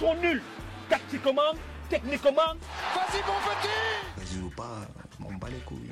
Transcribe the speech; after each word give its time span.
sont 0.00 0.14
nuls. 0.14 0.40
Tactiquement, 0.88 1.52
techniquement. 1.90 2.54
Vas-y, 2.94 3.20
mon 3.26 3.38
petit 3.44 3.68
Vas-y 4.16 4.42
ou 4.42 4.48
pas, 4.48 4.88
on 5.22 5.34
bat 5.34 5.48
les 5.50 5.58
couilles. 5.58 5.90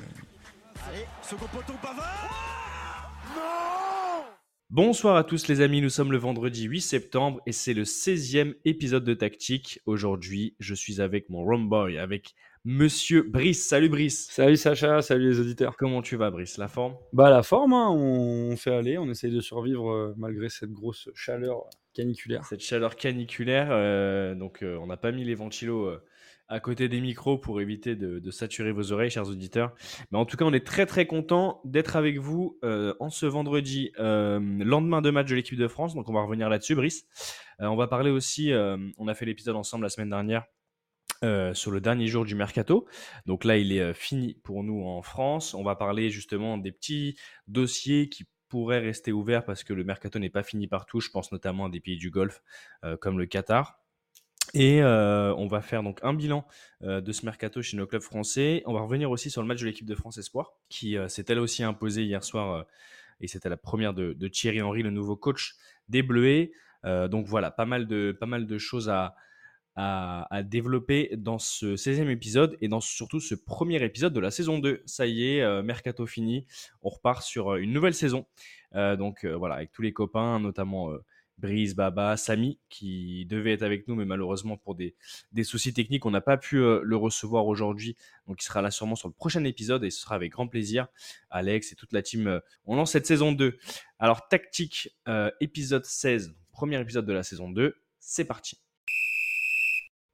Allez, 0.87 1.05
second 1.21 1.45
poteau 1.45 1.73
Pavard 1.79 3.11
Non 3.35 4.25
Bonsoir 4.71 5.15
à 5.15 5.23
tous 5.23 5.47
les 5.47 5.61
amis, 5.61 5.81
nous 5.81 5.91
sommes 5.91 6.11
le 6.11 6.17
vendredi 6.17 6.63
8 6.63 6.81
septembre 6.81 7.39
et 7.45 7.51
c'est 7.51 7.75
le 7.75 7.83
16e 7.83 8.55
épisode 8.65 9.03
de 9.03 9.13
Tactique. 9.13 9.79
Aujourd'hui, 9.85 10.55
je 10.59 10.73
suis 10.73 11.01
avec 11.01 11.29
mon 11.29 11.43
Romboy, 11.43 11.99
avec 11.99 12.33
Monsieur 12.71 13.23
Brice. 13.23 13.67
Salut 13.67 13.89
Brice. 13.89 14.27
Salut 14.29 14.55
Sacha, 14.55 15.01
salut 15.01 15.31
les 15.31 15.39
auditeurs. 15.39 15.75
Comment 15.75 16.03
tu 16.03 16.17
vas 16.17 16.29
Brice? 16.29 16.59
La 16.59 16.67
forme? 16.67 16.93
Bah 17.13 17.31
la 17.31 17.41
forme, 17.41 17.73
hein, 17.73 17.89
on 17.89 18.55
fait 18.57 18.71
aller, 18.71 18.99
on 18.99 19.09
essaye 19.09 19.31
de 19.31 19.39
survivre 19.39 19.89
euh, 19.89 20.13
malgré 20.17 20.49
cette 20.49 20.69
grosse 20.69 21.09
chaleur 21.15 21.63
caniculaire. 21.95 22.45
Cette 22.45 22.61
chaleur 22.61 22.95
caniculaire, 22.95 23.69
euh, 23.71 24.35
donc 24.35 24.61
euh, 24.61 24.77
on 24.77 24.85
n'a 24.85 24.97
pas 24.97 25.11
mis 25.11 25.23
les 25.23 25.33
ventilos 25.33 25.89
à 26.47 26.59
côté 26.59 26.89
des 26.89 27.01
micros 27.01 27.39
pour 27.39 27.59
éviter 27.59 27.95
de, 27.95 28.19
de 28.19 28.31
saturer 28.31 28.71
vos 28.71 28.91
oreilles, 28.91 29.09
chers 29.09 29.27
auditeurs. 29.27 29.73
Mais 30.11 30.19
en 30.19 30.25
tout 30.25 30.37
cas, 30.37 30.45
on 30.45 30.53
est 30.53 30.65
très 30.65 30.85
très 30.85 31.07
content 31.07 31.61
d'être 31.65 31.95
avec 31.95 32.19
vous 32.19 32.59
euh, 32.63 32.93
en 32.99 33.09
ce 33.09 33.25
vendredi, 33.25 33.91
euh, 33.97 34.39
lendemain 34.63 35.01
de 35.01 35.09
match 35.09 35.27
de 35.27 35.35
l'équipe 35.35 35.57
de 35.57 35.67
France. 35.67 35.95
Donc 35.95 36.07
on 36.07 36.13
va 36.13 36.21
revenir 36.21 36.49
là-dessus, 36.49 36.75
Brice. 36.75 37.07
Euh, 37.61 37.65
on 37.65 37.75
va 37.75 37.87
parler 37.87 38.11
aussi, 38.11 38.51
on 38.97 39.07
a 39.07 39.15
fait 39.15 39.25
l'épisode 39.25 39.55
ensemble 39.55 39.85
la 39.85 39.89
semaine 39.89 40.09
dernière. 40.09 40.45
Euh, 41.25 41.53
sur 41.53 41.71
le 41.71 41.81
dernier 41.81 42.07
jour 42.07 42.23
du 42.23 42.33
mercato. 42.33 42.87
Donc 43.25 43.43
là, 43.43 43.57
il 43.57 43.73
est 43.73 43.81
euh, 43.81 43.93
fini 43.93 44.35
pour 44.35 44.63
nous 44.63 44.85
en 44.85 45.01
France. 45.01 45.53
On 45.53 45.63
va 45.63 45.75
parler 45.75 46.09
justement 46.09 46.57
des 46.57 46.71
petits 46.71 47.17
dossiers 47.49 48.07
qui 48.07 48.23
pourraient 48.47 48.79
rester 48.79 49.11
ouverts 49.11 49.43
parce 49.43 49.65
que 49.65 49.73
le 49.73 49.83
mercato 49.83 50.17
n'est 50.17 50.29
pas 50.29 50.43
fini 50.43 50.67
partout. 50.67 51.01
Je 51.01 51.09
pense 51.09 51.33
notamment 51.33 51.65
à 51.65 51.69
des 51.69 51.81
pays 51.81 51.97
du 51.97 52.09
Golfe 52.09 52.41
euh, 52.85 52.95
comme 52.95 53.19
le 53.19 53.25
Qatar. 53.25 53.83
Et 54.53 54.81
on 54.81 55.47
va 55.47 55.61
faire 55.61 55.83
donc 55.83 55.99
un 56.01 56.11
bilan 56.11 56.43
de 56.81 57.11
ce 57.11 57.23
mercato 57.23 57.61
chez 57.61 57.77
nos 57.77 57.85
clubs 57.85 58.01
français. 58.01 58.63
On 58.65 58.73
va 58.73 58.81
revenir 58.81 59.11
aussi 59.11 59.29
sur 59.29 59.43
le 59.43 59.47
match 59.47 59.59
de 59.59 59.67
l'équipe 59.67 59.85
de 59.85 59.93
France 59.93 60.17
Espoir, 60.17 60.53
qui 60.69 60.97
s'est 61.07 61.25
elle 61.27 61.37
aussi 61.37 61.61
imposée 61.61 62.03
hier 62.03 62.23
soir, 62.23 62.65
et 63.21 63.27
c'était 63.27 63.49
la 63.49 63.57
première 63.57 63.93
de, 63.93 64.27
Thierry 64.27 64.59
Henry, 64.63 64.81
le 64.81 64.89
nouveau 64.89 65.15
coach 65.15 65.53
des 65.87 66.01
Bleuets. 66.01 66.51
Donc 66.83 67.27
voilà, 67.27 67.51
pas 67.51 67.67
mal 67.67 67.85
de, 67.85 68.17
pas 68.19 68.25
mal 68.25 68.47
de 68.47 68.57
choses 68.57 68.89
à, 68.89 69.13
à, 69.75 70.43
développer 70.43 71.09
dans 71.17 71.39
ce 71.39 71.75
16e 71.75 72.09
épisode 72.09 72.57
et 72.61 72.67
dans 72.67 72.81
surtout 72.81 73.19
ce 73.19 73.35
premier 73.35 73.81
épisode 73.83 74.13
de 74.13 74.19
la 74.19 74.31
saison 74.31 74.59
2. 74.59 74.83
Ça 74.85 75.05
y 75.05 75.35
est, 75.35 75.41
euh, 75.41 75.63
mercato 75.63 76.05
fini, 76.05 76.45
on 76.81 76.89
repart 76.89 77.23
sur 77.23 77.53
euh, 77.53 77.57
une 77.57 77.71
nouvelle 77.71 77.93
saison. 77.93 78.25
Euh, 78.75 78.95
donc 78.95 79.25
voilà, 79.25 79.55
avec 79.55 79.71
tous 79.71 79.81
les 79.81 79.93
copains, 79.93 80.39
notamment 80.39 80.91
Brice, 81.37 81.75
Baba, 81.75 82.17
Samy, 82.17 82.59
qui 82.69 83.25
devait 83.25 83.53
être 83.53 83.63
avec 83.63 83.87
nous, 83.87 83.95
mais 83.95 84.05
malheureusement 84.05 84.57
pour 84.57 84.75
des, 84.75 84.95
soucis 85.43 85.73
techniques, 85.73 86.05
on 86.05 86.11
n'a 86.11 86.21
pas 86.21 86.37
pu 86.37 86.57
le 86.57 86.95
recevoir 86.95 87.47
aujourd'hui. 87.47 87.95
Donc 88.27 88.41
il 88.41 88.45
sera 88.45 88.61
là 88.61 88.71
sûrement 88.71 88.95
sur 88.95 89.07
le 89.07 89.13
prochain 89.13 89.43
épisode 89.45 89.83
et 89.83 89.89
ce 89.89 90.01
sera 90.01 90.15
avec 90.15 90.33
grand 90.33 90.47
plaisir. 90.47 90.87
Alex 91.29 91.71
et 91.71 91.75
toute 91.75 91.93
la 91.93 92.01
team, 92.01 92.41
on 92.65 92.75
lance 92.75 92.91
cette 92.91 93.07
saison 93.07 93.31
2. 93.31 93.57
Alors 93.97 94.27
tactique, 94.27 94.95
épisode 95.39 95.85
16, 95.85 96.35
premier 96.51 96.79
épisode 96.79 97.05
de 97.05 97.13
la 97.13 97.23
saison 97.23 97.49
2, 97.49 97.75
c'est 97.99 98.25
parti. 98.25 98.59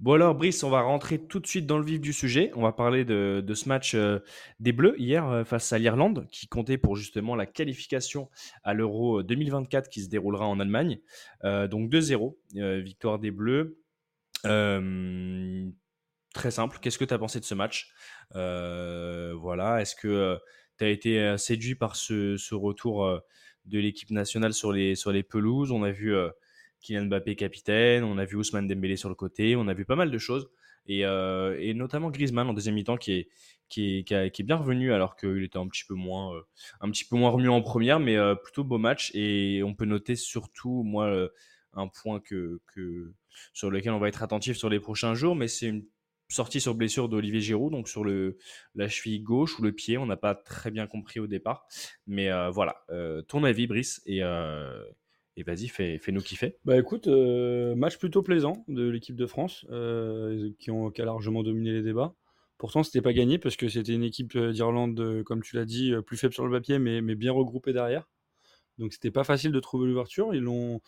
Bon 0.01 0.13
alors 0.13 0.35
Brice, 0.35 0.61
on 0.63 0.69
va 0.69 0.81
rentrer 0.81 1.17
tout 1.25 1.39
de 1.39 1.47
suite 1.47 1.65
dans 1.65 1.77
le 1.77 1.85
vif 1.85 2.01
du 2.01 2.11
sujet. 2.11 2.51
On 2.55 2.63
va 2.63 2.73
parler 2.73 3.05
de, 3.05 3.41
ce 3.53 3.69
match 3.69 3.95
euh, 3.95 4.19
des 4.59 4.73
Bleus 4.73 4.95
hier 4.99 5.25
euh, 5.25 5.43
face 5.45 5.71
à 5.71 5.79
l'Irlande, 5.79 6.27
qui 6.31 6.47
comptait 6.47 6.77
pour 6.77 6.97
justement 6.97 7.33
la 7.33 7.45
qualification 7.45 8.29
à 8.66 8.73
l'Euro 8.73 9.23
2024 9.23 9.89
qui 9.89 10.01
se 10.03 10.09
déroulera 10.09 10.47
en 10.47 10.59
Allemagne. 10.59 10.99
Euh, 11.45 11.69
donc 11.69 11.89
2-0, 11.89 12.35
euh, 12.57 12.81
victoire 12.81 13.19
des 13.19 13.31
Bleus. 13.31 13.79
Euh, 14.45 15.66
très 16.33 16.51
simple, 16.51 16.77
qu'est-ce 16.81 16.97
que 16.97 17.05
tu 17.05 17.13
as 17.13 17.17
pensé 17.17 17.39
de 17.39 17.45
ce 17.45 17.55
match? 17.55 17.93
Euh, 18.35 19.33
Voilà, 19.39 19.81
est-ce 19.81 19.95
que 19.95 20.38
tu 20.77 20.83
as 20.83 20.89
été 20.89 21.19
euh, 21.22 21.38
séduit 21.38 21.75
par 21.75 21.95
ce, 21.95 22.53
retour 22.53 23.06
euh, 23.06 23.19
de 23.63 23.79
l'équipe 23.79 24.12
nationale 24.12 24.53
sur 24.53 24.73
les 24.73 25.23
pelouses? 25.23 25.72
On 25.72 25.83
a 25.83 25.91
vu... 25.91 26.13
Kylian 26.85 27.06
Mbappé 27.06 27.35
capitaine, 27.35 28.03
on 28.03 28.18
a 28.18 28.25
vu 28.25 28.35
Ousmane 28.35 28.68
Dembélé 28.68 28.96
sur 28.96 29.09
le 29.09 29.16
côté, 29.16 29.56
on 29.56 29.68
a 29.68 29.73
vu 29.73 29.85
pas 29.85 29.96
mal 29.96 30.12
de 30.12 30.18
choses. 30.18 30.50
Et, 30.88 31.06
euh, 31.06 31.73
notamment 31.73 32.12
Griezmann 32.12 32.47
en 32.47 32.53
deuxième 32.53 32.75
mi-temps 32.75 32.97
qui 32.97 33.28
est 33.78 34.44
bien 34.44 34.56
revenu 34.56 34.94
alors 34.94 35.16
qu'il 35.16 35.44
était 35.44 35.57
un 35.57 35.68
petit 35.68 35.84
peu 35.84 35.95
moins 35.95 36.35
euh, 36.35 36.41
remuant 36.81 37.56
en 37.56 37.62
première 37.62 38.00
mais 38.00 38.18
euh, 38.18 38.35
plutôt 38.35 38.63
beau 38.63 38.78
match. 38.78 39.12
Et 39.16 39.63
on 39.63 39.74
peut 39.74 39.85
noter 39.85 40.16
surtout 40.16 40.84
moi 40.84 41.29
un 41.74 41.88
point 41.88 42.22
sur 43.53 43.72
lequel 43.72 43.94
on 43.94 44.00
va 44.00 44.07
être 44.07 44.24
attentif 44.24 44.57
sur 44.57 44.69
les 44.69 44.79
prochains 44.79 45.16
jours 45.16 45.35
mais 45.35 45.47
c'est 45.47 45.68
une 45.68 45.85
sortie 46.29 46.62
sur 46.62 46.74
blessure 46.74 47.09
d'Olivier 47.09 47.41
Giroud 47.41 47.72
donc 47.72 47.88
sur 47.88 48.03
la 48.06 48.88
cheville 48.88 49.22
gauche 49.22 49.59
ou 49.59 49.63
le 49.63 49.72
pied 49.72 49.97
on 49.97 50.06
n'a 50.06 50.18
pas 50.18 50.35
très 50.35 50.69
bien 50.69 50.85
compris 50.85 51.19
au 51.19 51.25
départ. 51.25 51.66
Mais 52.06 52.29
voilà 52.51 52.85
ton 53.28 53.44
avis 53.44 53.66
Brice 53.66 54.03
et 54.06 54.22
et 55.38 55.44
vas-y, 55.44 55.68
fais, 55.68 55.97
fais-nous 55.97 56.22
kiffer. 56.22 56.57
Bah 56.63 56.78
écoute, 56.78 57.07
euh, 57.07 57.75
match 57.75 57.97
plutôt 57.97 58.22
plaisant 58.22 58.63
de 58.68 58.88
l'équipe 58.88 59.16
de 59.16 59.25
France, 59.25 59.66
euh, 59.69 60.51
qui, 60.59 60.72
a 60.72 61.06
largement 61.06 61.44
dominé 61.44 61.72
les 61.72 61.81
débats. 61.81 62.16
Pourtant, 62.57 62.84
c'était 62.84 63.01
pas 63.01 63.12
gagné 63.12 63.38
parce 63.38 63.57
que 63.57 63.68
c'était 63.68 63.94
une 63.94 64.03
équipe 64.03 64.35
euh, 64.38 64.53
d'Irlande, 64.53 65.24
comme 65.24 65.44
tu 65.44 65.57
l'as 65.57 65.66
dit, 65.66 65.94
plus 66.06 66.16
faible 66.16 66.34
sur 66.34 66.45
le 66.45 66.51
papier, 66.51 66.79
mais, 66.79 67.01
bien 67.16 67.34
regroupée 67.34 67.74
derrière. 67.74 68.09
Donc 68.78 68.94
c'était 68.94 69.12
pas 69.12 69.24
facile 69.24 69.51
de 69.51 69.59
trouver 69.59 69.88
l'ouverture. 69.88 70.34
Ils 70.34 70.41
l'ont, 70.41 70.81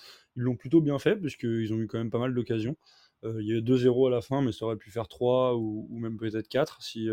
plutôt 0.57 0.81
bien 0.81 1.00
fait 1.00 1.16
puisqu'ils 1.16 1.74
ont 1.74 1.78
eu 1.78 1.88
quand 1.88 1.97
même 1.97 2.09
pas 2.09 2.19
mal 2.19 2.34
d'occasions. 2.34 2.75
Il 3.24 3.46
y 3.46 3.52
a 3.52 3.56
eu 3.56 3.62
2-0 3.62 4.07
à 4.07 4.12
la 4.12 4.22
fin, 4.22 4.41
mais 4.41 4.52
ça 4.52 4.66
aurait 4.66 4.78
pu 4.78 4.91
faire 4.91 5.07
3 5.07 5.56
ou, 5.56 5.88
même 5.97 6.18
peut-être 6.18 6.47
4 6.47 6.81
si, 6.84 7.09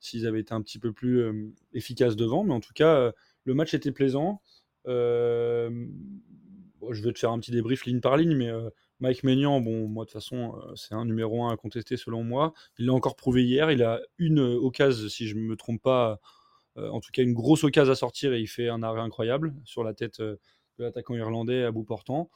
s'ils 0.00 0.26
avaient 0.26 0.40
été 0.40 0.54
un 0.54 0.62
petit 0.62 0.78
peu 0.78 0.92
plus 0.92 1.54
efficaces 1.72 2.16
devant. 2.16 2.44
Mais 2.44 2.54
en 2.54 2.60
tout 2.60 2.72
cas, 2.72 3.12
le 3.44 3.54
match 3.54 3.74
était 3.74 3.92
plaisant. 3.92 4.40
Je 6.90 7.02
vais 7.02 7.12
te 7.12 7.18
faire 7.18 7.30
un 7.30 7.38
petit 7.38 7.50
débrief 7.50 7.84
ligne 7.84 8.00
par 8.00 8.16
ligne, 8.16 8.34
mais 8.34 8.48
euh, 8.48 8.70
Mike 9.00 9.22
Maignan, 9.24 9.60
bon, 9.60 9.86
moi 9.88 10.04
de 10.04 10.10
toute 10.10 10.14
façon, 10.14 10.56
euh, 10.56 10.74
c'est 10.74 10.94
un 10.94 11.04
numéro 11.04 11.44
1 11.44 11.52
à 11.52 11.56
contester 11.56 11.96
selon 11.96 12.24
moi. 12.24 12.52
Il 12.78 12.86
l'a 12.86 12.92
encore 12.92 13.16
prouvé 13.16 13.44
hier. 13.44 13.70
Il 13.70 13.82
a 13.82 14.00
une 14.18 14.40
euh, 14.40 14.56
occasion, 14.56 15.08
si 15.08 15.28
je 15.28 15.36
ne 15.36 15.42
me 15.42 15.56
trompe 15.56 15.82
pas, 15.82 16.20
en 16.76 17.00
tout 17.00 17.10
cas 17.12 17.22
une 17.22 17.34
grosse 17.34 17.64
occasion 17.64 17.92
à 17.92 17.96
sortir 17.96 18.32
et 18.32 18.40
il 18.40 18.46
fait 18.46 18.70
un 18.70 18.82
arrêt 18.82 19.02
incroyable 19.02 19.54
sur 19.62 19.84
la 19.84 19.92
tête 19.92 20.22
de 20.22 20.38
l'attaquant 20.78 21.14
irlandais 21.14 21.64
à 21.64 21.70
bout 21.70 21.84
portant. 21.84 22.30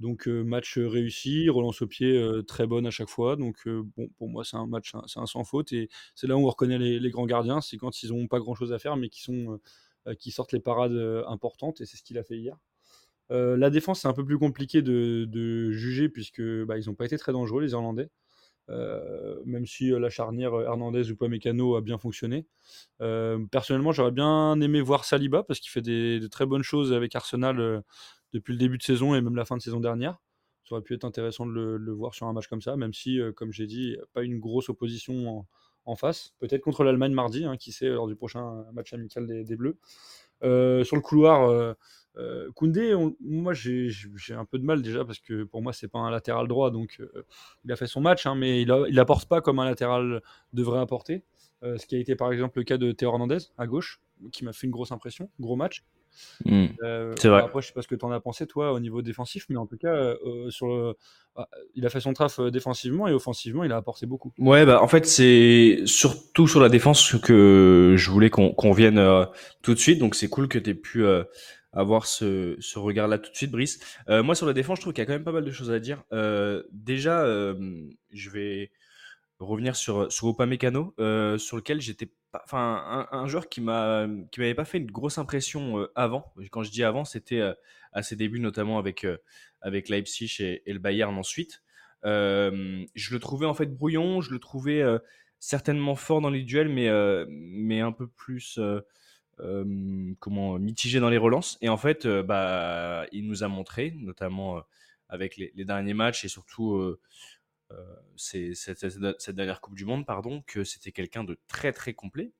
Donc 0.00 0.26
match 0.26 0.76
réussi, 0.76 1.48
relance 1.48 1.82
au 1.82 1.86
pied 1.86 2.20
très 2.48 2.66
bonne 2.66 2.84
à 2.88 2.90
chaque 2.90 3.08
fois. 3.08 3.36
Donc 3.36 3.56
bon, 3.68 4.08
pour 4.18 4.28
moi 4.28 4.44
c'est 4.44 4.56
un 4.56 4.66
match, 4.66 4.92
hein, 4.96 5.02
un 5.14 5.26
sans 5.26 5.44
faute 5.44 5.72
et 5.72 5.88
c'est 6.16 6.26
là 6.26 6.36
où 6.36 6.40
on 6.40 6.48
reconnaît 6.48 6.78
les, 6.78 7.10
grands 7.10 7.26
gardiens, 7.26 7.60
c'est 7.60 7.76
quand 7.76 8.02
ils 8.02 8.10
n'ont 8.10 8.26
pas 8.26 8.40
grand 8.40 8.56
chose 8.56 8.72
à 8.72 8.80
faire 8.80 8.96
mais 8.96 9.08
qui 9.08 9.24
qui 10.18 10.30
sortent 10.32 10.52
les 10.52 10.60
parades 10.60 11.24
importantes 11.28 11.80
et 11.80 11.86
c'est 11.86 11.96
ce 11.96 12.02
qu'il 12.02 12.18
a 12.18 12.24
fait 12.24 12.38
hier. 12.38 12.58
Euh, 13.32 13.56
la 13.56 13.70
défense, 13.70 14.02
c'est 14.02 14.08
un 14.08 14.12
peu 14.12 14.24
plus 14.24 14.38
compliqué 14.38 14.82
de, 14.82 15.70
juger 15.72 16.08
puisque 16.08 16.42
bah, 16.64 16.78
ils 16.78 16.86
n'ont 16.86 16.94
pas 16.94 17.06
été 17.06 17.18
très 17.18 17.32
dangereux, 17.32 17.62
les 17.62 17.72
Irlandais. 17.72 18.08
Euh, 18.68 19.40
même 19.44 19.64
si 19.64 19.92
euh, 19.92 20.00
la 20.00 20.10
charnière 20.10 20.52
Hernandez 20.52 21.12
ou 21.12 21.16
Pamecano 21.16 21.76
a 21.76 21.80
bien 21.80 21.98
fonctionné. 21.98 22.46
Personnellement, 22.98 23.92
j'aurais 23.92 24.10
bien 24.10 24.60
aimé 24.60 24.80
voir 24.80 25.04
Saliba 25.04 25.42
parce 25.42 25.60
qu'il 25.60 25.70
fait 25.70 25.82
de 25.82 26.26
très 26.26 26.46
bonnes 26.46 26.64
choses 26.64 26.92
avec 26.92 27.14
Arsenal 27.14 27.82
depuis 28.32 28.52
le 28.52 28.58
début 28.58 28.78
de 28.78 28.82
saison 28.82 29.14
et 29.14 29.20
même 29.20 29.36
la 29.36 29.44
fin 29.44 29.56
de 29.56 29.62
saison 29.62 29.80
dernière. 29.80 30.18
Ça 30.64 30.74
aurait 30.74 30.82
pu 30.82 30.94
être 30.94 31.04
intéressant 31.04 31.46
de 31.46 31.52
le, 31.52 31.92
voir 31.92 32.12
sur 32.14 32.26
un 32.26 32.32
match 32.32 32.48
comme 32.48 32.60
ça, 32.60 32.76
même 32.76 32.92
si, 32.92 33.20
comme 33.36 33.52
j'ai 33.52 33.68
dit, 33.68 33.96
pas 34.14 34.24
une 34.24 34.40
grosse 34.40 34.68
opposition 34.68 35.46
en, 35.84 35.94
face. 35.94 36.34
Peut-être 36.40 36.62
contre 36.62 36.82
l'Allemagne 36.82 37.12
mardi, 37.12 37.44
hein, 37.44 37.56
qui 37.56 37.70
sait, 37.70 37.88
lors 37.88 38.08
du 38.08 38.16
prochain 38.16 38.64
match 38.72 38.92
amical 38.92 39.28
des, 39.28 39.56
Bleus. 39.56 39.78
Sur 40.42 40.96
le 40.96 41.00
couloir, 41.00 41.76
euh, 42.18 42.50
Koundé, 42.54 42.94
on- 42.94 43.14
moi 43.20 43.52
j'ai 43.52 43.90
un 44.30 44.44
peu 44.44 44.58
de 44.58 44.64
mal 44.64 44.82
déjà 44.82 45.04
parce 45.04 45.18
que 45.18 45.44
pour 45.44 45.62
moi 45.62 45.72
c'est 45.72 45.88
pas 45.88 45.98
un 45.98 46.10
latéral 46.10 46.48
droit, 46.48 46.70
donc 46.70 46.96
euh, 47.00 47.24
il 47.64 47.72
a 47.72 47.76
fait 47.76 47.86
son 47.86 48.00
match, 48.00 48.26
hein, 48.26 48.34
mais 48.34 48.62
il, 48.62 48.70
a- 48.72 48.84
il 48.88 48.98
apporte 48.98 49.28
pas 49.28 49.40
comme 49.40 49.58
un 49.58 49.64
latéral 49.66 50.22
devrait 50.52 50.80
apporter. 50.80 51.22
Euh, 51.62 51.78
ce 51.78 51.86
qui 51.86 51.96
a 51.96 51.98
été 51.98 52.16
par 52.16 52.32
exemple 52.32 52.58
le 52.58 52.64
cas 52.64 52.76
de 52.78 52.92
Théo 52.92 53.10
Hernandez 53.10 53.38
à 53.58 53.66
gauche, 53.66 54.00
qui 54.32 54.44
m'a 54.44 54.52
fait 54.52 54.66
une 54.66 54.70
grosse 54.70 54.92
impression, 54.92 55.30
gros 55.40 55.56
match. 55.56 55.84
Euh, 56.82 57.12
C'est 57.18 57.28
vrai. 57.28 57.42
Après, 57.42 57.60
je 57.60 57.66
sais 57.68 57.72
pas 57.74 57.82
ce 57.82 57.88
que 57.88 57.94
tu 57.94 58.04
en 58.04 58.10
as 58.10 58.20
pensé, 58.20 58.46
toi, 58.46 58.72
au 58.72 58.80
niveau 58.80 59.02
défensif, 59.02 59.46
mais 59.50 59.56
en 59.56 59.66
tout 59.66 59.76
cas, 59.76 60.14
sur 60.48 60.66
le... 60.66 60.94
ah, 61.36 61.48
il 61.74 61.84
a 61.84 61.90
fait 61.90 62.00
son 62.00 62.12
traf 62.14 62.40
défensivement 62.40 63.06
et 63.08 63.12
offensivement, 63.12 63.64
il 63.64 63.72
a 63.72 63.76
apporté 63.76 64.06
beaucoup. 64.06 64.32
Ouais, 64.38 64.64
bah 64.64 64.82
en 64.82 64.88
fait 64.88 65.06
c'est 65.06 65.82
surtout 65.84 66.48
sur 66.48 66.60
la 66.60 66.68
défense 66.70 67.16
que 67.22 67.94
je 67.96 68.10
voulais 68.10 68.30
qu'on 68.30 68.72
vienne 68.72 69.02
tout 69.62 69.74
de 69.74 69.78
suite. 69.78 69.98
Donc 69.98 70.14
c'est 70.14 70.28
cool 70.28 70.48
que 70.48 70.58
tu 70.58 70.70
aies 70.70 70.74
pu 70.74 71.04
avoir 71.76 72.06
ce, 72.06 72.56
ce 72.58 72.78
regard-là 72.78 73.18
tout 73.18 73.30
de 73.30 73.36
suite, 73.36 73.50
Brice. 73.50 73.78
Euh, 74.08 74.22
moi 74.22 74.34
sur 74.34 74.46
la 74.46 74.54
défense, 74.54 74.78
je 74.78 74.80
trouve 74.82 74.92
qu'il 74.94 75.02
y 75.02 75.04
a 75.04 75.06
quand 75.06 75.12
même 75.12 75.24
pas 75.24 75.32
mal 75.32 75.44
de 75.44 75.50
choses 75.50 75.70
à 75.70 75.78
dire. 75.78 76.02
Euh, 76.12 76.62
déjà, 76.72 77.22
euh, 77.22 77.84
je 78.10 78.30
vais 78.30 78.72
revenir 79.38 79.76
sur 79.76 80.10
sur 80.10 80.28
Upamecano, 80.28 80.94
euh, 80.98 81.36
sur 81.36 81.56
lequel 81.56 81.80
j'étais 81.82 82.10
enfin 82.32 83.06
un, 83.12 83.26
joueur 83.26 83.48
qui 83.48 83.60
m'a 83.60 84.08
qui 84.32 84.40
m'avait 84.40 84.54
pas 84.54 84.64
fait 84.64 84.78
une 84.78 84.90
grosse 84.90 85.18
impression 85.18 85.86
avant. 85.94 86.32
Quand 86.50 86.62
je 86.62 86.70
dis 86.70 86.82
avant, 86.82 87.04
c'était 87.04 87.42
à 87.92 88.02
ses 88.02 88.16
débuts 88.16 88.40
notamment 88.40 88.78
avec 88.78 89.04
euh, 89.04 89.18
avec 89.60 89.90
Leipzig 89.90 90.36
et, 90.40 90.62
et 90.64 90.72
le 90.72 90.78
Bayern 90.78 91.16
ensuite. 91.18 91.62
Je 92.04 93.12
le 93.12 93.18
trouvais 93.18 93.46
en 93.46 93.54
fait 93.54 93.66
brouillon, 93.66 94.22
je 94.22 94.32
le 94.32 94.38
trouvais 94.38 94.82
certainement 95.38 95.94
fort 95.94 96.22
dans 96.22 96.30
les 96.30 96.42
duels, 96.42 96.68
mais, 96.68 96.90
mais 97.28 97.80
un 97.80 97.92
peu 97.92 98.06
plus 98.06 98.58
comment 100.18 100.58
mitigé 100.58 101.00
dans 101.00 101.10
les 101.10 101.18
relances. 101.18 101.58
Et 101.60 101.68
en 101.68 101.76
fait, 101.76 102.06
bah, 102.06 103.06
il 103.12 103.26
nous 103.26 103.44
a 103.44 103.48
montré, 103.48 103.94
notamment 103.98 104.62
avec 105.08 105.36
les, 105.36 105.52
derniers 105.64 105.94
matchs 105.94 106.24
et 106.24 106.28
surtout 106.28 106.96
cette, 108.16 109.34
dernière 109.34 109.60
Coupe 109.60 109.74
du 109.74 109.84
Monde, 109.84 110.06
pardon, 110.06 110.42
que 110.46 110.64
c'était 110.64 110.92
quelqu'un 110.92 111.24
de 111.24 111.38
très 111.48 111.72
très 111.72 111.94
complet. 111.94 112.32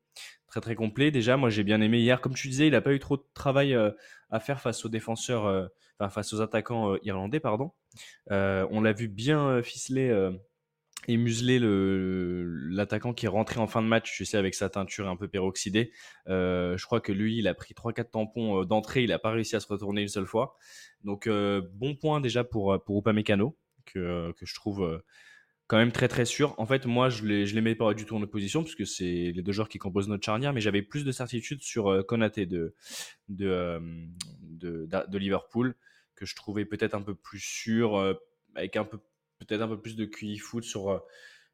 Très 0.46 0.60
très 0.60 0.75
complet. 0.75 1.10
Déjà, 1.10 1.37
moi 1.37 1.50
j'ai 1.50 1.64
bien 1.64 1.81
aimé 1.81 1.98
hier. 1.98 2.20
Comme 2.20 2.34
tu 2.34 2.48
disais, 2.48 2.66
il 2.66 2.72
n'a 2.72 2.81
pas 2.81 2.94
eu 2.94 2.99
trop 2.99 3.16
de 3.16 3.25
travail 3.34 3.76
à 4.31 4.40
faire 4.40 4.60
face 4.60 4.84
aux 4.84 4.88
défenseurs, 4.88 5.70
enfin 5.99 6.08
face 6.08 6.32
aux 6.32 6.40
attaquants 6.40 6.96
irlandais, 7.02 7.40
pardon. 7.40 7.72
On 8.31 8.81
l'a 8.81 8.92
vu 8.92 9.08
bien 9.08 9.62
ficeler 9.62 10.31
et 11.06 11.16
museler 11.16 11.58
le 11.58 12.44
l'attaquant 12.70 13.14
qui 13.14 13.26
est 13.26 13.28
rentré 13.28 13.60
en 13.60 13.66
fin 13.66 13.82
de 13.82 13.86
match, 13.86 14.12
tu 14.16 14.24
sais, 14.24 14.36
avec 14.36 14.54
sa 14.54 14.68
teinture 14.68 15.08
un 15.08 15.16
peu 15.16 15.28
peroxydée. 15.28 15.92
Euh, 16.28 16.76
je 16.76 16.84
crois 16.86 17.00
que 17.00 17.12
lui, 17.12 17.38
il 17.38 17.48
a 17.48 17.54
pris 17.54 17.74
3-4 17.74 18.10
tampons 18.10 18.62
euh, 18.62 18.64
d'entrée, 18.64 19.02
il 19.04 19.10
n'a 19.10 19.18
pas 19.18 19.30
réussi 19.30 19.56
à 19.56 19.60
se 19.60 19.68
retourner 19.68 20.02
une 20.02 20.08
seule 20.08 20.26
fois. 20.26 20.56
Donc 21.04 21.26
euh, 21.26 21.62
bon 21.74 21.94
point 21.94 22.20
déjà 22.20 22.44
pour, 22.44 22.82
pour 22.84 22.98
Upamecano, 22.98 23.56
que, 23.84 24.32
que 24.32 24.46
je 24.46 24.54
trouve 24.54 25.02
quand 25.68 25.76
même 25.78 25.92
très 25.92 26.08
très 26.08 26.24
sûr. 26.24 26.54
En 26.58 26.66
fait, 26.66 26.86
moi, 26.86 27.08
je 27.08 27.44
je 27.46 27.54
les 27.54 27.60
mets 27.60 27.74
pas 27.74 27.94
du 27.94 28.04
tout 28.04 28.16
en 28.16 28.22
opposition, 28.22 28.62
parce 28.62 28.74
que 28.74 28.84
c'est 28.84 29.32
les 29.34 29.42
deux 29.42 29.52
joueurs 29.52 29.68
qui 29.68 29.78
composent 29.78 30.08
notre 30.08 30.24
charnière, 30.24 30.52
mais 30.52 30.60
j'avais 30.60 30.82
plus 30.82 31.04
de 31.04 31.12
certitude 31.12 31.62
sur 31.62 32.04
Konaté 32.06 32.46
de, 32.46 32.74
de, 33.28 33.80
de, 34.42 34.86
de- 34.86 35.18
Liverpool, 35.18 35.74
que 36.14 36.26
je 36.26 36.34
trouvais 36.36 36.64
peut-être 36.64 36.94
un 36.94 37.02
peu 37.02 37.14
plus 37.14 37.40
sûr, 37.40 38.16
avec 38.54 38.76
un 38.76 38.84
peu 38.84 38.98
peut-être 39.38 39.62
un 39.62 39.68
peu 39.68 39.80
plus 39.80 39.96
de 39.96 40.04
QI 40.04 40.38
foot 40.38 40.64
sur 40.64 40.90
euh, 40.90 40.98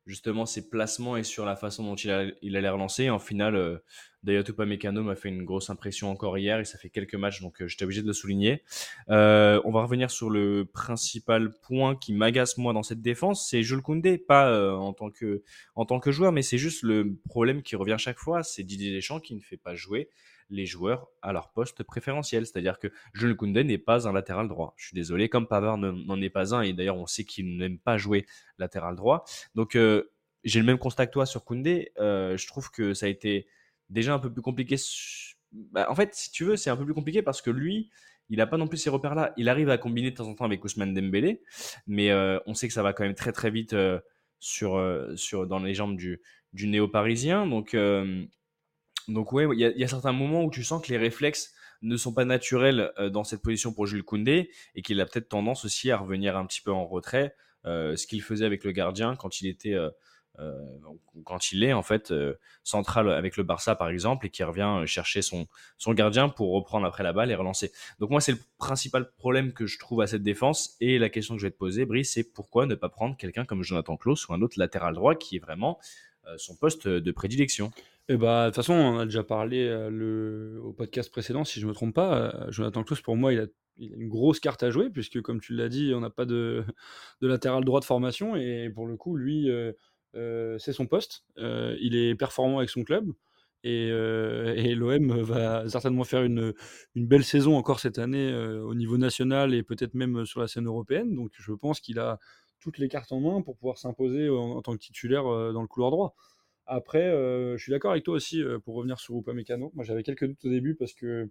justement 0.07 0.47
ses 0.47 0.69
placements 0.69 1.17
et 1.17 1.23
sur 1.23 1.45
la 1.45 1.57
façon 1.57 1.85
dont 1.85 1.95
il, 1.95 2.11
a, 2.11 2.25
il 2.43 2.57
allait 2.57 2.69
relancer. 2.69 3.11
En 3.11 3.19
finale, 3.19 3.57
euh, 3.57 3.79
Dayot 4.23 4.43
Upamecano 4.49 5.03
m'a 5.03 5.17
fait 5.17 5.29
une 5.29 5.45
grosse 5.45 5.71
impression 5.71 6.11
encore 6.11 6.39
hier 6.39 6.61
et 6.61 6.65
ça 6.65 6.79
fait 6.79 6.91
quelques 6.91 7.15
matchs, 7.15 7.41
donc 7.41 7.61
euh, 7.61 7.67
j'étais 7.67 7.85
obligé 7.85 8.03
de 8.03 8.07
le 8.07 8.13
souligner. 8.13 8.63
Euh, 9.11 9.61
on 9.65 9.73
va 9.73 9.83
revenir 9.83 10.11
sur 10.11 10.31
le 10.31 10.65
principal 10.65 11.53
point 11.63 11.97
qui 11.97 12.13
m'agace 12.13 12.57
moi 12.59 12.73
dans 12.73 12.83
cette 12.83 13.03
défense, 13.03 13.49
c'est 13.49 13.63
Jules 13.63 13.83
Koundé, 13.83 14.19
pas 14.19 14.49
euh, 14.49 14.73
en, 14.75 14.93
tant 14.93 15.11
que, 15.11 15.43
en 15.75 15.85
tant 15.85 15.99
que 15.99 16.13
joueur, 16.13 16.33
mais 16.33 16.43
c'est 16.43 16.59
juste 16.59 16.83
le 16.83 17.17
problème 17.29 17.63
qui 17.63 17.77
revient 17.77 17.97
chaque 17.99 18.19
fois, 18.19 18.43
c'est 18.43 18.63
Didier 18.63 18.93
Deschamps 18.93 19.21
qui 19.21 19.35
ne 19.35 19.41
fait 19.41 19.57
pas 19.57 19.75
jouer 19.75 20.09
les 20.53 20.67
joueurs 20.67 21.09
à 21.23 21.33
leur 21.33 21.51
poste 21.51 21.83
préférentiel. 21.83 22.47
C'est-à-dire 22.47 22.79
que 22.79 22.89
Jules 23.15 23.35
Koundé 23.35 23.65
n'est 23.65 23.79
pas 23.79 24.07
un 24.07 24.13
latéral 24.13 24.47
droit. 24.49 24.75
Je 24.77 24.87
suis 24.87 24.95
désolé, 24.95 25.29
comme 25.29 25.49
Pavard 25.49 25.79
ne- 25.79 25.91
n'en 25.91 26.21
est 26.21 26.31
pas 26.31 26.55
un, 26.55 26.61
et 26.61 26.73
d'ailleurs 26.73 26.97
on 26.99 27.07
sait 27.07 27.25
qu'il 27.25 27.57
n'aime 27.57 27.79
pas 27.79 27.97
jouer 27.99 28.27
latéral 28.59 28.95
droit. 28.95 29.25
Donc 29.55 29.75
euh, 29.75 30.13
j'ai 30.45 30.61
le 30.61 30.67
même 30.67 30.79
constat 30.79 31.07
que 31.07 31.13
toi 31.13 31.27
sur 31.27 31.45
Koundé. 31.45 31.93
Euh, 31.99 32.37
je 32.37 32.47
trouve 32.47 32.71
que 32.71 32.95
ça 32.95 33.07
a 33.07 33.09
été 33.09 33.49
déjà 33.89 34.15
un 34.15 34.19
peu 34.19 34.33
plus 34.33 34.43
compliqué. 34.43 34.77
Bah, 35.53 35.87
en 35.89 35.95
fait, 35.95 36.15
si 36.15 36.31
tu 36.31 36.45
veux, 36.45 36.57
c'est 36.57 36.71
un 36.71 36.77
peu 36.77 36.85
plus 36.85 36.95
compliqué 36.95 37.23
parce 37.23 37.43
que 37.43 37.51
lui, 37.51 37.91
il 38.29 38.39
n'a 38.39 38.47
pas 38.47 38.57
non 38.57 38.69
plus 38.69 38.79
ces 38.79 38.91
repères-là. 38.91 39.33
Il 39.37 39.49
arrive 39.49 39.71
à 39.71 39.79
combiner 39.79 40.11
de 40.11 40.17
temps 40.17 40.29
en 40.29 40.35
temps 40.35 40.45
avec 40.45 40.65
Ousmane 40.65 40.95
Dembélé, 40.95 41.43
mais 41.87 42.11
euh, 42.11 42.39
on 42.47 42.55
sait 42.55 42.69
que 42.69 42.75
ça 42.75 42.83
va 42.83 42.93
quand 42.93 43.05
même 43.05 43.15
très 43.15 43.33
très 43.33 43.51
vite 43.51 43.75
sur, 44.39 44.79
sur, 45.17 45.47
dans 45.47 45.59
les 45.61 45.75
jambes 45.75 45.97
du, 45.97 46.21
du 46.53 46.67
néo-parisien. 46.69 47.47
Donc, 47.47 47.75
donc 49.09 49.33
ouais, 49.33 49.47
il 49.53 49.59
y, 49.59 49.85
a- 49.85 49.89
certains 49.89 50.13
moments 50.13 50.45
où 50.45 50.51
tu 50.51 50.65
sens 50.65 50.83
que 50.85 50.91
les 50.93 50.99
réflexes 50.99 51.55
ne 51.83 51.97
sont 51.97 52.13
pas 52.15 52.25
naturels 52.25 52.93
euh, 52.99 53.11
dans 53.11 53.25
cette 53.25 53.43
position 53.43 53.73
pour 53.73 53.87
Jules 53.87 54.05
Koundé 54.05 54.51
et 54.75 54.83
qu'il 54.83 55.01
a 55.01 55.07
peut-être 55.07 55.29
tendance 55.29 55.65
aussi 55.65 55.91
à 55.91 55.97
revenir 55.97 56.37
un 56.37 56.47
petit 56.47 56.61
peu 56.61 56.73
en 56.73 56.87
retrait, 56.87 57.35
euh, 57.67 57.97
ce 57.97 58.07
qu'il 58.07 58.23
faisait 58.23 58.45
avec 58.45 58.65
le 58.65 58.73
gardien 58.73 59.17
quand 59.17 59.41
il 59.41 59.49
était, 59.49 59.75
euh, 59.75 59.91
quand 61.25 61.53
il 61.53 61.63
est 61.63 61.73
en 61.73 61.83
fait 61.83 62.13
central 62.65 63.11
avec 63.11 63.37
le 63.37 63.43
Barça 63.43 63.75
par 63.75 63.89
exemple 63.91 64.27
et 64.27 64.31
qui 64.31 64.43
revient 64.43 64.83
chercher 64.87 65.21
son 65.21 65.47
son 65.77 65.93
gardien 65.93 66.29
pour 66.31 66.53
reprendre 66.55 66.87
après 66.87 67.03
la 67.03 67.13
balle 67.13 67.31
et 67.31 67.35
relancer. 67.35 67.71
Donc 67.99 68.11
moi 68.11 68.21
c'est 68.21 68.33
le 68.33 68.39
principal 68.59 69.11
problème 69.19 69.53
que 69.53 69.67
je 69.67 69.79
trouve 69.79 70.01
à 70.01 70.07
cette 70.07 70.23
défense 70.23 70.77
et 70.81 70.99
la 70.99 71.11
question 71.11 71.35
que 71.35 71.41
je 71.41 71.47
vais 71.47 71.51
te 71.51 71.59
poser, 71.59 71.85
Brice, 71.85 72.13
c'est 72.15 72.25
pourquoi 72.33 72.65
ne 72.67 72.75
pas 72.75 72.89
prendre 72.89 73.17
quelqu'un 73.17 73.45
comme 73.45 73.63
Jonathan 73.63 73.97
Klaus 73.97 74.27
ou 74.29 74.33
un 74.33 74.41
autre 74.41 74.59
latéral 74.59 74.95
droit 74.95 75.15
qui 75.15 75.37
est 75.37 75.41
vraiment 75.41 75.79
son 76.37 76.57
poste 76.57 76.87
de 76.89 77.13
prédilection? 77.13 77.73
Et 78.09 78.17
bah, 78.17 78.47
de 78.47 78.51
toute 78.51 78.57
façon, 78.57 78.75
on 78.75 78.99
a 78.99 79.05
déjà 79.05 79.23
parlé 79.23 79.65
euh, 79.69 80.59
au 80.61 80.73
podcast 80.73 81.11
précédent, 81.11 81.45
si 81.45 81.61
je 81.61 81.67
me 81.67 81.73
trompe 81.73 81.95
pas. 81.95 82.35
euh, 82.35 82.51
Jonathan 82.51 82.83
Klaus, 82.83 83.01
pour 83.01 83.17
moi, 83.17 83.33
il 83.33 83.41
a, 83.41 83.47
une 83.79 84.09
grosse 84.09 84.39
carte 84.41 84.63
à 84.63 84.71
jouer, 84.71 84.91
puisque, 84.91 85.23
comme 85.23 85.41
tu 85.41 85.55
l'as 85.55 85.69
dit, 85.69 85.93
on 85.95 86.01
n'a 86.01 86.11
pas 86.11 86.27
de, 86.27 86.65
latéral 87.21 87.65
droit 87.65 87.81
de 87.81 87.85
formation. 87.85 88.37
Et 88.37 88.71
pour 88.71 88.87
le 88.87 88.97
coup, 88.97 89.17
lui, 89.17 89.51
euh, 89.51 90.59
c'est 90.59 90.73
son 90.73 90.87
poste. 90.87 91.25
Il 91.37 91.97
est 91.97 92.15
performant 92.15 92.59
avec 92.59 92.71
son 92.71 92.85
club. 92.85 93.13
Et, 93.65 93.89
l'OM 94.75 95.23
va 95.23 95.69
certainement 95.69 96.05
faire 96.05 96.23
une, 96.23 96.53
belle 96.97 97.25
saison 97.25 97.57
encore 97.57 97.81
cette 97.81 97.99
année 97.99 98.35
au 98.35 98.75
niveau 98.75 98.99
national 98.99 99.55
et 99.55 99.63
peut-être 99.63 99.95
même 99.95 100.27
sur 100.27 100.41
la 100.41 100.49
scène 100.49 100.67
européenne. 100.67 101.15
Donc 101.15 101.31
je 101.39 101.53
pense 101.53 101.81
qu'il 101.81 101.99
a 101.99 102.19
toutes 102.61 102.79
les 102.79 102.89
cartes 102.89 103.13
en 103.13 103.21
main 103.21 103.43
pour 103.43 103.57
pouvoir 103.57 103.79
s'imposer 103.79 104.29
en, 104.29 104.61
tant 104.61 104.75
que 104.75 104.81
titulaire 104.81 105.25
dans 105.25 105.63
le 105.63 105.69
couloir 105.69 105.91
droit. 105.91 106.15
Après, 106.75 107.07
euh, 107.07 107.59
je 107.59 107.63
suis 107.63 107.71
d'accord 107.71 107.91
avec 107.91 108.03
toi 108.03 108.15
aussi 108.15 108.43
euh, 108.43 108.59
pour 108.59 108.77
revenir 108.77 108.99
sur 108.99 109.15
Upamecano. 109.19 109.73
Moi, 109.75 109.85
j'avais 109.85 110.03
quelques 110.03 110.25
doutes 110.25 110.43
au 110.47 110.49
début 110.49 110.75
parce 110.75 110.95
que 110.95 111.29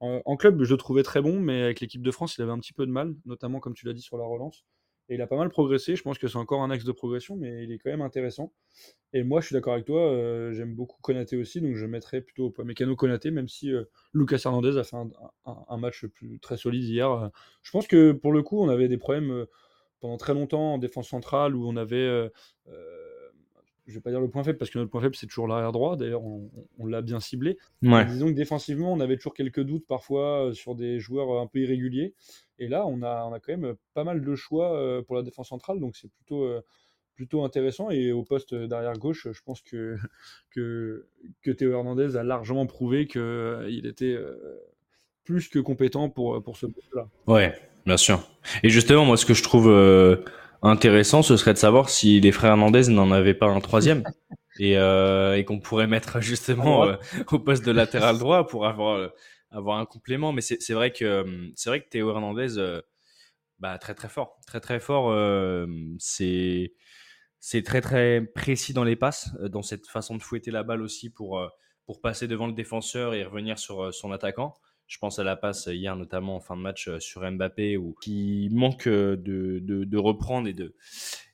en, 0.00 0.36
club, 0.36 0.64
je 0.64 0.72
le 0.72 0.78
trouvais 0.78 1.04
très 1.04 1.20
bon, 1.20 1.38
mais 1.38 1.62
avec 1.62 1.78
l'équipe 1.78 2.02
de 2.02 2.10
France, 2.10 2.36
il 2.36 2.42
avait 2.42 2.50
un 2.50 2.58
petit 2.58 2.72
peu 2.72 2.86
de 2.86 2.90
mal, 2.90 3.14
notamment 3.24 3.60
comme 3.60 3.74
tu 3.74 3.86
l'as 3.86 3.92
dit 3.92 4.00
sur 4.00 4.16
la 4.16 4.24
relance. 4.24 4.64
Et 5.08 5.14
il 5.14 5.22
a 5.22 5.28
pas 5.28 5.36
mal 5.36 5.48
progressé. 5.48 5.94
Je 5.94 6.02
pense 6.02 6.18
que 6.18 6.26
c'est 6.26 6.38
encore 6.38 6.62
un 6.62 6.70
axe 6.70 6.84
de 6.84 6.90
progression, 6.90 7.36
mais 7.36 7.62
il 7.62 7.70
est 7.70 7.78
quand 7.78 7.90
même 7.90 8.00
intéressant. 8.00 8.52
Et 9.12 9.22
moi, 9.22 9.40
je 9.42 9.46
suis 9.46 9.54
d'accord 9.54 9.74
avec 9.74 9.84
toi. 9.84 10.10
euh, 10.10 10.52
J'aime 10.54 10.74
beaucoup 10.74 10.96
Konaté 11.02 11.36
aussi, 11.36 11.60
donc 11.60 11.76
je 11.76 11.86
mettrais 11.86 12.22
plutôt 12.22 12.48
Upamecano 12.48 12.96
Konaté, 12.96 13.30
même 13.30 13.46
si 13.46 13.70
Lucas 14.14 14.40
Hernandez 14.44 14.78
a 14.78 14.84
fait 14.84 14.96
un, 14.96 15.76
match 15.76 16.06
très 16.40 16.56
solide 16.56 16.82
hier. 16.82 17.30
Je 17.62 17.70
pense 17.70 17.86
que 17.86 18.12
pour 18.12 18.32
le 18.32 18.42
coup, 18.42 18.60
on 18.60 18.70
avait 18.70 18.88
des 18.88 18.98
problèmes 18.98 19.46
pendant 20.00 20.16
très 20.16 20.34
longtemps 20.34 20.74
en 20.74 20.78
défense 20.78 21.10
centrale 21.10 21.54
où 21.54 21.68
on 21.68 21.76
avait. 21.76 22.30
Euh, 23.86 23.88
euh, 23.88 23.92
je 23.92 23.94
vais 23.94 24.00
pas 24.00 24.10
dire 24.10 24.20
le 24.20 24.30
point 24.30 24.42
faible 24.42 24.58
parce 24.58 24.70
que 24.70 24.78
notre 24.78 24.90
point 24.90 25.00
faible 25.00 25.16
c'est 25.16 25.26
toujours 25.26 25.48
l'arrière 25.48 25.72
droit. 25.72 25.96
D'ailleurs, 25.96 26.22
on, 26.24 26.86
l'a 26.86 27.02
bien 27.02 27.20
ciblé. 27.20 27.58
Disons 27.82 28.28
que 28.28 28.32
défensivement, 28.32 28.92
on 28.92 29.00
avait 29.00 29.16
toujours 29.16 29.34
quelques 29.34 29.62
doutes 29.62 29.86
parfois 29.86 30.48
euh, 30.48 30.52
sur 30.52 30.74
des 30.74 31.00
joueurs 31.00 31.40
un 31.40 31.46
peu 31.46 31.60
irréguliers. 31.60 32.14
Et 32.58 32.68
là, 32.68 32.86
on 32.86 33.02
a, 33.02 33.24
on 33.24 33.32
a 33.32 33.40
quand 33.40 33.56
même 33.56 33.74
pas 33.94 34.04
mal 34.04 34.22
de 34.22 34.34
choix 34.34 34.76
euh, 34.76 35.02
pour 35.02 35.16
la 35.16 35.22
défense 35.22 35.48
centrale, 35.48 35.80
donc 35.80 35.96
c'est 35.96 36.10
plutôt, 36.10 36.44
euh, 36.44 36.60
plutôt 37.14 37.44
intéressant. 37.44 37.90
Et 37.90 38.12
au 38.12 38.22
poste 38.22 38.54
d'arrière 38.54 38.98
gauche, 38.98 39.26
je 39.32 39.40
pense 39.44 39.62
que, 39.62 39.96
que, 40.50 41.06
que 41.42 41.50
Théo 41.50 41.72
Hernandez 41.72 42.16
a 42.16 42.22
largement 42.22 42.66
prouvé 42.66 43.06
qu'il 43.06 43.86
était 43.86 44.14
euh, 44.14 44.60
plus 45.24 45.48
que 45.48 45.58
compétent 45.58 46.08
pour, 46.08 46.42
pour 46.42 46.56
ce 46.56 46.66
poste-là. 46.66 47.08
Ouais, 47.26 47.54
bien 47.84 47.96
sûr. 47.96 48.28
Et 48.62 48.70
justement, 48.70 49.04
moi, 49.04 49.16
ce 49.16 49.26
que 49.26 49.34
je 49.34 49.42
trouve 49.42 49.68
euh, 49.68 50.24
intéressant, 50.62 51.22
ce 51.22 51.36
serait 51.36 51.52
de 51.52 51.58
savoir 51.58 51.90
si 51.90 52.20
les 52.20 52.32
frères 52.32 52.52
Hernandez 52.52 52.88
n'en 52.88 53.10
avaient 53.10 53.34
pas 53.34 53.46
un 53.46 53.60
troisième 53.60 54.04
et, 54.58 54.78
euh, 54.78 55.36
et 55.36 55.44
qu'on 55.44 55.60
pourrait 55.60 55.86
mettre 55.86 56.20
justement 56.20 56.84
euh, 56.84 56.96
au 57.30 57.38
poste 57.38 57.64
de 57.64 57.72
latéral 57.72 58.18
droit 58.18 58.46
pour 58.46 58.66
avoir 58.66 58.96
euh, 58.96 59.08
avoir 59.50 59.78
un 59.78 59.86
complément. 59.86 60.32
Mais 60.32 60.40
c'est 60.40 60.72
vrai 60.72 60.92
que 60.92 61.52
c'est 61.56 61.68
vrai 61.68 61.82
que 61.82 61.88
Théo 61.88 62.10
Hernandez, 62.10 62.80
bah 63.58 63.78
très 63.78 63.94
très 63.94 64.08
fort, 64.08 64.38
très 64.46 64.60
très 64.60 64.80
fort. 64.80 65.14
c'est 65.98 66.72
c'est 67.38 67.62
très 67.62 67.80
très 67.80 68.22
précis 68.22 68.72
dans 68.72 68.84
les 68.84 68.96
passes, 68.96 69.34
dans 69.50 69.62
cette 69.62 69.86
façon 69.88 70.16
de 70.16 70.22
fouetter 70.22 70.50
la 70.50 70.62
balle 70.62 70.80
aussi 70.80 71.10
pour 71.10 71.42
pour 71.84 72.00
passer 72.00 72.28
devant 72.28 72.46
le 72.46 72.54
défenseur 72.54 73.12
et 73.14 73.24
revenir 73.24 73.58
sur 73.58 73.92
son 73.92 74.12
attaquant. 74.12 74.54
Je 74.86 74.98
pense 74.98 75.18
à 75.18 75.24
la 75.24 75.36
passe 75.36 75.66
hier, 75.72 75.96
notamment 75.96 76.36
en 76.36 76.40
fin 76.40 76.56
de 76.56 76.60
match 76.62 76.88
euh, 76.88 77.00
sur 77.00 77.22
Mbappé, 77.30 77.76
où 77.78 77.94
qui 78.02 78.48
manque 78.52 78.86
euh, 78.86 79.16
de, 79.16 79.58
de, 79.60 79.84
de 79.84 79.98
reprendre 79.98 80.48
et 80.48 80.52
de, 80.52 80.74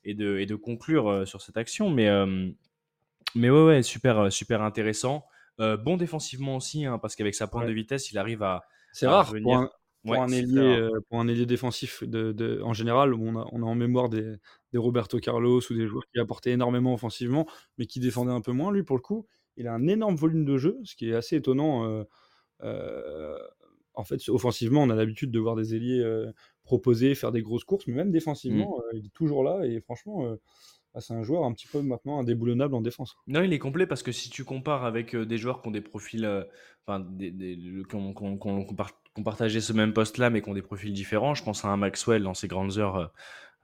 et 0.05 0.15
de, 0.15 0.39
et 0.39 0.47
de 0.47 0.55
conclure 0.55 1.09
euh, 1.09 1.25
sur 1.27 1.43
cette 1.43 1.57
action. 1.57 1.91
Mais, 1.91 2.09
euh, 2.09 2.51
mais 3.35 3.51
ouais, 3.51 3.65
ouais, 3.65 3.83
super, 3.83 4.19
euh, 4.19 4.31
super 4.31 4.63
intéressant. 4.63 5.25
Euh, 5.61 5.77
bon 5.77 5.97
défensivement 5.97 6.57
aussi, 6.57 6.85
hein, 6.87 6.99
parce 6.99 7.17
qu'avec 7.17 7.35
sa 7.35 7.47
pointe 7.49 7.65
Ouais. 7.65 7.69
de 7.69 7.73
vitesse, 7.73 8.11
il 8.13 8.19
arrive 8.19 8.43
à. 8.43 8.63
C'est 8.93 9.07
rare 9.07 9.35
pour 9.43 9.57
un, 9.57 9.71
pour, 10.07 10.13
Ouais, 10.13 10.19
un 10.23 10.29
c'est 10.29 10.39
ailier, 10.39 10.77
euh, 10.79 10.91
pour 11.09 11.21
un 11.21 11.29
ailier 11.29 11.45
défensif 11.47 12.03
de, 12.05 12.33
de- 12.33 12.61
en 12.65 12.73
général. 12.73 13.13
On 13.15 13.37
a, 13.41 13.47
on 13.53 13.63
a 13.63 13.67
en 13.67 13.75
mémoire 13.75 14.09
des, 14.09 14.37
des 14.73 14.79
Roberto 14.79 15.19
Carlos 15.19 15.61
ou 15.71 15.75
des 15.75 15.87
joueurs 15.87 16.05
qui 16.13 16.21
apportaient 16.21 16.53
énormément 16.53 16.95
offensivement, 16.95 17.47
mais 17.77 17.87
qui 17.87 18.01
défendaient 18.01 18.33
un 18.33 18.41
peu 18.41 18.53
moins. 18.53 18.73
Lui, 18.73 18.85
pour 18.85 18.97
le 18.97 19.03
coup, 19.03 19.27
il 19.57 19.67
a 19.67 19.75
un 19.75 19.87
énorme 19.89 20.15
volume 20.17 20.45
de 20.45 20.57
jeu, 20.59 20.79
ce 20.85 20.95
qui 20.97 21.11
est 21.11 21.15
assez 21.15 21.37
étonnant. 21.37 21.85
euh, 21.85 21.89
euh, 21.99 22.05
en 22.63 24.05
fait, 24.05 24.29
offensivement, 24.29 24.83
on 24.83 24.91
a 24.91 24.95
l'habitude 24.95 25.31
de 25.33 25.39
voir 25.41 25.57
des 25.57 25.75
ailiers 25.75 26.01
euh, 26.01 26.31
proposer, 26.63 27.15
faire 27.17 27.33
des 27.33 27.43
grosses 27.43 27.65
courses, 27.65 27.87
mais 27.89 27.95
même 27.95 28.13
défensivement, 28.13 28.79
euh, 28.81 28.97
il 28.97 29.07
est 29.07 29.13
toujours 29.13 29.43
là. 29.43 29.65
Et 29.67 29.81
franchement, 29.81 30.25
euh, 30.27 30.37
bah, 30.95 31.01
c'est 31.01 31.15
un 31.15 31.23
joueur 31.25 31.45
un 31.45 31.53
petit 31.53 31.67
peu 31.67 31.83
maintenant 31.83 32.21
indéboulonnable 32.21 32.75
en 32.75 32.81
défense. 32.81 33.17
Non, 33.27 33.43
il 33.43 33.53
est 33.53 33.59
complet 33.59 33.87
parce 33.87 34.05
que 34.05 34.13
si 34.13 34.31
tu 34.31 34.45
compares 34.45 34.85
avec 34.85 35.15
euh, 35.17 35.27
des 35.27 35.37
joueurs 35.37 35.63
qui 35.63 35.69
ont 35.69 35.73
des 35.73 35.81
profils, 35.81 36.25
euh, 36.25 36.45
enfin, 36.87 37.01
des, 37.01 37.33
des- 37.33 37.57
le- 37.57 37.83
qui 37.85 37.97
ont, 37.97 38.15
qui 38.15 38.23
ont- 38.23 38.39
qui 38.39 38.49
ont- 38.49 38.65
qui 38.65 38.73
ont 38.73 38.77
par- 38.77 38.93
qui 39.03 39.21
ont 39.21 39.25
partagé 39.25 39.61
ce 39.61 39.73
même 39.73 39.93
poste-là, 39.93 40.31
mais 40.31 40.43
qui 40.43 40.49
ont 40.49 40.55
des 40.55 40.63
profils 40.63 40.93
différents, 40.93 41.35
je 41.35 41.43
pense 41.43 41.65
à 41.65 41.69
un 41.69 41.77
Maxwell 41.77 42.23
dans 42.23 42.35
ses 42.35 42.47
grandes 42.47 42.79
heures 42.79 43.13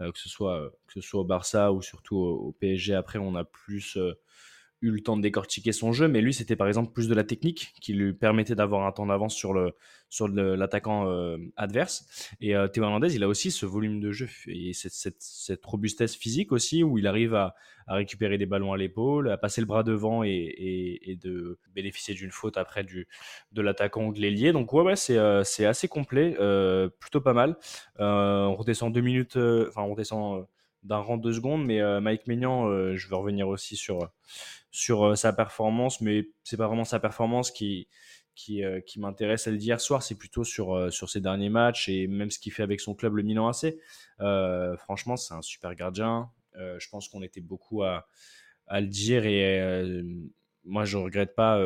euh, 0.01 0.11
que, 0.11 0.19
ce 0.19 0.29
soit, 0.29 0.73
que 0.89 0.95
ce 0.95 1.01
soit 1.01 1.21
au 1.21 1.25
Barça 1.25 1.73
ou 1.73 1.81
surtout 1.81 2.17
au, 2.17 2.53
PSG. 2.53 2.95
Après, 2.95 3.19
on 3.21 3.37
a 3.37 3.45
plus 3.45 3.97
eu 4.85 4.91
le 4.91 5.01
temps 5.01 5.17
de 5.17 5.23
décortiquer 5.23 5.73
son 5.73 5.93
jeu, 5.93 6.09
mais 6.09 6.21
lui, 6.21 6.35
c'était 6.35 6.57
par 6.57 6.69
exemple 6.69 6.93
plus 6.93 7.09
de 7.09 7.15
la 7.15 7.25
technique 7.25 7.73
qui 7.81 7.93
lui 7.93 8.13
permettait 8.13 8.55
d'avoir 8.55 8.87
un 8.87 8.93
temps 8.93 9.07
d'avance 9.07 9.35
sur 9.35 9.53
le 9.53 9.75
sur 10.15 10.29
l'attaquant 10.29 11.09
euh, 11.09 11.39
adverse. 11.57 12.07
Et 12.41 12.55
euh, 12.55 12.69
Théo 12.69 12.85
Hernandez, 12.85 13.17
il 13.17 13.25
a 13.25 13.29
aussi 13.29 13.51
ce 13.51 13.67
volume 13.67 14.01
de 14.01 14.13
jeu 14.13 14.29
et 14.47 14.73
cette, 14.73 15.65
robustesse 15.65 16.15
physique 16.15 16.53
aussi, 16.53 16.85
où 16.85 16.99
il 16.99 17.09
arrive 17.09 17.35
à, 17.35 17.57
récupérer 17.89 18.39
des 18.39 18.47
ballons 18.47 18.73
à 18.73 18.79
l'épaule, 18.79 19.31
à 19.31 19.37
passer 19.37 19.61
le 19.61 19.67
bras 19.67 19.83
devant 19.83 20.23
et, 20.23 21.19
de 21.21 21.59
bénéficier 21.75 22.15
d'une 22.15 22.31
faute 22.31 22.57
après 22.57 22.83
du, 22.83 23.09
de 23.53 23.61
l'attaquant 23.61 24.07
ou 24.07 24.15
de 24.15 24.21
l'ailier. 24.21 24.53
Donc 24.53 24.73
ouais, 24.73 24.97
c'est 24.97 25.19
euh, 25.19 25.43
assez 25.69 25.89
complet, 25.89 26.37
plutôt 27.01 27.21
pas 27.21 27.35
mal. 27.35 27.57
on 27.99 28.55
redescend 28.55 28.93
deux 28.93 29.01
minutes, 29.01 29.37
enfin 29.37 29.83
on 29.83 29.91
redescend 29.91 30.47
d'un 30.85 30.99
rang 30.99 31.17
de 31.17 31.23
deux 31.23 31.33
secondes, 31.33 31.65
mais 31.65 31.81
Mike 32.01 32.27
Maignan, 32.27 32.95
je 32.95 33.09
veux 33.09 33.17
revenir 33.17 33.49
aussi 33.49 33.77
sur 33.77 34.11
sur 34.75 35.05
euh, 35.05 35.15
sa 35.15 35.33
performance, 35.33 36.01
mais 36.01 36.31
c'est 36.43 36.57
pas 36.57 36.67
vraiment 36.67 36.85
sa 36.85 36.99
performance 36.99 37.53
qui, 37.53 37.87
qui, 38.35 38.65
euh, 38.65 38.81
m'intéresse 38.97 39.47
à 39.47 39.53
le 39.53 39.57
dire 39.57 39.81
soir, 39.81 40.03
c'est 40.03 40.17
plutôt 40.17 40.43
sur, 40.43 40.75
euh, 40.75 40.91
sur 40.91 41.09
ses 41.09 41.21
derniers 41.21 41.49
matchs 41.49 41.89
et 41.89 42.09
même 42.09 42.33
ce 42.33 42.41
qu'il 42.41 42.53
fait 42.53 42.65
avec 42.65 42.81
son 42.81 42.93
club, 42.93 43.15
le 43.15 43.23
Milan 43.23 43.49
AC. 43.49 43.77
franchement, 44.79 45.17
c'est 45.17 45.33
un 45.33 45.43
super 45.43 45.77
gardien. 45.77 46.29
je 46.55 46.89
pense 46.89 47.09
qu'on 47.09 47.23
était 47.23 47.41
beaucoup 47.41 47.85
à, 47.85 48.09
à 48.67 48.81
le 48.81 48.89
dire 48.89 49.25
et 49.27 50.03
moi, 50.65 50.85
je 50.85 50.97
regrette 50.97 51.37
pas. 51.37 51.61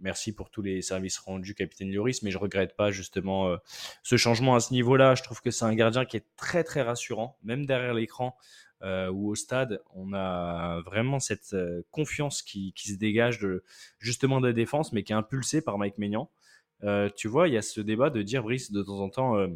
merci 0.00 0.34
pour 0.34 0.50
tous 0.50 0.62
les 0.62 0.82
services 0.82 1.18
rendus, 1.18 1.54
capitaine 1.54 1.92
Lloris, 1.92 2.24
mais 2.24 2.32
je 2.32 2.38
regrette 2.38 2.74
pas 2.74 2.90
justement 2.90 3.56
ce 4.02 4.16
changement 4.16 4.56
à 4.56 4.60
ce 4.60 4.72
niveau-là. 4.72 5.14
Je 5.14 5.22
trouve 5.22 5.40
que 5.40 5.52
c'est 5.52 5.66
un 5.66 5.74
gardien 5.74 6.04
qui 6.04 6.16
est 6.16 6.26
très 6.36 6.64
très 6.64 6.82
rassurant, 6.82 7.38
même 7.44 7.64
derrière 7.64 7.94
l'écran. 7.94 8.36
Euh, 8.82 9.10
ou 9.10 9.30
au 9.30 9.34
stade, 9.34 9.82
on 9.92 10.12
a 10.12 10.80
vraiment 10.82 11.18
cette 11.18 11.52
euh, 11.52 11.82
confiance 11.90 12.42
qui, 12.42 12.72
se 12.76 12.94
dégage 12.94 13.40
de, 13.40 13.64
justement 13.98 14.40
de 14.40 14.46
la 14.46 14.52
défense, 14.52 14.92
mais 14.92 15.02
qui 15.02 15.12
est 15.12 15.16
impulsée 15.16 15.62
par 15.62 15.78
Mike 15.78 15.98
Maignan. 15.98 16.30
Euh, 16.84 17.10
tu 17.16 17.26
vois, 17.26 17.48
il 17.48 17.54
y 17.54 17.56
a 17.56 17.62
ce 17.62 17.80
débat 17.80 18.10
de 18.10 18.22
dire, 18.22 18.44
Brice, 18.44 18.70
de 18.70 18.82
temps 18.82 19.00
en 19.00 19.08
temps, 19.08 19.48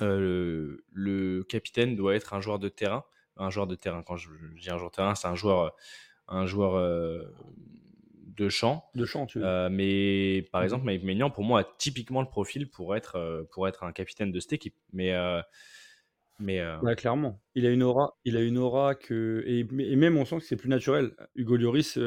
le, 0.00 1.46
capitaine 1.48 1.96
doit 1.96 2.14
être 2.14 2.34
un 2.34 2.40
joueur 2.40 2.58
de 2.58 2.68
terrain. 2.68 3.04
Un 3.38 3.48
joueur 3.48 3.66
de 3.66 3.74
terrain, 3.74 4.02
quand 4.02 4.16
je, 4.16 4.28
dis 4.60 4.70
un 4.70 4.76
joueur 4.76 4.90
de 4.90 4.96
terrain, 4.96 5.14
c'est 5.14 5.28
un 5.28 5.34
joueur, 5.34 5.74
un 6.28 6.44
joueur 6.44 6.74
de 8.26 8.48
champ. 8.50 8.84
De 8.94 9.06
champ, 9.06 9.24
tu 9.24 9.38
veux. 9.38 9.68
mais 9.70 10.46
par 10.52 10.60
mmh 10.60 10.64
exemple, 10.64 10.84
Mike 10.84 11.04
Maignan, 11.04 11.30
pour 11.30 11.44
moi, 11.44 11.60
a 11.60 11.64
typiquement 11.78 12.20
le 12.20 12.28
profil 12.28 12.70
pour 12.70 12.94
être, 12.94 13.46
pour 13.52 13.66
être 13.66 13.84
un 13.84 13.92
capitaine 13.92 14.30
de 14.30 14.40
cette 14.40 14.52
équipe. 14.52 14.76
Mais 14.92 15.14
mais 16.38 16.62
Ouais, 16.82 16.96
clairement. 16.96 17.40
Il 17.54 17.66
a 17.66 17.70
une 17.70 17.82
aura 17.82 18.16
il 18.24 18.36
a 18.36 18.42
une 18.42 18.58
aura 18.58 18.94
que 18.94 19.42
et 19.46 19.64
même 19.96 20.16
on 20.16 20.24
sent 20.24 20.38
que 20.38 20.44
c'est 20.44 20.56
plus 20.56 20.68
naturel. 20.68 21.12
Hugo 21.34 21.56
Lloris, 21.56 21.98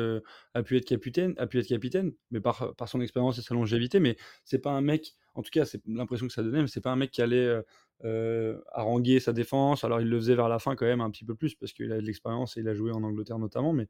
a 0.53 0.63
pu 0.63 0.77
être 0.77 0.85
capitaine 0.85 1.33
a 1.37 1.47
pu 1.47 1.59
être 1.59 1.67
capitaine, 1.67 2.13
mais 2.31 2.41
par 2.41 2.75
par 2.75 2.89
son 2.89 3.01
expérience 3.01 3.37
et 3.37 3.41
sa 3.41 3.53
longévité, 3.53 3.99
mais 3.99 4.15
c'est 4.43 4.59
pas 4.59 4.71
un 4.71 4.81
mec 4.81 5.15
en 5.35 5.41
tout 5.41 5.49
cas, 5.51 5.65
c'est 5.65 5.81
l'impression 5.85 6.27
que 6.27 6.33
ça 6.33 6.43
donnait, 6.43 6.61
mais 6.61 6.67
c'est 6.67 6.81
pas 6.81 6.91
un 6.91 6.95
mec 6.95 7.11
qui 7.11 7.21
allait, 7.21 7.61
haranguer 8.73 9.19
sa 9.19 9.33
défense. 9.33 9.83
Alors 9.83 10.01
il 10.01 10.07
le 10.07 10.17
faisait 10.17 10.35
vers 10.35 10.49
la 10.49 10.59
fin 10.59 10.75
quand 10.75 10.85
même 10.85 11.01
un 11.01 11.09
petit 11.11 11.25
peu 11.25 11.35
plus 11.35 11.55
parce 11.55 11.73
qu'il 11.73 11.91
a 11.91 11.97
de 11.97 12.05
l'expérience 12.05 12.57
et 12.57 12.61
il 12.61 12.67
a 12.67 12.73
joué 12.73 12.91
en 12.91 13.03
Angleterre 13.03 13.39
notamment, 13.39 13.73
mais 13.73 13.87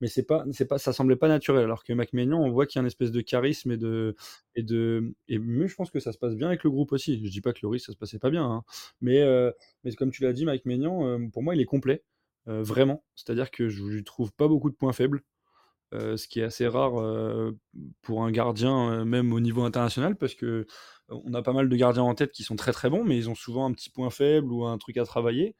mais 0.00 0.08
c'est 0.08 0.24
pas, 0.24 0.44
c'est 0.52 0.66
pas, 0.66 0.78
ça 0.78 0.92
semblait 0.92 1.16
pas 1.16 1.28
naturel. 1.28 1.64
Alors 1.64 1.84
que 1.84 1.92
McMahon, 1.92 2.34
on 2.34 2.50
voit 2.50 2.66
qu'il 2.66 2.78
y 2.78 2.80
a 2.80 2.82
une 2.82 2.86
espèce 2.86 3.12
de 3.12 3.20
charisme 3.20 3.72
et 3.72 3.76
de, 3.76 4.16
et 4.54 4.62
de, 4.62 5.14
et 5.28 5.38
mais 5.38 5.68
je 5.68 5.74
pense 5.74 5.90
que 5.90 6.00
ça 6.00 6.12
se 6.12 6.18
passe 6.18 6.34
bien 6.34 6.48
avec 6.48 6.64
le 6.64 6.70
groupe 6.70 6.92
aussi. 6.92 7.24
Je 7.24 7.30
dis 7.30 7.40
pas 7.40 7.52
que 7.52 7.60
Loris 7.62 7.84
ça 7.84 7.92
se 7.92 7.98
passait 7.98 8.18
pas 8.18 8.30
bien, 8.30 8.44
hein. 8.44 8.64
mais, 9.00 9.22
euh, 9.22 9.50
mais 9.84 9.92
comme 9.92 10.10
tu 10.10 10.22
l'as 10.22 10.32
dit, 10.32 10.44
Mike 10.44 10.66
Maignan, 10.66 11.06
euh, 11.06 11.18
pour 11.32 11.42
moi, 11.42 11.54
il 11.54 11.60
est 11.60 11.66
complet, 11.66 12.02
euh, 12.48 12.62
vraiment. 12.62 13.04
C'est-à-dire 13.14 13.50
que 13.50 13.68
je 13.68 13.82
lui 13.84 14.04
trouve 14.04 14.32
pas 14.32 14.48
beaucoup 14.48 14.70
de 14.70 14.76
points 14.76 14.92
faibles, 14.92 15.22
ce 15.92 16.26
qui 16.26 16.40
est 16.40 16.42
assez 16.42 16.66
rare 16.66 16.94
pour 18.02 18.24
un 18.24 18.32
gardien, 18.32 19.04
même 19.04 19.32
au 19.32 19.38
niveau 19.38 19.62
international, 19.62 20.16
parce 20.16 20.34
que 20.34 20.66
on 21.08 21.32
a 21.34 21.42
pas 21.42 21.52
mal 21.52 21.68
de 21.68 21.76
gardiens 21.76 22.02
en 22.02 22.16
tête 22.16 22.32
qui 22.32 22.42
sont 22.42 22.56
très 22.56 22.72
très 22.72 22.90
bons, 22.90 23.04
mais 23.04 23.16
ils 23.16 23.30
ont 23.30 23.36
souvent 23.36 23.64
un 23.66 23.72
petit 23.72 23.90
point 23.90 24.10
faible 24.10 24.52
ou 24.52 24.64
un 24.64 24.76
truc 24.76 24.96
à 24.96 25.04
travailler. 25.04 25.54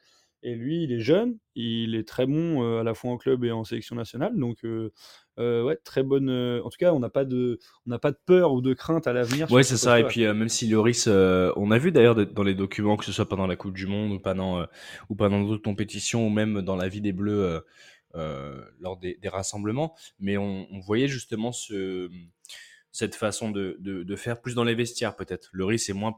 Et 0.47 0.55
lui, 0.55 0.83
il 0.83 0.93
est 0.93 1.01
jeune, 1.01 1.39
il 1.55 1.95
est 1.95 2.07
très 2.07 2.27
bon 2.27 2.79
à 2.79 2.83
la 2.83 2.93
fois 2.93 3.11
en 3.11 3.17
club 3.17 3.45
et 3.45 3.51
en 3.51 3.65
sélection 3.65 3.97
nationale. 3.97 4.37
Donc, 4.37 4.59
euh, 4.65 4.93
euh, 5.39 5.65
ouais, 5.65 5.77
très 5.85 6.03
bonne. 6.03 6.29
en 6.29 6.69
tout 6.69 6.77
cas, 6.79 6.93
on 6.93 7.01
n'a 7.01 7.09
pas 7.09 7.25
de, 7.25 7.59
on 7.87 7.91
n'a 7.91 7.99
pas 7.99 8.11
de 8.11 8.19
peur 8.27 8.53
ou 8.53 8.61
de 8.61 8.75
crainte 8.75 9.07
à 9.07 9.15
l'avenir. 9.15 9.51
Ouais, 9.51 9.63
c'est 9.63 9.79
ça. 9.79 9.99
Et 9.99 10.05
puis, 10.05 10.21
même 10.25 10.51
si 10.51 10.69
Loris, 10.69 11.07
on 11.09 11.71
a 11.71 11.79
vu 11.79 11.93
d'ailleurs 11.93 12.15
dans 12.15 12.43
les 12.43 12.55
documents, 12.55 12.99
que 12.99 13.07
ce 13.07 13.13
soit 13.13 13.27
pendant 13.27 13.47
la 13.47 13.57
Coupe 13.57 13.73
du 13.73 13.87
Monde 13.87 14.13
ou 14.13 14.21
pendant, 14.21 14.67
ou 15.09 15.15
pendant 15.15 15.43
d'autres 15.43 15.63
compétitions, 15.63 16.27
ou 16.27 16.31
même 16.31 16.61
dans 16.61 16.77
la 16.77 16.89
vie 16.89 17.01
des 17.01 17.13
Bleus 17.13 17.63
lors 18.13 18.99
des, 18.99 19.19
rassemblements, 19.25 19.95
mais 20.21 20.37
on, 20.37 20.67
voyait 20.81 21.09
justement 21.09 21.53
ce, 21.53 22.11
cette 22.93 23.15
façon 23.15 23.51
de, 23.51 23.79
de, 23.81 24.03
de, 24.03 24.17
faire 24.17 24.43
plus 24.43 24.55
dans 24.55 24.65
les 24.65 24.75
vestiaires 24.75 25.17
peut-être. 25.17 25.49
Loris 25.55 25.89
est 25.89 25.95
moins 25.95 26.15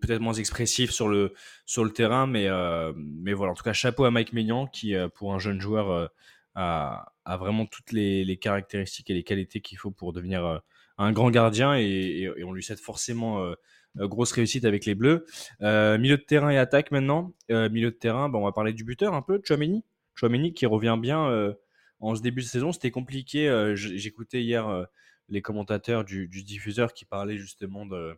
peut-être 0.00 0.20
moins 0.20 0.34
expressif 0.34 0.90
sur 0.90 1.08
le, 1.08 1.34
sur 1.66 1.90
terrain, 1.92 2.26
mais, 2.26 2.48
euh, 2.48 2.92
mais 2.96 3.32
voilà, 3.32 3.52
en 3.52 3.54
tout 3.54 3.62
cas, 3.62 3.72
chapeau 3.72 4.04
à 4.04 4.10
Mike 4.10 4.32
Maignan 4.32 4.66
qui, 4.66 4.94
euh, 4.94 5.08
pour 5.08 5.34
un 5.34 5.38
jeune 5.38 5.60
joueur, 5.60 5.90
euh, 5.90 6.06
a, 6.54 7.12
a, 7.24 7.36
vraiment 7.36 7.66
toutes 7.66 7.92
les, 7.92 8.36
caractéristiques 8.38 9.10
et 9.10 9.14
les 9.14 9.24
qualités 9.24 9.60
qu'il 9.60 9.78
faut 9.78 9.90
pour 9.90 10.12
devenir 10.12 10.62
un 10.98 11.12
grand 11.12 11.30
gardien 11.30 11.74
et, 11.76 12.30
on 12.44 12.52
lui 12.52 12.62
souhaite 12.62 12.80
forcément 12.80 13.52
grosse 13.96 14.30
réussite 14.30 14.64
avec 14.64 14.86
les 14.86 14.94
Bleus. 14.94 15.26
milieu 15.60 16.16
de 16.16 16.22
terrain 16.22 16.50
et 16.50 16.58
attaque 16.58 16.92
maintenant. 16.92 17.32
milieu 17.48 17.90
de 17.90 17.96
terrain, 17.96 18.28
bon, 18.28 18.38
on 18.42 18.44
va 18.44 18.52
parler 18.52 18.72
du 18.72 18.84
buteur 18.84 19.14
un 19.14 19.22
peu, 19.22 19.40
Chouameni. 19.44 19.84
Chouameni 20.14 20.54
qui 20.54 20.66
revient 20.66 20.96
bien 21.00 21.56
en 21.98 22.14
ce 22.14 22.22
début 22.22 22.42
de 22.42 22.46
saison. 22.46 22.70
C'était 22.70 22.92
compliqué. 22.92 23.72
J'écoutais 23.74 24.40
hier 24.40 24.86
les 25.28 25.42
commentateurs 25.42 26.04
du, 26.04 26.28
du, 26.28 26.44
diffuseur 26.44 26.92
qui 26.92 27.04
parlaient 27.04 27.38
justement 27.38 27.84
de 27.84 28.16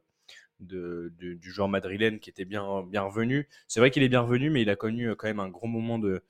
de, 0.60 1.12
du 1.18 1.50
joueur 1.50 1.68
madrilène 1.68 2.18
qui 2.18 2.30
était 2.30 2.44
bien, 2.44 2.82
bien 2.82 3.02
revenu. 3.02 3.48
C'est 3.68 3.80
vrai 3.80 3.90
qu'il 3.90 4.02
est 4.02 4.08
bien 4.08 4.20
revenu, 4.20 4.50
mais 4.50 4.62
il 4.62 4.70
a 4.70 4.76
connu 4.76 5.10
euh, 5.10 5.14
quand 5.14 5.26
même 5.26 5.40
un 5.40 5.48
gros 5.48 5.66
moment 5.66 5.98
de, 5.98 6.22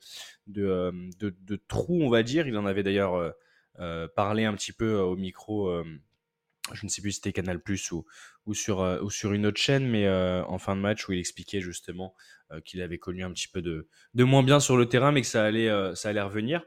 de, 0.47 0.65
euh, 0.65 0.93
de, 1.21 1.57
trou, 1.69 2.03
on 2.03 2.11
va 2.11 2.23
dire. 2.23 2.47
Il 2.47 2.57
en 2.57 2.67
avait 2.67 2.83
d'ailleurs 2.83 3.35
euh, 3.79 4.09
parlé 4.17 4.45
un 4.45 4.55
petit 4.55 4.73
peu 4.73 4.97
au 4.99 5.17
micro, 5.17 5.83
je 6.73 6.85
ne 6.85 6.89
sais 6.89 7.01
plus 7.01 7.13
si 7.13 7.17
c'était 7.17 7.33
Canal 7.33 7.61
Plus 7.61 7.93
ou, 7.93 8.05
ou, 8.47 8.55
sur, 8.55 8.81
ou 9.03 9.11
sur 9.11 9.33
une 9.33 9.47
autre 9.47 9.61
chaîne, 9.61 9.87
mais 9.87 10.09
en 10.09 10.59
fin 10.59 10.75
de 10.75 10.81
match 10.81 11.09
où 11.09 11.13
il 11.13 11.19
expliquait 11.19 11.61
justement 11.61 12.15
qu'il 12.65 12.81
avait 12.83 12.99
connu 12.99 13.23
un 13.23 13.33
petit 13.33 13.49
peu 13.49 13.63
de, 13.63 13.89
de 14.15 14.25
moins 14.25 14.43
bien 14.43 14.61
sur 14.61 14.77
le 14.77 14.89
terrain, 14.89 15.13
mais 15.13 15.21
que 15.21 15.27
ça 15.27 15.45
allait, 15.45 15.71
ça 15.95 16.09
allait 16.09 16.23
revenir. 16.23 16.65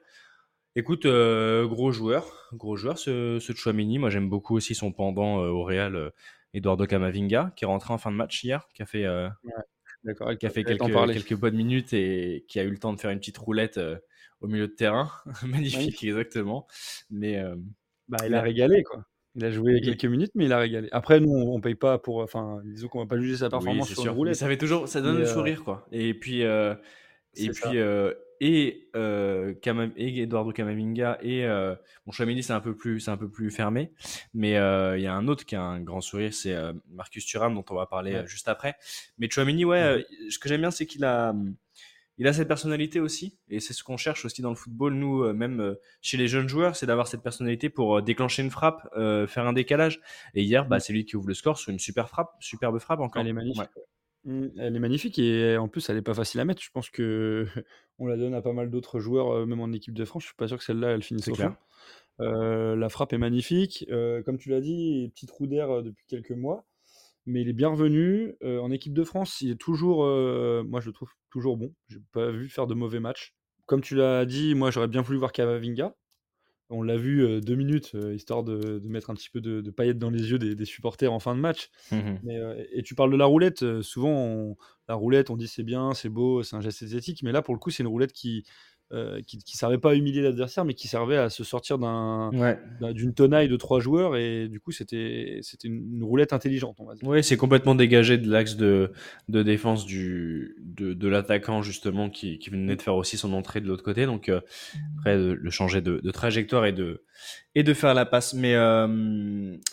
Écoute, 0.76 1.08
gros 1.08 1.92
joueur, 1.92 2.48
gros 2.54 2.78
joueur 2.78 2.98
ce, 2.98 3.40
ce 3.40 3.54
Chouamini. 3.54 3.98
Moi, 3.98 4.10
j'aime 4.10 4.30
beaucoup 4.30 4.56
aussi 4.56 4.76
son 4.76 4.92
pendant 4.92 5.38
au 5.38 5.64
Real, 5.64 6.12
Eduardo 6.54 6.86
Camavinga, 6.86 7.54
qui 7.56 7.66
est 7.66 7.68
rentré 7.68 7.94
en 7.94 7.98
fin 7.98 8.12
de 8.12 8.16
match 8.16 8.44
hier, 8.44 8.68
qui 8.74 8.82
a 8.82 8.86
fait, 8.86 9.06
euh, 9.06 9.30
qui 10.40 10.46
a 10.46 10.50
fait 10.50 10.64
quelques, 10.64 10.86
quelques, 11.14 11.36
bonnes 11.36 11.56
minutes 11.56 11.94
et 11.94 12.46
qui 12.48 12.60
a 12.60 12.64
eu 12.64 12.70
le 12.70 12.78
temps 12.78 12.94
de 12.94 13.00
faire 13.00 13.12
une 13.12 13.20
petite 13.20 13.38
roulette 13.38 13.78
euh, 13.78 13.98
au 14.42 14.48
milieu 14.48 14.68
de 14.68 14.74
terrain. 14.74 15.12
Magnifique, 15.46 16.04
exactement. 16.04 16.68
Mais 17.10 17.38
euh, 17.38 17.56
bah, 18.08 18.18
il 18.26 18.34
a 18.34 18.42
régalé, 18.42 18.84
quoi. 18.84 19.06
Il 19.36 19.46
a 19.46 19.52
joué 19.52 19.80
quelques 19.80 20.06
minutes, 20.06 20.32
mais 20.34 20.46
il 20.46 20.54
a 20.54 20.58
régalé. 20.58 20.90
Après, 20.92 21.20
nous, 21.20 21.32
on, 21.32 21.58
ne 21.58 21.62
paye 21.62 21.76
pas 21.76 22.00
pour. 22.00 22.18
Enfin, 22.18 22.62
disons 22.66 22.88
qu'on 22.88 23.00
va 23.00 23.06
pas 23.06 23.20
juger 23.20 23.38
sa 23.38 23.50
performance 23.50 23.94
sur 23.94 24.04
une 24.04 24.10
roulette. 24.10 24.36
ça 24.36 24.48
fait 24.48 24.58
toujours, 24.58 24.88
ça 24.88 25.02
donne 25.02 25.20
le 25.20 25.26
sourire, 25.26 25.64
quoi. 25.64 25.88
Et 25.92 26.14
puis, 26.14 26.42
et 26.42 27.50
puis, 27.50 27.78
et, 28.40 28.90
euh, 28.96 29.54
et 29.98 30.22
Eduardo 30.22 30.52
Camavinga 30.52 31.18
et 31.22 31.46
euh, 31.46 31.76
bon 32.06 32.12
Chouameni 32.12 32.42
c'est 32.42 32.54
un 32.54 32.62
peu 32.62 32.76
plus 32.76 33.02
c'est 33.02 33.12
un 33.12 33.18
peu 33.18 33.30
plus 33.30 33.52
fermé 33.52 33.92
mais 34.34 34.58
euh, 34.58 34.98
il 34.98 35.04
y 35.04 35.08
a 35.08 35.14
un 35.14 35.28
autre 35.28 35.46
qui 35.46 35.56
a 35.56 35.62
un 35.62 35.82
grand 35.82 36.02
sourire 36.02 36.34
c'est 36.34 36.54
euh, 36.54 36.74
Marcus 36.90 37.26
Thuram 37.26 37.54
dont 37.54 37.66
on 37.70 37.76
va 37.76 37.86
parler 37.86 38.24
juste 38.26 38.48
après. 38.48 38.76
Mais 39.18 39.30
Chouameni 39.30 39.66
ouais 39.66 40.06
ce 40.30 40.40
que 40.40 40.48
j'aime 40.48 40.62
bien 40.62 40.72
c'est 40.72 40.86
qu'il 40.86 41.04
a 41.04 41.34
il 42.18 42.28
a 42.28 42.34
cette 42.34 42.48
personnalité 42.48 43.00
aussi 43.00 43.38
et 43.50 43.60
c'est 43.60 43.74
ce 43.74 43.84
qu'on 43.84 43.98
cherche 43.98 44.26
aussi 44.26 44.42
dans 44.42 44.50
le 44.50 44.56
football 44.56 44.94
nous 44.94 45.34
même 45.34 45.76
chez 46.02 46.18
les 46.18 46.28
jeunes 46.28 46.48
joueurs 46.48 46.76
c'est 46.76 46.86
d'avoir 46.86 47.08
cette 47.08 47.24
personnalité 47.24 47.70
pour 47.70 48.02
déclencher 48.02 48.44
une 48.44 48.52
frappe 48.52 48.88
faire 49.28 49.48
un 49.48 49.54
décalage. 49.54 50.02
Et 50.34 50.44
hier 50.44 50.66
bah, 50.66 50.80
c'est 50.80 50.94
lui 50.94 51.06
qui 51.06 51.18
ouvre 51.18 51.28
le 51.28 51.34
score 51.34 51.58
sur 51.58 51.72
une 51.72 51.80
super 51.80 52.08
frappe 52.10 52.36
superbe 52.40 52.80
frappe 52.80 53.02
encore. 53.02 53.22
Elle 53.22 53.30
est 53.30 53.34
magnifique 53.34 53.70
Mmh, 54.26 54.48
elle 54.58 54.76
est 54.76 54.80
magnifique 54.80 55.18
et 55.20 55.58
en 55.58 55.68
plus, 55.68 55.90
elle 55.90 55.98
est 55.98 56.02
pas 56.02 56.14
facile 56.14 56.40
à 56.40 56.46
mettre. 56.46 56.62
Je 56.62 56.72
pense 56.72 56.90
que 56.90 57.46
on 58.00 58.08
la 58.08 58.18
donne 58.18 58.34
à 58.34 58.42
pas 58.42 58.54
mal 58.54 58.70
d'autres 58.70 59.00
joueurs, 59.00 59.46
même 59.46 59.62
en 59.62 59.72
équipe 59.72 59.94
de 59.94 60.06
France. 60.06 60.24
Je 60.24 60.28
suis 60.28 60.36
pas 60.36 60.48
sûr 60.48 60.58
que 60.58 60.64
celle-là, 60.64 60.90
elle 60.90 61.04
finisse 61.04 61.28
au 61.30 61.36
fond. 61.36 61.56
la 62.20 62.90
frappe 62.90 63.14
est 63.14 63.18
magnifique. 63.18 63.86
comme 64.26 64.38
tu 64.38 64.50
l'as 64.50 64.62
dit, 64.62 65.12
petit 65.14 65.26
trou 65.26 65.48
d'air, 65.48 65.84
depuis 65.84 66.06
quelques 66.08 66.32
mois, 66.32 66.66
mais 67.26 67.42
il 67.42 67.50
est 67.50 67.54
bien 67.54 67.70
revenu. 67.70 68.36
en 68.44 68.72
équipe 68.72 68.94
de 68.94 69.04
France, 69.04 69.42
il 69.42 69.52
est 69.52 69.60
toujours, 69.60 70.06
moi 70.66 70.82
je 70.82 70.88
le 70.88 70.94
trouve 70.94 71.12
toujours 71.30 71.58
bon. 71.58 71.74
J'ai 71.88 72.00
pas 72.12 72.32
vu 72.32 72.50
faire 72.50 72.68
de 72.68 72.74
mauvais 72.74 73.00
matchs. 73.00 73.34
Comme 73.66 73.82
tu 73.82 73.96
l'as 73.96 74.26
dit, 74.26 74.56
moi 74.56 74.72
j'aurais 74.72 74.88
bien 74.88 75.02
voulu 75.02 75.20
voir 75.20 75.32
Camavinga. 75.32 75.96
On 76.72 76.84
l'a 76.84 76.98
vu 76.98 77.42
deux 77.42 77.56
minutes, 77.56 77.96
histoire 78.14 78.44
de, 78.44 78.78
de 78.80 78.88
mettre 78.90 79.10
un 79.10 79.16
petit 79.16 79.30
peu 79.30 79.42
de, 79.42 79.60
de 79.62 79.72
paillettes 79.72 79.98
dans 79.98 80.12
les 80.12 80.30
yeux 80.30 80.38
des, 80.38 80.54
des 80.56 80.66
supporters 80.66 81.12
en 81.12 81.20
fin 81.20 81.36
de 81.36 81.40
match. 81.40 81.70
Mais, 82.24 82.38
euh, 82.38 82.64
et 82.74 82.84
tu 82.84 82.94
parles 82.96 83.12
de 83.12 83.18
la 83.18 83.26
roulette. 83.26 83.82
souvent, 83.82 84.10
on- 84.12 84.58
la 84.88 84.96
roulette, 84.96 85.30
on 85.30 85.38
dit 85.38 85.48
c'est 85.48 85.64
bien, 85.64 85.94
c'est 85.94 86.10
beau, 86.10 86.44
c'est 86.44 86.56
un 86.56 86.62
geste 86.62 86.82
esthétique. 86.82 87.22
Mais 87.24 87.32
là, 87.32 87.42
pour 87.42 87.54
le 87.56 87.60
coup, 87.60 87.70
c'est 87.72 87.84
une 87.84 87.88
roulette 87.90 88.14
qui 88.14 88.44
euh, 88.92 89.22
qui, 89.22 89.38
qui 89.38 89.56
servait 89.56 89.78
pas 89.78 89.92
à 89.92 89.94
humilier 89.94 90.22
l'adversaire, 90.24 90.66
mais 90.66 90.74
qui 90.74 90.88
servait 90.88 91.18
à 91.18 91.30
se 91.30 91.44
sortir 91.44 91.78
d'un 91.78 92.32
Ouais. 92.34 92.58
d'un- 92.82 92.92
d'une 92.92 93.14
tenaille 93.14 93.48
de 93.48 93.56
trois 93.56 93.80
joueurs. 93.80 94.16
Et 94.16 94.48
du 94.48 94.60
coup, 94.60 94.72
c'était 94.72 95.40
c'était 95.44 95.68
une, 95.68 96.04
roulette 96.04 96.34
intelligente, 96.34 96.78
on 96.80 96.86
va 96.86 96.96
dire. 96.96 97.08
Oui, 97.08 97.24
c'est 97.24 97.38
complètement 97.38 97.76
dégagé 97.76 98.18
de 98.18 98.30
l'axe 98.30 98.56
de, 98.56 98.92
de 99.28 99.44
défense 99.44 99.86
du, 99.86 100.56
de, 100.60 100.94
de 100.94 101.08
l'attaquant, 101.08 101.62
justement, 101.62 102.10
qui, 102.10 102.40
qui 102.40 102.50
venait 102.50 102.76
de 102.76 102.82
faire 102.82 102.96
aussi 102.96 103.16
son 103.18 103.34
entrée 103.34 103.62
de 103.62 103.68
l'autre 103.68 103.84
côté. 103.84 104.06
Donc, 104.08 104.28
euh, 104.30 104.42
après, 104.98 105.18
de, 105.18 105.34
le 105.40 105.50
changer 105.52 105.82
de, 105.82 106.00
de 106.00 106.12
trajectoire 106.12 106.66
et 106.66 106.74
de, 106.74 107.04
et 107.54 107.62
de 107.64 107.74
faire 107.76 107.94
la 107.94 108.06
passe. 108.08 108.34
Mais, 108.34 108.56
euh, 108.56 108.88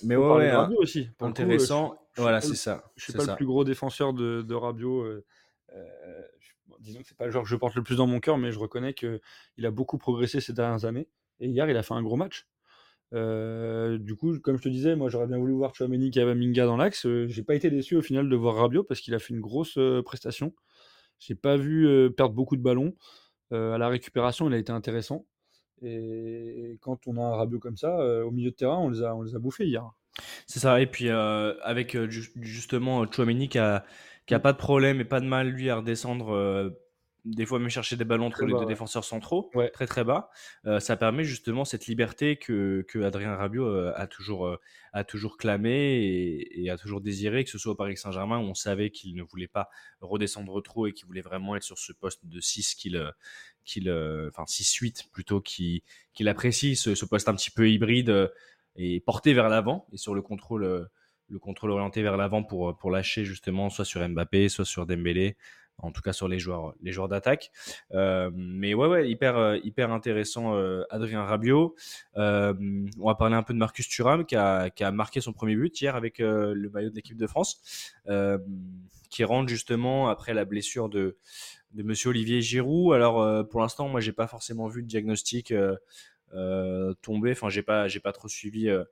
mais 0.03 0.17
On 0.17 0.37
ouais, 0.37 0.53
aussi. 0.77 1.01
Le 1.01 1.05
coup, 1.07 1.25
euh, 1.25 1.27
intéressant. 1.29 1.95
je- 1.95 1.97
je 2.17 2.21
suis 2.21 2.23
voilà, 2.23 2.37
pas 2.39 2.43
c'est 2.43 2.49
le- 2.51 2.55
ça. 2.55 2.85
Je 2.97 3.05
suis 3.05 3.13
pas 3.15 3.25
ça. 3.25 3.31
le 3.33 3.37
plus 3.37 3.47
gros 3.47 3.65
défenseur 3.65 4.13
de, 4.13 4.43
de 4.43 4.55
Rabiot. 4.55 5.03
euh, 5.05 5.25
je- 5.73 6.36
disons 6.81 7.01
que 7.01 7.07
c'est 7.09 7.17
pas 7.17 7.27
le 7.27 7.31
joueur 7.31 7.45
que 7.45 7.51
je 7.51 7.57
porte 7.57 7.75
le 7.75 7.83
plus 7.83 7.97
dans 7.97 8.07
mon 8.07 8.21
cœur, 8.21 8.39
mais 8.39 8.53
je 8.53 8.59
reconnais 8.59 8.95
que 8.95 9.21
il 9.57 9.67
a 9.67 9.71
beaucoup 9.71 9.99
progressé 9.99 10.41
ces 10.41 10.53
dernières 10.53 10.85
années. 10.85 11.09
Et 11.41 11.49
hier, 11.49 11.69
il 11.69 11.77
a 11.77 11.83
fait 11.83 11.95
un 11.95 12.03
gros 12.03 12.17
match. 12.17 12.47
Euh, 13.15 13.99
du 13.99 14.17
coup, 14.17 14.39
comme 14.41 14.57
je 14.57 14.63
te 14.63 14.69
disais, 14.69 14.97
moi 14.97 15.09
j'aurais 15.09 15.29
bien 15.29 15.39
voulu 15.39 15.53
voir 15.53 15.75
Chouameni 15.75 16.11
Kavaminga 16.11 16.67
dans 16.67 16.77
l'axe. 16.77 17.07
Euh, 17.07 17.27
j'ai 17.29 17.43
pas 17.43 17.55
été 17.55 17.71
déçu 17.71 17.97
au 17.97 18.03
final 18.03 18.29
de 18.29 18.37
voir 18.37 18.57
Rabiot 18.57 18.83
parce 18.83 19.01
qu'il 19.01 19.15
a 19.15 19.19
fait 19.19 19.33
une 19.33 19.41
grosse 19.41 19.79
euh, 19.79 20.03
prestation. 20.03 20.55
J'ai 21.19 21.35
pas 21.35 21.57
vu 21.57 22.11
perdre 22.15 22.35
beaucoup 22.35 22.57
de 22.57 22.63
ballons. 22.63 22.95
À 23.51 23.79
la 23.79 23.89
récupération, 23.89 24.49
il 24.49 24.55
a 24.55 24.59
été 24.59 24.73
intéressant. 24.73 25.25
Et 25.81 26.79
quand 26.83 27.07
on 27.07 27.17
a 27.17 27.23
un 27.23 27.37
Rabiot 27.37 27.59
comme 27.59 27.77
ça, 27.77 27.97
au 28.27 28.31
milieu 28.31 28.51
de 28.51 28.57
terrain, 28.57 28.77
on 28.77 28.91
les 28.91 29.03
a, 29.03 29.15
on 29.15 29.23
les 29.23 29.35
a 29.35 29.39
bouffés 29.39 29.67
hier. 29.67 29.89
C'est 30.47 30.59
ça. 30.59 30.79
Et 30.81 30.87
puis, 30.87 31.09
avec 31.09 31.97
ju- 32.11 32.33
justement 32.43 33.11
Chouameni 33.11 33.49
qui 33.49 33.59
a, 33.59 33.87
qui 34.27 34.35
a 34.35 34.41
pas 34.41 34.53
de 34.53 34.59
problème 34.59 35.01
et 35.01 35.05
pas 35.05 35.21
de 35.21 35.27
mal, 35.27 35.49
lui, 35.49 35.71
à 35.71 35.77
redescendre, 35.77 36.31
euh, 36.35 36.71
des 37.25 37.45
fois 37.47 37.59
même 37.59 37.69
chercher 37.69 37.97
des 37.97 38.05
ballons 38.05 38.27
entre 38.27 38.45
les 38.45 38.53
bas, 38.53 38.59
deux 38.61 38.65
ouais. 38.65 38.73
défenseurs 38.73 39.05
centraux, 39.05 39.51
Ouais. 39.55 39.69
très 39.71 39.87
très 39.87 40.05
bas. 40.05 40.31
Euh, 40.67 40.79
ça 40.81 40.97
permet 40.97 41.25
justement 41.25 41.65
cette 41.65 41.87
liberté 41.87 42.37
que, 42.37 42.85
que 42.89 43.01
Adrien 43.01 43.35
Rabiot 43.35 43.67
euh, 43.67 43.93
a, 43.97 44.07
toujours, 44.07 44.57
a 44.93 45.05
toujours 45.05 45.37
clamé 45.37 45.71
et, 45.73 46.63
et 46.65 46.71
a 46.71 46.77
toujours 46.77 47.01
désiré, 47.01 47.43
que 47.45 47.51
ce 47.51 47.59
soit 47.59 47.73
au 47.73 47.77
Paris 47.77 47.97
Saint-Germain 47.97 48.39
où 48.39 48.43
on 48.45 48.55
savait 48.55 48.91
qu'il 48.91 49.15
ne 49.17 49.23
voulait 49.23 49.49
pas 49.49 49.69
redescendre 50.01 50.63
trop 50.63 50.87
et 50.87 50.93
qu'il 50.93 51.07
voulait 51.07 51.21
vraiment 51.21 51.57
être 51.57 51.65
sur 51.65 51.79
ce 51.79 51.93
poste 51.93 52.27
de 52.27 52.41
6 52.41 52.75
qu'il. 52.77 53.13
qu'il 53.65 53.91
enfin 53.91 54.45
6-8 54.45 55.11
plutôt 55.11 55.41
qu'il 55.41 55.81
qu'il 56.15 56.29
apprécie 56.29 56.77
ce, 56.77 56.95
ce 56.95 57.05
poste 57.05 57.29
un 57.29 57.35
petit 57.35 57.51
peu 57.51 57.69
hybride 57.69 58.31
et 58.77 59.01
porté 59.01 59.33
vers 59.35 59.49
l'avant 59.49 59.87
et 59.93 59.97
sur 59.97 60.15
le 60.15 60.23
contrôle 60.23 60.65
euh, 60.65 60.85
le 61.29 61.39
contrôle 61.39 61.71
orienté 61.71 62.03
vers 62.03 62.17
l'avant 62.17 62.43
pour 62.43 62.77
pour 62.77 62.91
lâcher 62.91 63.25
justement 63.25 63.71
soit 63.71 63.85
sur 63.85 64.07
Mbappé 64.09 64.49
soit 64.49 64.65
sur 64.65 64.87
Dembélé 64.87 65.37
en 65.79 65.91
tout 65.91 66.01
cas 66.01 66.13
sur 66.13 66.29
les 66.29 66.39
joueurs 66.39 66.75
les 66.83 66.93
joueurs 66.93 67.09
d'attaque 67.09 67.51
Euh, 67.93 68.31
mais 68.35 68.75
ouais 68.75 68.89
ouais 68.89 69.11
hyper 69.11 69.37
euh, 69.37 69.59
hyper 69.63 69.93
intéressant 69.93 70.55
euh, 70.57 70.85
Adrien 70.91 71.23
Rabiot 71.23 71.75
Euh, 72.17 72.55
on 72.99 73.07
va 73.09 73.15
parler 73.15 73.35
un 73.37 73.43
peu 73.43 73.53
de 73.55 73.59
Marcus 73.59 73.89
Thuram 73.89 74.25
qui 74.25 74.37
a, 74.37 74.71
qui 74.71 74.85
a 74.85 74.91
marqué 74.93 75.21
son 75.21 75.33
premier 75.33 75.57
but 75.57 75.79
hier 75.81 75.97
avec 75.97 76.21
euh, 76.21 76.55
le 76.55 76.71
maillot 76.71 76.91
de 76.91 76.95
l'équipe 76.95 77.17
de 77.19 77.27
France 77.27 77.93
euh, 78.09 78.39
qui 79.11 79.25
rentre 79.25 79.49
justement 79.49 80.09
après 80.09 80.35
la 80.35 80.45
blessure 80.45 80.89
de 80.89 81.17
de 81.73 81.83
Monsieur 81.83 82.09
Olivier 82.11 82.41
Giroud. 82.41 82.95
Alors 82.95 83.21
euh, 83.23 83.43
pour 83.43 83.61
l'instant, 83.61 83.89
moi 83.89 84.01
j'ai 84.01 84.13
pas 84.13 84.27
forcément 84.27 84.67
vu 84.69 84.83
de 84.83 84.89
diagnostic 84.89 85.53
euh, 85.53 85.77
euh, 86.35 86.95
tomber. 87.03 87.33
Enfin, 87.33 87.49
j'ai 87.51 87.63
pas 87.63 87.87
j'ai 87.89 88.01
pas 88.01 88.13
trop 88.13 88.29
suivi 88.29 88.69
euh, 88.69 88.85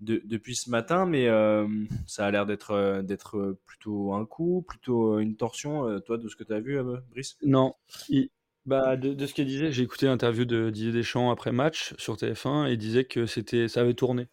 de- 0.00 0.22
depuis 0.24 0.54
ce 0.56 0.70
matin, 0.70 1.06
mais 1.06 1.28
euh, 1.28 1.66
ça 2.06 2.26
a 2.26 2.30
l'air 2.30 2.46
d'être 2.46 2.72
euh, 2.72 3.02
d'être 3.02 3.56
plutôt 3.66 4.14
un 4.14 4.24
coup, 4.26 4.64
plutôt 4.66 5.18
une 5.18 5.36
torsion. 5.36 5.88
Euh, 5.88 6.00
toi, 6.00 6.18
de 6.18 6.28
ce 6.28 6.36
que 6.36 6.44
tu 6.44 6.52
as 6.52 6.60
vu, 6.60 6.78
euh, 6.78 6.96
Brice? 7.10 7.36
Non, 7.42 7.74
il- 8.08 8.30
bah, 8.66 8.96
de, 8.96 9.14
de 9.14 9.26
ce 9.26 9.34
qu'il 9.34 9.46
disait, 9.46 9.72
j'ai 9.72 9.82
écouté 9.82 10.06
l'interview 10.06 10.44
de 10.44 10.70
Didier 10.70 10.92
Deschamps 10.92 11.30
après 11.30 11.52
match 11.52 11.94
sur 11.98 12.16
TF1 12.16 12.66
et 12.66 12.72
il 12.72 12.78
disait 12.78 13.04
que 13.04 13.26
c'était, 13.26 13.68
ça 13.68 13.80
avait 13.80 13.94
tourné 13.94 14.28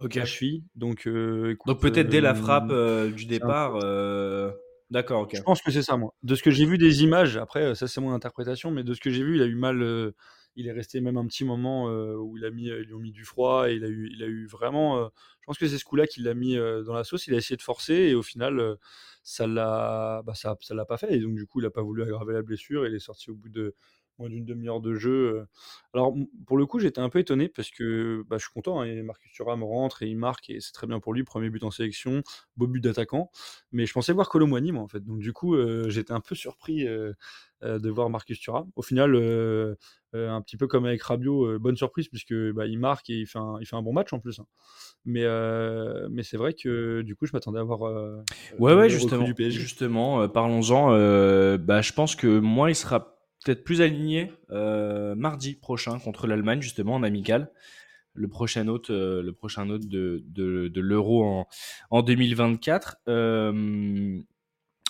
Ok. 0.00 0.16
la 0.16 0.24
cheville. 0.24 0.64
Donc, 0.76 1.06
euh, 1.06 1.52
écoute, 1.52 1.72
Donc 1.72 1.80
peut-être 1.82 2.08
dès 2.08 2.20
la 2.20 2.30
euh, 2.30 2.34
frappe 2.34 2.70
euh, 2.70 3.10
du 3.10 3.26
départ. 3.26 3.76
euh, 3.76 4.50
D'accord, 4.90 5.22
ok. 5.22 5.34
Je 5.36 5.42
pense 5.42 5.62
que 5.62 5.70
c'est 5.70 5.82
ça, 5.82 5.96
moi. 5.96 6.14
De 6.22 6.34
ce 6.34 6.42
que 6.42 6.50
j'ai 6.50 6.66
vu 6.66 6.78
des 6.78 7.02
images, 7.02 7.36
après, 7.36 7.62
euh, 7.62 7.74
ça 7.74 7.88
c'est 7.88 8.00
mon 8.00 8.12
interprétation, 8.12 8.70
mais 8.70 8.84
de 8.84 8.94
ce 8.94 9.00
que 9.00 9.10
j'ai 9.10 9.24
vu, 9.24 9.36
il 9.36 9.42
a 9.42 9.46
eu 9.46 9.54
mal. 9.54 9.82
Il 10.56 10.66
est 10.66 10.72
resté 10.72 11.00
même 11.00 11.16
un 11.16 11.26
petit 11.26 11.44
moment 11.44 11.88
euh, 11.88 12.14
où 12.16 12.36
il 12.36 12.44
a 12.44 12.50
mis, 12.50 12.64
ils 12.64 12.82
lui 12.82 12.94
ont 12.94 12.98
mis 12.98 13.12
du 13.12 13.24
froid 13.24 13.68
et 13.70 13.74
il 13.74 13.84
a 13.84 13.88
eu, 13.88 14.46
vraiment. 14.46 14.98
euh, 14.98 15.08
je 15.40 15.46
pense 15.46 15.58
que 15.58 15.66
c'est 15.68 15.78
ce 15.78 15.84
coup-là 15.84 16.06
qui 16.06 16.20
l'a 16.22 16.34
mis 16.34 16.56
euh, 16.56 16.82
dans 16.82 16.94
la 16.94 17.04
sauce. 17.04 17.26
Il 17.26 17.34
a 17.34 17.38
essayé 17.38 17.56
de 17.56 17.62
forcer 17.62 17.94
et 17.94 18.14
au 18.14 18.22
final, 18.22 18.76
ça 19.22 19.46
l'a, 19.46 20.22
bah, 20.24 20.34
ça, 20.34 20.56
ça 20.60 20.74
l'a 20.74 20.84
pas 20.84 20.96
fait. 20.98 21.14
Et 21.14 21.20
donc 21.20 21.34
du 21.34 21.46
coup, 21.46 21.60
il 21.60 21.66
a 21.66 21.70
pas 21.70 21.82
voulu 21.82 22.02
aggraver 22.02 22.34
la 22.34 22.42
blessure. 22.42 22.84
Et 22.86 22.88
il 22.88 22.94
est 22.94 22.98
sorti 22.98 23.30
au 23.30 23.34
bout 23.34 23.48
de 23.48 23.74
moins 24.18 24.28
d'une 24.28 24.44
demi-heure 24.44 24.80
de 24.80 24.94
jeu. 24.94 25.46
Alors 25.94 26.14
pour 26.46 26.56
le 26.56 26.66
coup, 26.66 26.78
j'étais 26.78 27.00
un 27.00 27.08
peu 27.08 27.18
étonné 27.18 27.48
parce 27.48 27.70
que 27.70 28.22
bah, 28.28 28.36
je 28.38 28.44
suis 28.44 28.52
content. 28.52 28.80
hein, 28.80 28.84
et 28.86 29.02
Marcus 29.02 29.32
Thuram 29.32 29.62
rentre 29.64 30.02
et 30.02 30.08
il 30.08 30.16
marque 30.16 30.50
et 30.50 30.60
c'est 30.60 30.72
très 30.72 30.86
bien 30.86 31.00
pour 31.00 31.12
lui. 31.14 31.24
Premier 31.24 31.50
but 31.50 31.62
en 31.64 31.70
sélection, 31.70 32.22
beau 32.56 32.66
but 32.66 32.80
d'attaquant. 32.80 33.30
Mais 33.72 33.86
je 33.86 33.92
pensais 33.92 34.12
voir 34.12 34.28
Colomwani, 34.28 34.72
moi, 34.72 34.82
en 34.82 34.88
fait. 34.88 35.00
Donc, 35.00 35.18
du 35.18 35.32
coup, 35.32 35.54
euh, 35.54 35.88
j'étais 35.88 36.12
un 36.12 36.20
peu 36.20 36.34
surpris 36.34 36.86
euh, 36.86 37.12
de 37.62 37.90
voir 37.90 38.10
Marcus 38.10 38.38
Thuram. 38.40 38.68
Au 38.76 38.82
final, 38.82 39.14
euh, 39.14 39.74
un 40.14 40.42
petit 40.42 40.56
peu 40.56 40.66
comme 40.66 40.84
avec 40.84 41.02
Rabiot, 41.02 41.58
bonne 41.58 41.76
surprise, 41.76 42.08
puisque 42.08 42.34
bah, 42.52 42.66
il 42.66 42.78
marque 42.78 43.08
et 43.10 43.14
il 43.20 43.26
fait 43.26 43.38
un, 43.38 43.56
il 43.60 43.66
fait 43.66 43.76
un 43.76 43.82
bon 43.82 43.92
match 43.92 44.12
en 44.12 44.18
plus. 44.20 44.38
hein. 44.40 44.46
Mais, 45.04 45.24
mais 46.10 46.22
c'est 46.22 46.36
vrai 46.36 46.52
que 46.54 47.02
du 47.02 47.16
coup, 47.16 47.26
je 47.26 47.32
m'attendais 47.32 47.58
à 47.58 47.62
voir 47.62 47.80
Ouais, 48.58 48.74
ouais, 48.74 48.88
justement. 48.90 49.24
du 49.24 49.34
PSG. 49.34 49.58
Justement, 49.60 50.28
parlons-en. 50.28 50.90
bah, 51.58 51.80
je 51.82 51.92
pense 51.92 52.14
que 52.14 52.38
moi, 52.40 52.70
il 52.70 52.74
sera 52.76 53.18
peut-être 53.42 53.64
plus 53.64 53.80
aligné 53.80 54.32
euh, 54.50 55.14
mardi 55.14 55.54
prochain 55.54 55.98
contre 55.98 56.26
l'Allemagne, 56.26 56.62
justement, 56.62 56.94
en 56.94 57.02
amical. 57.02 57.50
Le 58.14 58.28
prochain 58.28 58.68
hôte, 58.68 58.90
euh, 58.90 59.22
le 59.22 59.32
prochain 59.32 59.68
hôte 59.70 59.86
de, 59.86 60.22
de, 60.26 60.80
l'Euro 60.80 61.24
en, 61.24 61.48
en 61.90 62.02
2024. 62.02 62.98
Euh, 63.08 64.20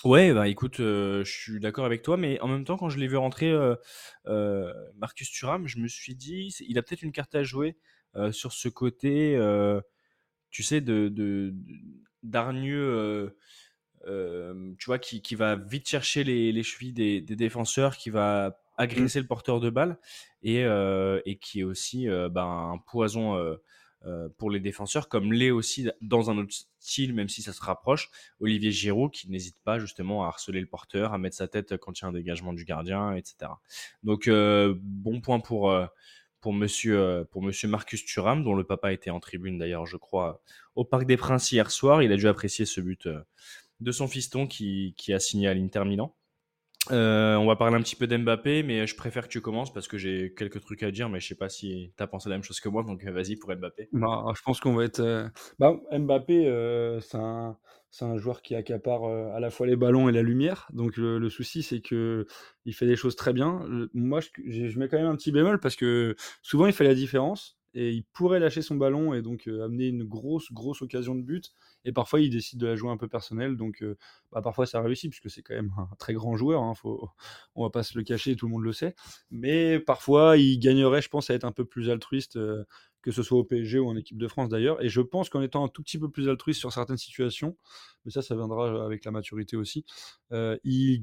ouais, 0.03 0.33
bah 0.33 0.47
écoute, 0.47 0.77
je 0.77 1.23
suis 1.23 1.59
d'accord 1.59 1.85
avec 1.85 2.01
toi, 2.01 2.17
mais 2.17 2.39
en 2.41 2.47
même 2.47 2.65
temps, 2.65 2.77
quand 2.77 2.89
je 2.89 2.99
l'ai 2.99 3.07
vu 3.07 3.17
rentrer 3.17 3.53
Marcus 4.97 5.31
Thuram, 5.31 5.67
je 5.67 5.79
me 5.79 5.87
suis 5.87 6.15
dit, 6.15 6.53
il 6.67 6.77
a 6.77 6.83
peut-être 6.83 7.03
une 7.03 7.13
carte 7.13 7.35
à 7.35 7.43
jouer 7.43 7.77
sur 8.31 8.51
ce 8.51 8.67
côté, 8.67 9.37
tu 10.51 10.63
sais, 10.63 10.81
de, 10.81 11.07
de, 11.07 11.53
d'hargneux. 12.23 13.35
Euh, 14.07 14.73
tu 14.79 14.85
vois, 14.85 14.99
qui, 14.99 15.35
va 15.35 15.55
vite 15.55 15.87
chercher 15.87 16.23
les, 16.23 16.51
les 16.51 16.63
chevilles 16.63 16.93
des, 16.93 17.21
défenseurs, 17.21 17.97
qui 17.97 18.09
va 18.09 18.59
agresser 18.77 19.21
le 19.21 19.27
porteur 19.27 19.59
de 19.59 19.69
balle 19.69 19.97
et, 20.41 20.63
euh, 20.63 21.21
qui 21.41 21.61
est 21.61 21.63
aussi 21.63 22.09
euh, 22.09 22.27
bah, 22.29 22.43
un 22.43 22.77
poison 22.77 23.57
pour 24.37 24.51
les 24.51 24.59
défenseurs, 24.59 25.07
comme 25.07 25.31
l'est 25.31 25.51
aussi 25.51 25.89
dans 26.01 26.29
un 26.29 26.37
autre 26.37 26.53
style, 26.79 27.13
même 27.13 27.29
si 27.29 27.41
ça 27.41 27.53
se 27.53 27.61
rapproche, 27.61 28.09
Olivier 28.41 28.69
Giroud, 28.69 29.09
qui 29.11 29.29
n'hésite 29.29 29.55
pas 29.63 29.79
justement 29.79 30.25
à 30.25 30.27
harceler 30.27 30.59
le 30.59 30.67
porteur, 30.67 31.13
à 31.13 31.17
mettre 31.17 31.37
sa 31.37 31.47
tête 31.47 31.77
quand 31.77 31.97
il 31.97 32.01
y 32.01 32.05
a 32.05 32.09
un 32.09 32.11
dégagement 32.11 32.51
du 32.51 32.65
gardien, 32.65 33.13
etc. 33.13 33.51
Donc, 34.03 34.29
bon 34.29 35.21
point 35.21 35.39
pour, 35.39 35.73
pour, 36.41 36.53
monsieur, 36.53 37.25
pour 37.31 37.41
monsieur 37.41 37.69
Marcus 37.69 38.03
Thuram, 38.03 38.43
dont 38.43 38.55
le 38.55 38.65
papa 38.65 38.91
était 38.91 39.09
en 39.09 39.21
tribune 39.21 39.57
d'ailleurs, 39.57 39.85
je 39.85 39.95
crois, 39.95 40.41
au 40.75 40.83
Parc 40.83 41.05
des 41.05 41.15
Princes 41.15 41.53
hier 41.53 41.71
soir. 41.71 42.03
Il 42.03 42.11
a 42.11 42.17
dû 42.17 42.27
apprécier 42.27 42.65
ce 42.65 42.81
but. 42.81 43.07
De 43.83 43.91
son 43.91 44.07
fiston 44.07 44.47
qui, 44.47 44.93
qui 44.97 45.13
a 45.13 45.19
signé 45.19 45.47
à 45.47 45.53
l'Inter 45.53 45.83
Milan. 45.85 46.15
Euh, 46.91 47.35
on 47.37 47.45
va 47.45 47.55
parler 47.55 47.77
un 47.77 47.81
petit 47.81 47.95
peu 47.95 48.07
d'Mbappé, 48.07 48.61
mais 48.61 48.85
je 48.87 48.95
préfère 48.95 49.23
que 49.23 49.31
tu 49.31 49.39
commences 49.39 49.71
parce 49.71 49.87
que 49.87 49.97
j'ai 49.97 50.33
quelques 50.33 50.59
trucs 50.59 50.83
à 50.83 50.91
dire, 50.91 51.07
mais 51.07 51.21
je 51.21 51.27
sais 51.27 51.35
pas 51.35 51.47
si 51.47 51.93
tu 51.95 52.03
as 52.03 52.07
pensé 52.07 52.27
la 52.27 52.35
même 52.35 52.43
chose 52.43 52.59
que 52.59 52.67
moi, 52.67 52.83
donc 52.83 53.05
euh, 53.05 53.11
vas-y 53.11 53.37
pour 53.37 53.55
Mbappé. 53.55 53.87
Bah, 53.93 54.25
je 54.35 54.41
pense 54.41 54.59
qu'on 54.59 54.73
va 54.73 54.83
être. 54.83 54.99
euh, 54.99 55.27
Bah, 55.59 55.79
Mbappé, 55.97 56.99
c'est 57.01 57.17
un, 57.17 57.57
un 58.01 58.17
joueur 58.17 58.41
qui 58.41 58.55
accapare 58.55 59.05
à 59.05 59.39
la 59.39 59.49
fois 59.49 59.65
les 59.65 59.77
ballons 59.77 60.09
et 60.09 60.11
la 60.11 60.23
lumière. 60.23 60.67
Donc 60.73 60.97
le, 60.97 61.19
le 61.19 61.29
souci, 61.29 61.63
c'est 61.63 61.79
que 61.79 62.25
il 62.65 62.73
fait 62.73 62.85
des 62.87 62.97
choses 62.97 63.15
très 63.15 63.31
bien. 63.31 63.65
Moi, 63.93 64.19
je- 64.19 64.67
je 64.67 64.79
mets 64.79 64.89
quand 64.89 64.97
même 64.97 65.07
un 65.07 65.15
petit 65.15 65.31
bémol 65.31 65.59
parce 65.61 65.77
que 65.77 66.15
souvent 66.41 66.65
il 66.67 66.73
fait 66.73 66.83
la 66.83 66.95
différence 66.95 67.57
et 67.73 67.91
il 67.91 68.03
pourrait 68.03 68.39
lâcher 68.39 68.61
son 68.61 68.75
ballon 68.75 69.13
et 69.13 69.21
donc 69.21 69.47
euh, 69.47 69.63
amener 69.65 69.87
une 69.87 70.03
grosse, 70.03 70.51
grosse 70.51 70.81
occasion 70.81 71.15
de 71.15 71.21
but. 71.21 71.51
Et 71.85 71.91
parfois, 71.91 72.21
il 72.21 72.29
décide 72.29 72.59
de 72.59 72.67
la 72.67 72.75
jouer 72.75 72.91
un 72.91 72.97
peu 72.97 73.07
personnelle. 73.07 73.57
Donc, 73.57 73.81
euh, 73.81 73.97
bah, 74.31 74.41
parfois, 74.41 74.65
ça 74.65 74.81
réussit 74.81 75.09
puisque 75.09 75.29
c'est 75.29 75.41
quand 75.41 75.55
même 75.55 75.73
un 75.77 75.89
très 75.97 76.13
grand 76.13 76.35
joueur. 76.37 76.61
Hein, 76.63 76.75
faut, 76.75 77.09
on 77.55 77.63
va 77.63 77.69
pas 77.69 77.83
se 77.83 77.97
le 77.97 78.03
cacher, 78.03 78.35
tout 78.35 78.45
le 78.45 78.51
monde 78.51 78.63
le 78.63 78.73
sait. 78.73 78.95
Mais 79.31 79.79
parfois, 79.79 80.37
il 80.37 80.59
gagnerait, 80.59 81.01
je 81.01 81.09
pense, 81.09 81.29
à 81.29 81.33
être 81.33 81.45
un 81.45 81.51
peu 81.51 81.65
plus 81.65 81.89
altruiste. 81.89 82.37
euh, 82.37 82.63
que 83.03 83.11
ce 83.11 83.21
soit 83.21 83.37
au 83.37 83.43
PSG 83.43 83.77
ou 83.79 83.87
en 83.87 83.95
équipe 83.95 84.17
de 84.17 84.27
France 84.27 84.49
d'ailleurs. 84.49 84.83
Et 84.83 84.89
je 84.89 85.01
pense 85.01 85.29
qu'en 85.29 85.41
étant 85.41 85.63
un 85.63 85.67
tout 85.67 85.83
petit 85.83 85.99
peu 85.99 86.09
plus 86.09 86.29
altruiste 86.29 86.59
sur 86.59 86.71
certaines 86.71 86.97
situations, 86.97 87.55
mais 88.05 88.11
ça, 88.11 88.21
ça 88.21 88.35
viendra 88.35 88.83
avec 88.83 89.05
la 89.05 89.11
maturité 89.11 89.55
aussi, 89.55 89.85
euh, 90.31 90.57
il, 90.63 90.99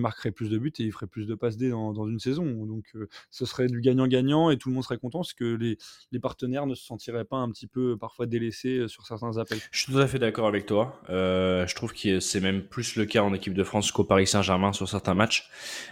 marquerait 0.00 0.32
plus 0.32 0.50
de 0.50 0.58
buts 0.58 0.72
et 0.78 0.82
il 0.82 0.92
ferait 0.92 1.06
plus 1.06 1.26
de 1.26 1.34
passes 1.34 1.56
D 1.56 1.70
dans, 1.70 2.06
une 2.08 2.18
saison. 2.18 2.44
Donc 2.66 2.84
euh, 2.94 3.08
ce 3.30 3.46
serait 3.46 3.68
du 3.68 3.80
gagnant-gagnant 3.80 4.50
et 4.50 4.56
tout 4.56 4.70
le 4.70 4.74
monde 4.74 4.84
serait 4.84 4.98
content 4.98 5.20
parce 5.20 5.34
que 5.34 5.44
les, 5.44 5.78
partenaires 6.20 6.66
ne 6.66 6.74
se 6.74 6.84
sentiraient 6.84 7.24
pas 7.24 7.36
un 7.36 7.50
petit 7.50 7.66
peu 7.66 7.96
parfois 7.96 8.26
délaissés 8.26 8.78
euh, 8.78 8.88
sur 8.88 9.06
certains 9.06 9.36
appels. 9.36 9.58
Je 9.70 9.80
suis 9.80 9.92
tout 9.92 9.98
à 9.98 10.06
fait 10.06 10.18
d'accord 10.18 10.48
avec 10.48 10.66
toi. 10.66 11.00
je 11.08 11.74
trouve 11.74 11.92
que 11.92 12.20
c'est 12.20 12.40
même 12.40 12.62
plus 12.62 12.96
le 12.96 13.04
cas 13.04 13.22
en 13.22 13.34
équipe 13.34 13.54
de 13.54 13.64
France 13.64 13.92
qu'au 13.92 14.04
Paris 14.04 14.26
Saint-Germain 14.26 14.72
sur 14.72 14.88
certains 14.88 15.14
matchs. 15.14 15.48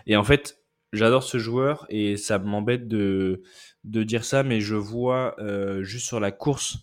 Et 0.06 0.16
en 0.16 0.24
fait, 0.24 0.63
j'adore 0.94 1.22
ce 1.22 1.38
joueur 1.38 1.86
et 1.88 2.16
ça 2.16 2.38
m'embête 2.38 2.88
de, 2.88 3.42
de 3.84 4.02
dire 4.02 4.24
ça, 4.24 4.42
mais 4.42 4.60
je 4.60 4.76
vois 4.76 5.36
juste 5.82 6.06
sur 6.06 6.20
la 6.20 6.32
course 6.32 6.78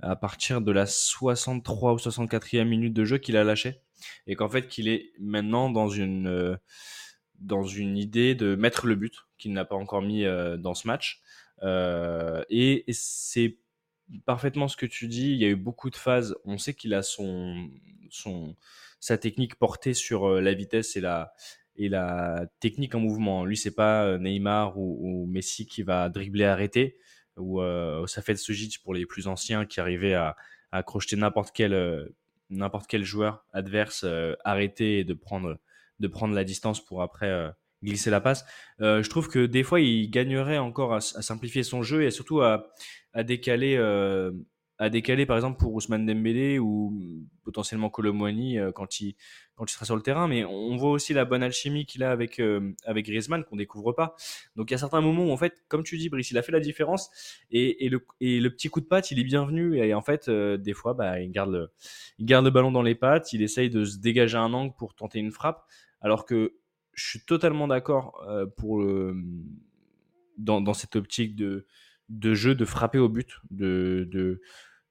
à 0.00 0.16
partir 0.16 0.60
de 0.60 0.72
la 0.72 0.86
63 0.86 1.94
ou 1.94 1.96
64e 1.96 2.64
minute 2.64 2.92
de 2.92 3.04
jeu 3.04 3.18
qu'il 3.18 3.36
a 3.36 3.44
lâché. 3.44 3.80
Et 4.26 4.36
qu'en 4.36 4.48
fait 4.48 4.68
qu'il 4.68 4.88
est 4.88 5.12
maintenant 5.18 5.70
dans 5.70 5.88
une 5.88 6.28
euh, 6.28 6.56
dans 7.40 7.64
une 7.64 7.96
idée 7.98 8.34
de 8.34 8.54
mettre 8.54 8.86
le 8.86 8.94
but 8.94 9.14
qu'il 9.38 9.52
n'a 9.52 9.64
pas 9.64 9.76
encore 9.76 10.02
mis 10.02 10.24
euh, 10.24 10.56
dans 10.56 10.74
ce 10.74 10.86
match. 10.86 11.22
Euh, 11.62 12.42
et, 12.50 12.84
c'est 12.90 13.58
parfaitement 14.24 14.68
ce 14.68 14.76
que 14.76 14.86
tu 14.86 15.08
dis. 15.08 15.30
Il 15.32 15.38
y 15.38 15.44
a 15.44 15.48
eu 15.48 15.56
beaucoup 15.56 15.90
de 15.90 15.96
phases. 15.96 16.36
On 16.44 16.58
sait 16.58 16.74
qu'il 16.74 16.94
a 16.94 17.02
son 17.02 17.70
son 18.10 18.56
sa 19.00 19.18
technique 19.18 19.56
portée 19.56 19.94
sur 19.94 20.40
la 20.40 20.54
vitesse 20.54 20.96
et 20.96 21.00
la 21.00 21.34
et 21.78 21.88
la 21.88 22.46
technique 22.60 22.94
en 22.94 23.00
mouvement 23.00 23.44
lui 23.44 23.56
c'est 23.56 23.74
pas 23.74 24.18
Neymar 24.18 24.78
ou, 24.78 25.26
Messi 25.28 25.66
qui 25.66 25.82
va 25.82 26.08
dribbler 26.08 26.44
arrêter 26.44 26.96
ou 27.36 27.60
euh, 27.60 28.06
fait 28.06 28.36
Sujic 28.36 28.82
pour 28.82 28.94
les 28.94 29.06
plus 29.06 29.26
anciens 29.26 29.64
qui 29.66 29.80
arrivaient 29.80 30.14
à, 30.14 30.36
à 30.72 30.82
crocheter 30.82 31.16
n'importe 31.16 31.50
quel, 31.54 31.74
euh, 31.74 32.08
n'importe 32.50 32.86
quel 32.88 33.04
joueur 33.04 33.44
adverse 33.52 34.04
euh, 34.04 34.34
arrêté 34.44 35.00
et 35.00 35.04
de 35.04 35.14
prendre, 35.14 35.58
de 36.00 36.08
prendre 36.08 36.34
la 36.34 36.44
distance 36.44 36.84
pour 36.84 37.02
après 37.02 37.52
glisser 37.82 38.10
la 38.10 38.20
passe. 38.20 38.44
je 38.80 39.08
trouve 39.08 39.28
que 39.28 39.46
des 39.46 39.62
fois, 39.62 39.80
il 39.80 40.10
gagnerait 40.10 40.58
encore 40.58 40.94
à, 40.94 41.00
simplifier 41.00 41.62
son 41.62 41.82
jeu 41.82 42.04
et 42.04 42.10
surtout 42.10 42.40
à 42.40 42.72
décaler 43.22 43.76
à 44.78 44.90
décaler 44.90 45.24
par 45.24 45.36
exemple 45.36 45.58
pour 45.58 45.74
Ousmane 45.74 46.04
Dembélé 46.04 46.58
ou 46.58 47.26
potentiellement 47.42 47.88
Colomwani 47.88 48.58
euh, 48.58 48.72
quand 48.72 49.00
il 49.00 49.14
quand 49.54 49.70
il 49.70 49.72
sera 49.72 49.86
sur 49.86 49.96
le 49.96 50.02
terrain. 50.02 50.28
Mais 50.28 50.44
on 50.44 50.76
voit 50.76 50.90
aussi 50.90 51.14
la 51.14 51.24
bonne 51.24 51.42
alchimie 51.42 51.86
qu'il 51.86 52.02
a 52.02 52.10
avec 52.10 52.38
euh, 52.40 52.74
avec 52.84 53.06
Griezmann 53.06 53.44
qu'on 53.44 53.56
découvre 53.56 53.92
pas. 53.92 54.14
Donc 54.54 54.70
il 54.70 54.74
y 54.74 54.76
a 54.76 54.78
certains 54.78 55.00
moments 55.00 55.26
où 55.26 55.30
en 55.30 55.36
fait 55.36 55.64
comme 55.68 55.82
tu 55.82 55.96
dis 55.96 56.08
Brice 56.08 56.30
il 56.30 56.38
a 56.38 56.42
fait 56.42 56.52
la 56.52 56.60
différence. 56.60 57.10
Et, 57.50 57.86
et 57.86 57.88
le 57.88 58.04
et 58.20 58.40
le 58.40 58.50
petit 58.50 58.68
coup 58.68 58.80
de 58.80 58.86
patte 58.86 59.10
il 59.10 59.18
est 59.18 59.24
bienvenu. 59.24 59.78
Et 59.78 59.94
en 59.94 60.02
fait 60.02 60.28
euh, 60.28 60.58
des 60.58 60.74
fois 60.74 60.92
bah 60.94 61.20
il 61.20 61.30
garde 61.30 61.52
le 61.52 61.70
garde 62.20 62.44
le 62.44 62.50
ballon 62.50 62.70
dans 62.70 62.82
les 62.82 62.94
pattes. 62.94 63.32
Il 63.32 63.42
essaye 63.42 63.70
de 63.70 63.84
se 63.84 63.98
dégager 63.98 64.36
un 64.36 64.52
angle 64.52 64.74
pour 64.76 64.94
tenter 64.94 65.18
une 65.18 65.32
frappe. 65.32 65.64
Alors 66.02 66.26
que 66.26 66.54
je 66.92 67.08
suis 67.08 67.20
totalement 67.20 67.68
d'accord 67.68 68.22
pour 68.56 68.80
le 68.80 69.14
dans, 70.38 70.60
dans 70.60 70.74
cette 70.74 70.96
optique 70.96 71.34
de 71.34 71.66
de 72.08 72.34
jeu 72.34 72.54
de 72.54 72.64
frapper 72.64 72.98
au 72.98 73.08
but, 73.08 73.40
de 73.50 74.40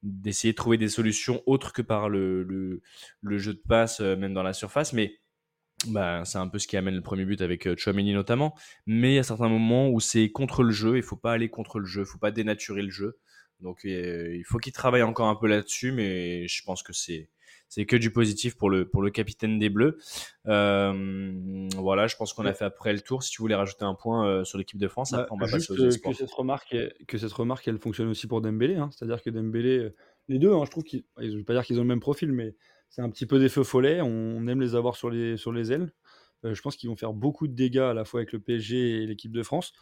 d'essayer 0.05 0.53
de 0.53 0.57
trouver 0.57 0.77
des 0.77 0.87
solutions 0.87 1.41
autres 1.45 1.73
que 1.73 1.81
par 1.81 2.09
le, 2.09 2.43
le, 3.21 3.37
jeu 3.37 3.53
de 3.53 3.61
passe, 3.67 3.99
euh, 4.01 4.15
même 4.15 4.33
dans 4.33 4.43
la 4.43 4.53
surface. 4.53 4.93
Mais 4.93 5.19
bah, 5.87 6.23
c'est 6.25 6.37
un 6.37 6.47
peu 6.47 6.59
ce 6.59 6.67
qui 6.67 6.77
amène 6.77 6.95
le 6.95 7.01
premier 7.01 7.25
but 7.25 7.41
avec 7.41 7.67
euh, 7.67 7.75
notamment. 7.85 8.55
Mais 8.85 9.13
il 9.13 9.15
y 9.15 9.19
a 9.19 9.23
certains 9.23 9.49
moments 9.49 9.89
où 9.89 9.99
c'est 9.99 10.31
contre 10.31 10.63
le 10.63 10.71
jeu, 10.71 10.97
il 10.97 11.03
faut 11.03 11.17
pas 11.17 11.33
aller 11.33 11.49
contre 11.49 11.79
le 11.79 11.85
jeu, 11.85 12.01
il 12.01 12.07
faut 12.07 12.19
pas 12.19 12.31
dénaturer 12.31 12.83
le 12.83 12.91
jeu. 12.91 13.19
Donc 13.61 13.81
il 13.83 14.43
faut 14.45 14.57
qu'il 14.57 14.73
travaille 14.73 15.03
encore 15.03 15.27
un 15.27 15.35
peu 15.35 15.47
là-dessus, 15.47 15.91
mais 15.91 16.47
je 16.47 16.61
pense 16.63 16.83
que 16.83 16.93
c'est 16.93 17.29
c'est 17.67 17.85
que 17.85 17.95
du 17.95 18.11
positif 18.11 18.55
pour 18.55 18.69
le, 18.69 18.87
pour 18.87 19.01
le 19.01 19.09
capitaine 19.09 19.59
des 19.59 19.69
Bleus. 19.69 19.97
Euh, 20.47 21.67
voilà, 21.75 22.07
je 22.07 22.15
pense 22.15 22.33
qu'on 22.33 22.45
a 22.45 22.53
fait 22.53 22.65
après 22.65 22.93
le 22.93 23.01
tour. 23.01 23.23
Si 23.23 23.31
tu 23.31 23.41
voulais 23.41 23.55
rajouter 23.55 23.83
un 23.83 23.95
point 23.95 24.27
euh, 24.27 24.43
sur 24.43 24.57
l'équipe 24.57 24.79
de 24.79 24.87
France, 24.87 25.11
bah, 25.11 25.27
on 25.31 25.37
va 25.37 25.47
passer 25.47 25.71
aux 25.71 25.75
que 25.75 26.13
cette 26.13 26.31
remarque, 26.31 26.75
que 27.07 27.17
cette 27.17 27.33
remarque, 27.33 27.67
elle 27.67 27.79
fonctionne 27.79 28.07
aussi 28.07 28.27
pour 28.27 28.41
Dembélé. 28.41 28.75
Hein. 28.75 28.89
C'est-à-dire 28.91 29.21
que 29.21 29.29
Dembélé, 29.29 29.77
euh, 29.79 29.95
les 30.27 30.39
deux, 30.39 30.53
hein, 30.53 30.63
je 30.65 30.71
trouve 30.71 30.83
qu'ils, 30.83 31.03
je 31.17 31.27
ne 31.27 31.37
veux 31.37 31.43
pas 31.43 31.53
dire 31.53 31.63
qu'ils 31.63 31.77
ont 31.79 31.83
le 31.83 31.87
même 31.87 31.99
profil, 31.99 32.31
mais 32.31 32.55
c'est 32.89 33.01
un 33.01 33.09
petit 33.09 33.25
peu 33.25 33.39
des 33.39 33.49
feux 33.49 33.63
follets. 33.63 34.01
On 34.01 34.47
aime 34.47 34.61
les 34.61 34.75
avoir 34.75 34.95
sur 34.95 35.09
les, 35.09 35.37
sur 35.37 35.51
les 35.51 35.71
ailes. 35.71 35.91
je 36.43 36.61
pense 36.61 36.75
qu'ils 36.75 36.89
vont 36.89 36.95
faire 36.95 37.13
beaucoup 37.13 37.47
de 37.47 37.53
dégâts 37.53 37.79
à 37.79 37.93
la 37.93 38.05
fois 38.05 38.21
avec 38.21 38.31
le 38.31 38.39
PSG 38.39 39.03
et 39.03 39.05
l'équipe 39.05 39.31
de 39.31 39.43
France. 39.43 39.73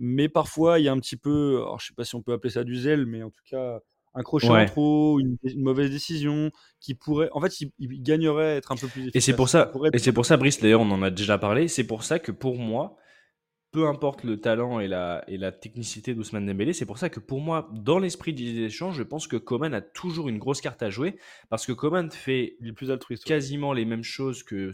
Mais 0.00 0.28
parfois, 0.28 0.78
il 0.78 0.84
y 0.84 0.88
a 0.88 0.92
un 0.92 1.00
petit 1.00 1.16
peu, 1.16 1.56
alors 1.56 1.80
je 1.80 1.88
sais 1.88 1.94
pas 1.94 2.04
si 2.04 2.14
on 2.14 2.22
peut 2.22 2.32
appeler 2.32 2.52
ça 2.52 2.62
du 2.62 2.76
zèle, 2.76 3.06
mais 3.06 3.22
en 3.22 3.30
tout 3.30 3.42
cas, 3.44 3.80
un 4.18 4.22
crochet 4.22 4.48
en 4.48 4.66
trop, 4.66 5.20
une, 5.20 5.38
mauvaise 5.56 5.90
décision, 5.90 6.50
qui 6.80 6.94
pourrait, 6.94 7.28
en 7.32 7.40
fait, 7.40 7.60
il, 7.60 8.02
gagnerait 8.02 8.52
à 8.52 8.56
être 8.56 8.72
un 8.72 8.76
peu 8.76 8.88
plus 8.88 9.02
efficace. 9.02 9.16
Et 9.16 9.20
c'est 9.20 9.36
pour 9.36 9.48
ça, 9.48 9.72
et 9.92 9.98
c'est 9.98 10.12
pour 10.12 10.26
ça, 10.26 10.36
Brice, 10.36 10.60
d'ailleurs, 10.60 10.80
on 10.80 10.90
en 10.90 11.02
a 11.02 11.10
déjà 11.10 11.38
parlé. 11.38 11.68
C'est 11.68 11.86
pour 11.86 12.02
ça 12.02 12.18
que 12.18 12.32
pour 12.32 12.56
moi, 12.56 12.96
peu 13.70 13.86
importe 13.86 14.24
le 14.24 14.40
talent 14.40 14.80
et 14.80 14.88
la, 14.88 15.22
et 15.28 15.36
la 15.36 15.52
technicité 15.52 16.14
d'Ousmane 16.14 16.46
Dembélé, 16.46 16.72
c'est 16.72 16.86
pour 16.86 16.98
ça 16.98 17.10
que 17.10 17.20
pour 17.20 17.40
moi, 17.40 17.68
dans 17.72 17.98
l'esprit 17.98 18.32
des 18.32 18.62
échanges, 18.62 18.96
je 18.96 19.02
pense 19.02 19.26
que 19.26 19.36
Coman 19.36 19.72
a 19.74 19.80
toujours 19.80 20.28
une 20.28 20.38
grosse 20.38 20.60
carte 20.60 20.82
à 20.82 20.90
jouer 20.90 21.16
parce 21.50 21.66
que 21.66 21.72
Coman 21.72 22.10
fait 22.10 22.56
plus 22.74 22.90
altruiste, 22.90 23.24
quasiment 23.24 23.72
les 23.72 23.84
mêmes 23.84 24.02
choses 24.02 24.42
que 24.42 24.72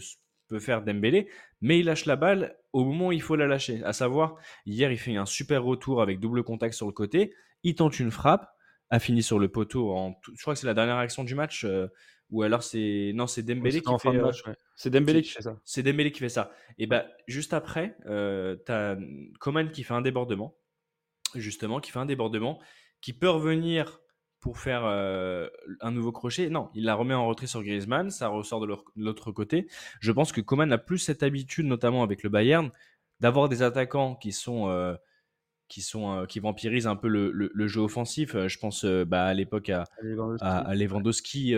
peut 0.48 0.58
faire 0.58 0.82
Dembélé, 0.82 1.28
mais 1.60 1.80
il 1.80 1.86
lâche 1.86 2.06
la 2.06 2.16
balle 2.16 2.56
au 2.72 2.84
moment 2.84 3.08
où 3.08 3.12
il 3.12 3.22
faut 3.22 3.36
la 3.36 3.46
lâcher. 3.46 3.82
À 3.84 3.92
savoir, 3.92 4.36
hier, 4.66 4.92
il 4.92 4.98
fait 4.98 5.16
un 5.16 5.26
super 5.26 5.64
retour 5.64 6.02
avec 6.02 6.20
double 6.20 6.44
contact 6.44 6.74
sur 6.74 6.86
le 6.86 6.92
côté, 6.92 7.32
il 7.62 7.74
tente 7.74 7.98
une 7.98 8.10
frappe, 8.10 8.53
a 8.94 9.00
fini 9.00 9.22
sur 9.22 9.38
le 9.38 9.48
poteau. 9.48 9.90
En 9.92 10.14
je 10.34 10.40
crois 10.40 10.54
que 10.54 10.60
c'est 10.60 10.66
la 10.66 10.74
dernière 10.74 10.96
action 10.96 11.24
du 11.24 11.34
match. 11.34 11.64
Euh, 11.64 11.88
ou 12.30 12.42
alors 12.42 12.62
c'est 12.62 13.12
non 13.14 13.26
c'est 13.26 13.42
Dembélé 13.42 13.82
qui 13.82 13.98
fait 13.98 14.08
euh, 14.08 14.32
c'est 14.76 14.90
Dembélé 14.90 15.22
qui, 15.22 15.30
fait 15.30 15.42
ça 15.42 15.60
c'est 15.64 15.82
Dembélé 15.82 16.10
qui 16.10 16.20
fait 16.20 16.30
ça 16.30 16.50
et 16.78 16.86
ben 16.86 17.04
juste 17.28 17.52
après 17.52 17.96
euh, 18.06 18.56
t'as 18.64 18.96
Coman 19.40 19.70
qui 19.70 19.82
fait 19.84 19.92
un 19.92 20.00
débordement 20.00 20.56
justement 21.34 21.80
qui 21.80 21.90
fait 21.90 21.98
un 21.98 22.06
débordement 22.06 22.60
qui 23.02 23.12
peut 23.12 23.28
revenir 23.28 24.00
pour 24.40 24.58
faire 24.58 24.84
euh, 24.86 25.48
un 25.80 25.90
nouveau 25.90 26.12
crochet 26.12 26.48
non 26.48 26.70
il 26.74 26.84
la 26.84 26.94
remet 26.94 27.14
en 27.14 27.26
retrait 27.26 27.46
sur 27.46 27.62
Griezmann 27.62 28.10
ça 28.10 28.28
ressort 28.28 28.60
de 28.60 28.74
l'autre 28.96 29.30
côté 29.30 29.68
je 30.00 30.10
pense 30.10 30.32
que 30.32 30.40
Coman 30.40 30.72
a 30.72 30.78
plus 30.78 30.98
cette 30.98 31.22
habitude 31.22 31.66
notamment 31.66 32.02
avec 32.02 32.22
le 32.22 32.30
Bayern 32.30 32.70
d'avoir 33.20 33.50
des 33.50 33.62
attaquants 33.62 34.16
qui 34.16 34.32
sont 34.32 34.96
qui 35.68 35.82
sont 35.82 36.12
euh, 36.12 36.26
qui 36.26 36.40
vampirisent 36.40 36.86
un 36.86 36.96
peu 36.96 37.08
le, 37.08 37.30
le, 37.32 37.66
jeu 37.66 37.80
offensif. 37.80 38.34
Euh, 38.34 38.48
je 38.48 38.58
pense 38.58 38.84
euh, 38.84 39.04
bah, 39.04 39.24
à 39.24 39.34
l'époque 39.34 39.70
à, 39.70 39.84
à, 40.40 40.74
Lewandowski, 40.74 41.54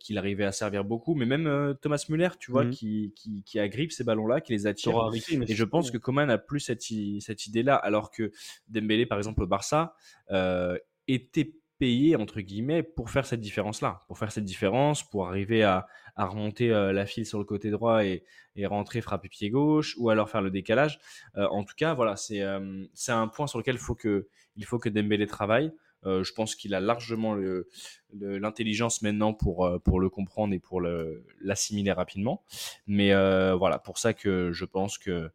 qu'il 0.00 0.18
arrivait 0.18 0.44
à 0.44 0.52
servir 0.52 0.84
beaucoup, 0.84 1.14
mais 1.14 1.26
même 1.26 1.74
Thomas 1.80 2.04
Müller, 2.08 2.30
tu 2.38 2.50
vois, 2.50 2.64
mmh 2.64 2.70
qui, 2.70 3.12
qui, 3.16 3.42
qui, 3.44 3.58
agrippe 3.58 3.92
ces 3.92 4.04
ballons-là, 4.04 4.40
qui 4.40 4.52
les 4.52 4.66
attire. 4.66 5.10
et 5.14 5.54
je 5.54 5.64
pense 5.64 5.90
que 5.90 5.98
Coman 5.98 6.30
a 6.30 6.38
plus 6.38 6.60
cette, 6.60 6.82
cette 6.82 7.46
idée-là, 7.46 7.76
alors 7.76 8.10
que 8.10 8.30
Dembélé, 8.68 9.06
par 9.06 9.18
exemple, 9.18 9.42
au 9.42 9.46
Barça, 9.46 9.94
était 11.06 11.54
payé 11.78 12.16
entre 12.16 12.40
guillemets 12.40 12.82
pour 12.82 13.10
faire 13.10 13.24
cette 13.24 13.40
différence 13.40 13.80
là 13.80 14.04
pour 14.08 14.18
faire 14.18 14.32
cette 14.32 14.44
différence 14.44 15.08
pour 15.08 15.28
arriver 15.28 15.62
à, 15.62 15.86
à 16.16 16.26
remonter 16.26 16.70
euh, 16.70 16.92
la 16.92 17.06
file 17.06 17.24
sur 17.24 17.38
le 17.38 17.44
côté 17.44 17.70
droit 17.70 18.04
et, 18.04 18.24
et, 18.56 18.66
rentrer 18.66 19.00
frapper 19.00 19.28
pied 19.28 19.50
gauche 19.50 19.94
ou 19.98 20.10
alors 20.10 20.28
faire 20.28 20.42
le 20.42 20.50
décalage 20.50 20.98
euh, 21.36 21.46
en 21.48 21.64
tout 21.64 21.74
cas 21.76 21.94
voilà 21.94 22.16
c'est 22.16 22.42
euh, 22.42 22.84
c'est 22.94 23.12
un 23.12 23.28
point 23.28 23.46
sur 23.46 23.58
lequel 23.58 23.78
faut 23.78 23.94
que 23.94 24.28
il 24.56 24.64
faut 24.64 24.78
que 24.78 24.88
Dembélé 24.88 25.26
travaille 25.26 25.72
je 26.04 26.32
pense 26.32 26.54
qu'il 26.54 26.74
a 26.74 26.80
largement 26.80 27.36
l'intelligence 28.12 29.02
maintenant 29.02 29.34
pour, 29.34 29.68
pour 29.84 29.98
le 29.98 30.08
comprendre 30.08 30.54
et 30.54 30.60
pour 30.60 30.80
l'assimiler 30.80 31.90
rapidement. 31.90 32.44
Mais 32.86 33.12
voilà, 33.54 33.80
pour 33.80 33.98
ça 33.98 34.14
que 34.14 34.52
je 34.52 34.64
pense 34.64 34.96
que 34.96 35.28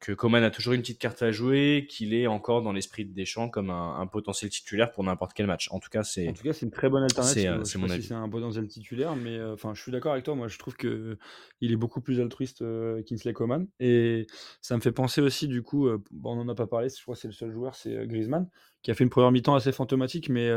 que 0.00 0.12
Coman 0.12 0.42
a 0.42 0.50
toujours 0.50 0.72
une 0.72 0.80
petite 0.80 0.98
carte 0.98 1.20
à 1.22 1.30
jouer, 1.30 1.86
qu'il 1.88 2.14
est 2.14 2.26
encore 2.26 2.62
dans 2.62 2.72
l'esprit 2.72 3.04
de 3.04 3.12
Deschamps 3.12 3.50
comme 3.50 3.68
un, 3.68 4.06
potentiel 4.06 4.50
titulaire 4.50 4.90
pour 4.90 5.04
n'importe 5.04 5.34
quel 5.34 5.46
match. 5.46 5.68
En 5.70 5.78
tout 5.78 5.90
cas, 5.90 6.02
c'est 6.02 6.26
en 6.26 6.32
tout 6.32 6.42
cas 6.42 6.54
c'est 6.54 6.64
une 6.64 6.72
très 6.72 6.88
bonne 6.88 7.02
alternative. 7.02 7.60
C'est 7.64 7.78
mon 7.78 7.90
avis. 7.90 8.04
c'est 8.04 8.14
un 8.14 8.28
potentiel 8.28 8.66
titulaire, 8.66 9.14
mais 9.14 9.36
euh, 9.36 9.52
enfin, 9.52 9.74
je 9.74 9.82
suis 9.82 9.92
d'accord 9.92 10.12
avec 10.12 10.24
toi. 10.24 10.34
Moi, 10.34 10.48
je 10.48 10.58
trouve 10.58 10.74
que 10.74 11.18
il 11.60 11.70
est 11.70 11.76
beaucoup 11.76 12.00
plus 12.00 12.18
altruiste 12.18 12.62
euh, 12.62 13.02
Kingsley 13.02 13.34
Coman, 13.34 13.68
et 13.78 14.26
ça 14.62 14.74
me 14.74 14.80
fait 14.80 14.92
penser 14.92 15.20
aussi 15.20 15.48
du 15.48 15.62
coup. 15.62 15.86
Euh, 15.86 16.02
bon, 16.10 16.34
on 16.34 16.40
en 16.40 16.48
a 16.48 16.54
pas 16.54 16.66
parlé. 16.66 16.88
Je 16.88 17.02
crois 17.02 17.14
que 17.14 17.20
c'est 17.20 17.28
le 17.28 17.34
seul 17.34 17.52
joueur, 17.52 17.74
c'est 17.74 18.06
Griezmann, 18.06 18.48
qui 18.82 18.90
a 18.90 18.94
fait 18.94 19.04
une 19.04 19.10
première 19.10 19.30
mi-temps 19.32 19.54
assez 19.54 19.70
fantomatique, 19.70 20.30
mais 20.30 20.50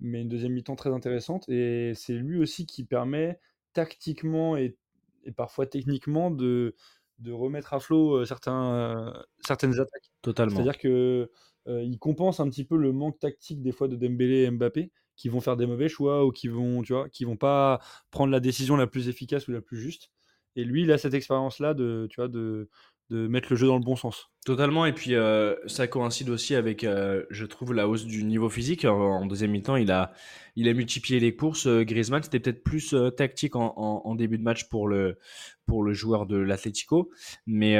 mais 0.00 0.22
une 0.22 0.28
deuxième 0.28 0.52
mi-temps 0.52 0.76
très 0.76 0.90
intéressante. 0.90 1.46
Et 1.50 1.92
c'est 1.94 2.14
lui 2.14 2.38
aussi 2.38 2.64
qui 2.64 2.84
permet 2.84 3.38
tactiquement 3.74 4.56
et, 4.56 4.78
et 5.24 5.32
parfois 5.32 5.66
techniquement 5.66 6.30
de 6.30 6.74
de 7.20 7.32
remettre 7.32 7.74
à 7.74 7.80
flot 7.80 8.24
certains, 8.24 9.12
certaines 9.46 9.74
attaques. 9.74 10.10
Totalement. 10.22 10.56
C'est-à-dire 10.56 10.78
que 10.78 11.30
il 11.66 11.98
compense 11.98 12.40
un 12.40 12.48
petit 12.48 12.64
peu 12.64 12.76
le 12.76 12.92
manque 12.92 13.18
tactique 13.18 13.62
des 13.62 13.72
fois 13.72 13.86
de 13.86 13.94
Dembélé 13.94 14.42
et 14.42 14.50
Mbappé 14.50 14.90
qui 15.20 15.28
vont 15.28 15.40
faire 15.40 15.56
des 15.58 15.66
mauvais 15.66 15.90
choix 15.90 16.24
ou 16.24 16.32
qui 16.32 16.48
vont, 16.48 16.82
tu 16.82 16.94
vois, 16.94 17.10
qui 17.10 17.24
vont 17.26 17.36
pas 17.36 17.78
prendre 18.10 18.32
la 18.32 18.40
décision 18.40 18.74
la 18.76 18.86
plus 18.86 19.08
efficace 19.08 19.48
ou 19.48 19.52
la 19.52 19.60
plus 19.60 19.76
juste. 19.78 20.10
Et 20.56 20.64
lui, 20.64 20.82
il 20.82 20.90
a 20.90 20.98
cette 20.98 21.12
expérience-là 21.14 21.74
de, 21.74 22.08
tu 22.10 22.16
vois, 22.16 22.28
de, 22.28 22.70
de 23.10 23.26
mettre 23.26 23.48
le 23.50 23.56
jeu 23.56 23.66
dans 23.66 23.76
le 23.76 23.84
bon 23.84 23.96
sens. 23.96 24.30
Totalement, 24.46 24.86
et 24.86 24.92
puis 24.92 25.14
euh, 25.14 25.54
ça 25.66 25.86
coïncide 25.86 26.30
aussi 26.30 26.54
avec, 26.54 26.84
euh, 26.84 27.24
je 27.28 27.44
trouve, 27.44 27.74
la 27.74 27.88
hausse 27.88 28.06
du 28.06 28.24
niveau 28.24 28.48
physique. 28.48 28.84
En, 28.84 29.26
deuxième 29.26 29.50
mi-temps, 29.50 29.76
il 29.76 29.90
a, 29.90 30.12
il 30.56 30.68
a 30.68 30.72
multiplié 30.72 31.20
les 31.20 31.34
courses. 31.34 31.66
Euh, 31.66 31.82
Griezmann, 31.82 32.22
c'était 32.22 32.40
peut-être 32.40 32.62
plus 32.62 32.94
tactique 33.16 33.56
en, 33.56 33.74
en- 33.76 34.14
début 34.14 34.38
de 34.38 34.42
match 34.42 34.68
pour 34.68 34.88
le, 34.88 35.18
pour 35.66 35.82
le 35.82 35.92
joueur 35.92 36.26
de 36.26 36.36
l'Atlético, 36.36 37.10
mais, 37.46 37.78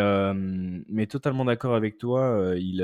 mais 0.89 1.07
totalement 1.07 1.45
d'accord 1.45 1.75
avec 1.75 1.99
toi. 1.99 2.55
il, 2.57 2.83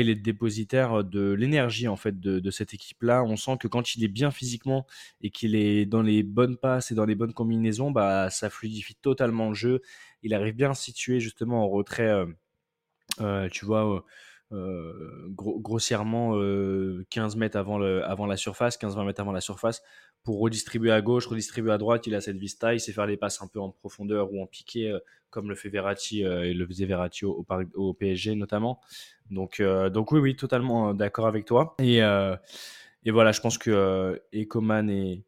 il 0.00 0.08
est 0.08 0.14
dépositaire 0.14 1.04
de 1.04 1.32
l'énergie 1.32 1.88
en 1.88 1.96
fait 1.96 2.18
de, 2.18 2.50
cette 2.50 2.72
équipe-là. 2.74 3.22
On 3.24 3.36
sent 3.36 3.58
que 3.60 3.68
quand 3.68 3.94
il 3.94 4.04
est 4.04 4.08
bien 4.08 4.30
physiquement 4.30 4.86
et 5.20 5.30
qu'il 5.30 5.54
est 5.56 5.84
dans 5.86 6.02
les 6.02 6.22
bonnes 6.22 6.56
passes 6.56 6.90
et 6.90 6.94
dans 6.94 7.04
les 7.04 7.14
bonnes 7.14 7.34
combinaisons, 7.34 7.90
bah, 7.90 8.30
ça 8.30 8.48
fluidifie 8.50 8.94
totalement 8.96 9.48
le 9.48 9.54
jeu. 9.54 9.82
Il 10.22 10.32
arrive 10.34 10.54
bien 10.54 10.72
situer 10.74 11.20
justement 11.20 11.64
en 11.64 11.68
retrait. 11.68 12.08
euh, 12.08 12.26
euh, 13.20 13.48
tu 13.50 13.64
vois, 13.64 13.96
euh, 13.96 14.00
euh, 14.52 15.28
gros- 15.30 15.60
grossièrement 15.60 16.36
euh, 16.36 17.06
15 17.10 17.36
mètres 17.36 17.56
avant, 17.58 17.80
avant 17.82 18.26
la 18.26 18.36
surface, 18.36 18.76
15-20 18.76 19.04
mètres 19.04 19.20
avant 19.20 19.32
la 19.32 19.40
surface, 19.40 19.82
pour 20.24 20.40
redistribuer 20.40 20.90
à 20.90 21.02
gauche, 21.02 21.26
redistribuer 21.26 21.70
à 21.70 21.78
droite. 21.78 22.06
Il 22.06 22.14
a 22.14 22.20
cette 22.20 22.38
vista, 22.38 22.74
il 22.74 22.80
sait 22.80 22.92
faire 22.92 23.06
les 23.06 23.18
passes 23.18 23.42
un 23.42 23.46
peu 23.46 23.60
en 23.60 23.70
profondeur 23.70 24.32
ou 24.32 24.42
en 24.42 24.46
piqué, 24.46 24.90
euh, 24.90 24.98
comme 25.28 25.50
le 25.50 25.54
fait 25.54 25.68
Verratti 25.68 26.24
euh, 26.24 26.44
et 26.44 26.54
le 26.54 26.66
faisait 26.66 26.86
Verratti 26.86 27.26
au, 27.26 27.94
PSG 27.94 28.34
notamment. 28.34 28.80
Donc, 29.30 29.60
euh, 29.60 29.90
donc 29.90 30.12
oui, 30.12 30.20
oui, 30.20 30.36
totalement 30.36 30.94
d'accord 30.94 31.26
avec 31.26 31.44
toi. 31.44 31.76
Et, 31.78 31.98
et 31.98 33.10
voilà, 33.10 33.32
je 33.32 33.40
pense 33.40 33.58
que 33.58 34.20
et 34.32 34.48
Coman 34.48 34.88
est... 34.88 35.22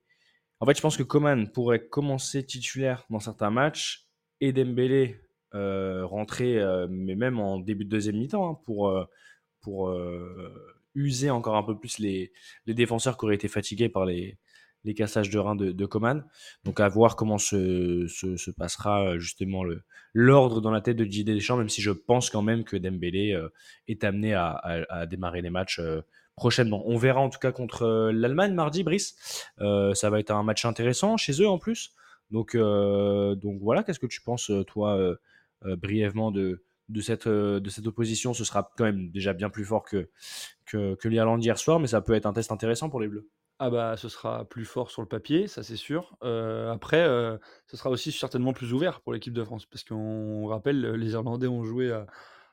En 0.60 0.66
fait, 0.66 0.74
je 0.74 0.80
pense 0.80 0.96
que 0.96 1.02
Coman 1.02 1.50
pourrait 1.50 1.86
commencer 1.86 2.42
titulaire 2.42 3.04
dans 3.10 3.20
certains 3.20 3.50
matchs 3.50 4.06
et 4.40 4.52
Dembélé 4.52 5.20
rentrer, 5.52 6.62
mais 6.88 7.14
même 7.14 7.38
en 7.38 7.58
début 7.58 7.84
de 7.84 7.90
deuxième 7.90 8.16
mi-temps, 8.16 8.50
hein, 8.50 8.58
pour, 8.64 8.94
pour 9.60 9.94
user 10.94 11.28
encore 11.28 11.56
un 11.56 11.62
peu 11.62 11.78
plus 11.78 11.98
les, 11.98 12.32
les 12.64 12.72
défenseurs 12.72 13.18
qui 13.18 13.24
auraient 13.26 13.34
été 13.34 13.48
fatigués 13.48 13.90
par 13.90 14.06
les, 14.06 14.38
les 14.86 14.94
cassages 14.94 15.28
de 15.28 15.38
reins 15.38 15.56
de, 15.56 15.86
Coman. 15.86 16.24
Donc 16.64 16.80
à 16.80 16.88
voir 16.88 17.16
comment 17.16 17.38
se, 17.38 18.06
se, 18.06 18.36
se 18.36 18.50
passera 18.50 19.04
euh, 19.04 19.18
justement 19.18 19.64
l'ordre 20.14 20.60
dans 20.60 20.70
la 20.70 20.80
tête 20.80 20.96
de 20.96 21.04
Didier 21.04 21.34
Deschamps, 21.34 21.56
même 21.56 21.68
si 21.68 21.82
je 21.82 21.90
pense 21.90 22.30
quand 22.30 22.42
même 22.42 22.64
que 22.64 22.76
Dembélé 22.76 23.32
euh, 23.32 23.48
est 23.88 24.04
amené 24.04 24.32
à, 24.34 25.06
démarrer 25.10 25.42
les 25.42 25.50
matchs 25.50 25.80
euh, 25.80 26.00
prochainement. 26.36 26.82
On 26.86 26.96
verra 26.96 27.20
en 27.20 27.28
tout 27.28 27.40
cas 27.40 27.52
contre 27.52 28.10
l'Allemagne 28.12 28.54
mardi, 28.54 28.84
Brice. 28.84 29.16
Ça 29.58 30.10
va 30.10 30.20
être 30.20 30.30
un 30.30 30.42
match 30.42 30.64
intéressant 30.64 31.16
chez 31.16 31.42
eux 31.42 31.48
en 31.48 31.58
plus. 31.58 31.94
Donc, 32.30 32.54
donc 32.56 33.58
voilà, 33.62 33.82
qu'est-ce 33.82 34.00
que 34.00 34.06
tu 34.06 34.20
penses, 34.20 34.50
toi, 34.66 35.16
brièvement, 35.64 36.32
de, 36.32 36.62
de, 36.90 37.00
cette, 37.00 37.26
de 37.26 37.70
cette 37.70 37.86
opposition? 37.86 38.34
Ce 38.34 38.44
sera 38.44 38.70
quand 38.76 38.84
même 38.84 39.10
déjà 39.10 39.32
bien 39.32 39.48
plus 39.48 39.64
fort 39.64 39.82
que, 39.82 40.10
que, 40.66 40.94
que 40.96 41.08
l'Irlande 41.08 41.42
hier 41.42 41.58
soir, 41.58 41.80
mais 41.80 41.86
ça 41.86 42.02
peut 42.02 42.12
être 42.12 42.26
un 42.26 42.34
test 42.34 42.52
intéressant 42.52 42.90
pour 42.90 43.00
les 43.00 43.08
Bleus. 43.08 43.30
Ah 43.60 43.70
bah, 43.70 43.96
ce 43.96 44.10
sera 44.10 44.44
plus 44.46 44.66
fort 44.66 44.90
sur 44.90 45.00
le 45.00 45.08
papier, 45.08 45.48
ça 45.48 45.62
c'est 45.62 45.76
sûr. 45.76 46.14
Heu, 46.22 46.68
après, 46.70 47.06
heu, 47.08 47.38
ce 47.66 47.78
sera 47.78 47.88
aussi 47.88 48.12
certainement 48.12 48.52
plus 48.52 48.74
ouvert 48.74 49.00
pour 49.00 49.14
l'équipe 49.14 49.32
de 49.32 49.42
France 49.42 49.64
parce 49.64 49.82
qu'on 49.82 50.46
rappelle, 50.46 50.82
les 50.92 51.12
Irlandais 51.12 51.46
ont 51.46 51.64
joué 51.64 51.90
à 51.90 52.06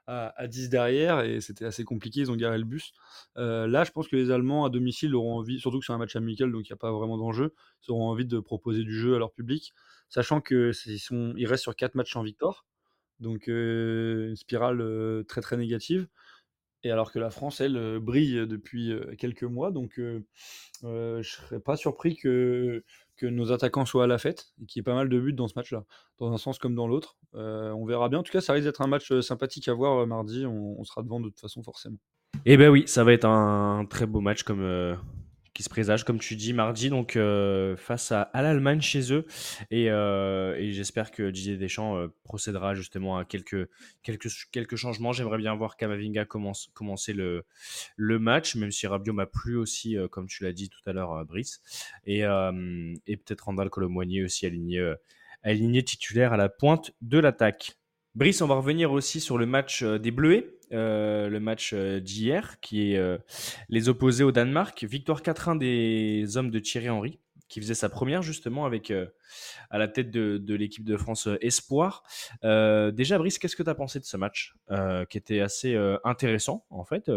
à 0.07 0.33
à 0.41 0.47
10 0.47 0.69
derrière 0.69 1.21
et 1.21 1.39
c'était 1.41 1.65
assez 1.65 1.83
compliqué, 1.85 2.21
ils 2.21 2.31
ont 2.31 2.35
garé 2.37 2.57
le 2.57 2.63
bus. 2.65 2.93
Heu, 3.37 3.65
là, 3.67 3.83
je 3.85 3.91
pense 3.91 4.07
que 4.07 4.15
les 4.15 4.31
Allemands 4.31 4.63
à 4.65 4.69
domicile 4.69 5.13
auront 5.15 5.37
envie 5.39 5.59
surtout 5.59 5.79
que 5.79 5.85
c'est 5.85 5.93
un 5.93 5.97
match 5.97 6.15
amical 6.15 6.51
donc 6.53 6.67
il 6.67 6.69
y 6.71 6.73
a 6.73 6.77
pas 6.77 6.91
vraiment 6.91 7.17
d'enjeu, 7.17 7.53
ils 7.87 7.91
auront 7.91 8.07
envie 8.09 8.25
de 8.25 8.39
proposer 8.39 8.83
du 8.83 8.93
jeu 8.97 9.15
à 9.15 9.19
leur 9.19 9.31
public, 9.33 9.73
sachant 10.09 10.41
c'est 10.73 10.95
ils 11.37 11.45
restent 11.47 11.63
sur 11.63 11.75
4 11.75 11.95
matchs 11.95 12.13
sans 12.13 12.23
victoire, 12.23 12.65
donc 13.19 13.47
une 13.47 14.35
spirale, 14.37 15.25
très, 15.27 15.41
très 15.41 15.57
négative 15.57 16.07
et 16.83 16.91
alors 16.91 17.11
que 17.11 17.19
la 17.19 17.29
France, 17.29 17.61
elle, 17.61 17.77
heu, 17.77 17.99
brille 17.99 18.45
depuis, 18.47 18.91
heu, 18.91 19.15
quelques 19.17 19.43
mois 19.43 19.71
donc 19.71 19.99
heu 19.99 20.25
Heu, 20.83 21.21
je 21.21 21.29
serais 21.31 21.59
pas 21.59 21.75
surpris 21.75 22.15
que 22.15 22.83
que 23.15 23.25
nos 23.27 23.51
attaquants 23.51 23.85
soient 23.85 24.05
à 24.05 24.07
la 24.07 24.17
fête 24.17 24.47
et 24.61 24.65
qu'il 24.65 24.79
y 24.79 24.81
ait 24.81 24.83
pas 24.83 24.95
mal 24.95 25.07
de 25.07 25.19
buts 25.19 25.33
dans 25.33 25.47
ce 25.47 25.53
match-là, 25.55 25.85
dans 26.19 26.33
un 26.33 26.37
sens 26.37 26.57
comme 26.57 26.75
dans 26.75 26.87
l'autre. 26.87 27.17
Heu, 27.35 27.71
on 27.73 27.85
verra 27.85 28.09
bien. 28.09 28.19
En 28.19 28.23
tout 28.23 28.31
cas, 28.31 28.41
ça 28.41 28.53
risque 28.53 28.65
d'être 28.65 28.81
un 28.81 28.87
match, 28.87 29.13
sympathique 29.21 29.67
à 29.67 29.73
voir, 29.73 30.05
mardi. 30.07 30.45
On 30.45 30.79
on 30.79 30.83
sera 30.83 31.03
devant 31.03 31.19
de 31.19 31.29
toute 31.29 31.39
façon 31.39 31.63
forcément. 31.63 31.97
Eh 32.45 32.57
ben 32.57 32.69
oui, 32.69 32.83
ça 32.87 33.03
va 33.03 33.13
être 33.13 33.25
un 33.25 33.85
très 33.85 34.05
beau 34.05 34.19
match 34.19 34.43
comme 34.43 34.61
euh, 34.61 34.95
qui 35.53 35.61
se 35.61 35.69
présage, 35.69 36.03
comme 36.03 36.19
tu 36.19 36.35
dis, 36.35 36.51
mardi, 36.51 36.89
donc 36.89 37.15
euh, 37.15 37.75
face 37.75 38.11
à, 38.11 38.29
l'Allemagne 38.33 38.81
chez 38.81 39.13
eux. 39.13 39.25
Et, 39.69 39.89
euh, 39.91 40.71
j'espère 40.71 41.11
que 41.11 41.29
Didier 41.29 41.57
Deschamps 41.57 41.95
euh, 41.97 42.07
procédera 42.23 42.73
justement 42.73 43.17
à 43.17 43.25
quelques, 43.25 43.69
quelques, 44.01 44.29
quelques 44.51 44.75
changements. 44.75 45.13
J'aimerais 45.13 45.37
bien 45.37 45.53
voir 45.55 45.77
Kamavinga 45.77 46.25
commence, 46.25 46.71
commencer 46.73 47.13
le, 47.13 47.45
match, 47.97 48.55
même 48.55 48.71
si 48.71 48.87
Rabiot 48.87 49.13
m'a 49.13 49.25
plu 49.25 49.55
aussi, 49.55 49.95
comme 50.11 50.27
tu 50.27 50.43
l'as 50.43 50.53
dit 50.53 50.69
tout 50.69 50.81
à 50.87 50.93
l'heure, 50.93 51.25
Brice. 51.25 51.61
Et, 52.05 52.21
peut-être 52.21 53.41
Randall 53.41 53.69
Colomboigny 53.69 54.23
aussi 54.23 54.45
aligné, 54.45 54.93
aligné 55.43 55.83
titulaire 55.83 56.33
à 56.33 56.37
la 56.37 56.49
pointe 56.49 56.91
de 57.01 57.19
l'attaque. 57.19 57.77
Brice, 58.15 58.41
on 58.41 58.47
va 58.47 58.55
revenir 58.55 58.91
aussi 58.91 59.19
sur 59.19 59.37
le 59.37 59.45
match 59.45 59.83
des 59.83 60.11
Bleuets, 60.11 60.47
euh, 60.73 61.29
le 61.29 61.39
match 61.39 61.71
euh, 61.73 61.99
d'hier, 61.99 62.59
qui 62.59 62.91
est 62.93 62.97
euh, 62.97 63.17
les 63.69 63.89
opposés 63.89 64.23
au 64.23 64.31
Danemark. 64.31 64.83
Victoire 64.83 65.21
4-1 65.21 65.57
des 65.57 66.37
hommes 66.37 66.49
de 66.49 66.59
Thierry 66.59 66.89
Henry, 66.89 67.19
qui 67.47 67.61
faisait 67.61 67.75
sa 67.75 67.89
première 67.89 68.21
justement 68.21 68.65
avec 68.65 68.91
à 69.69 69.77
la 69.77 69.87
tête 69.87 70.09
de, 70.09 70.55
l'équipe 70.55 70.83
de 70.83 70.97
France 70.97 71.27
Espoir. 71.41 72.03
Déjà, 72.41 73.17
Brice, 73.19 73.37
qu'est-ce 73.37 73.55
que 73.55 73.61
tu 73.61 73.69
as 73.69 73.75
pensé 73.75 73.99
de 73.99 74.05
ce 74.05 74.17
match 74.17 74.55
qui 75.09 75.17
était 75.19 75.39
assez 75.39 75.75
intéressant 76.03 76.65
en 76.71 76.83
fait, 76.83 77.11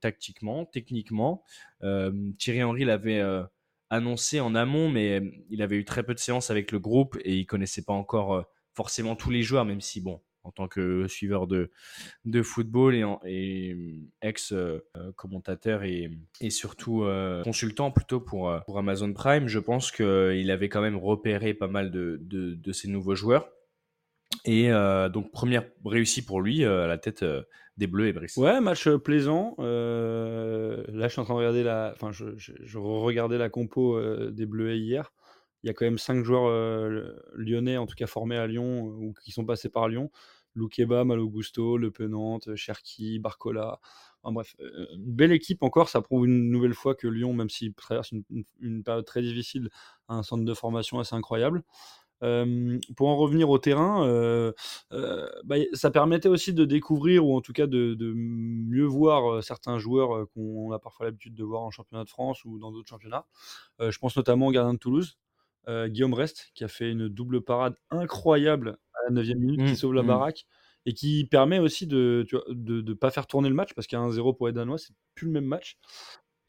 tactiquement, 0.00 0.64
techniquement? 0.64 1.44
Thierry 2.38 2.64
Henry 2.64 2.84
l'avait 2.84 3.22
annoncé 3.88 4.40
en 4.40 4.56
amont, 4.56 4.88
mais 4.88 5.22
il 5.48 5.62
avait 5.62 5.76
eu 5.76 5.84
très 5.84 6.02
peu 6.02 6.14
de 6.14 6.18
séances 6.18 6.50
avec 6.50 6.72
le 6.72 6.80
groupe 6.80 7.16
et 7.24 7.36
il 7.36 7.46
connaissait 7.46 7.84
pas 7.84 7.92
encore 7.92 8.44
forcément 8.72 9.14
tous 9.14 9.30
les 9.30 9.42
joueurs, 9.42 9.64
même 9.64 9.80
si 9.80 10.00
bon, 10.00 10.20
en 10.44 10.50
tant 10.50 10.68
que 10.68 11.08
suiveur 11.08 11.46
de, 11.46 11.70
de 12.24 12.42
football 12.42 12.94
et, 12.94 13.04
et 13.26 13.76
ex-commentateur 14.22 15.82
et, 15.82 16.10
et 16.40 16.50
surtout 16.50 17.04
euh, 17.04 17.42
consultant 17.42 17.90
plutôt 17.90 18.20
pour, 18.20 18.50
euh, 18.50 18.60
pour 18.60 18.78
Amazon 18.78 19.12
Prime, 19.12 19.48
je 19.48 19.58
pense 19.58 19.90
qu'il 19.90 20.50
avait 20.50 20.68
quand 20.68 20.82
même 20.82 20.96
repéré 20.96 21.54
pas 21.54 21.68
mal 21.68 21.90
de, 21.90 22.18
de, 22.20 22.72
ces 22.72 22.88
nouveaux 22.88 23.14
joueurs. 23.14 23.48
Et 24.44 24.70
euh, 24.72 25.08
donc, 25.08 25.30
première 25.30 25.64
réussie 25.84 26.24
pour 26.24 26.40
lui 26.40 26.64
euh, 26.64 26.84
à 26.84 26.86
la 26.86 26.98
tête 26.98 27.22
euh, 27.22 27.42
des 27.76 27.86
Bleus 27.86 28.08
et 28.08 28.12
Brice. 28.12 28.36
Ouais, 28.36 28.60
match, 28.60 28.88
plaisant. 28.88 29.54
Là, 29.58 29.64
je 29.66 31.08
suis 31.08 31.20
en 31.20 31.24
train 31.24 31.34
de 31.34 31.38
regarder 31.38 31.62
la 31.62 31.92
enfin, 31.94 32.10
je 32.12 32.78
regardais 32.78 33.38
la 33.38 33.48
compo, 33.48 34.00
des 34.30 34.46
Bleuets 34.46 34.78
hier. 34.78 35.12
Il 35.64 35.68
y 35.68 35.70
a 35.70 35.72
quand 35.72 35.86
même 35.86 35.96
5 35.96 36.22
joueurs, 36.24 36.50
lyonnais, 37.32 37.78
en 37.78 37.86
tout 37.86 37.94
cas 37.94 38.06
formés 38.06 38.36
à 38.36 38.46
Lyon, 38.46 38.86
euh, 38.86 39.06
ou 39.06 39.14
qui 39.24 39.32
sont 39.32 39.46
passés 39.46 39.70
par 39.70 39.88
Lyon. 39.88 40.10
Loukeba, 40.54 41.04
Malo 41.04 41.28
Gusto, 41.28 41.76
Le 41.78 41.90
Penant, 41.90 42.40
Cherki, 42.56 43.18
Barcola. 43.18 43.80
Enfin 44.22 44.32
bref, 44.32 44.56
heu, 44.60 44.88
une 44.94 45.12
belle 45.12 45.32
équipe 45.32 45.62
encore. 45.62 45.88
Ça 45.88 46.00
prouve 46.02 46.26
une 46.26 46.50
nouvelle 46.50 46.74
fois 46.74 46.94
que 46.94 47.06
Lyon, 47.08 47.32
même 47.34 47.50
s'il 47.50 47.74
traverse 47.74 48.12
une 48.60 48.82
période 48.84 49.04
très 49.04 49.22
difficile, 49.22 49.68
a 50.08 50.14
un 50.14 50.22
centre 50.22 50.44
de 50.44 50.54
formation 50.54 50.98
assez 50.98 51.14
incroyable. 51.14 51.62
Hem, 52.22 52.80
pour 52.96 53.08
en 53.08 53.16
revenir 53.16 53.50
au 53.50 53.58
terrain, 53.58 54.06
bah, 55.44 55.56
ça 55.74 55.90
permettait 55.90 56.28
aussi 56.28 56.54
de 56.54 56.64
découvrir 56.64 57.26
ou 57.26 57.36
en 57.36 57.40
tout 57.40 57.52
cas 57.52 57.66
de 57.66 58.12
mieux 58.14 58.86
voir, 58.86 59.42
certains 59.42 59.78
joueurs, 59.78 60.28
qu'on 60.30 60.72
a 60.72 60.78
parfois 60.78 61.06
l'habitude 61.06 61.34
de 61.34 61.44
voir 61.44 61.62
en 61.62 61.70
championnat 61.70 62.04
de 62.04 62.10
France 62.10 62.44
ou 62.44 62.58
dans 62.58 62.72
d'autres 62.72 62.88
championnats. 62.88 63.26
Je 63.80 63.98
pense 63.98 64.16
notamment 64.16 64.46
au 64.48 64.52
gardien 64.52 64.74
de 64.74 64.78
Toulouse, 64.78 65.18
heu, 65.68 65.88
Guillaume 65.88 66.14
Rest, 66.14 66.50
qui 66.54 66.64
a 66.64 66.68
fait 66.68 66.90
une 66.90 67.08
double 67.08 67.42
parade 67.42 67.74
incroyable 67.90 68.78
à 68.94 68.98
la 69.08 69.10
9e 69.14 69.38
minute, 69.40 69.64
qui 69.64 69.74
Mmh, 69.74 69.76
sauve 69.76 69.94
la 69.94 70.02
mmh. 70.02 70.04
baraque 70.04 70.46
et 70.86 70.92
qui 70.94 71.24
permet 71.26 71.58
aussi 71.58 71.86
de 71.86 72.26
de 72.50 72.94
pas 72.94 73.10
faire 73.10 73.26
tourner 73.26 73.48
le 73.48 73.54
match 73.54 73.74
parce 73.74 73.86
qu'à 73.86 73.98
1-0 73.98 74.34
pour 74.34 74.46
les 74.48 74.52
Danois, 74.52 74.78
c'est 74.78 74.94
plus 75.14 75.26
le 75.26 75.32
même 75.32 75.46
match 75.46 75.78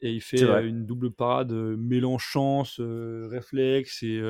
et 0.02 0.12
il 0.12 0.20
fait, 0.20 0.40
une 0.40 0.84
double 0.84 1.10
parade, 1.10 1.52
mêlant 1.52 2.18
chance, 2.18 2.80
réflexe 2.80 4.02
et 4.02 4.22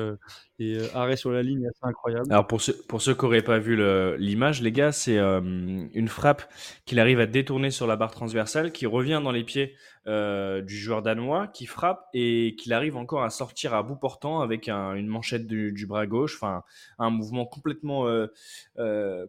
arrêt 0.93 1.17
sur 1.17 1.31
la 1.31 1.43
ligne 1.43 1.67
assez 1.67 1.79
incroyable. 1.83 2.31
Alors 2.31 2.47
pour 2.47 2.61
ceux, 2.61 2.73
pour 2.87 3.01
ceux 3.01 3.13
qui 3.13 3.25
n'auraient 3.25 3.41
pas 3.41 3.59
vu 3.59 3.75
le- 3.75 4.15
l'image, 4.17 4.61
les 4.61 4.71
gars, 4.71 4.91
c'est 4.91 5.17
une 5.17 6.07
frappe 6.07 6.43
qu'il 6.85 6.99
arrive 6.99 7.19
à 7.19 7.25
détourner 7.25 7.69
sur 7.71 7.85
la 7.87 7.95
barre 7.95 8.11
transversale, 8.11 8.71
qui 8.71 8.85
revient 8.85 9.21
dans 9.23 9.31
les 9.31 9.43
pieds 9.43 9.75
du 10.05 10.77
joueur 10.77 11.01
danois, 11.01 11.47
qui 11.47 11.65
frappe 11.65 12.07
et 12.13 12.55
qu'il 12.57 12.71
arrive 12.71 12.95
encore 12.95 13.23
à 13.23 13.29
sortir 13.29 13.73
à 13.73 13.83
bout 13.83 13.97
portant 13.97 14.39
avec 14.39 14.69
un- 14.69 14.93
une 14.93 15.07
manchette 15.07 15.47
du, 15.47 15.73
du 15.73 15.85
bras 15.85 16.07
gauche, 16.07 16.35
enfin 16.35 16.63
un 16.97 17.09
mouvement 17.09 17.45
complètement, 17.45 18.07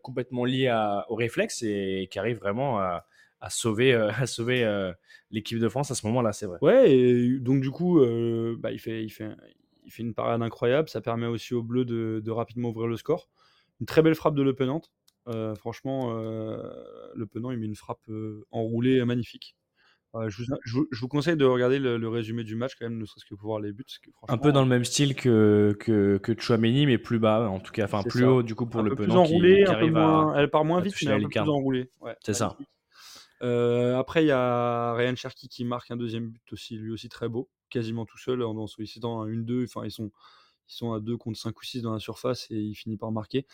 complètement 0.02 0.44
lié 0.44 0.68
à- 0.68 1.04
au 1.08 1.14
réflexe 1.16 1.62
et 1.62 2.08
qui 2.10 2.18
arrive 2.18 2.38
vraiment 2.38 2.78
à, 2.78 3.06
à 3.40 3.50
sauver, 3.50 3.94
euh, 3.94 4.08
à 4.16 4.26
sauver 4.26 4.64
euh, 4.64 4.92
l'équipe 5.30 5.58
de 5.58 5.68
France 5.68 5.90
à 5.90 5.94
ce 5.94 6.06
moment-là, 6.06 6.32
c'est 6.32 6.46
vrai. 6.46 6.58
Ouais 6.60 6.90
et 6.92 7.38
donc 7.38 7.60
du 7.60 7.70
coup, 7.70 8.00
heu, 8.00 8.56
bah, 8.58 8.72
il 8.72 8.78
fait 8.78 9.04
il 9.04 9.10
fait 9.10 9.30
il 9.84 9.90
fait 9.92 10.02
une 10.02 10.14
parade 10.14 10.42
incroyable. 10.42 10.88
Ça 10.88 11.00
permet 11.00 11.26
aussi 11.26 11.54
aux 11.54 11.62
Bleus 11.62 11.84
de 11.84 12.20
de 12.24 12.30
rapidement 12.30 12.70
ouvrir 12.70 12.86
le 12.88 12.96
score. 12.96 13.28
Une 13.80 13.86
très 13.86 14.02
belle 14.02 14.14
frappe 14.14 14.34
de 14.34 14.42
Le 14.42 14.54
Penant. 14.54 14.82
Euh, 15.28 15.54
franchement, 15.54 16.16
euh, 16.18 16.62
Le 17.14 17.26
Penant, 17.26 17.50
il 17.50 17.58
met 17.58 17.66
une 17.66 17.76
frappe 17.76 18.00
euh, 18.08 18.44
enroulée 18.50 19.04
magnifique. 19.04 19.56
Euh, 20.14 20.30
je, 20.30 20.38
vous, 20.42 20.44
je 20.64 20.72
vous- 20.74 20.88
je 20.90 21.00
vous 21.00 21.08
conseille 21.08 21.36
de 21.36 21.44
regarder 21.44 21.78
le, 21.78 21.98
le 21.98 22.08
résumé 22.08 22.42
du 22.42 22.56
match, 22.56 22.72
quand 22.78 22.86
même, 22.88 22.98
ne 22.98 23.04
serait-ce 23.04 23.26
que 23.26 23.34
pour 23.34 23.48
voir 23.48 23.60
les 23.60 23.72
buts. 23.72 23.84
parce 23.84 23.98
que 23.98 24.10
Un 24.32 24.38
peu 24.38 24.52
dans 24.52 24.62
le 24.62 24.68
même 24.68 24.84
style 24.84 25.14
que, 25.14 25.76
que, 25.78 26.16
que 26.16 26.32
Chouameni, 26.40 26.86
mais 26.86 26.96
plus 26.96 27.18
bas, 27.18 27.48
en 27.48 27.60
tout 27.60 27.72
cas, 27.72 27.84
enfin 27.84 28.02
plus 28.02 28.20
ça. 28.22 28.32
haut 28.32 28.42
du 28.42 28.54
coup 28.54 28.64
pour 28.66 28.80
un 28.80 28.84
le 28.84 28.90
peu 28.90 28.96
plus 28.96 29.04
Penant 29.06 29.22
qui, 29.24 29.32
enroulée, 29.32 29.56
qui 29.58 29.64
un 29.64 29.74
peu 29.74 29.74
arrive 29.74 29.92
moins, 29.92 30.32
à. 30.34 30.40
elle 30.40 30.50
part 30.50 30.64
moins 30.64 30.80
vite, 30.80 30.94
mais 31.04 31.12
un 31.12 31.20
peu 31.20 31.28
plus 31.28 31.48
enroulée. 31.50 31.90
Ouais, 32.00 32.16
C'est 32.22 32.34
ça. 32.34 32.56
Euh, 33.42 33.96
après, 33.96 34.24
il 34.24 34.28
y 34.28 34.32
a 34.32 34.94
Ryan 34.94 35.14
Cherky 35.16 35.48
qui 35.48 35.64
marque 35.64 35.90
un 35.90 35.96
deuxième 35.96 36.28
but 36.28 36.52
aussi, 36.52 36.76
lui 36.76 36.90
aussi 36.90 37.08
très 37.08 37.28
beau, 37.28 37.48
quasiment 37.70 38.04
tout 38.04 38.18
seul 38.18 38.42
en 38.42 38.66
sollicitant 38.66 39.22
un 39.22 39.28
1-2. 39.28 39.64
Enfin, 39.64 39.84
ils 39.84 39.90
sont, 39.90 40.10
ils 40.68 40.74
sont 40.74 40.92
à 40.92 41.00
2 41.00 41.16
contre 41.16 41.38
5 41.38 41.58
ou 41.58 41.64
6 41.64 41.82
dans 41.82 41.92
la 41.92 42.00
surface 42.00 42.46
et 42.50 42.56
il 42.56 42.74
finit 42.74 42.96
par 42.96 43.12
marquer. 43.12 43.46